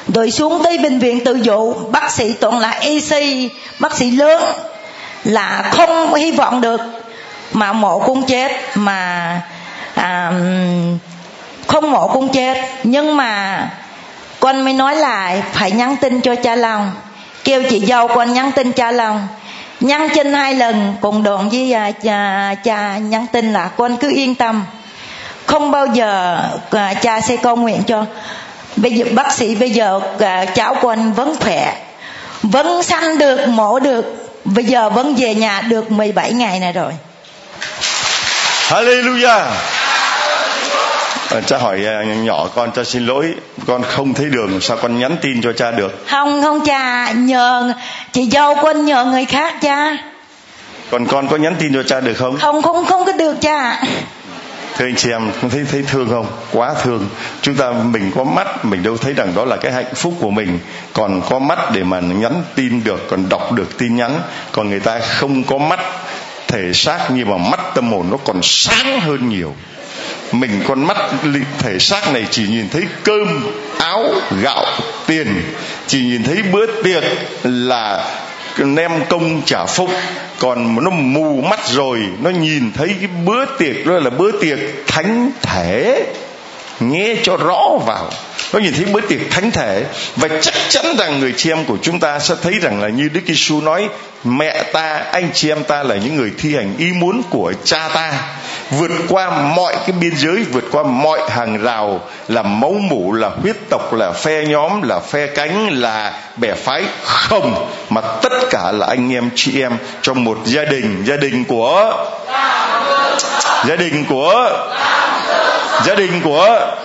Rồi 0.07 0.31
xuống 0.31 0.63
tới 0.63 0.77
bệnh 0.77 0.99
viện 0.99 1.23
tự 1.23 1.33
dụ, 1.35 1.73
bác 1.73 2.11
sĩ 2.11 2.33
toàn 2.33 2.59
là 2.59 2.69
EC 2.69 3.49
bác 3.79 3.97
sĩ 3.97 4.11
lớn, 4.11 4.43
là 5.23 5.71
không 5.71 6.13
hy 6.13 6.31
vọng 6.31 6.61
được. 6.61 6.81
Mà 7.53 7.73
mộ 7.73 7.99
cũng 7.99 8.23
chết. 8.23 8.51
Mà 8.75 9.41
à, 9.95 10.31
không 11.67 11.91
mổ 11.91 12.07
cũng 12.07 12.29
chết. 12.29 12.57
Nhưng 12.83 13.17
mà 13.17 13.69
con 14.39 14.65
mới 14.65 14.73
nói 14.73 14.95
lại 14.95 15.43
phải 15.53 15.71
nhắn 15.71 15.95
tin 16.01 16.21
cho 16.21 16.35
cha 16.35 16.55
lòng 16.55 16.91
kêu 17.43 17.63
chị 17.69 17.85
dâu 17.85 18.07
con 18.07 18.33
nhắn 18.33 18.51
tin 18.51 18.71
cha 18.71 18.91
lòng 18.91 19.27
nhắn 19.79 20.09
tin 20.15 20.33
hai 20.33 20.53
lần 20.53 20.95
cùng 21.01 21.23
đoạn 21.23 21.49
với 21.49 21.73
à, 21.73 21.91
cha, 22.03 22.55
cha 22.63 22.97
nhắn 22.97 23.25
tin 23.31 23.53
là 23.53 23.67
con 23.67 23.97
cứ 23.97 24.11
yên 24.15 24.35
tâm. 24.35 24.65
Không 25.45 25.71
bao 25.71 25.85
giờ 25.85 26.39
à, 26.71 26.93
cha 26.93 27.21
sẽ 27.21 27.37
con 27.37 27.61
nguyện 27.61 27.83
cho. 27.87 28.05
Bây 28.75 28.91
giờ 28.91 29.05
bác 29.11 29.31
sĩ 29.31 29.55
bây 29.55 29.69
giờ 29.69 29.99
à, 30.19 30.45
cháu 30.45 30.75
con 30.81 31.13
vẫn 31.13 31.35
khỏe. 31.39 31.75
Vẫn 32.43 32.83
sanh 32.83 33.17
được 33.17 33.47
mổ 33.47 33.79
được. 33.79 34.31
Bây 34.45 34.65
giờ 34.65 34.89
vẫn 34.89 35.15
về 35.15 35.35
nhà 35.35 35.61
được 35.61 35.91
17 35.91 36.33
ngày 36.33 36.59
này 36.59 36.73
rồi. 36.73 36.91
Hallelujah 38.69 39.41
cha 41.41 41.57
hỏi 41.57 41.85
à, 41.85 42.03
nhỏ 42.03 42.49
con 42.55 42.71
cho 42.75 42.83
xin 42.83 43.05
lỗi 43.05 43.33
con 43.67 43.83
không 43.83 44.13
thấy 44.13 44.25
đường 44.25 44.61
sao 44.61 44.77
con 44.81 44.99
nhắn 44.99 45.15
tin 45.21 45.41
cho 45.41 45.53
cha 45.53 45.71
được? 45.71 46.07
Không 46.07 46.41
không 46.41 46.65
cha 46.65 47.11
nhờ 47.11 47.73
chị 48.11 48.29
dâu 48.29 48.55
con 48.55 48.85
nhờ 48.85 49.05
người 49.05 49.25
khác 49.25 49.55
cha. 49.61 49.97
Còn 50.91 51.05
con 51.07 51.27
có 51.27 51.37
nhắn 51.37 51.55
tin 51.59 51.73
cho 51.73 51.83
cha 51.83 51.99
được 51.99 52.13
không? 52.13 52.37
Không 52.37 52.61
không 52.61 52.85
không 52.85 53.05
có 53.05 53.11
được 53.11 53.35
cha. 53.41 53.83
Thưa 54.77 54.85
anh 54.85 54.95
chị 54.95 55.11
em 55.11 55.31
thấy 55.51 55.65
thấy 55.71 55.83
thương 55.83 56.09
không? 56.09 56.25
Quá 56.51 56.73
thương. 56.83 57.09
Chúng 57.41 57.55
ta 57.55 57.71
mình 57.71 58.11
có 58.15 58.23
mắt 58.23 58.65
mình 58.65 58.83
đâu 58.83 58.97
thấy 58.97 59.13
rằng 59.13 59.33
đó 59.35 59.45
là 59.45 59.57
cái 59.57 59.71
hạnh 59.71 59.95
phúc 59.95 60.13
của 60.19 60.29
mình. 60.29 60.59
Còn 60.93 61.21
có 61.29 61.39
mắt 61.39 61.59
để 61.73 61.83
mà 61.83 61.99
nhắn 61.99 62.43
tin 62.55 62.83
được 62.83 63.07
còn 63.09 63.29
đọc 63.29 63.51
được 63.51 63.77
tin 63.77 63.95
nhắn. 63.95 64.19
Còn 64.51 64.69
người 64.69 64.79
ta 64.79 64.99
không 64.99 65.43
có 65.43 65.57
mắt 65.57 65.79
thể 66.47 66.73
xác 66.73 67.07
nhưng 67.09 67.29
mà 67.29 67.37
mắt 67.37 67.59
tâm 67.75 67.91
hồn 67.91 68.07
nó 68.11 68.17
còn 68.17 68.39
sáng 68.43 68.99
hơn 69.01 69.29
nhiều 69.29 69.55
mình 70.39 70.61
con 70.67 70.87
mắt 70.87 70.97
thể 71.59 71.79
xác 71.79 72.13
này 72.13 72.25
chỉ 72.31 72.47
nhìn 72.47 72.69
thấy 72.69 72.83
cơm, 73.03 73.51
áo, 73.77 74.05
gạo, 74.41 74.65
tiền. 75.07 75.41
Chỉ 75.87 75.99
nhìn 75.99 76.23
thấy 76.23 76.43
bữa 76.51 76.65
tiệc 76.83 77.03
là 77.43 78.05
nem 78.57 78.91
công 79.09 79.41
trả 79.45 79.65
phúc. 79.65 79.89
Còn 80.39 80.83
nó 80.83 80.91
mù 80.91 81.41
mắt 81.41 81.59
rồi, 81.67 81.99
nó 82.21 82.29
nhìn 82.29 82.71
thấy 82.73 82.87
cái 82.87 83.09
bữa 83.25 83.45
tiệc, 83.45 83.85
đó 83.85 83.93
là 83.93 84.09
bữa 84.09 84.31
tiệc 84.31 84.59
thánh 84.87 85.31
thể. 85.41 86.05
Nghe 86.79 87.15
cho 87.23 87.37
rõ 87.37 87.69
vào 87.85 88.11
nó 88.53 88.59
nhìn 88.59 88.73
thấy 88.73 88.85
bữa 88.85 89.01
tiệc 89.01 89.19
thánh 89.31 89.51
thể. 89.51 89.83
Và 90.15 90.27
chắc 90.41 90.53
chắn 90.69 90.85
rằng 90.97 91.19
người 91.19 91.33
chị 91.37 91.51
em 91.51 91.65
của 91.65 91.77
chúng 91.81 91.99
ta 91.99 92.19
sẽ 92.19 92.35
thấy 92.43 92.53
rằng 92.61 92.81
là 92.81 92.89
như 92.89 93.09
Đức 93.13 93.21
Giêsu 93.27 93.61
nói 93.61 93.89
mẹ 94.23 94.63
ta 94.63 95.01
anh 95.11 95.29
chị 95.33 95.49
em 95.49 95.63
ta 95.63 95.83
là 95.83 95.95
những 95.95 96.15
người 96.15 96.31
thi 96.37 96.55
hành 96.55 96.75
ý 96.77 96.85
muốn 96.93 97.21
của 97.29 97.53
cha 97.63 97.89
ta. 97.93 98.13
Vượt 98.69 98.91
qua 99.09 99.29
mọi 99.29 99.75
cái 99.75 99.91
biên 99.99 100.15
giới 100.15 100.43
vượt 100.43 100.63
qua 100.71 100.83
mọi 100.83 101.19
hàng 101.29 101.63
rào 101.63 102.01
là 102.27 102.43
máu 102.43 102.71
mủ 102.71 103.13
là 103.13 103.29
huyết 103.41 103.55
tộc 103.69 103.93
là 103.93 104.11
phe 104.11 104.45
nhóm 104.45 104.81
là 104.81 104.99
phe 104.99 105.27
cánh 105.27 105.69
là 105.81 106.13
bè 106.37 106.53
phái. 106.53 106.83
Không 107.03 107.71
mà 107.89 108.01
tất 108.21 108.33
cả 108.49 108.71
là 108.71 108.87
anh 108.87 109.13
em 109.13 109.29
chị 109.35 109.61
em 109.61 109.77
trong 110.01 110.23
một 110.23 110.37
gia 110.45 110.63
đình. 110.63 111.03
Gia 111.05 111.17
đình 111.17 111.45
của 111.45 112.05
gia 113.67 113.75
đình 113.75 114.05
của 114.09 114.49
gia 115.85 115.95
đình 115.95 116.21
của 116.23 116.75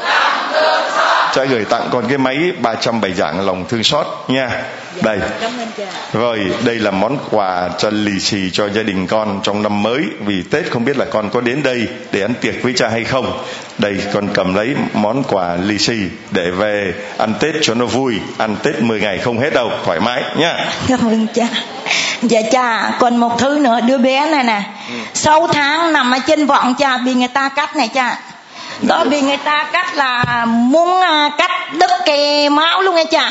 cho 1.35 1.45
gửi 1.45 1.65
tặng 1.65 1.89
con 1.93 2.09
cái 2.09 2.19
máy 2.19 2.53
300 2.63 3.01
bài 3.01 3.13
giảng 3.13 3.47
lòng 3.47 3.65
thương 3.69 3.85
xót 3.85 4.07
nha. 4.29 4.51
Đây. 5.03 5.19
rồi 6.13 6.41
đây 6.65 6.79
là 6.79 6.91
món 6.91 7.19
quà 7.31 7.69
cho 7.79 7.91
lì 7.91 8.21
xì 8.21 8.51
cho 8.51 8.69
gia 8.69 8.83
đình 8.83 9.07
con 9.07 9.41
trong 9.43 9.63
năm 9.63 9.83
mới. 9.83 10.03
Vì 10.21 10.43
tết 10.43 10.71
không 10.71 10.85
biết 10.85 10.97
là 10.97 11.05
con 11.05 11.31
có 11.31 11.41
đến 11.41 11.63
đây 11.63 11.89
để 12.13 12.23
ăn 12.23 12.35
tiệc 12.41 12.63
với 12.63 12.73
cha 12.77 12.89
hay 12.89 13.05
không. 13.05 13.45
Đây 13.79 13.97
con 14.15 14.29
cầm 14.35 14.55
lấy 14.55 14.75
món 14.95 15.23
quà 15.23 15.57
lì 15.57 15.79
xì 15.79 15.99
để 16.31 16.51
về 16.51 16.95
ăn 17.19 17.35
tết 17.41 17.55
cho 17.63 17.75
nó 17.75 17.87
vui. 17.87 18.15
Ăn 18.39 18.57
tết 18.63 18.83
10 18.83 19.01
ngày 19.01 19.19
không 19.19 19.39
hết 19.39 19.55
đâu. 19.55 19.71
Thoải 19.85 20.01
mái 20.01 20.23
nha. 20.37 20.67
Cảm 20.89 21.01
ơn 21.01 21.27
cha. 21.35 21.47
Dạ 22.23 22.41
cha 22.53 22.93
còn 22.99 23.17
một 23.17 23.39
thứ 23.39 23.59
nữa 23.59 23.81
đứa 23.81 23.99
bé 23.99 24.31
này 24.31 24.45
nè. 24.45 24.63
Ừ. 24.89 24.95
6 25.15 25.47
tháng 25.47 25.93
nằm 25.93 26.11
ở 26.11 26.19
trên 26.27 26.47
vọng 26.47 26.75
cha 26.79 26.99
bị 26.99 27.15
người 27.15 27.29
ta 27.29 27.49
cắt 27.49 27.77
này 27.77 27.89
cha 27.89 28.19
đó 28.83 29.05
vì 29.05 29.21
người 29.21 29.37
ta 29.37 29.67
cắt 29.73 29.97
là 29.97 30.45
muốn 30.47 31.01
à, 31.01 31.31
cắt 31.39 31.51
đứt 31.73 31.91
cái 32.07 32.51
máu 32.51 32.83
luôn 32.83 32.95
nghe 32.95 33.05
cha. 33.05 33.31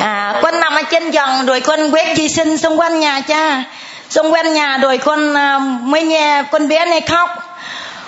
À, 0.00 0.34
con 0.42 0.60
nằm 0.60 0.74
ở 0.74 0.82
trên 0.82 1.10
giường 1.10 1.46
rồi 1.46 1.60
con 1.60 1.90
quét 1.90 2.18
vệ 2.18 2.28
sinh 2.28 2.58
xung 2.58 2.80
quanh 2.80 3.00
nhà 3.00 3.20
cha. 3.20 3.62
Xung 4.10 4.32
quanh 4.32 4.52
nhà 4.52 4.78
rồi 4.78 4.98
con 4.98 5.34
à, 5.36 5.58
mới 5.58 6.02
nghe 6.02 6.42
con 6.50 6.68
bé 6.68 6.84
này 6.84 7.00
khóc. 7.00 7.30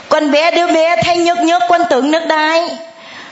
Con 0.08 0.30
bé 0.30 0.50
đứa 0.50 0.66
bé 0.66 0.96
thấy 1.02 1.16
nhức 1.16 1.38
nhức 1.38 1.62
con 1.68 1.80
tưởng 1.90 2.10
nước 2.10 2.26
đái 2.28 2.62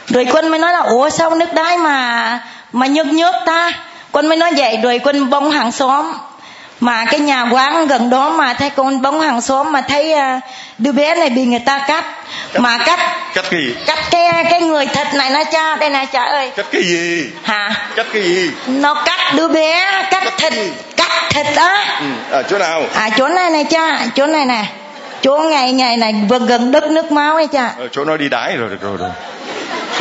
rồi 0.08 0.26
con 0.32 0.48
mới 0.48 0.58
nói 0.58 0.72
là 0.72 0.80
ủa 0.80 1.10
sao 1.10 1.34
nước 1.34 1.54
đái 1.54 1.78
mà 1.78 2.40
mà 2.72 2.86
nhức 2.86 3.06
nhức 3.06 3.34
ta? 3.46 3.72
Con 4.12 4.26
mới 4.26 4.36
nói 4.36 4.50
vậy 4.56 4.78
rồi 4.82 4.98
con 4.98 5.30
bông 5.30 5.50
hàng 5.50 5.72
xóm 5.72 6.12
mà 6.82 7.04
cái 7.04 7.20
nhà 7.20 7.46
quán 7.50 7.86
gần 7.86 8.10
đó 8.10 8.30
mà 8.30 8.54
thấy 8.54 8.70
con 8.70 9.02
bóng 9.02 9.20
hàng 9.20 9.40
xóm 9.40 9.72
mà 9.72 9.80
thấy 9.80 10.14
uh, 10.14 10.42
đứa 10.78 10.92
bé 10.92 11.14
này 11.14 11.30
bị 11.30 11.44
người 11.44 11.58
ta 11.58 11.78
cắt, 11.88 12.04
cắt 12.52 12.60
mà 12.60 12.78
cắt 12.78 13.00
cắt 13.34 13.44
cái 13.50 13.60
gì? 13.60 13.74
cắt 13.86 13.98
cái 14.10 14.44
cái 14.50 14.60
người 14.60 14.86
thịt 14.86 15.06
này 15.14 15.30
nó 15.30 15.44
cha 15.44 15.76
đây 15.76 15.90
này 15.90 16.06
cha 16.06 16.24
ơi. 16.24 16.50
Cắt 16.56 16.66
cái 16.72 16.82
gì? 16.82 17.30
Hả? 17.42 17.74
Cắt 17.96 18.06
cái 18.12 18.22
gì? 18.22 18.50
Nó 18.66 18.94
cắt 18.94 19.34
đứa 19.34 19.48
bé 19.48 20.02
cắt, 20.10 20.24
cắt 20.24 20.32
thịt 20.38 20.52
cắt 20.96 21.10
thịt 21.30 21.46
đó. 21.56 21.84
Ừ. 22.00 22.06
ở 22.30 22.42
chỗ 22.42 22.58
nào? 22.58 22.82
À 22.94 23.10
chỗ 23.18 23.28
này 23.28 23.50
này 23.50 23.64
cha 23.64 24.06
chỗ 24.14 24.26
này 24.26 24.44
nè. 24.44 24.64
Chỗ 25.20 25.38
ngày 25.38 25.72
ngày 25.72 25.96
này 25.96 26.14
vừa 26.28 26.38
gần 26.38 26.70
đất 26.70 26.84
nước 26.84 27.12
máu 27.12 27.34
ấy 27.34 27.46
cha. 27.46 27.72
Ở 27.78 27.88
chỗ 27.92 28.04
nó 28.04 28.16
đi 28.16 28.28
đái 28.28 28.56
rồi 28.56 28.68
rồi 28.80 28.96
rồi. 28.96 29.10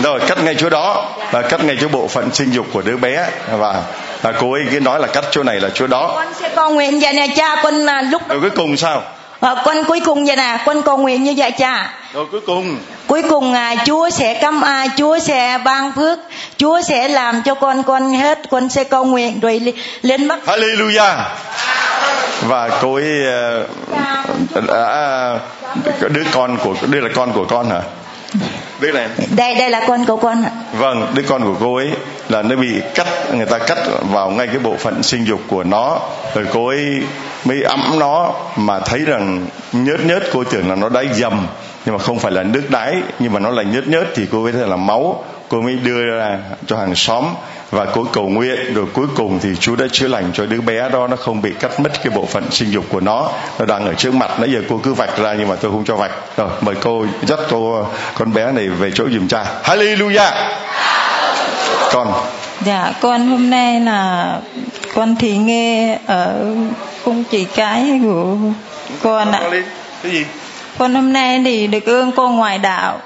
Rồi 0.04 0.20
cắt 0.28 0.44
ngay 0.44 0.56
chỗ 0.58 0.70
đó 0.70 1.10
và 1.32 1.42
cắt 1.42 1.64
ngay 1.64 1.78
chỗ 1.82 1.88
bộ 1.88 2.08
phận 2.08 2.30
sinh 2.34 2.52
dục 2.52 2.66
của 2.74 2.82
đứa 2.82 2.98
bé 2.98 3.28
và 3.52 3.84
và 4.22 4.34
cô 4.40 4.52
ấy 4.52 4.62
cứ 4.72 4.80
nói 4.80 5.00
là 5.00 5.08
cắt 5.08 5.26
chỗ 5.32 5.44
này 5.44 5.60
là 5.60 5.70
chỗ 5.74 5.88
đó. 5.88 6.12
Con 6.16 6.28
sẽ 6.40 6.50
cầu 6.56 6.70
nguyện 6.70 7.00
vậy 7.00 7.14
nè 7.14 7.28
cha 7.36 7.56
con 7.64 7.74
là 7.74 8.02
lúc 8.02 8.22
rồi 8.30 8.40
cuối 8.42 8.50
cùng 8.50 8.78
sao? 8.78 9.04
À, 9.40 9.56
con 9.66 9.84
cuối 9.84 10.00
cùng 10.06 10.26
vậy 10.26 10.36
nè 10.36 10.64
con 10.66 10.82
cầu 10.82 10.98
nguyện 10.98 11.24
như 11.24 11.34
vậy 11.38 11.52
cha. 11.52 11.94
Rồi 12.14 12.26
cuối 12.32 12.42
cùng. 12.42 12.78
Cuối 13.08 13.24
cùng 13.30 13.54
à, 13.54 13.76
Chúa 13.86 14.10
sẽ 14.10 14.34
căm 14.34 14.62
à, 14.62 14.86
Chúa 14.98 15.20
sẽ 15.20 15.60
ban 15.66 15.92
phước 15.96 16.20
Chúa 16.58 16.82
sẽ 16.82 17.08
làm 17.08 17.42
cho 17.46 17.56
con 17.56 17.84
con 17.84 18.12
hết 18.12 18.40
con 18.50 18.70
sẽ 18.70 18.84
cầu 18.84 19.06
nguyện 19.06 19.40
rồi 19.40 19.74
lên 20.02 20.28
mắt 20.28 20.40
Hallelujah. 20.46 21.16
Và 22.42 22.70
cô 22.82 22.96
ấy 22.96 23.12
uh, 24.54 24.70
à, 24.70 25.36
đứa 26.00 26.24
con 26.32 26.58
của 26.58 26.76
đây 26.82 27.02
là 27.02 27.10
con 27.16 27.34
của 27.34 27.46
con 27.46 27.70
hả 27.70 27.82
đây 28.82 28.92
này 28.92 29.08
đây 29.36 29.56
đây 29.56 29.70
là 29.70 29.86
con 29.88 30.06
của 30.06 30.16
con 30.16 30.44
vâng 30.74 31.08
đứa 31.14 31.24
con 31.28 31.44
của 31.44 31.56
cô 31.60 31.76
ấy 31.76 31.90
là 32.30 32.42
nó 32.42 32.56
bị 32.56 32.82
cắt 32.96 33.08
người 33.34 33.46
ta 33.46 33.58
cắt 33.58 33.78
vào 34.12 34.30
ngay 34.30 34.48
cái 34.48 34.60
bộ 34.60 34.76
phận 34.80 35.04
sinh 35.04 35.26
dục 35.26 35.42
của 35.48 35.64
nó. 35.64 36.00
Rồi 36.36 36.46
cô 36.54 36.68
ấy 36.68 37.02
mới 37.46 37.64
ấm 37.64 38.00
nó 38.00 38.34
mà 38.58 38.80
thấy 38.80 39.00
rằng 39.00 39.46
nhớt 39.72 40.06
nhớt 40.06 40.24
cô 40.34 40.44
tưởng 40.44 40.70
là 40.70 40.76
nó 40.76 40.90
đáy 40.90 41.08
dầm. 41.14 41.48
Nhưng 41.86 41.98
mà 41.98 42.04
không 42.04 42.20
phải 42.20 42.32
là 42.32 42.44
nước 42.44 42.70
đáy 42.70 42.96
nhưng 43.20 43.34
mà 43.34 43.40
nó 43.40 43.50
là 43.50 43.64
nhớt 43.64 43.88
nhớt 43.88 44.08
thì 44.16 44.28
cô 44.32 44.44
ấy 44.44 44.52
thấy 44.52 44.68
là 44.68 44.76
máu. 44.76 45.24
Cô 45.50 45.62
mới 45.62 45.76
đưa 45.76 46.06
ra 46.06 46.40
cho 46.68 46.78
hàng 46.78 46.96
xóm 46.96 47.26
và 47.72 47.86
cô 47.94 48.06
cầu 48.14 48.30
nguyện 48.30 48.74
rồi 48.74 48.86
cuối 48.94 49.08
cùng 49.16 49.40
thì 49.40 49.50
Chúa 49.60 49.76
đã 49.76 49.86
chữa 49.92 50.08
lành 50.08 50.32
cho 50.34 50.46
đứa 50.46 50.62
bé 50.62 50.90
đó 50.90 51.08
nó 51.08 51.16
không 51.16 51.42
bị 51.42 51.52
cắt 51.60 51.80
mất 51.80 51.92
cái 52.04 52.14
bộ 52.16 52.26
phận 52.26 52.52
sinh 52.52 52.72
dục 52.72 52.86
của 52.90 53.00
nó. 53.00 53.30
Nó 53.60 53.66
đang 53.66 53.86
ở 53.86 53.94
trước 53.94 54.14
mặt 54.14 54.40
nãy 54.40 54.50
giờ 54.54 54.62
cô 54.70 54.80
cứ 54.84 54.94
vạch 54.94 55.18
ra 55.18 55.34
nhưng 55.34 55.48
mà 55.48 55.56
tôi 55.56 55.72
không 55.72 55.86
cho 55.86 55.96
vạch. 55.96 56.12
Rồi 56.38 56.50
mời 56.62 56.76
cô 56.82 57.06
dắt 57.28 57.40
cô 57.50 57.86
con 58.14 58.34
bé 58.34 58.52
này 58.52 58.70
về 58.70 58.92
chỗ 58.96 59.10
giùm 59.10 59.28
cha. 59.28 59.46
Hallelujah! 59.64 60.32
Con. 61.92 62.14
Dạ 62.66 62.94
con 63.02 63.28
hôm 63.28 63.50
nay 63.50 63.80
là 63.80 64.40
con 64.96 65.16
thì 65.16 65.38
nghe 65.38 66.00
ở 66.06 66.56
cung 67.06 67.24
chỉ 67.32 67.46
cái 67.46 68.00
của 68.04 68.36
con 69.04 69.32
ạ. 69.32 69.42
Cái 70.04 70.12
gì? 70.12 70.26
Con 70.78 70.96
hôm 70.96 71.14
nay 71.14 71.42
thì 71.46 71.68
được 71.68 71.86
ơn 71.86 72.12
cô 72.12 72.30
ngoài 72.30 72.58
đạo. 72.58 73.00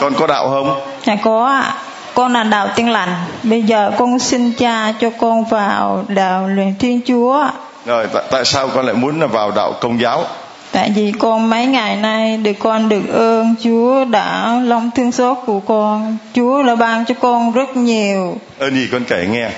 Con 0.00 0.14
có 0.14 0.26
đạo 0.26 0.48
không? 0.48 0.80
Dạ 1.04 1.16
có 1.22 1.46
ạ 1.46 1.74
con 2.16 2.32
là 2.32 2.44
đạo 2.44 2.68
tiên 2.76 2.88
lành. 2.88 3.14
Bây 3.42 3.62
giờ 3.62 3.90
con 3.98 4.18
xin 4.18 4.52
cha 4.52 4.92
cho 5.00 5.10
con 5.10 5.44
vào 5.44 6.04
đạo 6.08 6.48
luyện 6.48 6.74
thiên 6.78 7.00
chúa. 7.06 7.46
Rồi 7.86 8.06
tại, 8.12 8.22
tại 8.30 8.44
sao 8.44 8.68
con 8.74 8.86
lại 8.86 8.94
muốn 8.94 9.20
là 9.20 9.26
vào 9.26 9.50
đạo 9.50 9.72
công 9.80 10.00
giáo? 10.00 10.24
Tại 10.72 10.92
vì 10.94 11.12
con 11.18 11.50
mấy 11.50 11.66
ngày 11.66 11.96
nay 11.96 12.36
được 12.36 12.52
con 12.58 12.88
được 12.88 13.02
ơn 13.12 13.54
chúa 13.64 14.04
đã 14.04 14.58
lòng 14.64 14.90
thương 14.94 15.12
xót 15.12 15.36
của 15.46 15.60
con. 15.60 16.16
Chúa 16.34 16.62
đã 16.62 16.74
ban 16.74 17.04
cho 17.04 17.14
con 17.20 17.52
rất 17.52 17.76
nhiều. 17.76 18.36
Ơn 18.58 18.74
gì 18.74 18.88
con 18.92 19.04
kể 19.04 19.26
nghe. 19.30 19.50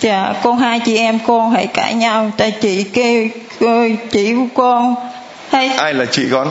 Dạ 0.00 0.34
con 0.42 0.58
hai 0.58 0.80
chị 0.80 0.96
em 0.96 1.18
con 1.26 1.50
hãy 1.50 1.66
cãi 1.66 1.94
nhau. 1.94 2.30
Tại 2.36 2.50
chị 2.50 2.84
kêu 2.84 3.28
chị 4.10 4.34
của 4.34 4.46
con 4.54 4.94
hay 5.50 5.68
ai 5.68 5.94
là 5.94 6.04
chị 6.04 6.22
con 6.32 6.48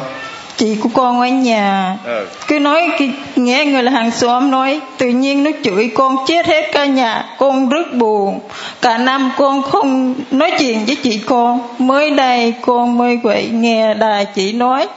chị 0.59 0.75
của 0.83 0.89
con 0.93 1.19
ở 1.19 1.27
nhà. 1.27 1.97
Ừ. 2.05 2.27
cứ 2.47 2.59
nói 2.59 2.91
nghe 3.35 3.65
người 3.65 3.83
là 3.83 3.91
hàng 3.91 4.11
xóm 4.11 4.51
nói 4.51 4.79
tự 4.97 5.07
nhiên 5.07 5.43
nó 5.43 5.51
chửi 5.63 5.91
con 5.95 6.15
chết 6.27 6.45
hết 6.45 6.71
cả 6.71 6.85
nhà 6.85 7.25
con 7.37 7.69
rất 7.69 7.93
buồn. 7.93 8.39
Cả 8.81 8.97
năm 8.97 9.31
con 9.37 9.61
không 9.61 10.15
nói 10.31 10.51
chuyện 10.59 10.85
với 10.85 10.95
chị 10.95 11.19
con. 11.25 11.59
Mới 11.77 12.11
đây 12.11 12.53
con 12.61 12.97
mới 12.97 13.17
vậy 13.17 13.49
nghe 13.53 13.93
đài 13.93 14.25
chị 14.25 14.53
nói 14.53 14.87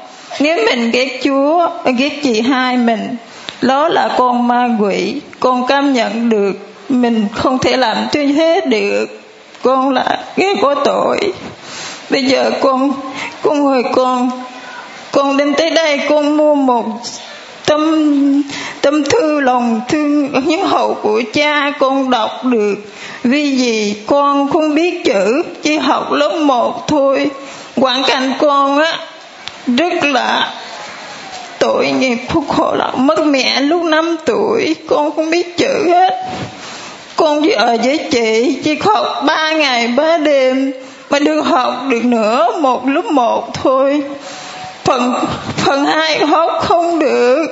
nếu 0.40 0.58
mình 0.66 0.90
ghét 0.90 1.20
chúa 1.24 1.68
ghét 1.98 2.20
chị 2.22 2.40
hai 2.40 2.76
mình 2.76 3.16
đó 3.62 3.88
là 3.88 4.08
con 4.18 4.48
ma 4.48 4.68
quỷ. 4.80 5.20
Con 5.40 5.66
cảm 5.66 5.92
nhận 5.92 6.28
được 6.28 6.52
mình 6.88 7.26
không 7.34 7.58
thể 7.58 7.76
làm 7.76 7.96
thế 8.12 8.26
hết 8.26 8.66
được. 8.66 9.06
Con 9.62 9.94
là 9.94 10.18
ghét 10.36 10.54
có 10.62 10.74
tội. 10.74 11.32
Bây 12.10 12.24
giờ 12.24 12.50
con 12.60 12.92
con 13.42 13.66
ơi 13.66 13.82
con 13.94 14.30
con 15.12 15.36
đến 15.36 15.54
tới 15.54 15.70
đây 15.70 16.00
con 16.08 16.36
mua 16.36 16.54
một 16.54 16.84
tâm 17.66 18.42
tâm 18.80 19.04
thư 19.04 19.40
lòng 19.40 19.80
thương 19.88 20.30
những 20.46 20.66
hậu 20.66 20.94
của 21.02 21.22
cha 21.32 21.72
con 21.78 22.10
đọc 22.10 22.30
được. 22.44 22.74
Vì 23.24 23.56
gì 23.56 23.96
con 24.06 24.50
không 24.52 24.74
biết 24.74 25.04
chữ, 25.04 25.42
chỉ 25.62 25.76
học 25.76 26.12
lớp 26.12 26.38
một 26.42 26.88
thôi. 26.88 27.30
Hoàn 27.76 28.02
cảnh 28.04 28.32
con 28.38 28.78
á, 28.78 28.98
rất 29.66 30.04
là 30.04 30.52
tội 31.58 31.90
nghiệp 31.90 32.18
phúc 32.28 32.44
khổ 32.48 32.74
lắm. 32.74 32.90
Mất 32.96 33.26
mẹ 33.26 33.60
lúc 33.60 33.82
5 33.82 34.16
tuổi, 34.26 34.76
con 34.86 35.16
không 35.16 35.30
biết 35.30 35.56
chữ 35.56 35.88
hết. 35.88 36.24
Con 37.16 37.42
chỉ 37.42 37.50
ở 37.50 37.76
với 37.84 37.98
chị, 38.10 38.60
chỉ 38.64 38.78
học 38.80 39.22
ba 39.26 39.52
ngày 39.52 39.88
ba 39.88 40.18
đêm 40.18 40.72
mà 41.10 41.18
được 41.18 41.40
học 41.40 41.74
được 41.88 42.04
nữa 42.04 42.48
một 42.60 42.86
lúc 42.86 43.04
một 43.04 43.54
thôi 43.54 44.02
phần 44.84 45.14
phần 45.56 45.84
hai 45.84 46.26
học 46.26 46.50
không 46.60 46.98
được. 46.98 47.46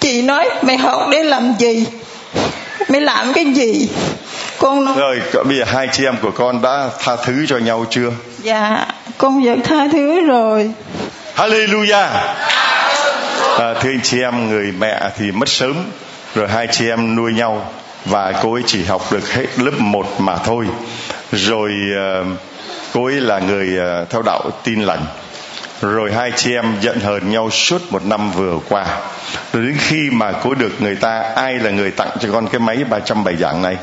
Chị 0.00 0.22
nói 0.22 0.50
mày 0.62 0.76
học 0.76 1.08
để 1.10 1.22
làm 1.22 1.54
gì? 1.58 1.86
Mày 2.88 3.00
làm 3.00 3.32
cái 3.32 3.44
gì? 3.44 3.88
Con 4.58 4.84
nói 4.84 4.96
rồi 4.96 5.20
bây 5.44 5.58
giờ 5.58 5.64
hai 5.64 5.88
chị 5.92 6.04
em 6.04 6.16
của 6.22 6.30
con 6.30 6.62
đã 6.62 6.88
tha 6.98 7.16
thứ 7.16 7.46
cho 7.48 7.58
nhau 7.58 7.84
chưa? 7.90 8.10
Dạ 8.42 8.86
con 9.18 9.44
vẫn 9.44 9.60
tha 9.60 9.88
thứ 9.92 10.20
rồi. 10.20 10.70
Hallelujah. 11.36 12.08
À, 13.58 13.74
thưa 13.80 13.90
anh 13.90 14.00
chị 14.02 14.20
em 14.20 14.50
người 14.50 14.72
mẹ 14.78 15.10
thì 15.18 15.32
mất 15.32 15.48
sớm 15.48 15.74
rồi 16.34 16.48
hai 16.48 16.66
chị 16.72 16.88
em 16.88 17.16
nuôi 17.16 17.32
nhau 17.32 17.70
và 18.04 18.32
cô 18.42 18.52
ấy 18.52 18.62
chỉ 18.66 18.84
học 18.84 19.12
được 19.12 19.32
hết 19.32 19.46
lớp 19.56 19.78
1 19.78 20.06
mà 20.18 20.36
thôi. 20.36 20.66
Rồi 21.32 21.70
uh, 22.20 22.26
cô 22.92 23.04
ấy 23.04 23.14
là 23.20 23.38
người 23.38 23.68
uh, 23.78 24.10
theo 24.10 24.22
đạo 24.22 24.50
tin 24.64 24.82
lành 24.82 25.04
rồi 25.80 26.12
hai 26.12 26.32
chị 26.36 26.54
em 26.54 26.76
giận 26.80 27.00
hờn 27.00 27.30
nhau 27.30 27.50
suốt 27.50 27.92
một 27.92 28.06
năm 28.06 28.30
vừa 28.30 28.58
qua. 28.68 28.86
Rồi 29.52 29.62
đến 29.62 29.76
khi 29.78 30.10
mà 30.12 30.32
cô 30.32 30.54
được 30.54 30.72
người 30.82 30.96
ta 30.96 31.22
ai 31.36 31.54
là 31.54 31.70
người 31.70 31.90
tặng 31.90 32.10
cho 32.20 32.28
con 32.32 32.48
cái 32.48 32.60
máy 32.60 32.84
307 32.84 33.36
dạng 33.36 33.62
này? 33.62 33.76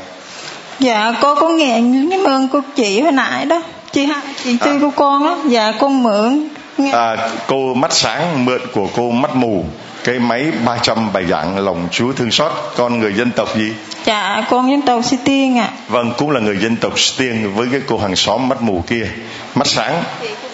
Dạ 0.78 1.14
con 1.20 1.38
có 1.40 1.48
nghe 1.48 1.82
cảm 2.10 2.24
ơn 2.24 2.48
cô 2.52 2.60
chị 2.76 3.00
hồi 3.00 3.12
nãy 3.12 3.44
đó. 3.44 3.62
Chị 3.92 4.04
hai 4.04 4.20
chị 4.44 4.56
tư 4.64 4.70
à. 4.70 4.78
của 4.80 4.90
con 4.90 5.26
á. 5.26 5.36
Dạ 5.48 5.72
con 5.80 6.02
mượn. 6.02 6.48
À, 6.92 7.16
cô 7.46 7.74
mắt 7.74 7.92
sáng 7.92 8.44
mượn 8.44 8.60
của 8.72 8.88
cô 8.96 9.10
mắt 9.10 9.36
mù. 9.36 9.64
Cái 10.04 10.18
máy 10.18 10.52
300 10.64 11.12
bài 11.12 11.26
giảng 11.26 11.58
lòng 11.64 11.88
Chúa 11.90 12.12
thương 12.12 12.30
xót. 12.30 12.52
Con 12.76 13.00
người 13.00 13.14
dân 13.14 13.30
tộc 13.30 13.56
gì? 13.56 13.72
Dạ 14.04 14.46
con 14.50 14.70
dân 14.70 14.82
tộc 14.82 15.04
Sư 15.04 15.16
Tiên 15.24 15.58
ạ. 15.58 15.70
À. 15.72 15.76
vâng 15.88 16.12
cũng 16.18 16.30
là 16.30 16.40
người 16.40 16.58
dân 16.58 16.76
tộc 16.76 16.98
Sư 16.98 17.14
Tiên 17.18 17.52
với 17.54 17.68
cái 17.72 17.80
cô 17.86 17.98
hàng 17.98 18.16
xóm 18.16 18.48
mắt 18.48 18.62
mù 18.62 18.84
kia. 18.86 19.06
Mắt 19.54 19.66
sáng 19.66 20.02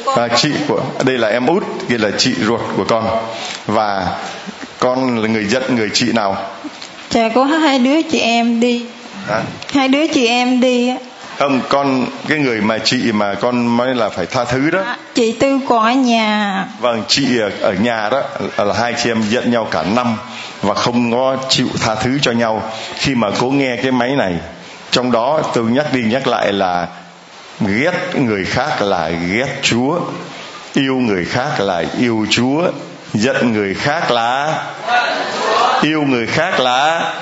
và 0.05 0.29
chị 0.29 0.51
của 0.69 0.81
đây 1.05 1.19
là 1.19 1.29
em 1.29 1.47
út 1.47 1.65
kia 1.89 1.99
là 1.99 2.11
chị 2.19 2.35
ruột 2.35 2.61
của 2.77 2.85
con. 2.85 3.05
Và 3.67 4.07
con 4.79 5.19
là 5.19 5.29
người 5.29 5.45
dân 5.45 5.77
người 5.77 5.91
chị 5.95 6.13
nào? 6.13 6.37
Dạ 7.11 7.29
có 7.35 7.45
hai 7.45 7.79
đứa 7.79 8.03
chị 8.03 8.19
em 8.19 8.61
đi. 8.61 8.87
À? 9.31 9.43
hai 9.73 9.89
đứa 9.89 10.07
chị 10.07 10.27
em 10.27 10.61
đi 10.61 10.93
không 11.39 11.61
con 11.69 12.07
cái 12.29 12.39
người 12.39 12.61
mà 12.61 12.79
chị 12.79 13.13
mà 13.13 13.35
con 13.35 13.77
nói 13.77 13.95
là 13.95 14.09
phải 14.09 14.27
tha 14.27 14.45
thứ 14.45 14.71
đó. 14.71 14.81
À, 14.87 14.97
chị 15.15 15.33
tư 15.33 15.61
còn 15.69 15.83
ở 15.83 15.93
nhà. 15.93 16.67
Vâng 16.81 17.03
chị 17.09 17.39
ở 17.61 17.73
nhà 17.73 18.09
đó 18.11 18.23
là 18.59 18.75
hai 18.75 18.95
chị 19.03 19.11
em 19.11 19.23
giận 19.29 19.51
nhau 19.51 19.69
cả 19.71 19.85
năm 19.95 20.17
và 20.63 20.75
không 20.75 21.13
có 21.13 21.37
chịu 21.49 21.69
tha 21.81 21.95
thứ 21.95 22.19
cho 22.23 22.33
nhau. 22.33 22.63
Khi 22.95 23.15
mà 23.15 23.31
cố 23.39 23.51
nghe 23.51 23.77
cái 23.77 23.93
máy 23.93 24.17
này 24.17 24.35
trong 24.91 25.13
đó 25.13 25.41
tôi 25.55 25.65
nhắc 25.65 25.93
đi 25.93 26.03
nhắc 26.03 26.27
lại 26.27 26.53
là 26.53 26.89
ghét 27.61 27.93
người 28.15 28.45
khác 28.45 28.83
là 28.83 29.09
ghét 29.09 29.49
chúa, 29.63 30.01
yêu 30.75 30.95
người 30.95 31.25
khác 31.25 31.61
là 31.61 31.85
yêu 31.99 32.27
chúa, 32.31 32.63
giận 33.15 33.53
người 33.53 33.75
khác 33.75 34.11
là 34.11 34.63
yêu 35.83 36.03
người 36.03 36.27
khác 36.27 36.61
là 36.61 37.13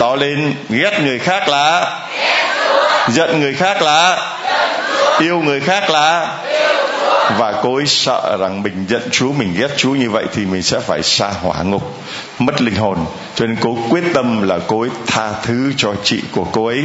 tỏ 0.00 0.14
lên, 0.14 0.54
ghét 0.68 1.00
người 1.00 1.18
khác 1.18 1.48
là 1.48 1.98
giận 3.08 3.40
người 3.40 3.54
khác 3.54 3.82
là 3.82 4.18
yêu 5.20 5.40
người 5.40 5.60
khác 5.60 5.90
là 5.90 6.34
và 7.36 7.54
cô 7.62 7.76
ấy 7.76 7.86
sợ 7.86 8.36
rằng 8.40 8.62
mình 8.62 8.86
giận 8.88 9.02
Chúa, 9.10 9.32
mình 9.32 9.54
ghét 9.58 9.68
Chúa 9.76 9.90
như 9.90 10.10
vậy 10.10 10.24
thì 10.32 10.46
mình 10.46 10.62
sẽ 10.62 10.80
phải 10.80 11.02
xa 11.02 11.28
hỏa 11.28 11.62
ngục 11.62 12.02
mất 12.38 12.62
linh 12.62 12.74
hồn. 12.74 12.98
Cho 13.34 13.46
nên 13.46 13.56
cô 13.60 13.78
quyết 13.90 14.04
tâm 14.14 14.48
là 14.48 14.58
cô 14.66 14.80
ấy 14.80 14.90
tha 15.06 15.32
thứ 15.42 15.72
cho 15.76 15.94
chị 16.04 16.22
của 16.32 16.44
cô 16.52 16.66
ấy. 16.66 16.84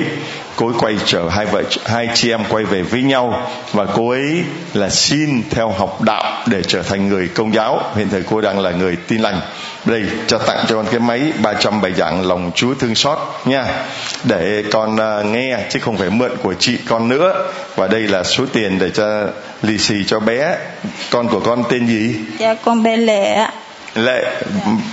Cô 0.56 0.68
ấy 0.68 0.76
quay 0.80 0.96
trở 1.06 1.30
hai 1.30 1.46
vợ 1.46 1.64
hai 1.86 2.08
chị 2.14 2.30
em 2.32 2.42
quay 2.50 2.64
về 2.64 2.82
với 2.82 3.02
nhau 3.02 3.52
và 3.72 3.86
cô 3.96 4.10
ấy 4.10 4.44
là 4.74 4.90
xin 4.90 5.44
theo 5.50 5.70
học 5.70 6.02
đạo 6.02 6.44
để 6.48 6.62
trở 6.68 6.82
thành 6.82 7.10
người 7.10 7.28
công 7.28 7.54
giáo. 7.54 7.82
Hiện 7.96 8.10
thời 8.10 8.24
cô 8.30 8.42
đang 8.42 8.60
là 8.60 8.72
người 8.72 8.96
tin 8.96 9.22
lành. 9.22 9.42
Đây 9.86 10.04
cho 10.28 10.38
tặng 10.38 10.66
cho 10.68 10.76
con 10.76 10.86
cái 10.92 11.00
máy 11.00 11.34
300 11.42 11.82
bài 11.82 11.92
giảng 11.98 12.28
lòng 12.28 12.52
Chúa 12.56 12.74
thương 12.74 12.96
xót 12.96 13.18
nha. 13.46 13.66
Để 14.24 14.64
con 14.72 14.96
uh, 14.96 15.26
nghe 15.26 15.58
chứ 15.70 15.80
không 15.80 15.98
phải 15.98 16.10
mượn 16.10 16.32
của 16.44 16.54
chị 16.54 16.78
con 16.88 17.10
nữa. 17.10 17.50
Và 17.76 17.88
đây 17.88 18.02
là 18.02 18.24
số 18.24 18.46
tiền 18.54 18.80
để 18.80 18.90
cho 18.90 19.28
lì 19.62 19.78
xì 19.78 19.96
cho 20.08 20.20
bé. 20.20 20.58
Con 21.10 21.28
của 21.28 21.40
con 21.40 21.64
tên 21.70 21.88
gì? 21.88 22.16
Dạ 22.40 22.54
con 22.54 22.84
bé 22.84 22.98
lệ 22.98 23.34
ạ 23.34 23.54
lệ 23.96 24.42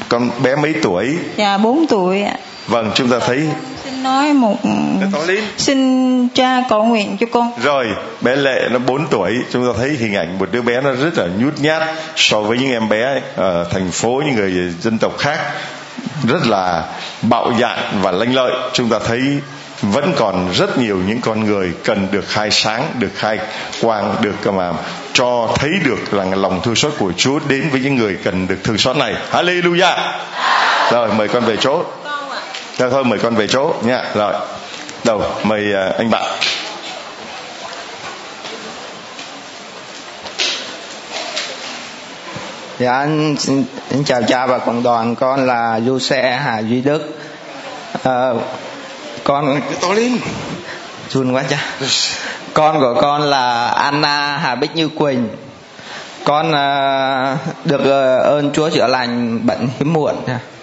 con 0.09 0.31
bé 0.43 0.57
mấy 0.57 0.75
tuổi? 0.83 1.17
Dạ 1.37 1.59
4 1.59 1.87
tuổi 1.87 2.23
ạ. 2.23 2.35
Vâng 2.67 2.91
chúng 2.95 3.09
ta 3.09 3.19
thấy 3.19 3.49
xin 3.85 4.03
nói 4.03 4.33
một 4.33 4.57
xin 5.57 6.29
cha 6.29 6.63
cầu 6.69 6.85
nguyện 6.85 7.17
cho 7.21 7.27
con. 7.33 7.53
Rồi 7.63 7.87
bé 8.21 8.37
lệ 8.37 8.69
nó 8.71 8.79
4 8.79 9.07
tuổi. 9.07 9.33
Chúng 9.53 9.67
ta 9.67 9.73
thấy 9.79 9.89
hình 9.89 10.15
ảnh 10.15 10.39
một 10.39 10.49
đứa 10.53 10.63
bé 10.63 10.81
nó 10.81 10.91
rất 10.91 11.19
là 11.19 11.27
nhút 11.39 11.55
nhát 11.59 11.83
so 12.17 12.41
với 12.41 12.59
những 12.59 12.71
em 12.71 12.89
bé 12.89 13.21
ở 13.37 13.67
thành 13.71 13.91
phố 13.91 14.23
những 14.27 14.35
người 14.35 14.73
dân 14.81 14.99
tộc 14.99 15.19
khác. 15.19 15.39
Rất 16.29 16.47
là 16.47 16.85
bạo 17.23 17.53
dạn 17.61 17.79
và 18.03 18.11
lanh 18.11 18.35
lợi. 18.35 18.53
Chúng 18.73 18.89
ta 18.89 18.99
thấy 18.99 19.21
vẫn 19.83 20.13
còn 20.17 20.49
rất 20.55 20.79
nhiều 20.79 20.99
những 21.07 21.21
con 21.21 21.45
người 21.45 21.73
cần 21.85 22.09
được 22.11 22.25
khai 22.29 22.51
sáng 22.51 22.87
được 22.99 23.11
khai 23.15 23.39
quang 23.83 24.17
được 24.21 24.53
mà 24.53 24.73
cho 25.13 25.49
thấy 25.55 25.71
được 25.85 26.15
là 26.15 26.25
lòng 26.25 26.61
thương 26.63 26.77
xót 26.77 26.93
của 26.99 27.13
Chúa 27.17 27.39
đến 27.49 27.69
với 27.71 27.81
những 27.81 27.97
người 27.97 28.19
cần 28.25 28.47
được 28.47 28.59
thương 28.65 28.79
xót 28.79 28.97
này. 28.97 29.15
Hallelujah! 29.31 30.13
Rồi 30.91 31.09
mời 31.13 31.29
con 31.29 31.45
về 31.45 31.57
chỗ. 31.57 31.83
Dạ 32.79 32.89
thôi 32.91 33.05
mời 33.05 33.19
con 33.19 33.35
về 33.35 33.47
chỗ 33.47 33.75
nha. 33.83 34.05
Rồi 34.15 34.33
đầu 35.05 35.23
mời 35.43 35.65
uh, 35.89 35.97
anh 35.97 36.11
bạn. 36.11 36.25
Dạ 42.79 42.93
anh 42.93 43.37
xin, 43.39 43.65
xin 43.91 44.05
chào 44.05 44.23
cha 44.23 44.47
và 44.47 44.59
cộng 44.59 44.83
đoàn. 44.83 45.15
Con 45.15 45.47
là 45.47 45.81
Du 45.87 45.99
Xe 45.99 46.41
Hà 46.45 46.59
Duy 46.59 46.81
Đức. 46.81 47.19
À, 48.05 48.31
con 49.25 49.61
to 49.81 49.93
lên. 49.93 50.19
Run 51.11 51.33
quá 51.33 51.43
cha. 51.51 51.59
Con 52.55 52.81
của 52.81 52.95
con 53.01 53.23
là 53.23 53.67
Anna 53.67 54.39
Hà 54.39 54.55
Bích 54.55 54.77
Như 54.77 54.89
Quỳnh. 54.89 55.29
Con 56.25 56.49
uh, 56.49 57.39
được 57.65 57.81
uh, 57.81 58.25
ơn 58.25 58.51
Chúa 58.53 58.71
chữa 58.71 58.87
lành 58.87 59.47
bệnh 59.47 59.69
hiếm 59.79 59.93
muộn 59.93 60.15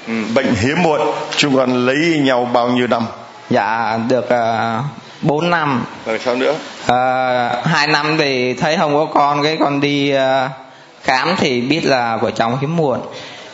ừ, 0.07 0.13
bệnh 0.33 0.55
hiếm 0.55 0.83
muộn. 0.83 1.01
Chúng 1.37 1.55
con 1.55 1.85
lấy 1.85 2.19
nhau 2.21 2.49
bao 2.53 2.69
nhiêu 2.69 2.87
năm? 2.87 3.05
Dạ 3.49 3.99
được 4.07 4.25
uh, 4.25 4.85
4 5.21 5.49
năm. 5.49 5.85
Rồi 6.05 6.19
sao 6.19 6.35
nữa? 6.35 6.51
Uh, 6.83 7.65
hai 7.65 7.87
năm 7.87 8.17
thì 8.17 8.53
thấy 8.53 8.77
không 8.77 8.93
có 8.95 9.05
con 9.05 9.43
cái 9.43 9.57
con 9.59 9.79
đi 9.81 10.13
uh, 10.15 10.51
khám 11.03 11.35
thì 11.37 11.61
biết 11.61 11.81
là 11.85 12.17
vợ 12.17 12.31
chồng 12.31 12.57
hiếm 12.61 12.75
muộn. 12.75 12.99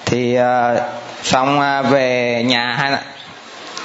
Thì 0.05 0.37
uh, 0.39 0.79
xong 1.23 1.59
uh, 1.59 1.91
về 1.91 2.43
nhà 2.47 2.75
hai 2.79 2.91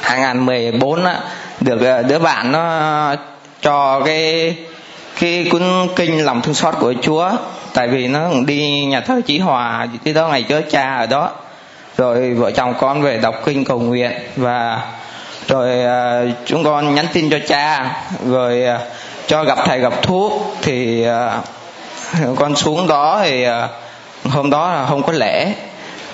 2014 0.02 1.04
á 1.04 1.20
được 1.60 1.80
ờ, 1.80 2.02
đứa 2.02 2.18
bạn 2.18 2.52
nó 2.52 3.14
cho 3.60 4.00
cái 4.00 4.56
cái 5.20 5.46
cuốn 5.50 5.62
kinh 5.96 6.24
lòng 6.24 6.42
thương 6.42 6.54
xót 6.54 6.74
của 6.80 6.94
Chúa 7.02 7.30
tại 7.74 7.88
vì 7.88 8.08
nó 8.08 8.28
cũng 8.28 8.46
đi 8.46 8.84
nhà 8.84 9.00
thờ 9.00 9.20
Chí 9.26 9.38
Hòa 9.38 9.86
cái 10.04 10.14
đó 10.14 10.28
ngày 10.28 10.44
chớ 10.48 10.62
cha 10.70 10.96
ở 10.96 11.06
đó. 11.06 11.30
Rồi 11.96 12.34
vợ 12.34 12.50
chồng 12.50 12.74
con 12.78 13.02
về 13.02 13.18
đọc 13.18 13.34
kinh 13.44 13.64
cầu 13.64 13.80
nguyện 13.80 14.12
và 14.36 14.82
rồi 15.48 15.68
uh, 15.78 16.36
chúng 16.46 16.64
con 16.64 16.94
nhắn 16.94 17.06
tin 17.12 17.30
cho 17.30 17.38
cha. 17.48 17.96
Rồi 18.26 18.64
uh, 18.74 18.80
cho 19.26 19.44
gặp 19.44 19.58
thầy 19.66 19.78
gặp 19.78 20.02
thuốc 20.02 20.56
thì 20.62 21.06
uh, 22.28 22.38
con 22.38 22.56
xuống 22.56 22.86
đó 22.86 23.20
thì 23.22 23.46
uh, 23.48 24.32
hôm 24.32 24.50
đó 24.50 24.72
là 24.72 24.86
không 24.86 25.02
có 25.02 25.12
lễ 25.12 25.52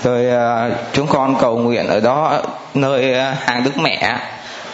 rồi 0.05 0.26
à, 0.26 0.70
chúng 0.92 1.07
con 1.07 1.36
cầu 1.40 1.59
nguyện 1.59 1.86
ở 1.86 2.00
đó, 2.00 2.42
nơi 2.74 3.14
à, 3.14 3.36
hàng 3.40 3.64
đức 3.64 3.78
mẹ. 3.78 4.18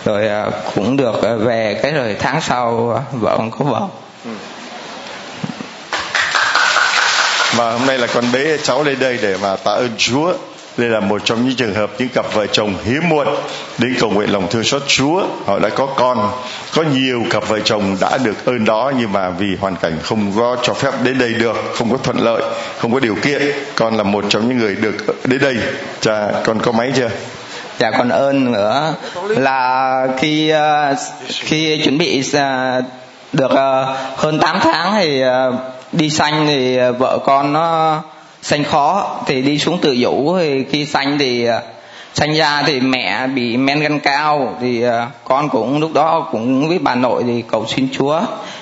Rồi 0.04 0.28
à, 0.28 0.46
cũng 0.74 0.96
được 0.96 1.20
về 1.38 1.80
cái 1.82 1.92
rồi 1.92 2.16
tháng 2.18 2.40
sau 2.40 2.74
vợ 3.12 3.34
con 3.38 3.50
có 3.50 3.64
vợ. 3.64 3.80
Ừ. 4.24 4.30
Và 7.54 7.72
hôm 7.72 7.86
nay 7.86 7.98
là 7.98 8.06
con 8.14 8.24
bế 8.32 8.58
cháu 8.62 8.82
lên 8.82 8.98
đây 8.98 9.18
để 9.22 9.36
mà 9.42 9.56
tạ 9.56 9.72
ơn 9.72 9.90
Chúa 9.96 10.32
đây 10.80 10.88
là 10.88 11.00
một 11.00 11.22
trong 11.24 11.44
những 11.44 11.56
trường 11.56 11.74
hợp 11.74 11.90
những 11.98 12.08
cặp 12.08 12.34
vợ 12.34 12.46
chồng 12.46 12.74
hiếm 12.84 13.08
muộn 13.08 13.26
đến 13.78 13.94
cầu 14.00 14.10
nguyện 14.10 14.32
lòng 14.32 14.46
thương 14.50 14.64
xót 14.64 14.82
Chúa. 14.86 15.26
Họ 15.46 15.58
đã 15.58 15.68
có 15.68 15.86
con. 15.86 16.32
Có 16.74 16.82
nhiều 16.82 17.24
cặp 17.30 17.48
vợ 17.48 17.58
chồng 17.64 17.96
đã 18.00 18.18
được 18.24 18.44
ơn 18.44 18.64
đó 18.64 18.92
nhưng 18.98 19.12
mà 19.12 19.30
vì 19.30 19.56
hoàn 19.60 19.76
cảnh 19.76 19.98
không 20.02 20.32
có 20.36 20.56
cho 20.62 20.74
phép 20.74 20.90
đến 21.04 21.18
đây 21.18 21.34
được, 21.34 21.56
không 21.74 21.90
có 21.90 21.96
thuận 21.96 22.18
lợi, 22.18 22.42
không 22.78 22.92
có 22.92 23.00
điều 23.00 23.14
kiện. 23.22 23.42
Con 23.74 23.96
là 23.96 24.02
một 24.02 24.24
trong 24.28 24.48
những 24.48 24.58
người 24.58 24.74
được 24.74 24.96
đến 25.24 25.40
đây. 25.40 25.56
Cha, 26.00 26.32
con 26.44 26.58
có 26.62 26.72
máy 26.72 26.92
chưa? 26.96 27.08
Dạ 27.78 27.90
còn 27.98 28.08
ơn 28.08 28.52
nữa 28.52 28.94
là 29.28 30.06
khi 30.18 30.50
ờ, 30.50 30.94
khi 31.28 31.80
chuẩn 31.84 31.98
bị 31.98 32.22
ờ, 32.34 32.82
được 33.32 33.50
ờ, 33.50 33.96
hơn 34.16 34.38
8 34.40 34.58
tháng 34.60 34.94
thì 34.96 35.22
đi 35.92 36.10
xanh 36.10 36.46
thì 36.46 36.78
vợ 36.98 37.18
con 37.24 37.52
nó 37.52 38.02
sanh 38.42 38.64
khó 38.64 39.16
thì 39.26 39.42
đi 39.42 39.58
xuống 39.58 39.78
tự 39.80 39.96
vũ 39.98 40.38
thì 40.38 40.64
khi 40.64 40.86
sanh 40.86 41.18
thì 41.18 41.44
à, 41.44 41.60
sanh 42.14 42.34
ra 42.34 42.62
thì 42.66 42.80
mẹ 42.80 43.26
bị 43.26 43.56
men 43.56 43.80
gan 43.80 43.98
cao 44.00 44.56
thì 44.60 44.82
à, 44.82 45.08
con 45.24 45.48
cũng 45.48 45.80
lúc 45.80 45.92
đó 45.94 46.28
cũng 46.32 46.68
với 46.68 46.78
bà 46.78 46.94
nội 46.94 47.22
thì 47.26 47.42
cầu 47.48 47.66
xin 47.66 47.88
chúa 47.92 48.20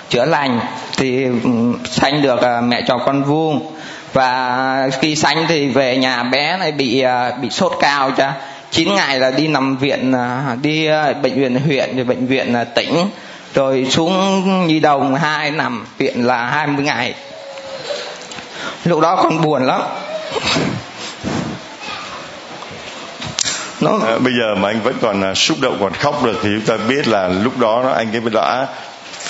chữa 0.09 0.25
lành. 0.25 0.61
Thì 0.97 1.25
ừ, 1.25 1.51
sanh 1.85 2.23
được 2.23 2.43
à, 2.43 2.61
mẹ 2.61 2.83
cho 2.87 2.99
con 2.99 3.23
vuông. 3.23 3.73
Và 4.13 4.91
khi 5.01 5.17
sanh 5.17 5.45
thì 5.49 5.69
về 5.69 5.97
nhà 5.97 6.23
bé 6.23 6.57
này 6.59 6.73
bị 6.73 7.05
bị 7.43 7.51
sốt 7.51 7.73
cao 7.81 8.11
cha. 8.11 8.35
9 8.71 8.95
ngày 8.95 9.19
là 9.19 9.31
đi 9.31 9.49
nằm 9.49 9.77
viện 9.77 10.15
đi 10.63 10.89
bệnh 11.23 11.35
viện 11.35 11.61
huyện, 11.67 11.97
rồi 11.97 12.05
bệnh 12.05 12.27
viện 12.27 12.55
tỉnh. 12.75 12.95
Rồi 13.55 13.87
xuống 13.91 14.67
nhi 14.67 14.81
đồng 14.81 15.15
hai 15.15 15.51
nằm 15.51 15.87
viện 15.99 16.27
là 16.27 16.47
20 16.47 16.85
ngày 16.85 17.15
lúc 18.89 19.01
đó 19.01 19.17
con 19.23 19.43
buồn 19.43 19.67
lắm. 19.67 19.81
Nó 23.81 23.99
à, 24.07 24.19
bây 24.19 24.33
giờ 24.33 24.55
mà 24.55 24.69
anh 24.69 24.81
vẫn 24.83 24.95
còn 25.03 25.25
à, 25.25 25.35
xúc 25.35 25.59
động 25.61 25.77
còn 25.81 25.93
khóc 25.93 26.25
được 26.25 26.39
thì 26.43 26.49
chúng 26.55 26.67
ta 26.67 26.85
biết 26.89 27.09
là 27.09 27.29
lúc 27.29 27.59
đó 27.59 27.93
anh 27.97 28.13
ấy 28.13 28.23
đã 28.33 28.67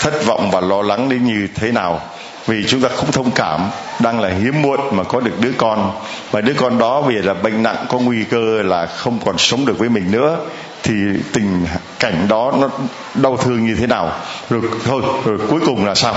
thất 0.01 0.27
vọng 0.27 0.51
và 0.51 0.61
lo 0.61 0.83
lắng 0.83 1.09
đến 1.09 1.25
như 1.25 1.49
thế 1.55 1.73
nào. 1.73 2.01
Vì 2.47 2.65
chúng 2.69 2.81
ta 2.81 2.89
không 2.97 3.13
thông 3.13 3.31
cảm 3.31 3.61
đang 3.99 4.21
là 4.21 4.29
hiếm 4.29 4.63
muộn 4.63 4.81
mà 4.93 5.05
có 5.05 5.21
được 5.21 5.41
đứa 5.41 5.53
con. 5.57 5.93
Và 6.31 6.41
đứa 6.41 6.55
con 6.55 6.79
đó 6.79 7.01
vì 7.01 7.15
là 7.15 7.35
bệnh 7.35 7.63
nặng 7.63 7.87
có 7.89 7.99
nguy 7.99 8.25
cơ 8.25 8.63
là 8.63 8.87
không 8.87 9.19
còn 9.25 9.39
sống 9.39 9.67
được 9.67 9.79
với 9.79 9.89
mình 9.89 10.11
nữa 10.11 10.37
thì 10.83 10.95
tình 11.33 11.67
cảnh 11.99 12.27
đó 12.29 12.53
nó 12.61 12.69
đau 13.15 13.37
thương 13.37 13.67
như 13.67 13.75
thế 13.75 13.87
nào? 13.87 14.13
Rồi 14.51 14.61
thôi 14.85 15.03
rồi 15.25 15.39
cuối 15.51 15.61
cùng 15.67 15.87
là 15.87 15.95
sao? 15.95 16.15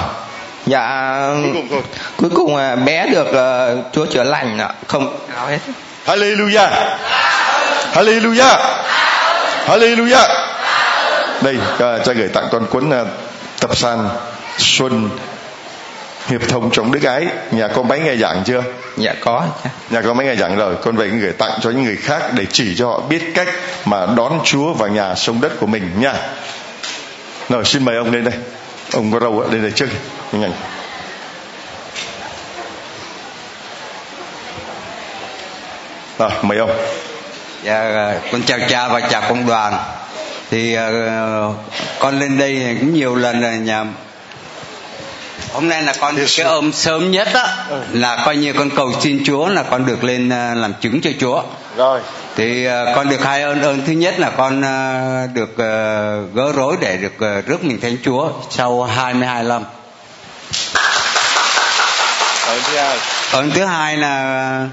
Dạ 0.66 1.20
cuối 1.43 1.51
cùng, 1.53 1.68
thôi. 1.70 1.82
cuối 2.18 2.30
cùng 2.36 2.55
à, 2.55 2.76
bé 2.76 3.07
được 3.07 3.28
uh, 3.28 3.86
chúa 3.93 4.05
chữa 4.05 4.24
lành 4.24 4.59
không. 4.88 5.18
Nào 5.36 5.47
hết. 5.47 5.59
Hallelujah. 6.05 6.70
Hallelujah. 7.93 8.57
Hallelujah. 9.68 10.28
Đây 11.41 11.55
uh, 11.55 12.05
cha 12.05 12.14
gửi 12.14 12.28
tặng 12.28 12.47
con 12.51 12.66
cuốn 12.66 12.89
uh, 12.89 13.07
tập 13.59 13.78
san 13.78 14.09
xuân 14.57 15.09
hiệp 16.28 16.41
thông 16.49 16.72
trong 16.72 16.91
đức 16.91 17.03
ái. 17.03 17.26
Nhà 17.51 17.68
có 17.68 17.84
mấy 17.84 17.99
ngày 17.99 18.18
giảng 18.18 18.43
chưa? 18.45 18.64
Dạ 18.97 19.14
có. 19.22 19.43
Nhà 19.89 20.01
có 20.01 20.14
mấy 20.14 20.26
ngày 20.26 20.38
giảng 20.38 20.57
rồi. 20.57 20.76
Con 20.84 20.95
về 20.95 21.07
gửi 21.07 21.32
tặng 21.32 21.59
cho 21.62 21.70
những 21.70 21.84
người 21.84 21.97
khác 21.97 22.22
để 22.34 22.45
chỉ 22.51 22.76
cho 22.78 22.88
họ 22.88 22.99
biết 22.99 23.32
cách 23.36 23.47
mà 23.86 24.05
đón 24.18 24.39
chúa 24.43 24.74
vào 24.74 24.89
nhà 24.89 25.16
sông 25.16 25.41
đất 25.41 25.51
của 25.59 25.68
mình 25.68 25.91
nha. 25.99 26.14
Rồi 27.49 27.66
xin 27.66 27.86
mời 27.86 27.95
ông 27.97 28.12
lên 28.12 28.24
đây. 28.24 28.34
Ông 28.93 29.12
có 29.12 29.20
râu 29.20 29.41
lên 29.51 29.62
đây 29.62 29.72
trước 29.72 29.88
nhanh 30.40 30.54
rồi 36.18 36.30
mời 36.42 36.58
ông 36.58 36.72
dạ 37.64 38.14
con 38.32 38.42
chào 38.44 38.60
cha 38.70 38.88
và 38.88 39.00
chào 39.00 39.22
công 39.30 39.48
đoàn. 39.48 39.74
Thì 40.50 40.78
uh, 40.78 41.56
con 42.00 42.20
lên 42.20 42.38
đây 42.38 42.78
cũng 42.80 42.94
nhiều 42.94 43.16
lần 43.16 43.42
rồi 43.42 43.54
nhà 43.54 43.86
hôm 45.54 45.70
nay 45.70 45.84
là 45.84 45.94
con 46.00 46.16
được 46.16 46.26
cái 46.38 46.46
ôm 46.46 46.72
sớm 46.72 47.12
nhất 47.12 47.28
á 47.34 47.66
ừ. 47.70 47.82
là 47.94 48.24
coi 48.26 48.36
như 48.36 48.54
con 48.54 48.70
cầu 48.70 48.92
xin 49.02 49.24
Chúa 49.26 49.48
là 49.48 49.64
con 49.64 49.86
được 49.86 50.04
lên 50.04 50.28
uh, 50.28 50.58
làm 50.58 50.74
chứng 50.82 51.02
cho 51.02 51.10
Chúa. 51.20 51.44
Rồi. 51.78 52.02
Thì 52.36 52.68
uh, 52.68 52.72
con 52.96 53.10
được 53.10 53.24
hai 53.24 53.42
ơn 53.42 53.62
ơn 53.62 53.82
thứ 53.86 53.94
nhất 53.94 54.20
là 54.20 54.30
con 54.30 54.60
uh, 54.60 55.36
được 55.36 55.52
uh, 55.52 56.36
gỡ 56.36 56.52
rối 56.56 56.78
để 56.82 56.98
được 56.98 57.14
uh, 57.40 57.46
rước 57.46 57.64
mình 57.64 57.82
thánh 57.82 57.98
Chúa 58.04 58.30
sau 58.50 58.84
22 58.84 59.44
năm 59.44 59.64
ơn 62.47 62.62
thứ 62.64 62.78
hai 62.78 62.97
ơn 63.32 63.52
thứ 63.52 63.66
hai 63.66 63.97
là 63.97 64.68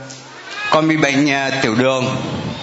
con 0.70 0.88
bị 0.88 0.96
bệnh 0.96 1.26
uh, 1.26 1.62
tiểu 1.62 1.74
đường. 1.74 2.16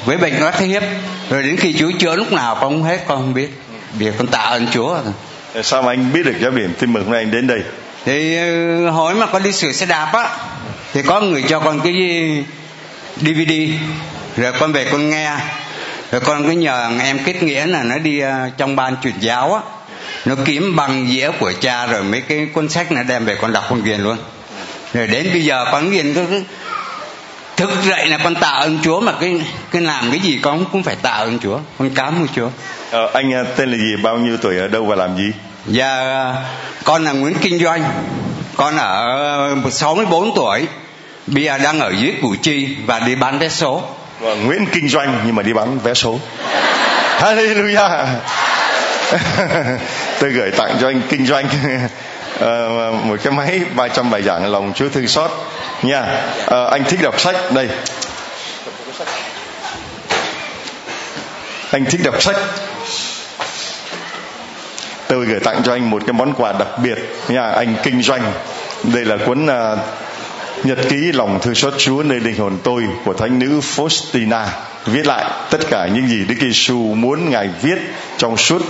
Với 0.05 0.18
bệnh 0.18 0.39
loét 0.39 0.59
hiếp. 0.59 0.84
Rồi 1.30 1.43
đến 1.43 1.57
khi 1.57 1.74
Chúa 1.80 1.91
chữa 1.99 2.16
lúc 2.16 2.32
nào 2.32 2.55
con 2.55 2.63
không 2.63 2.84
hết 2.84 2.99
con 3.07 3.18
không 3.18 3.34
biết. 3.34 3.49
Việc 3.93 4.13
con 4.18 4.28
tạ 4.28 4.39
ơn 4.39 4.68
Chúa. 4.74 4.97
Sao 5.63 5.82
mà 5.82 5.91
anh 5.91 6.13
biết 6.13 6.26
được 6.26 6.36
giáo 6.41 6.51
điểm 6.51 6.74
tin 6.80 6.93
mừng 6.93 7.03
hôm 7.03 7.13
nay 7.13 7.22
anh 7.22 7.32
đến 7.32 7.47
đây. 7.47 7.61
Thì 8.05 8.38
ờ, 8.38 8.89
hỏi 8.89 9.16
mà 9.16 9.26
con 9.26 9.43
đi 9.43 9.51
sửa 9.51 9.72
xe 9.72 9.86
đạp 9.86 10.11
á 10.13 10.30
thì 10.93 11.01
có 11.01 11.22
người 11.22 11.43
cho 11.49 11.59
con 11.59 11.80
cái 11.82 11.93
dvd 13.18 13.51
rồi 14.38 14.53
con 14.59 14.74
về 14.74 14.86
con 14.91 15.09
nghe. 15.09 15.32
Rồi 16.11 16.22
con 16.22 16.43
cứ 16.43 16.51
nhờ 16.51 16.91
em 17.03 17.20
kết 17.26 17.43
nghĩa 17.43 17.66
là 17.66 17.84
nó 17.84 17.97
đi 17.97 18.20
ờ, 18.20 18.49
trong 18.57 18.76
ban 18.76 18.95
truyền 19.03 19.20
giáo 19.20 19.53
á 19.53 19.61
nó 20.26 20.36
kiếm 20.45 20.76
bằng 20.76 21.07
dĩa 21.07 21.32
của 21.39 21.53
cha 21.61 21.86
rồi 21.86 22.03
mấy 22.03 22.21
cái 22.21 22.47
cuốn 22.53 22.69
sách 22.69 22.91
nó 22.91 23.03
đem 23.03 23.26
về 23.26 23.36
con 23.36 23.53
đọc 23.53 23.65
con 23.69 23.84
ghiền 23.84 24.01
luôn. 24.01 24.17
Rồi 24.93 25.07
đến 25.07 25.30
bây 25.34 25.41
giờ 25.41 25.65
con 25.71 25.89
ghiền 25.89 26.13
cứ 26.13 26.26
thức 27.57 27.69
dậy 27.84 28.07
là 28.07 28.17
con 28.23 28.36
tạ 28.36 28.47
ơn 28.47 28.80
Chúa 28.84 29.01
mà 29.01 29.11
cái 29.21 29.41
cái 29.71 29.82
làm 29.82 30.11
cái 30.11 30.19
gì 30.19 30.39
con 30.41 30.65
cũng 30.71 30.84
phải 30.84 30.95
tạ 30.95 31.09
ơn 31.09 31.39
Chúa. 31.39 31.59
Con 31.80 31.89
cảm 31.95 32.15
ơn 32.21 32.28
Chúa. 32.36 32.49
Ờ, 32.91 33.11
anh 33.13 33.45
tên 33.55 33.71
là 33.71 33.78
gì? 33.78 33.95
Bao 34.03 34.17
nhiêu 34.17 34.38
tuổi 34.38 34.57
ở 34.57 34.67
đâu 34.67 34.86
và 34.86 34.95
làm 34.95 35.17
gì? 35.17 35.32
Dạ 35.67 36.34
con 36.84 37.03
là 37.03 37.11
Nguyễn 37.11 37.36
Kinh 37.41 37.59
Doanh. 37.59 37.84
Con 38.55 38.78
ở 38.78 39.55
64 39.71 40.36
tuổi. 40.36 40.67
Bây 41.28 41.43
giờ 41.43 41.57
đang 41.57 41.80
ở 41.80 41.93
dưới 41.97 42.13
Củ 42.21 42.36
Chi 42.41 42.76
Và 42.86 42.99
đi 42.99 43.15
bán 43.15 43.39
vé 43.39 43.49
số. 43.49 43.84
Và 44.19 44.34
Nguyễn 44.36 44.65
Kinh 44.73 44.89
Doanh 44.89 45.21
nhưng 45.26 45.36
mà 45.36 45.43
đi 45.43 45.53
bán 45.53 45.80
vé 45.80 45.93
số. 45.93 46.19
Hallelujah 47.19 48.05
Tôi 50.20 50.32
gửi 50.32 50.51
tặng 50.51 50.78
cho 50.82 50.88
anh 50.88 51.01
Kinh 51.10 51.26
Doanh 51.26 51.45
uh, 51.45 51.91
ờ, 52.39 52.91
một 53.03 53.20
cái 53.24 53.34
máy 53.34 53.62
300 53.76 54.10
bài 54.10 54.22
giảng 54.22 54.51
lòng 54.51 54.74
Chúa 54.76 54.89
thương 54.89 55.08
xót. 55.08 55.32
Nha. 55.82 56.24
Uh, 56.43 56.72
anh 56.72 56.84
thích 56.84 56.99
đọc 57.03 57.20
sách. 57.20 57.36
Đây. 57.53 57.70
Anh 61.72 61.86
thích 61.86 62.01
đọc 62.03 62.22
sách. 62.22 62.36
Tôi 65.08 65.26
gửi 65.26 65.39
tặng 65.39 65.62
cho 65.64 65.74
anh 65.74 65.89
một 65.89 66.01
cái 66.08 66.14
món 66.14 66.34
quà 66.34 66.51
đặc 66.51 66.68
biệt. 66.84 66.97
Nha 67.28 67.51
anh 67.51 67.76
kinh 67.84 68.01
doanh. 68.01 68.34
Đây 68.84 69.06
là 69.06 69.18
cuốn 69.26 69.45
uh, 69.45 69.80
nhật 70.64 70.78
ký 70.89 70.97
lòng 70.97 71.39
thương 71.41 71.56
xót 71.56 71.74
Chúa 71.78 72.03
nơi 72.03 72.20
linh 72.20 72.38
hồn 72.38 72.58
tôi 72.64 72.84
của 73.06 73.14
thánh 73.14 73.39
nữ 73.39 73.60
Faustina 73.76 74.45
viết 74.86 75.05
lại 75.05 75.31
tất 75.49 75.59
cả 75.69 75.88
những 75.88 76.07
gì 76.07 76.25
Đức 76.27 76.36
Giêsu 76.41 76.77
muốn 76.77 77.29
ngài 77.29 77.49
viết 77.61 77.77
trong 78.17 78.38
suốt 78.38 78.61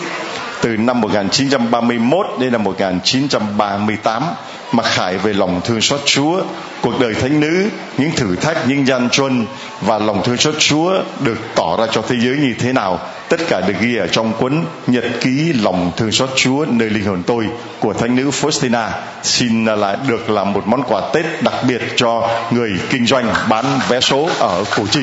từ 0.62 0.78
năm 0.78 1.02
1931 1.02 2.28
đến 2.40 2.52
năm 2.52 2.64
1938 2.64 4.24
mà 4.72 4.84
khải 4.84 5.18
về 5.18 5.34
lòng 5.34 5.62
thương 5.64 5.82
xót 5.82 6.02
Chúa, 6.06 6.42
cuộc 6.82 7.00
đời 7.00 7.14
thánh 7.14 7.40
nữ, 7.40 7.70
những 7.98 8.12
thử 8.12 8.36
thách, 8.36 8.68
những 8.68 8.88
gian 8.88 9.10
truân 9.10 9.46
và 9.82 10.00
lòng 10.00 10.24
thương 10.24 10.38
xót 10.38 10.56
Chúa 10.60 10.94
được 11.20 11.38
tỏ 11.56 11.78
ra 11.78 11.86
cho 11.92 12.02
thế 12.08 12.16
giới 12.20 12.38
như 12.38 12.54
thế 12.60 12.74
nào. 12.74 13.00
Tất 13.30 13.38
cả 13.50 13.62
được 13.68 13.74
ghi 13.80 13.96
ở 13.96 14.08
trong 14.08 14.34
cuốn 14.34 14.66
Nhật 14.88 15.04
ký 15.22 15.54
lòng 15.54 15.92
thương 15.98 16.12
xót 16.12 16.30
Chúa 16.36 16.66
nơi 16.70 16.90
linh 16.90 17.06
hồn 17.06 17.24
tôi 17.28 17.48
của 17.80 17.94
thánh 17.94 18.16
nữ 18.16 18.30
Faustina. 18.30 18.90
Xin 19.24 19.66
là 19.66 19.98
được 20.08 20.30
làm 20.30 20.54
một 20.54 20.68
món 20.68 20.84
quà 20.84 21.02
Tết 21.14 21.26
đặc 21.44 21.54
biệt 21.68 21.82
cho 21.96 22.30
người 22.52 22.72
kinh 22.90 23.06
doanh 23.06 23.34
bán 23.50 23.66
vé 23.90 24.00
số 24.00 24.30
ở 24.40 24.64
Củ 24.76 24.88
Chi 24.88 25.02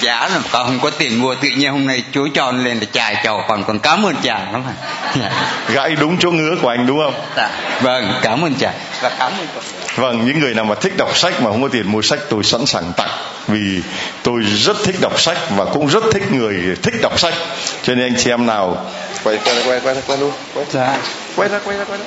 giá 0.00 0.28
là 0.28 0.40
con 0.52 0.66
không 0.66 0.78
có 0.82 0.90
tiền 0.90 1.20
mua 1.20 1.34
tự 1.34 1.48
nhiên 1.48 1.72
hôm 1.72 1.86
nay 1.86 2.02
chú 2.12 2.28
cho 2.34 2.50
lên 2.50 2.80
để 2.80 2.86
chài 2.92 3.16
cho 3.24 3.44
còn 3.48 3.64
còn 3.64 3.78
cảm 3.78 4.06
ơn 4.06 4.14
cha 4.22 4.46
lắm 4.52 4.62
dạ. 5.20 5.30
gãy 5.72 5.96
đúng 6.00 6.16
chỗ 6.18 6.30
ngứa 6.30 6.56
của 6.62 6.68
anh 6.68 6.86
đúng 6.86 6.98
không? 7.04 7.14
Dạ. 7.36 7.50
vâng 7.80 8.12
cảm 8.22 8.44
ơn 8.44 8.54
cha 8.54 8.72
và 9.00 9.08
cảm 9.18 9.32
ơn 9.32 9.46
con. 9.54 9.64
Vâng 9.96 10.26
những 10.26 10.40
người 10.40 10.54
nào 10.54 10.64
mà 10.64 10.74
thích 10.74 10.92
đọc 10.96 11.16
sách 11.16 11.42
mà 11.42 11.50
không 11.50 11.62
có 11.62 11.68
tiền 11.68 11.92
mua 11.92 12.02
sách 12.02 12.18
tôi 12.28 12.44
sẵn 12.44 12.66
sàng 12.66 12.92
tặng. 12.96 13.10
Vì 13.48 13.82
tôi 14.22 14.42
rất 14.42 14.76
thích 14.84 14.96
đọc 15.00 15.20
sách 15.20 15.38
và 15.56 15.64
cũng 15.64 15.86
rất 15.86 16.04
thích 16.12 16.32
người 16.32 16.76
thích 16.82 16.94
đọc 17.02 17.18
sách. 17.18 17.34
Cho 17.82 17.94
nên 17.94 18.12
anh 18.12 18.16
chị 18.18 18.30
em 18.30 18.46
nào 18.46 18.86
quay 19.24 19.38
quay 19.44 19.56
quay 19.66 19.80
quay 19.80 19.96
quay 20.06 20.18
luôn. 20.18 20.32
Quay. 20.54 20.66
Dạ. 20.70 20.98
quay 21.36 21.48
ra 21.48 21.60
quay 21.64 21.78
ra 21.78 21.84
quay 21.84 21.98
ra. 21.98 22.04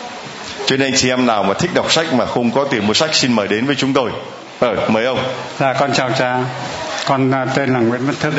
Cho 0.65 0.77
nên 0.77 0.87
anh 0.87 0.97
chị 0.97 1.09
em 1.09 1.25
nào 1.25 1.43
mà 1.43 1.53
thích 1.53 1.71
đọc 1.73 1.91
sách 1.91 2.13
mà 2.13 2.25
không 2.25 2.51
có 2.51 2.63
tiền 2.63 2.87
mua 2.87 2.93
sách 2.93 3.15
xin 3.15 3.33
mời 3.33 3.47
đến 3.47 3.65
với 3.65 3.75
chúng 3.75 3.93
tôi. 3.93 4.11
Ờ, 4.59 4.75
mời 4.87 5.05
ông. 5.05 5.23
Dạ 5.59 5.73
con 5.73 5.93
chào 5.93 6.09
cha 6.19 6.37
con 7.05 7.31
à, 7.31 7.45
tên 7.55 7.73
là 7.73 7.79
Nguyễn 7.79 8.05
Văn 8.05 8.15
Thức 8.19 8.33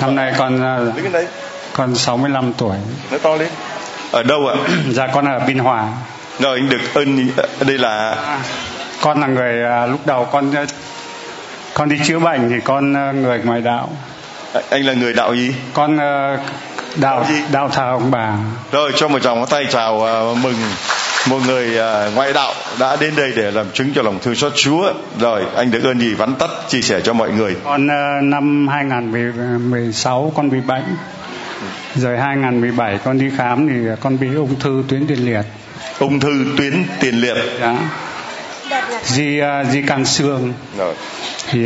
năm 0.00 0.14
nay 0.14 0.32
con 0.38 0.62
à, 0.62 0.78
con 1.72 1.94
65 1.94 2.52
tuổi. 2.52 2.76
Nói 3.10 3.20
to 3.20 3.36
lên 3.36 3.48
ở 4.10 4.22
đâu 4.22 4.48
ạ? 4.48 4.54
Dạ 4.90 5.06
con 5.06 5.28
ở 5.28 5.38
Biên 5.38 5.58
Hòa. 5.58 5.88
Rồi 6.38 6.58
anh 6.58 6.68
được 6.68 6.94
ơn 6.94 7.28
đây 7.60 7.78
là 7.78 8.10
à, 8.10 8.38
con 9.00 9.20
là 9.20 9.26
người 9.26 9.86
lúc 9.88 10.06
đầu 10.06 10.24
con 10.24 10.52
con 11.74 11.88
đi 11.88 11.96
chữa 12.04 12.18
bệnh 12.18 12.50
thì 12.50 12.56
con 12.64 12.92
người 13.22 13.38
ngoài 13.44 13.60
đạo. 13.60 13.88
Anh 14.70 14.86
là 14.86 14.92
người 14.92 15.12
đạo 15.12 15.34
gì? 15.34 15.54
Con 15.74 15.98
đạo 16.96 17.26
gì? 17.28 17.34
đạo 17.52 17.68
thờ 17.68 17.90
ông 17.90 18.10
bà. 18.10 18.36
Rồi 18.72 18.92
cho 18.96 19.08
một 19.08 19.18
tràng 19.18 19.46
tay 19.46 19.66
chào 19.70 19.98
mừng 20.42 20.54
một 21.26 21.38
người 21.46 21.68
uh, 21.68 22.14
ngoại 22.14 22.32
đạo 22.32 22.54
đã 22.80 22.96
đến 22.96 23.16
đây 23.16 23.32
để 23.36 23.50
làm 23.50 23.66
chứng 23.72 23.92
cho 23.94 24.02
lòng 24.02 24.18
thương 24.22 24.34
xót 24.34 24.52
Chúa. 24.56 24.92
Rồi, 25.20 25.42
anh 25.56 25.70
được 25.70 25.84
ơn 25.84 26.00
gì 26.00 26.14
vắn 26.14 26.34
tắt 26.34 26.50
chia 26.68 26.80
sẻ 26.80 27.00
cho 27.00 27.12
mọi 27.12 27.30
người. 27.30 27.56
Con 27.64 27.86
uh, 27.86 28.24
năm 28.24 28.68
2016 28.68 30.32
con 30.36 30.50
bị 30.50 30.60
bệnh. 30.60 30.84
Rồi 31.94 32.18
2017 32.18 32.98
con 33.04 33.18
đi 33.18 33.30
khám 33.36 33.68
thì 33.68 33.74
con 34.00 34.18
bị 34.18 34.34
ung 34.34 34.60
thư 34.60 34.84
tuyến 34.88 35.06
tiền 35.06 35.18
liệt. 35.26 35.42
Ung 35.98 36.20
thư 36.20 36.46
tuyến 36.58 36.84
tiền 37.00 37.20
liệt. 37.20 37.36
Dạ. 37.60 37.76
Di 39.04 39.40
uh, 39.40 39.72
di 39.72 39.82
can 39.82 40.04
xương. 40.04 40.52
Rồi. 40.78 40.94
Thì 41.50 41.64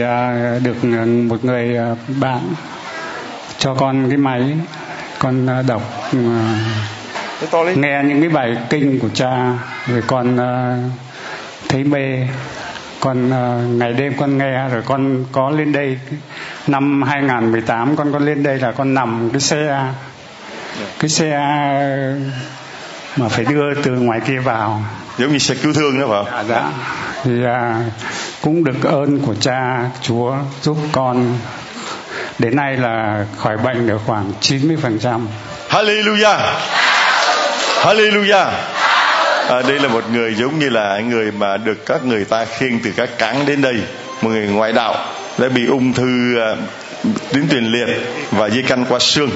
được 0.64 0.84
một 1.28 1.44
người 1.44 1.76
bạn 2.20 2.40
cho 3.58 3.74
con 3.74 4.08
cái 4.08 4.16
máy 4.16 4.42
con 5.18 5.46
đọc 5.66 5.82
nghe 7.74 8.02
những 8.04 8.20
cái 8.20 8.28
bài 8.28 8.56
kinh 8.70 8.98
của 8.98 9.08
cha 9.14 9.52
rồi 9.86 10.02
con 10.06 10.36
uh, 10.36 10.92
thấy 11.68 11.84
mê 11.84 12.26
con 13.00 13.26
uh, 13.28 13.78
ngày 13.78 13.92
đêm 13.92 14.14
con 14.18 14.38
nghe 14.38 14.68
rồi 14.68 14.82
con 14.86 15.24
có 15.32 15.50
lên 15.50 15.72
đây 15.72 15.98
năm 16.66 17.02
2018 17.02 17.96
con 17.96 18.12
có 18.12 18.18
lên 18.18 18.42
đây 18.42 18.58
là 18.58 18.72
con 18.72 18.94
nằm 18.94 19.30
cái 19.32 19.40
xe 19.40 19.84
cái 20.98 21.08
xe 21.08 21.40
mà 23.16 23.28
phải 23.28 23.44
đưa 23.44 23.74
từ 23.74 23.92
ngoài 23.92 24.20
kia 24.26 24.38
vào 24.38 24.82
giống 25.18 25.32
như 25.32 25.38
xe 25.38 25.54
cứu 25.62 25.72
thương 25.72 26.00
đó 26.00 26.06
phải 26.08 26.24
không? 26.24 26.48
Dạ, 26.48 26.54
dạ. 26.54 26.70
thì 27.24 27.44
à, 27.44 27.80
cũng 28.42 28.64
được 28.64 28.82
ơn 28.82 29.18
của 29.18 29.34
cha 29.40 29.90
Chúa 30.02 30.36
giúp 30.62 30.76
con 30.92 31.38
đến 32.38 32.56
nay 32.56 32.76
là 32.76 33.24
khỏi 33.38 33.56
bệnh 33.56 33.86
được 33.86 34.00
khoảng 34.06 34.32
90 34.40 34.76
phần 34.82 34.98
trăm. 34.98 35.28
Hallelujah. 35.70 36.38
Hallelujah. 37.82 38.50
À, 39.48 39.62
đây 39.68 39.78
là 39.78 39.88
một 39.88 40.04
người 40.12 40.34
giống 40.34 40.58
như 40.58 40.68
là 40.68 40.98
người 40.98 41.32
mà 41.32 41.56
được 41.56 41.86
các 41.86 42.04
người 42.04 42.24
ta 42.24 42.44
khiêng 42.44 42.80
từ 42.84 42.90
các 42.96 43.18
cảng 43.18 43.46
đến 43.46 43.62
đây. 43.62 43.76
Một 44.22 44.30
người 44.30 44.46
ngoại 44.46 44.72
đạo 44.72 44.94
đã 45.38 45.48
bị 45.48 45.66
ung 45.66 45.92
thư 45.92 46.36
uh, 46.52 46.58
tuyến 47.32 47.48
tiền 47.48 47.72
liệt 47.72 47.86
và 48.30 48.50
di 48.50 48.62
căn 48.62 48.84
qua 48.88 48.98
xương. 48.98 49.30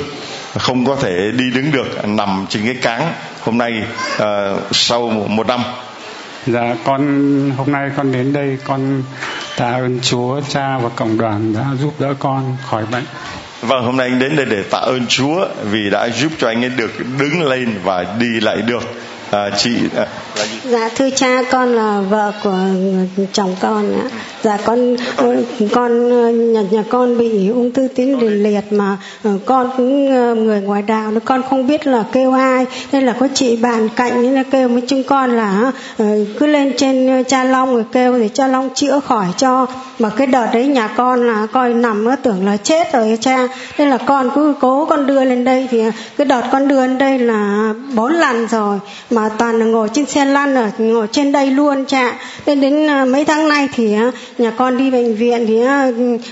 Không 0.59 0.87
có 0.87 0.97
thể 0.97 1.31
đi 1.31 1.51
đứng 1.51 1.71
được 1.73 2.09
nằm 2.09 2.47
trên 2.49 2.65
cái 2.65 2.75
cáng. 2.75 3.13
Hôm 3.41 3.59
nay 3.59 3.83
uh, 4.17 4.27
sau 4.73 5.09
một, 5.09 5.29
một 5.29 5.47
năm. 5.47 5.61
Dạ 6.47 6.77
con 6.85 7.01
hôm 7.57 7.73
nay 7.73 7.91
con 7.97 8.13
đến 8.13 8.33
đây 8.33 8.59
con 8.65 9.03
tạ 9.57 9.71
ơn 9.71 10.01
Chúa 10.03 10.41
cha 10.49 10.79
và 10.79 10.89
cộng 10.97 11.19
đoàn 11.19 11.55
đã 11.55 11.65
giúp 11.81 11.95
đỡ 11.99 12.15
con 12.19 12.57
khỏi 12.67 12.85
bệnh. 12.93 13.05
Vâng, 13.61 13.85
hôm 13.85 13.97
nay 13.97 14.09
anh 14.09 14.19
đến 14.19 14.37
đây 14.37 14.47
để 14.47 14.63
tạ 14.63 14.79
ơn 14.79 15.07
Chúa 15.09 15.47
vì 15.71 15.91
đã 15.91 16.09
giúp 16.09 16.33
cho 16.39 16.49
anh 16.49 16.65
ấy 16.65 16.71
được 16.71 16.93
đứng 17.19 17.49
lên 17.49 17.79
và 17.85 18.07
đi 18.19 18.41
lại 18.41 18.57
được. 18.63 18.83
À, 19.31 19.51
chị 19.57 19.79
à, 19.97 20.07
là 20.37 20.45
gì? 20.45 20.71
dạ 20.71 20.91
thưa 20.97 21.11
cha, 21.11 21.43
con 21.51 21.75
là 21.75 22.01
vợ 22.01 22.33
của 22.45 22.59
chồng 23.33 23.57
con 23.61 23.93
ạ. 23.93 24.09
Dạ 24.43 24.59
con 24.65 24.97
con 25.73 26.09
nhà 26.53 26.63
nhà 26.71 26.85
con 26.91 27.19
bị 27.19 27.49
ung 27.49 27.73
thư 27.73 27.89
tuyến 27.97 28.21
tiền 28.21 28.43
liệt 28.43 28.73
mà 28.73 28.97
ờ, 29.25 29.31
con 29.47 29.71
cũng 29.77 30.11
ờ, 30.11 30.35
người 30.35 30.61
ngoài 30.61 30.83
đạo 30.83 31.11
nó 31.11 31.21
con 31.25 31.43
không 31.51 31.67
biết 31.67 31.87
là 31.87 32.05
kêu 32.13 32.33
ai, 32.33 32.67
nên 32.93 33.07
là 33.07 33.13
có 33.21 33.29
chị 33.35 33.57
bạn 33.57 33.89
cạnh 33.97 34.23
nên 34.23 34.35
là 34.35 34.43
kêu 34.43 34.69
với 34.69 34.83
chúng 34.87 35.03
con 35.03 35.37
là 35.37 35.73
ờ, 35.99 36.07
cứ 36.39 36.47
lên 36.47 36.73
trên 36.77 37.25
cha 37.25 37.45
long 37.45 37.75
rồi 37.75 37.85
kêu 37.93 38.19
để 38.19 38.29
cha 38.29 38.47
long 38.47 38.71
chữa 38.75 39.01
khỏi 39.01 39.27
cho. 39.37 39.67
Mà 39.99 40.11
cái 40.11 40.27
đợt 40.27 40.47
đấy 40.53 40.67
nhà 40.67 40.89
con 40.89 41.27
là 41.27 41.47
coi 41.53 41.75
nằm 41.75 42.05
nó 42.05 42.17
tưởng 42.17 42.47
là 42.47 42.57
chết 42.57 42.93
rồi 42.93 43.19
cha. 43.21 43.49
Nên 43.79 43.91
là 43.91 43.99
con 43.99 44.31
cứ 44.35 44.55
cố 44.61 44.85
con 44.85 45.07
đưa 45.07 45.25
lên 45.25 45.45
đây 45.45 45.69
thì 45.71 45.83
cái 46.17 46.25
đợt 46.25 46.43
con 46.53 46.69
đưa 46.69 46.81
lên 46.81 46.99
đây 46.99 47.19
là 47.19 47.73
bốn 47.95 48.13
lần 48.13 48.49
rồi. 48.49 48.79
Mà 49.11 49.29
toàn 49.39 49.59
là 49.59 49.67
ngồi 49.67 49.89
trên 49.93 50.07
xe 50.07 50.20
lăn 50.25 50.55
ở 50.55 50.71
ngồi 50.79 51.07
trên 51.13 51.33
đây 51.33 51.47
luôn 51.47 51.85
cha. 51.85 52.13
Nên 52.47 52.61
đến 52.61 52.91
à, 52.91 53.05
mấy 53.05 53.25
tháng 53.25 53.49
nay 53.49 53.69
thì 53.75 53.95
à, 53.95 54.11
nhà 54.39 54.51
con 54.51 54.79
đi 54.79 54.91
bệnh 54.91 55.17
viện 55.17 55.45
thì 55.47 55.67
à, 55.67 55.89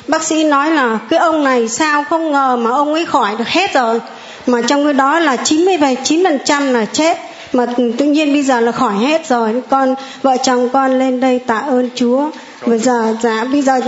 bác 0.09 0.23
sĩ 0.23 0.45
nói 0.45 0.71
là 0.71 0.99
cái 1.11 1.19
ông 1.19 1.45
này 1.45 1.69
sao 1.69 2.05
không 2.11 2.33
ngờ 2.33 2.57
mà 2.57 2.71
ông 2.71 2.95
ấy 2.95 3.07
khỏi 3.07 3.37
được 3.39 3.49
hết 3.49 3.75
rồi. 3.75 4.01
Mà 4.47 4.63
trong 4.67 4.85
cái 4.85 4.93
đó 4.93 5.19
là 5.19 5.37
99 5.37 6.25
phần 6.25 6.39
trăm 6.45 6.75
là 6.75 6.85
chết. 6.85 7.19
Mà 7.53 7.67
tự 7.99 8.05
nhiên 8.05 8.33
bây 8.33 8.43
giờ 8.43 8.61
là 8.61 8.73
khỏi 8.73 8.95
hết 8.95 9.29
rồi. 9.29 9.63
Con, 9.71 9.95
vợ 10.23 10.37
chồng 10.43 10.69
con 10.69 10.99
lên 10.99 11.21
đây 11.21 11.39
tạ 11.47 11.59
ơn 11.59 11.91
Chúa. 11.95 12.31
Bây 12.67 12.79
giờ 12.79 13.17
dạ 13.23 13.45
bây 13.53 13.63
giờ 13.63 13.81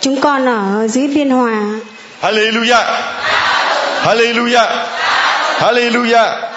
chúng 0.00 0.20
con 0.20 0.46
ở 0.46 0.88
dưới 0.88 1.08
biên 1.08 1.30
hòa. 1.30 1.62
Hallelujah. 2.22 2.84
Hallelujah. 4.04 4.86
Hallelujah 5.60 6.55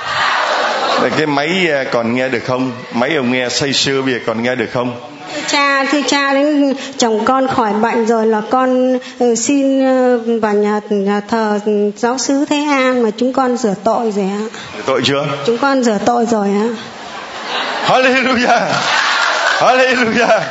cái 1.18 1.26
máy 1.26 1.68
à, 1.72 1.84
còn 1.92 2.16
nghe 2.16 2.30
được 2.30 2.44
không? 2.46 2.72
Máy 2.94 3.16
ông 3.16 3.32
nghe 3.32 3.50
say 3.50 3.74
sưa 3.74 4.02
bây 4.02 4.14
giờ 4.14 4.20
còn 4.26 4.44
nghe 4.44 4.56
được 4.56 4.70
không? 4.74 4.96
Cha 5.48 5.86
thưa 5.92 6.02
cha 6.08 6.34
đến 6.34 6.74
chồng 6.98 7.26
con 7.26 7.48
khỏi 7.48 7.74
bệnh 7.74 8.06
rồi 8.06 8.28
là 8.28 8.42
con 8.50 9.00
ừ, 9.20 9.36
xin 9.36 9.86
ừ, 9.86 10.40
vào 10.42 10.54
nhà, 10.54 10.80
nhà 10.90 11.22
thờ 11.28 11.60
giáo 11.96 12.18
sứ 12.18 12.46
thế 12.46 12.58
an 12.58 13.04
mà 13.04 13.10
chúng 13.18 13.34
con 13.34 13.58
rửa 13.58 13.74
tội 13.84 14.12
rồi 14.12 14.26
ạ. 14.26 14.42
Tội 14.86 15.02
chưa? 15.06 15.26
Chúng 15.46 15.58
con 15.58 15.84
rửa 15.84 15.98
tội 16.06 16.26
rồi 16.26 16.48
ạ. 16.50 16.68
Hallelujah! 17.86 18.62
Hallelujah 19.60 20.42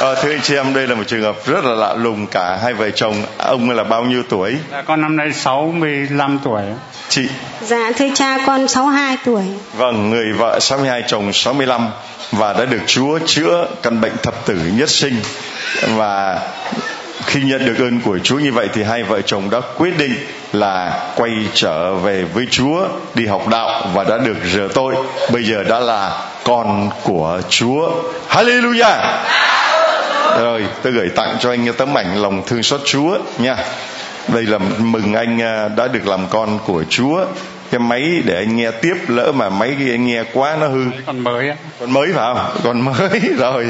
À, 0.00 0.14
thưa 0.14 0.30
anh 0.30 0.40
chị 0.42 0.54
em 0.54 0.74
đây 0.74 0.86
là 0.86 0.94
một 0.94 1.02
trường 1.06 1.22
hợp 1.22 1.36
rất 1.46 1.64
là 1.64 1.74
lạ 1.74 1.94
lùng 1.94 2.26
cả 2.26 2.58
hai 2.62 2.74
vợ 2.74 2.90
chồng. 2.90 3.14
Ông 3.38 3.70
là 3.70 3.84
bao 3.84 4.04
nhiêu 4.04 4.22
tuổi? 4.28 4.56
Dạ, 4.72 4.82
con 4.82 5.00
năm 5.00 5.16
nay 5.16 5.32
65 5.32 6.38
tuổi. 6.44 6.62
Chị? 7.08 7.28
Dạ 7.62 7.92
thưa 7.96 8.08
cha 8.14 8.38
con 8.46 8.68
62 8.68 9.16
tuổi. 9.24 9.42
Vâng 9.76 10.10
người 10.10 10.32
vợ 10.32 10.60
62 10.60 11.02
chồng 11.06 11.32
65 11.32 11.88
và 12.32 12.52
đã 12.52 12.64
được 12.64 12.80
Chúa 12.86 13.18
chữa 13.26 13.66
căn 13.82 14.00
bệnh 14.00 14.16
thập 14.22 14.46
tử 14.46 14.58
nhất 14.76 14.90
sinh. 14.90 15.14
Và 15.88 16.40
khi 17.26 17.42
nhận 17.42 17.66
được 17.66 17.78
ơn 17.78 18.00
của 18.00 18.18
Chúa 18.18 18.38
như 18.38 18.52
vậy 18.52 18.68
thì 18.72 18.82
hai 18.82 19.02
vợ 19.02 19.20
chồng 19.20 19.50
đã 19.50 19.60
quyết 19.76 19.98
định 19.98 20.14
là 20.52 21.00
quay 21.16 21.32
trở 21.54 21.94
về 21.94 22.24
với 22.24 22.46
Chúa 22.50 22.88
đi 23.14 23.26
học 23.26 23.48
đạo 23.48 23.90
và 23.94 24.04
đã 24.04 24.18
được 24.18 24.36
rửa 24.52 24.68
tội. 24.74 24.94
Bây 25.32 25.44
giờ 25.44 25.62
đã 25.62 25.80
là 25.80 26.26
con 26.44 26.90
của 27.02 27.40
Chúa. 27.48 27.90
Hallelujah 28.30 29.18
rồi 30.38 30.66
tôi 30.82 30.92
gửi 30.92 31.08
tặng 31.08 31.36
cho 31.40 31.50
anh 31.50 31.72
tấm 31.78 31.98
ảnh 31.98 32.22
lòng 32.22 32.42
thương 32.46 32.62
xót 32.62 32.80
Chúa 32.84 33.18
nha. 33.38 33.56
Đây 34.28 34.42
là 34.42 34.58
mừng 34.78 35.14
anh 35.14 35.42
à, 35.42 35.68
đã 35.68 35.88
được 35.88 36.06
làm 36.06 36.26
con 36.30 36.58
của 36.66 36.84
Chúa. 36.88 37.24
Cái 37.70 37.78
máy 37.78 38.22
để 38.24 38.34
anh 38.36 38.56
nghe 38.56 38.70
tiếp 38.70 38.94
lỡ 39.08 39.32
mà 39.32 39.48
máy 39.48 39.74
kia 39.78 39.90
anh 39.90 40.06
nghe 40.06 40.24
quá 40.32 40.56
nó 40.60 40.68
hư. 40.68 40.84
Còn 41.06 41.18
mới 41.18 41.48
á. 41.48 41.56
Còn 41.80 41.90
mới 41.90 42.08
phải 42.14 42.34
không? 42.34 42.60
Còn 42.64 42.80
mới 42.80 43.20
rồi. 43.38 43.66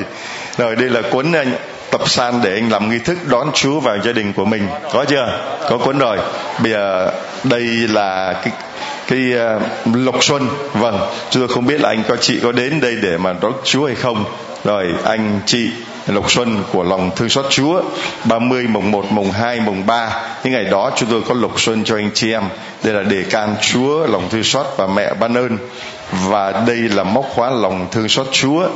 Rồi 0.59 0.77
đây 0.77 0.91
là 0.91 1.03
cuốn 1.11 1.33
à, 1.33 1.45
tập 1.91 2.09
san 2.09 2.35
để 2.43 2.55
anh 2.55 2.69
làm 2.73 2.91
nghi 2.91 2.99
thức 2.99 3.19
đón 3.29 3.51
Chúa 3.55 3.81
vào 3.81 3.97
gia 4.05 4.13
đình 4.13 4.33
của 4.33 4.45
mình. 4.45 4.69
Có 4.93 5.05
chưa? 5.05 5.39
Có 5.71 5.79
cuốn 5.79 5.99
rồi. 5.99 6.19
Bây 6.63 6.73
giờ 6.73 7.13
đây 7.45 7.63
là 7.89 8.33
cái 8.43 8.53
cái 9.07 9.21
uh, 9.57 9.97
lộc 9.97 10.25
xuân. 10.25 10.49
Vâng 10.73 10.99
chúng 11.31 11.41
tôi 11.41 11.49
không 11.55 11.67
biết 11.67 11.81
là 11.81 11.89
anh 11.89 12.03
có 12.09 12.17
chị 12.17 12.41
có 12.43 12.53
đến 12.53 12.81
đây 12.81 12.97
để 13.03 13.17
mà 13.19 13.35
đón 13.43 13.53
Chúa 13.65 13.87
hay 13.87 13.95
không. 13.95 14.25
Rồi 14.65 14.95
anh 15.05 15.41
chị 15.47 15.71
lộc 16.07 16.31
xuân 16.31 16.65
của 16.73 16.83
lòng 16.83 17.11
thương 17.17 17.29
xót 17.29 17.47
Chúa 17.51 17.83
30 18.25 18.67
mùng 18.69 18.91
1 18.91 19.13
mùng 19.13 19.31
2 19.31 19.61
mùng 19.61 19.87
3 19.87 20.23
những 20.45 20.53
ngày 20.53 20.65
đó, 20.65 20.91
chúng 20.97 21.09
tôi 21.11 21.23
có 21.29 21.35
lộc 21.35 21.61
xuân 21.61 21.85
cho 21.85 21.97
anh 21.97 22.11
chị 22.15 22.33
em. 22.33 22.43
Đây 22.83 22.95
là 22.95 23.03
đề 23.03 23.23
can 23.23 23.55
Chúa, 23.61 24.07
lòng 24.07 24.29
thương 24.31 24.45
xót 24.45 24.67
và 24.77 24.87
mẹ 24.87 25.15
ban 25.15 25.35
ơn. 25.35 25.59
Và 26.13 26.63
đây 26.67 26.77
là 26.77 27.05
móc 27.05 27.27
khóa 27.35 27.51
lòng 27.51 27.87
thương 27.91 28.09
xót 28.09 28.27
Chúa. 28.33 28.69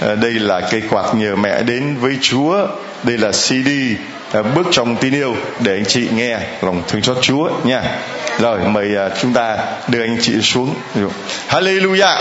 Ờ, 0.00 0.14
đây 0.14 0.32
là 0.32 0.60
cây 0.60 0.82
quạt 0.90 1.14
nhờ 1.14 1.36
mẹ 1.36 1.62
đến 1.62 1.96
với 2.00 2.16
Chúa. 2.22 2.66
Đây 3.02 3.18
là 3.18 3.30
CD 3.30 3.68
ờ, 4.32 4.42
bước 4.42 4.66
trong 4.72 4.96
tin 4.96 5.14
yêu 5.14 5.36
để 5.60 5.72
anh 5.72 5.84
chị 5.84 6.08
nghe 6.14 6.38
lòng 6.62 6.82
thương 6.88 7.02
xót 7.02 7.16
Chúa 7.22 7.50
nha. 7.64 7.82
Rồi, 8.38 8.58
mời 8.68 8.94
ờ, 8.94 9.10
chúng 9.22 9.32
ta 9.32 9.58
đưa 9.88 10.02
anh 10.02 10.16
chị 10.20 10.32
xuống. 10.42 10.74
Hallelujah. 11.48 12.16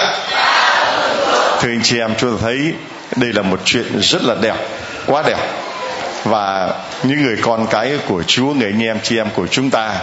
Thưa 1.61 1.69
anh 1.69 1.81
chị 1.83 1.97
em, 1.99 2.11
chúng 2.17 2.31
ta 2.31 2.37
thấy 2.41 2.73
đây 3.15 3.33
là 3.33 3.41
một 3.41 3.59
chuyện 3.65 4.01
rất 4.01 4.23
là 4.23 4.35
đẹp 4.41 4.55
quá 5.05 5.23
đẹp. 5.27 5.37
Và 6.23 6.73
những 7.03 7.23
người 7.23 7.37
con 7.41 7.67
cái 7.69 7.97
của 8.07 8.23
Chúa 8.23 8.53
người 8.53 8.71
anh 8.71 8.83
em 8.83 8.99
chị 9.03 9.17
em 9.17 9.27
của 9.35 9.47
chúng 9.47 9.69
ta 9.69 9.95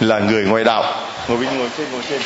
là 0.00 0.18
người 0.18 0.44
ngoại 0.44 0.64
đạo. 0.64 0.84
Ngồi 1.28 1.38
bên 1.38 1.58
ngồi 1.58 1.68
trên 1.78 1.86
ngồi 1.92 2.02
trên. 2.10 2.20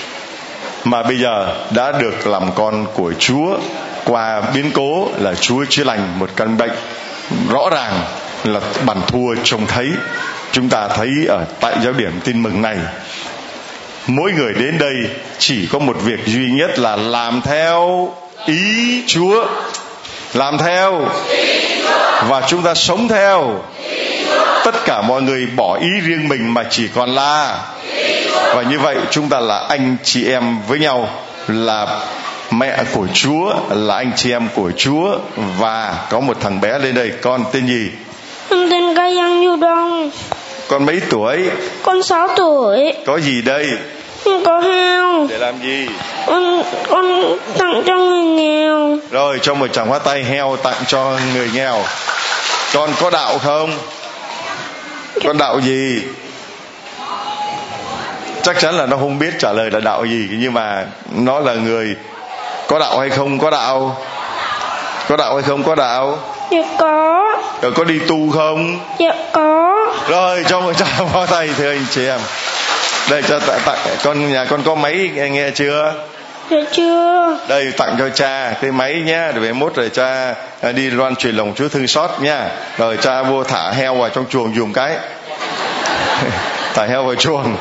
Mà 0.85 1.03
bây 1.03 1.19
giờ 1.19 1.55
đã 1.71 1.93
được 1.93 2.27
làm 2.27 2.53
con 2.55 2.87
của 2.95 3.13
Chúa 3.19 3.59
qua 4.05 4.43
biến 4.55 4.71
cố 4.75 5.09
là 5.19 5.35
Chúa 5.35 5.65
chữa 5.69 5.85
lành 5.85 6.19
một 6.19 6.31
căn 6.37 6.57
bệnh 6.57 6.73
rõ 7.51 7.71
ràng 7.71 8.01
là 8.45 8.61
bản 8.87 8.99
thua 9.07 9.35
trông 9.45 9.67
thấy. 9.67 9.91
Chúng 10.53 10.69
ta 10.69 10.89
thấy 10.89 11.11
ở 11.29 11.45
tại 11.61 11.77
giáo 11.85 11.93
điểm 11.93 12.21
tin 12.25 12.43
mừng 12.43 12.63
này 12.63 12.77
mỗi 14.07 14.33
người 14.33 14.53
đến 14.55 14.79
đây 14.79 14.95
chỉ 15.39 15.67
có 15.67 15.79
một 15.79 15.97
việc 16.03 16.27
duy 16.27 16.51
nhất 16.51 16.79
là 16.79 16.97
làm 16.97 17.41
theo 17.43 18.09
ý 18.47 19.03
Chúa 19.07 19.47
làm 20.35 20.59
theo. 20.59 21.09
Và 22.29 22.43
chúng 22.49 22.63
ta 22.63 22.75
sống 22.75 23.09
theo. 23.09 23.63
Tất 24.65 24.85
cả 24.85 25.03
mọi 25.03 25.23
người 25.23 25.47
bỏ 25.57 25.79
ý 25.81 25.89
riêng 26.03 26.29
mình 26.29 26.55
mà 26.55 26.65
chỉ 26.71 26.89
còn 26.95 27.15
là. 27.15 27.59
Và 28.55 28.63
như 28.63 28.79
vậy 28.79 28.97
chúng 29.11 29.29
ta 29.29 29.41
là 29.41 29.67
anh 29.69 29.97
chị 30.03 30.31
em 30.31 30.59
với 30.69 30.79
nhau. 30.79 31.09
Là 31.49 32.01
mẹ 32.51 32.85
của 32.93 33.07
Chúa 33.15 33.55
là 33.71 33.97
anh 33.97 34.13
chị 34.17 34.33
em 34.33 34.49
của 34.55 34.71
Chúa. 34.77 35.19
Và 35.59 35.95
có 36.11 36.21
một 36.21 36.37
thằng 36.41 36.61
bé 36.61 36.79
lên 36.79 36.95
đây 36.95 37.13
con 37.23 37.45
tên 37.53 37.67
gì? 37.67 37.91
Con 38.51 38.71
tên 38.71 38.95
Ca 38.97 39.11
Giang 39.11 39.41
Nhu 39.41 39.57
Đông 39.57 40.11
con 40.69 40.87
mấy 40.87 41.01
tuổi? 41.11 41.51
Con 41.83 42.03
6 42.03 42.29
tuổi. 42.37 42.93
Có 43.07 43.21
gì 43.21 43.43
đây 43.43 43.67
không 44.25 44.45
có 44.45 44.61
heo. 44.61 45.27
Để 45.29 45.39
làm 45.39 45.59
gì? 45.63 45.89
Con 46.27 46.63
con 46.91 47.37
tặng 47.59 47.83
cho 47.87 47.97
người 47.97 48.23
nghèo. 48.23 48.99
Rồi 49.11 49.39
cho 49.43 49.55
một 49.55 49.67
chàng 49.73 49.87
hoa 49.87 49.99
tay 49.99 50.25
heo 50.25 50.57
tặng 50.57 50.83
cho 50.87 51.13
người 51.35 51.51
nghèo. 51.55 51.83
Con 52.75 52.91
có 53.01 53.11
đạo 53.11 53.39
không? 53.39 53.71
Con 55.25 55.39
đạo 55.39 55.61
gì? 55.61 56.03
Chắc 58.43 58.61
chắn 58.61 58.75
là 58.75 58.87
nó 58.87 58.97
không 58.97 59.19
biết 59.19 59.35
trả 59.39 59.53
lời 59.53 59.71
là 59.71 59.81
đạo 59.81 60.05
gì 60.05 60.29
nhưng 60.31 60.55
mà 60.55 60.85
nó 61.13 61.41
là 61.41 61.55
người 61.55 61.97
có 62.69 62.79
đạo 62.79 62.99
hay 62.99 63.11
không 63.11 63.39
có 63.39 63.51
đạo? 63.51 63.97
Có 65.09 65.17
đạo 65.17 65.35
hay 65.35 65.43
không 65.43 65.63
có 65.63 65.75
đạo? 65.75 66.19
Dạ 66.51 66.63
có. 66.79 67.37
Rồi 67.63 67.73
có 67.73 67.85
đi 67.85 67.99
tu 68.09 68.31
không? 68.31 68.79
Dạ 68.99 69.15
có. 69.33 69.87
Rồi 70.09 70.45
cho 70.49 70.61
một 70.61 70.73
tràng 70.73 71.09
pháo 71.13 71.27
tay 71.27 71.49
thưa 71.59 71.71
anh 71.71 71.87
chị 71.91 72.07
em 72.07 72.21
đây 73.11 73.23
cho 73.29 73.39
tặng 73.39 73.61
tạ, 73.67 73.77
con 74.05 74.33
nhà 74.33 74.45
con 74.45 74.63
có 74.63 74.75
máy 74.75 75.11
nghe, 75.15 75.29
nghe 75.29 75.51
chưa? 75.51 75.95
Dạ 76.51 76.59
chưa. 76.73 77.39
Đây 77.49 77.73
tặng 77.77 77.97
cho 77.99 78.09
cha 78.09 78.55
cái 78.61 78.73
máy 78.73 79.03
nhá 79.07 79.33
để 79.35 79.41
về 79.41 79.53
mốt 79.53 79.75
rồi 79.75 79.91
cha 79.93 80.35
à, 80.61 80.73
đi 80.73 80.91
loan 80.91 81.17
truyền 81.17 81.37
lòng 81.37 81.55
chúa 81.55 81.69
thương 81.69 81.87
xót 81.87 82.11
nhá. 82.21 82.49
Rồi 82.79 82.97
cha 82.97 83.23
vô 83.23 83.45
thả 83.45 83.71
heo 83.71 83.95
vào 83.95 84.09
trong 84.09 84.25
chuồng 84.29 84.55
dùng 84.57 84.73
cái. 84.73 84.97
Thả 86.75 86.87
heo 86.87 87.05
vào 87.05 87.15
chuồng. 87.15 87.57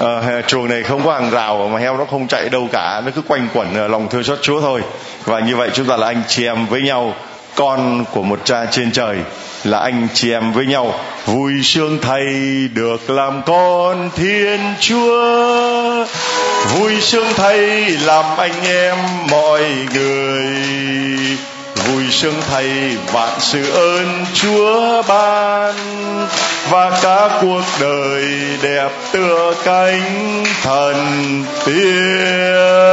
À, 0.00 0.42
chuồng 0.46 0.68
này 0.68 0.82
không 0.82 1.04
có 1.04 1.12
hàng 1.12 1.30
rào 1.30 1.68
mà 1.72 1.78
heo 1.78 1.96
nó 1.96 2.04
không 2.04 2.28
chạy 2.28 2.48
đâu 2.48 2.68
cả 2.72 3.02
nó 3.04 3.10
cứ 3.14 3.22
quanh 3.28 3.48
quẩn 3.54 3.74
ở 3.76 3.88
lòng 3.88 4.08
thương 4.08 4.24
xót 4.24 4.38
chúa 4.42 4.60
thôi. 4.60 4.80
Và 5.24 5.40
như 5.40 5.56
vậy 5.56 5.70
chúng 5.72 5.86
ta 5.86 5.96
là 5.96 6.06
anh 6.06 6.22
chị 6.28 6.46
em 6.46 6.66
với 6.66 6.82
nhau 6.82 7.14
con 7.54 8.04
của 8.12 8.22
một 8.22 8.40
cha 8.44 8.66
trên 8.70 8.92
trời 8.92 9.16
là 9.64 9.78
anh 9.78 10.08
chị 10.14 10.32
em 10.32 10.52
với 10.52 10.66
nhau. 10.66 10.94
Vui 11.26 11.52
sướng 11.62 11.98
thầy 12.02 12.24
được 12.74 13.10
làm 13.10 13.42
con 13.46 14.10
thiên 14.16 14.60
chúa. 14.80 16.04
Vui 16.74 17.00
sướng 17.00 17.26
thầy 17.36 17.88
làm 17.88 18.24
anh 18.36 18.64
em 18.64 18.96
mọi 19.30 19.64
người. 19.94 20.46
Vui 21.74 22.04
sướng 22.10 22.34
thầy 22.50 22.96
vạn 23.12 23.32
sự 23.38 23.70
ơn 23.70 24.24
chúa 24.34 25.02
ban. 25.08 25.74
Và 26.70 27.00
cả 27.02 27.38
cuộc 27.42 27.64
đời 27.80 28.24
đẹp 28.62 28.90
tựa 29.12 29.54
cánh 29.64 30.44
thần 30.62 30.96
tiên. 31.64 32.84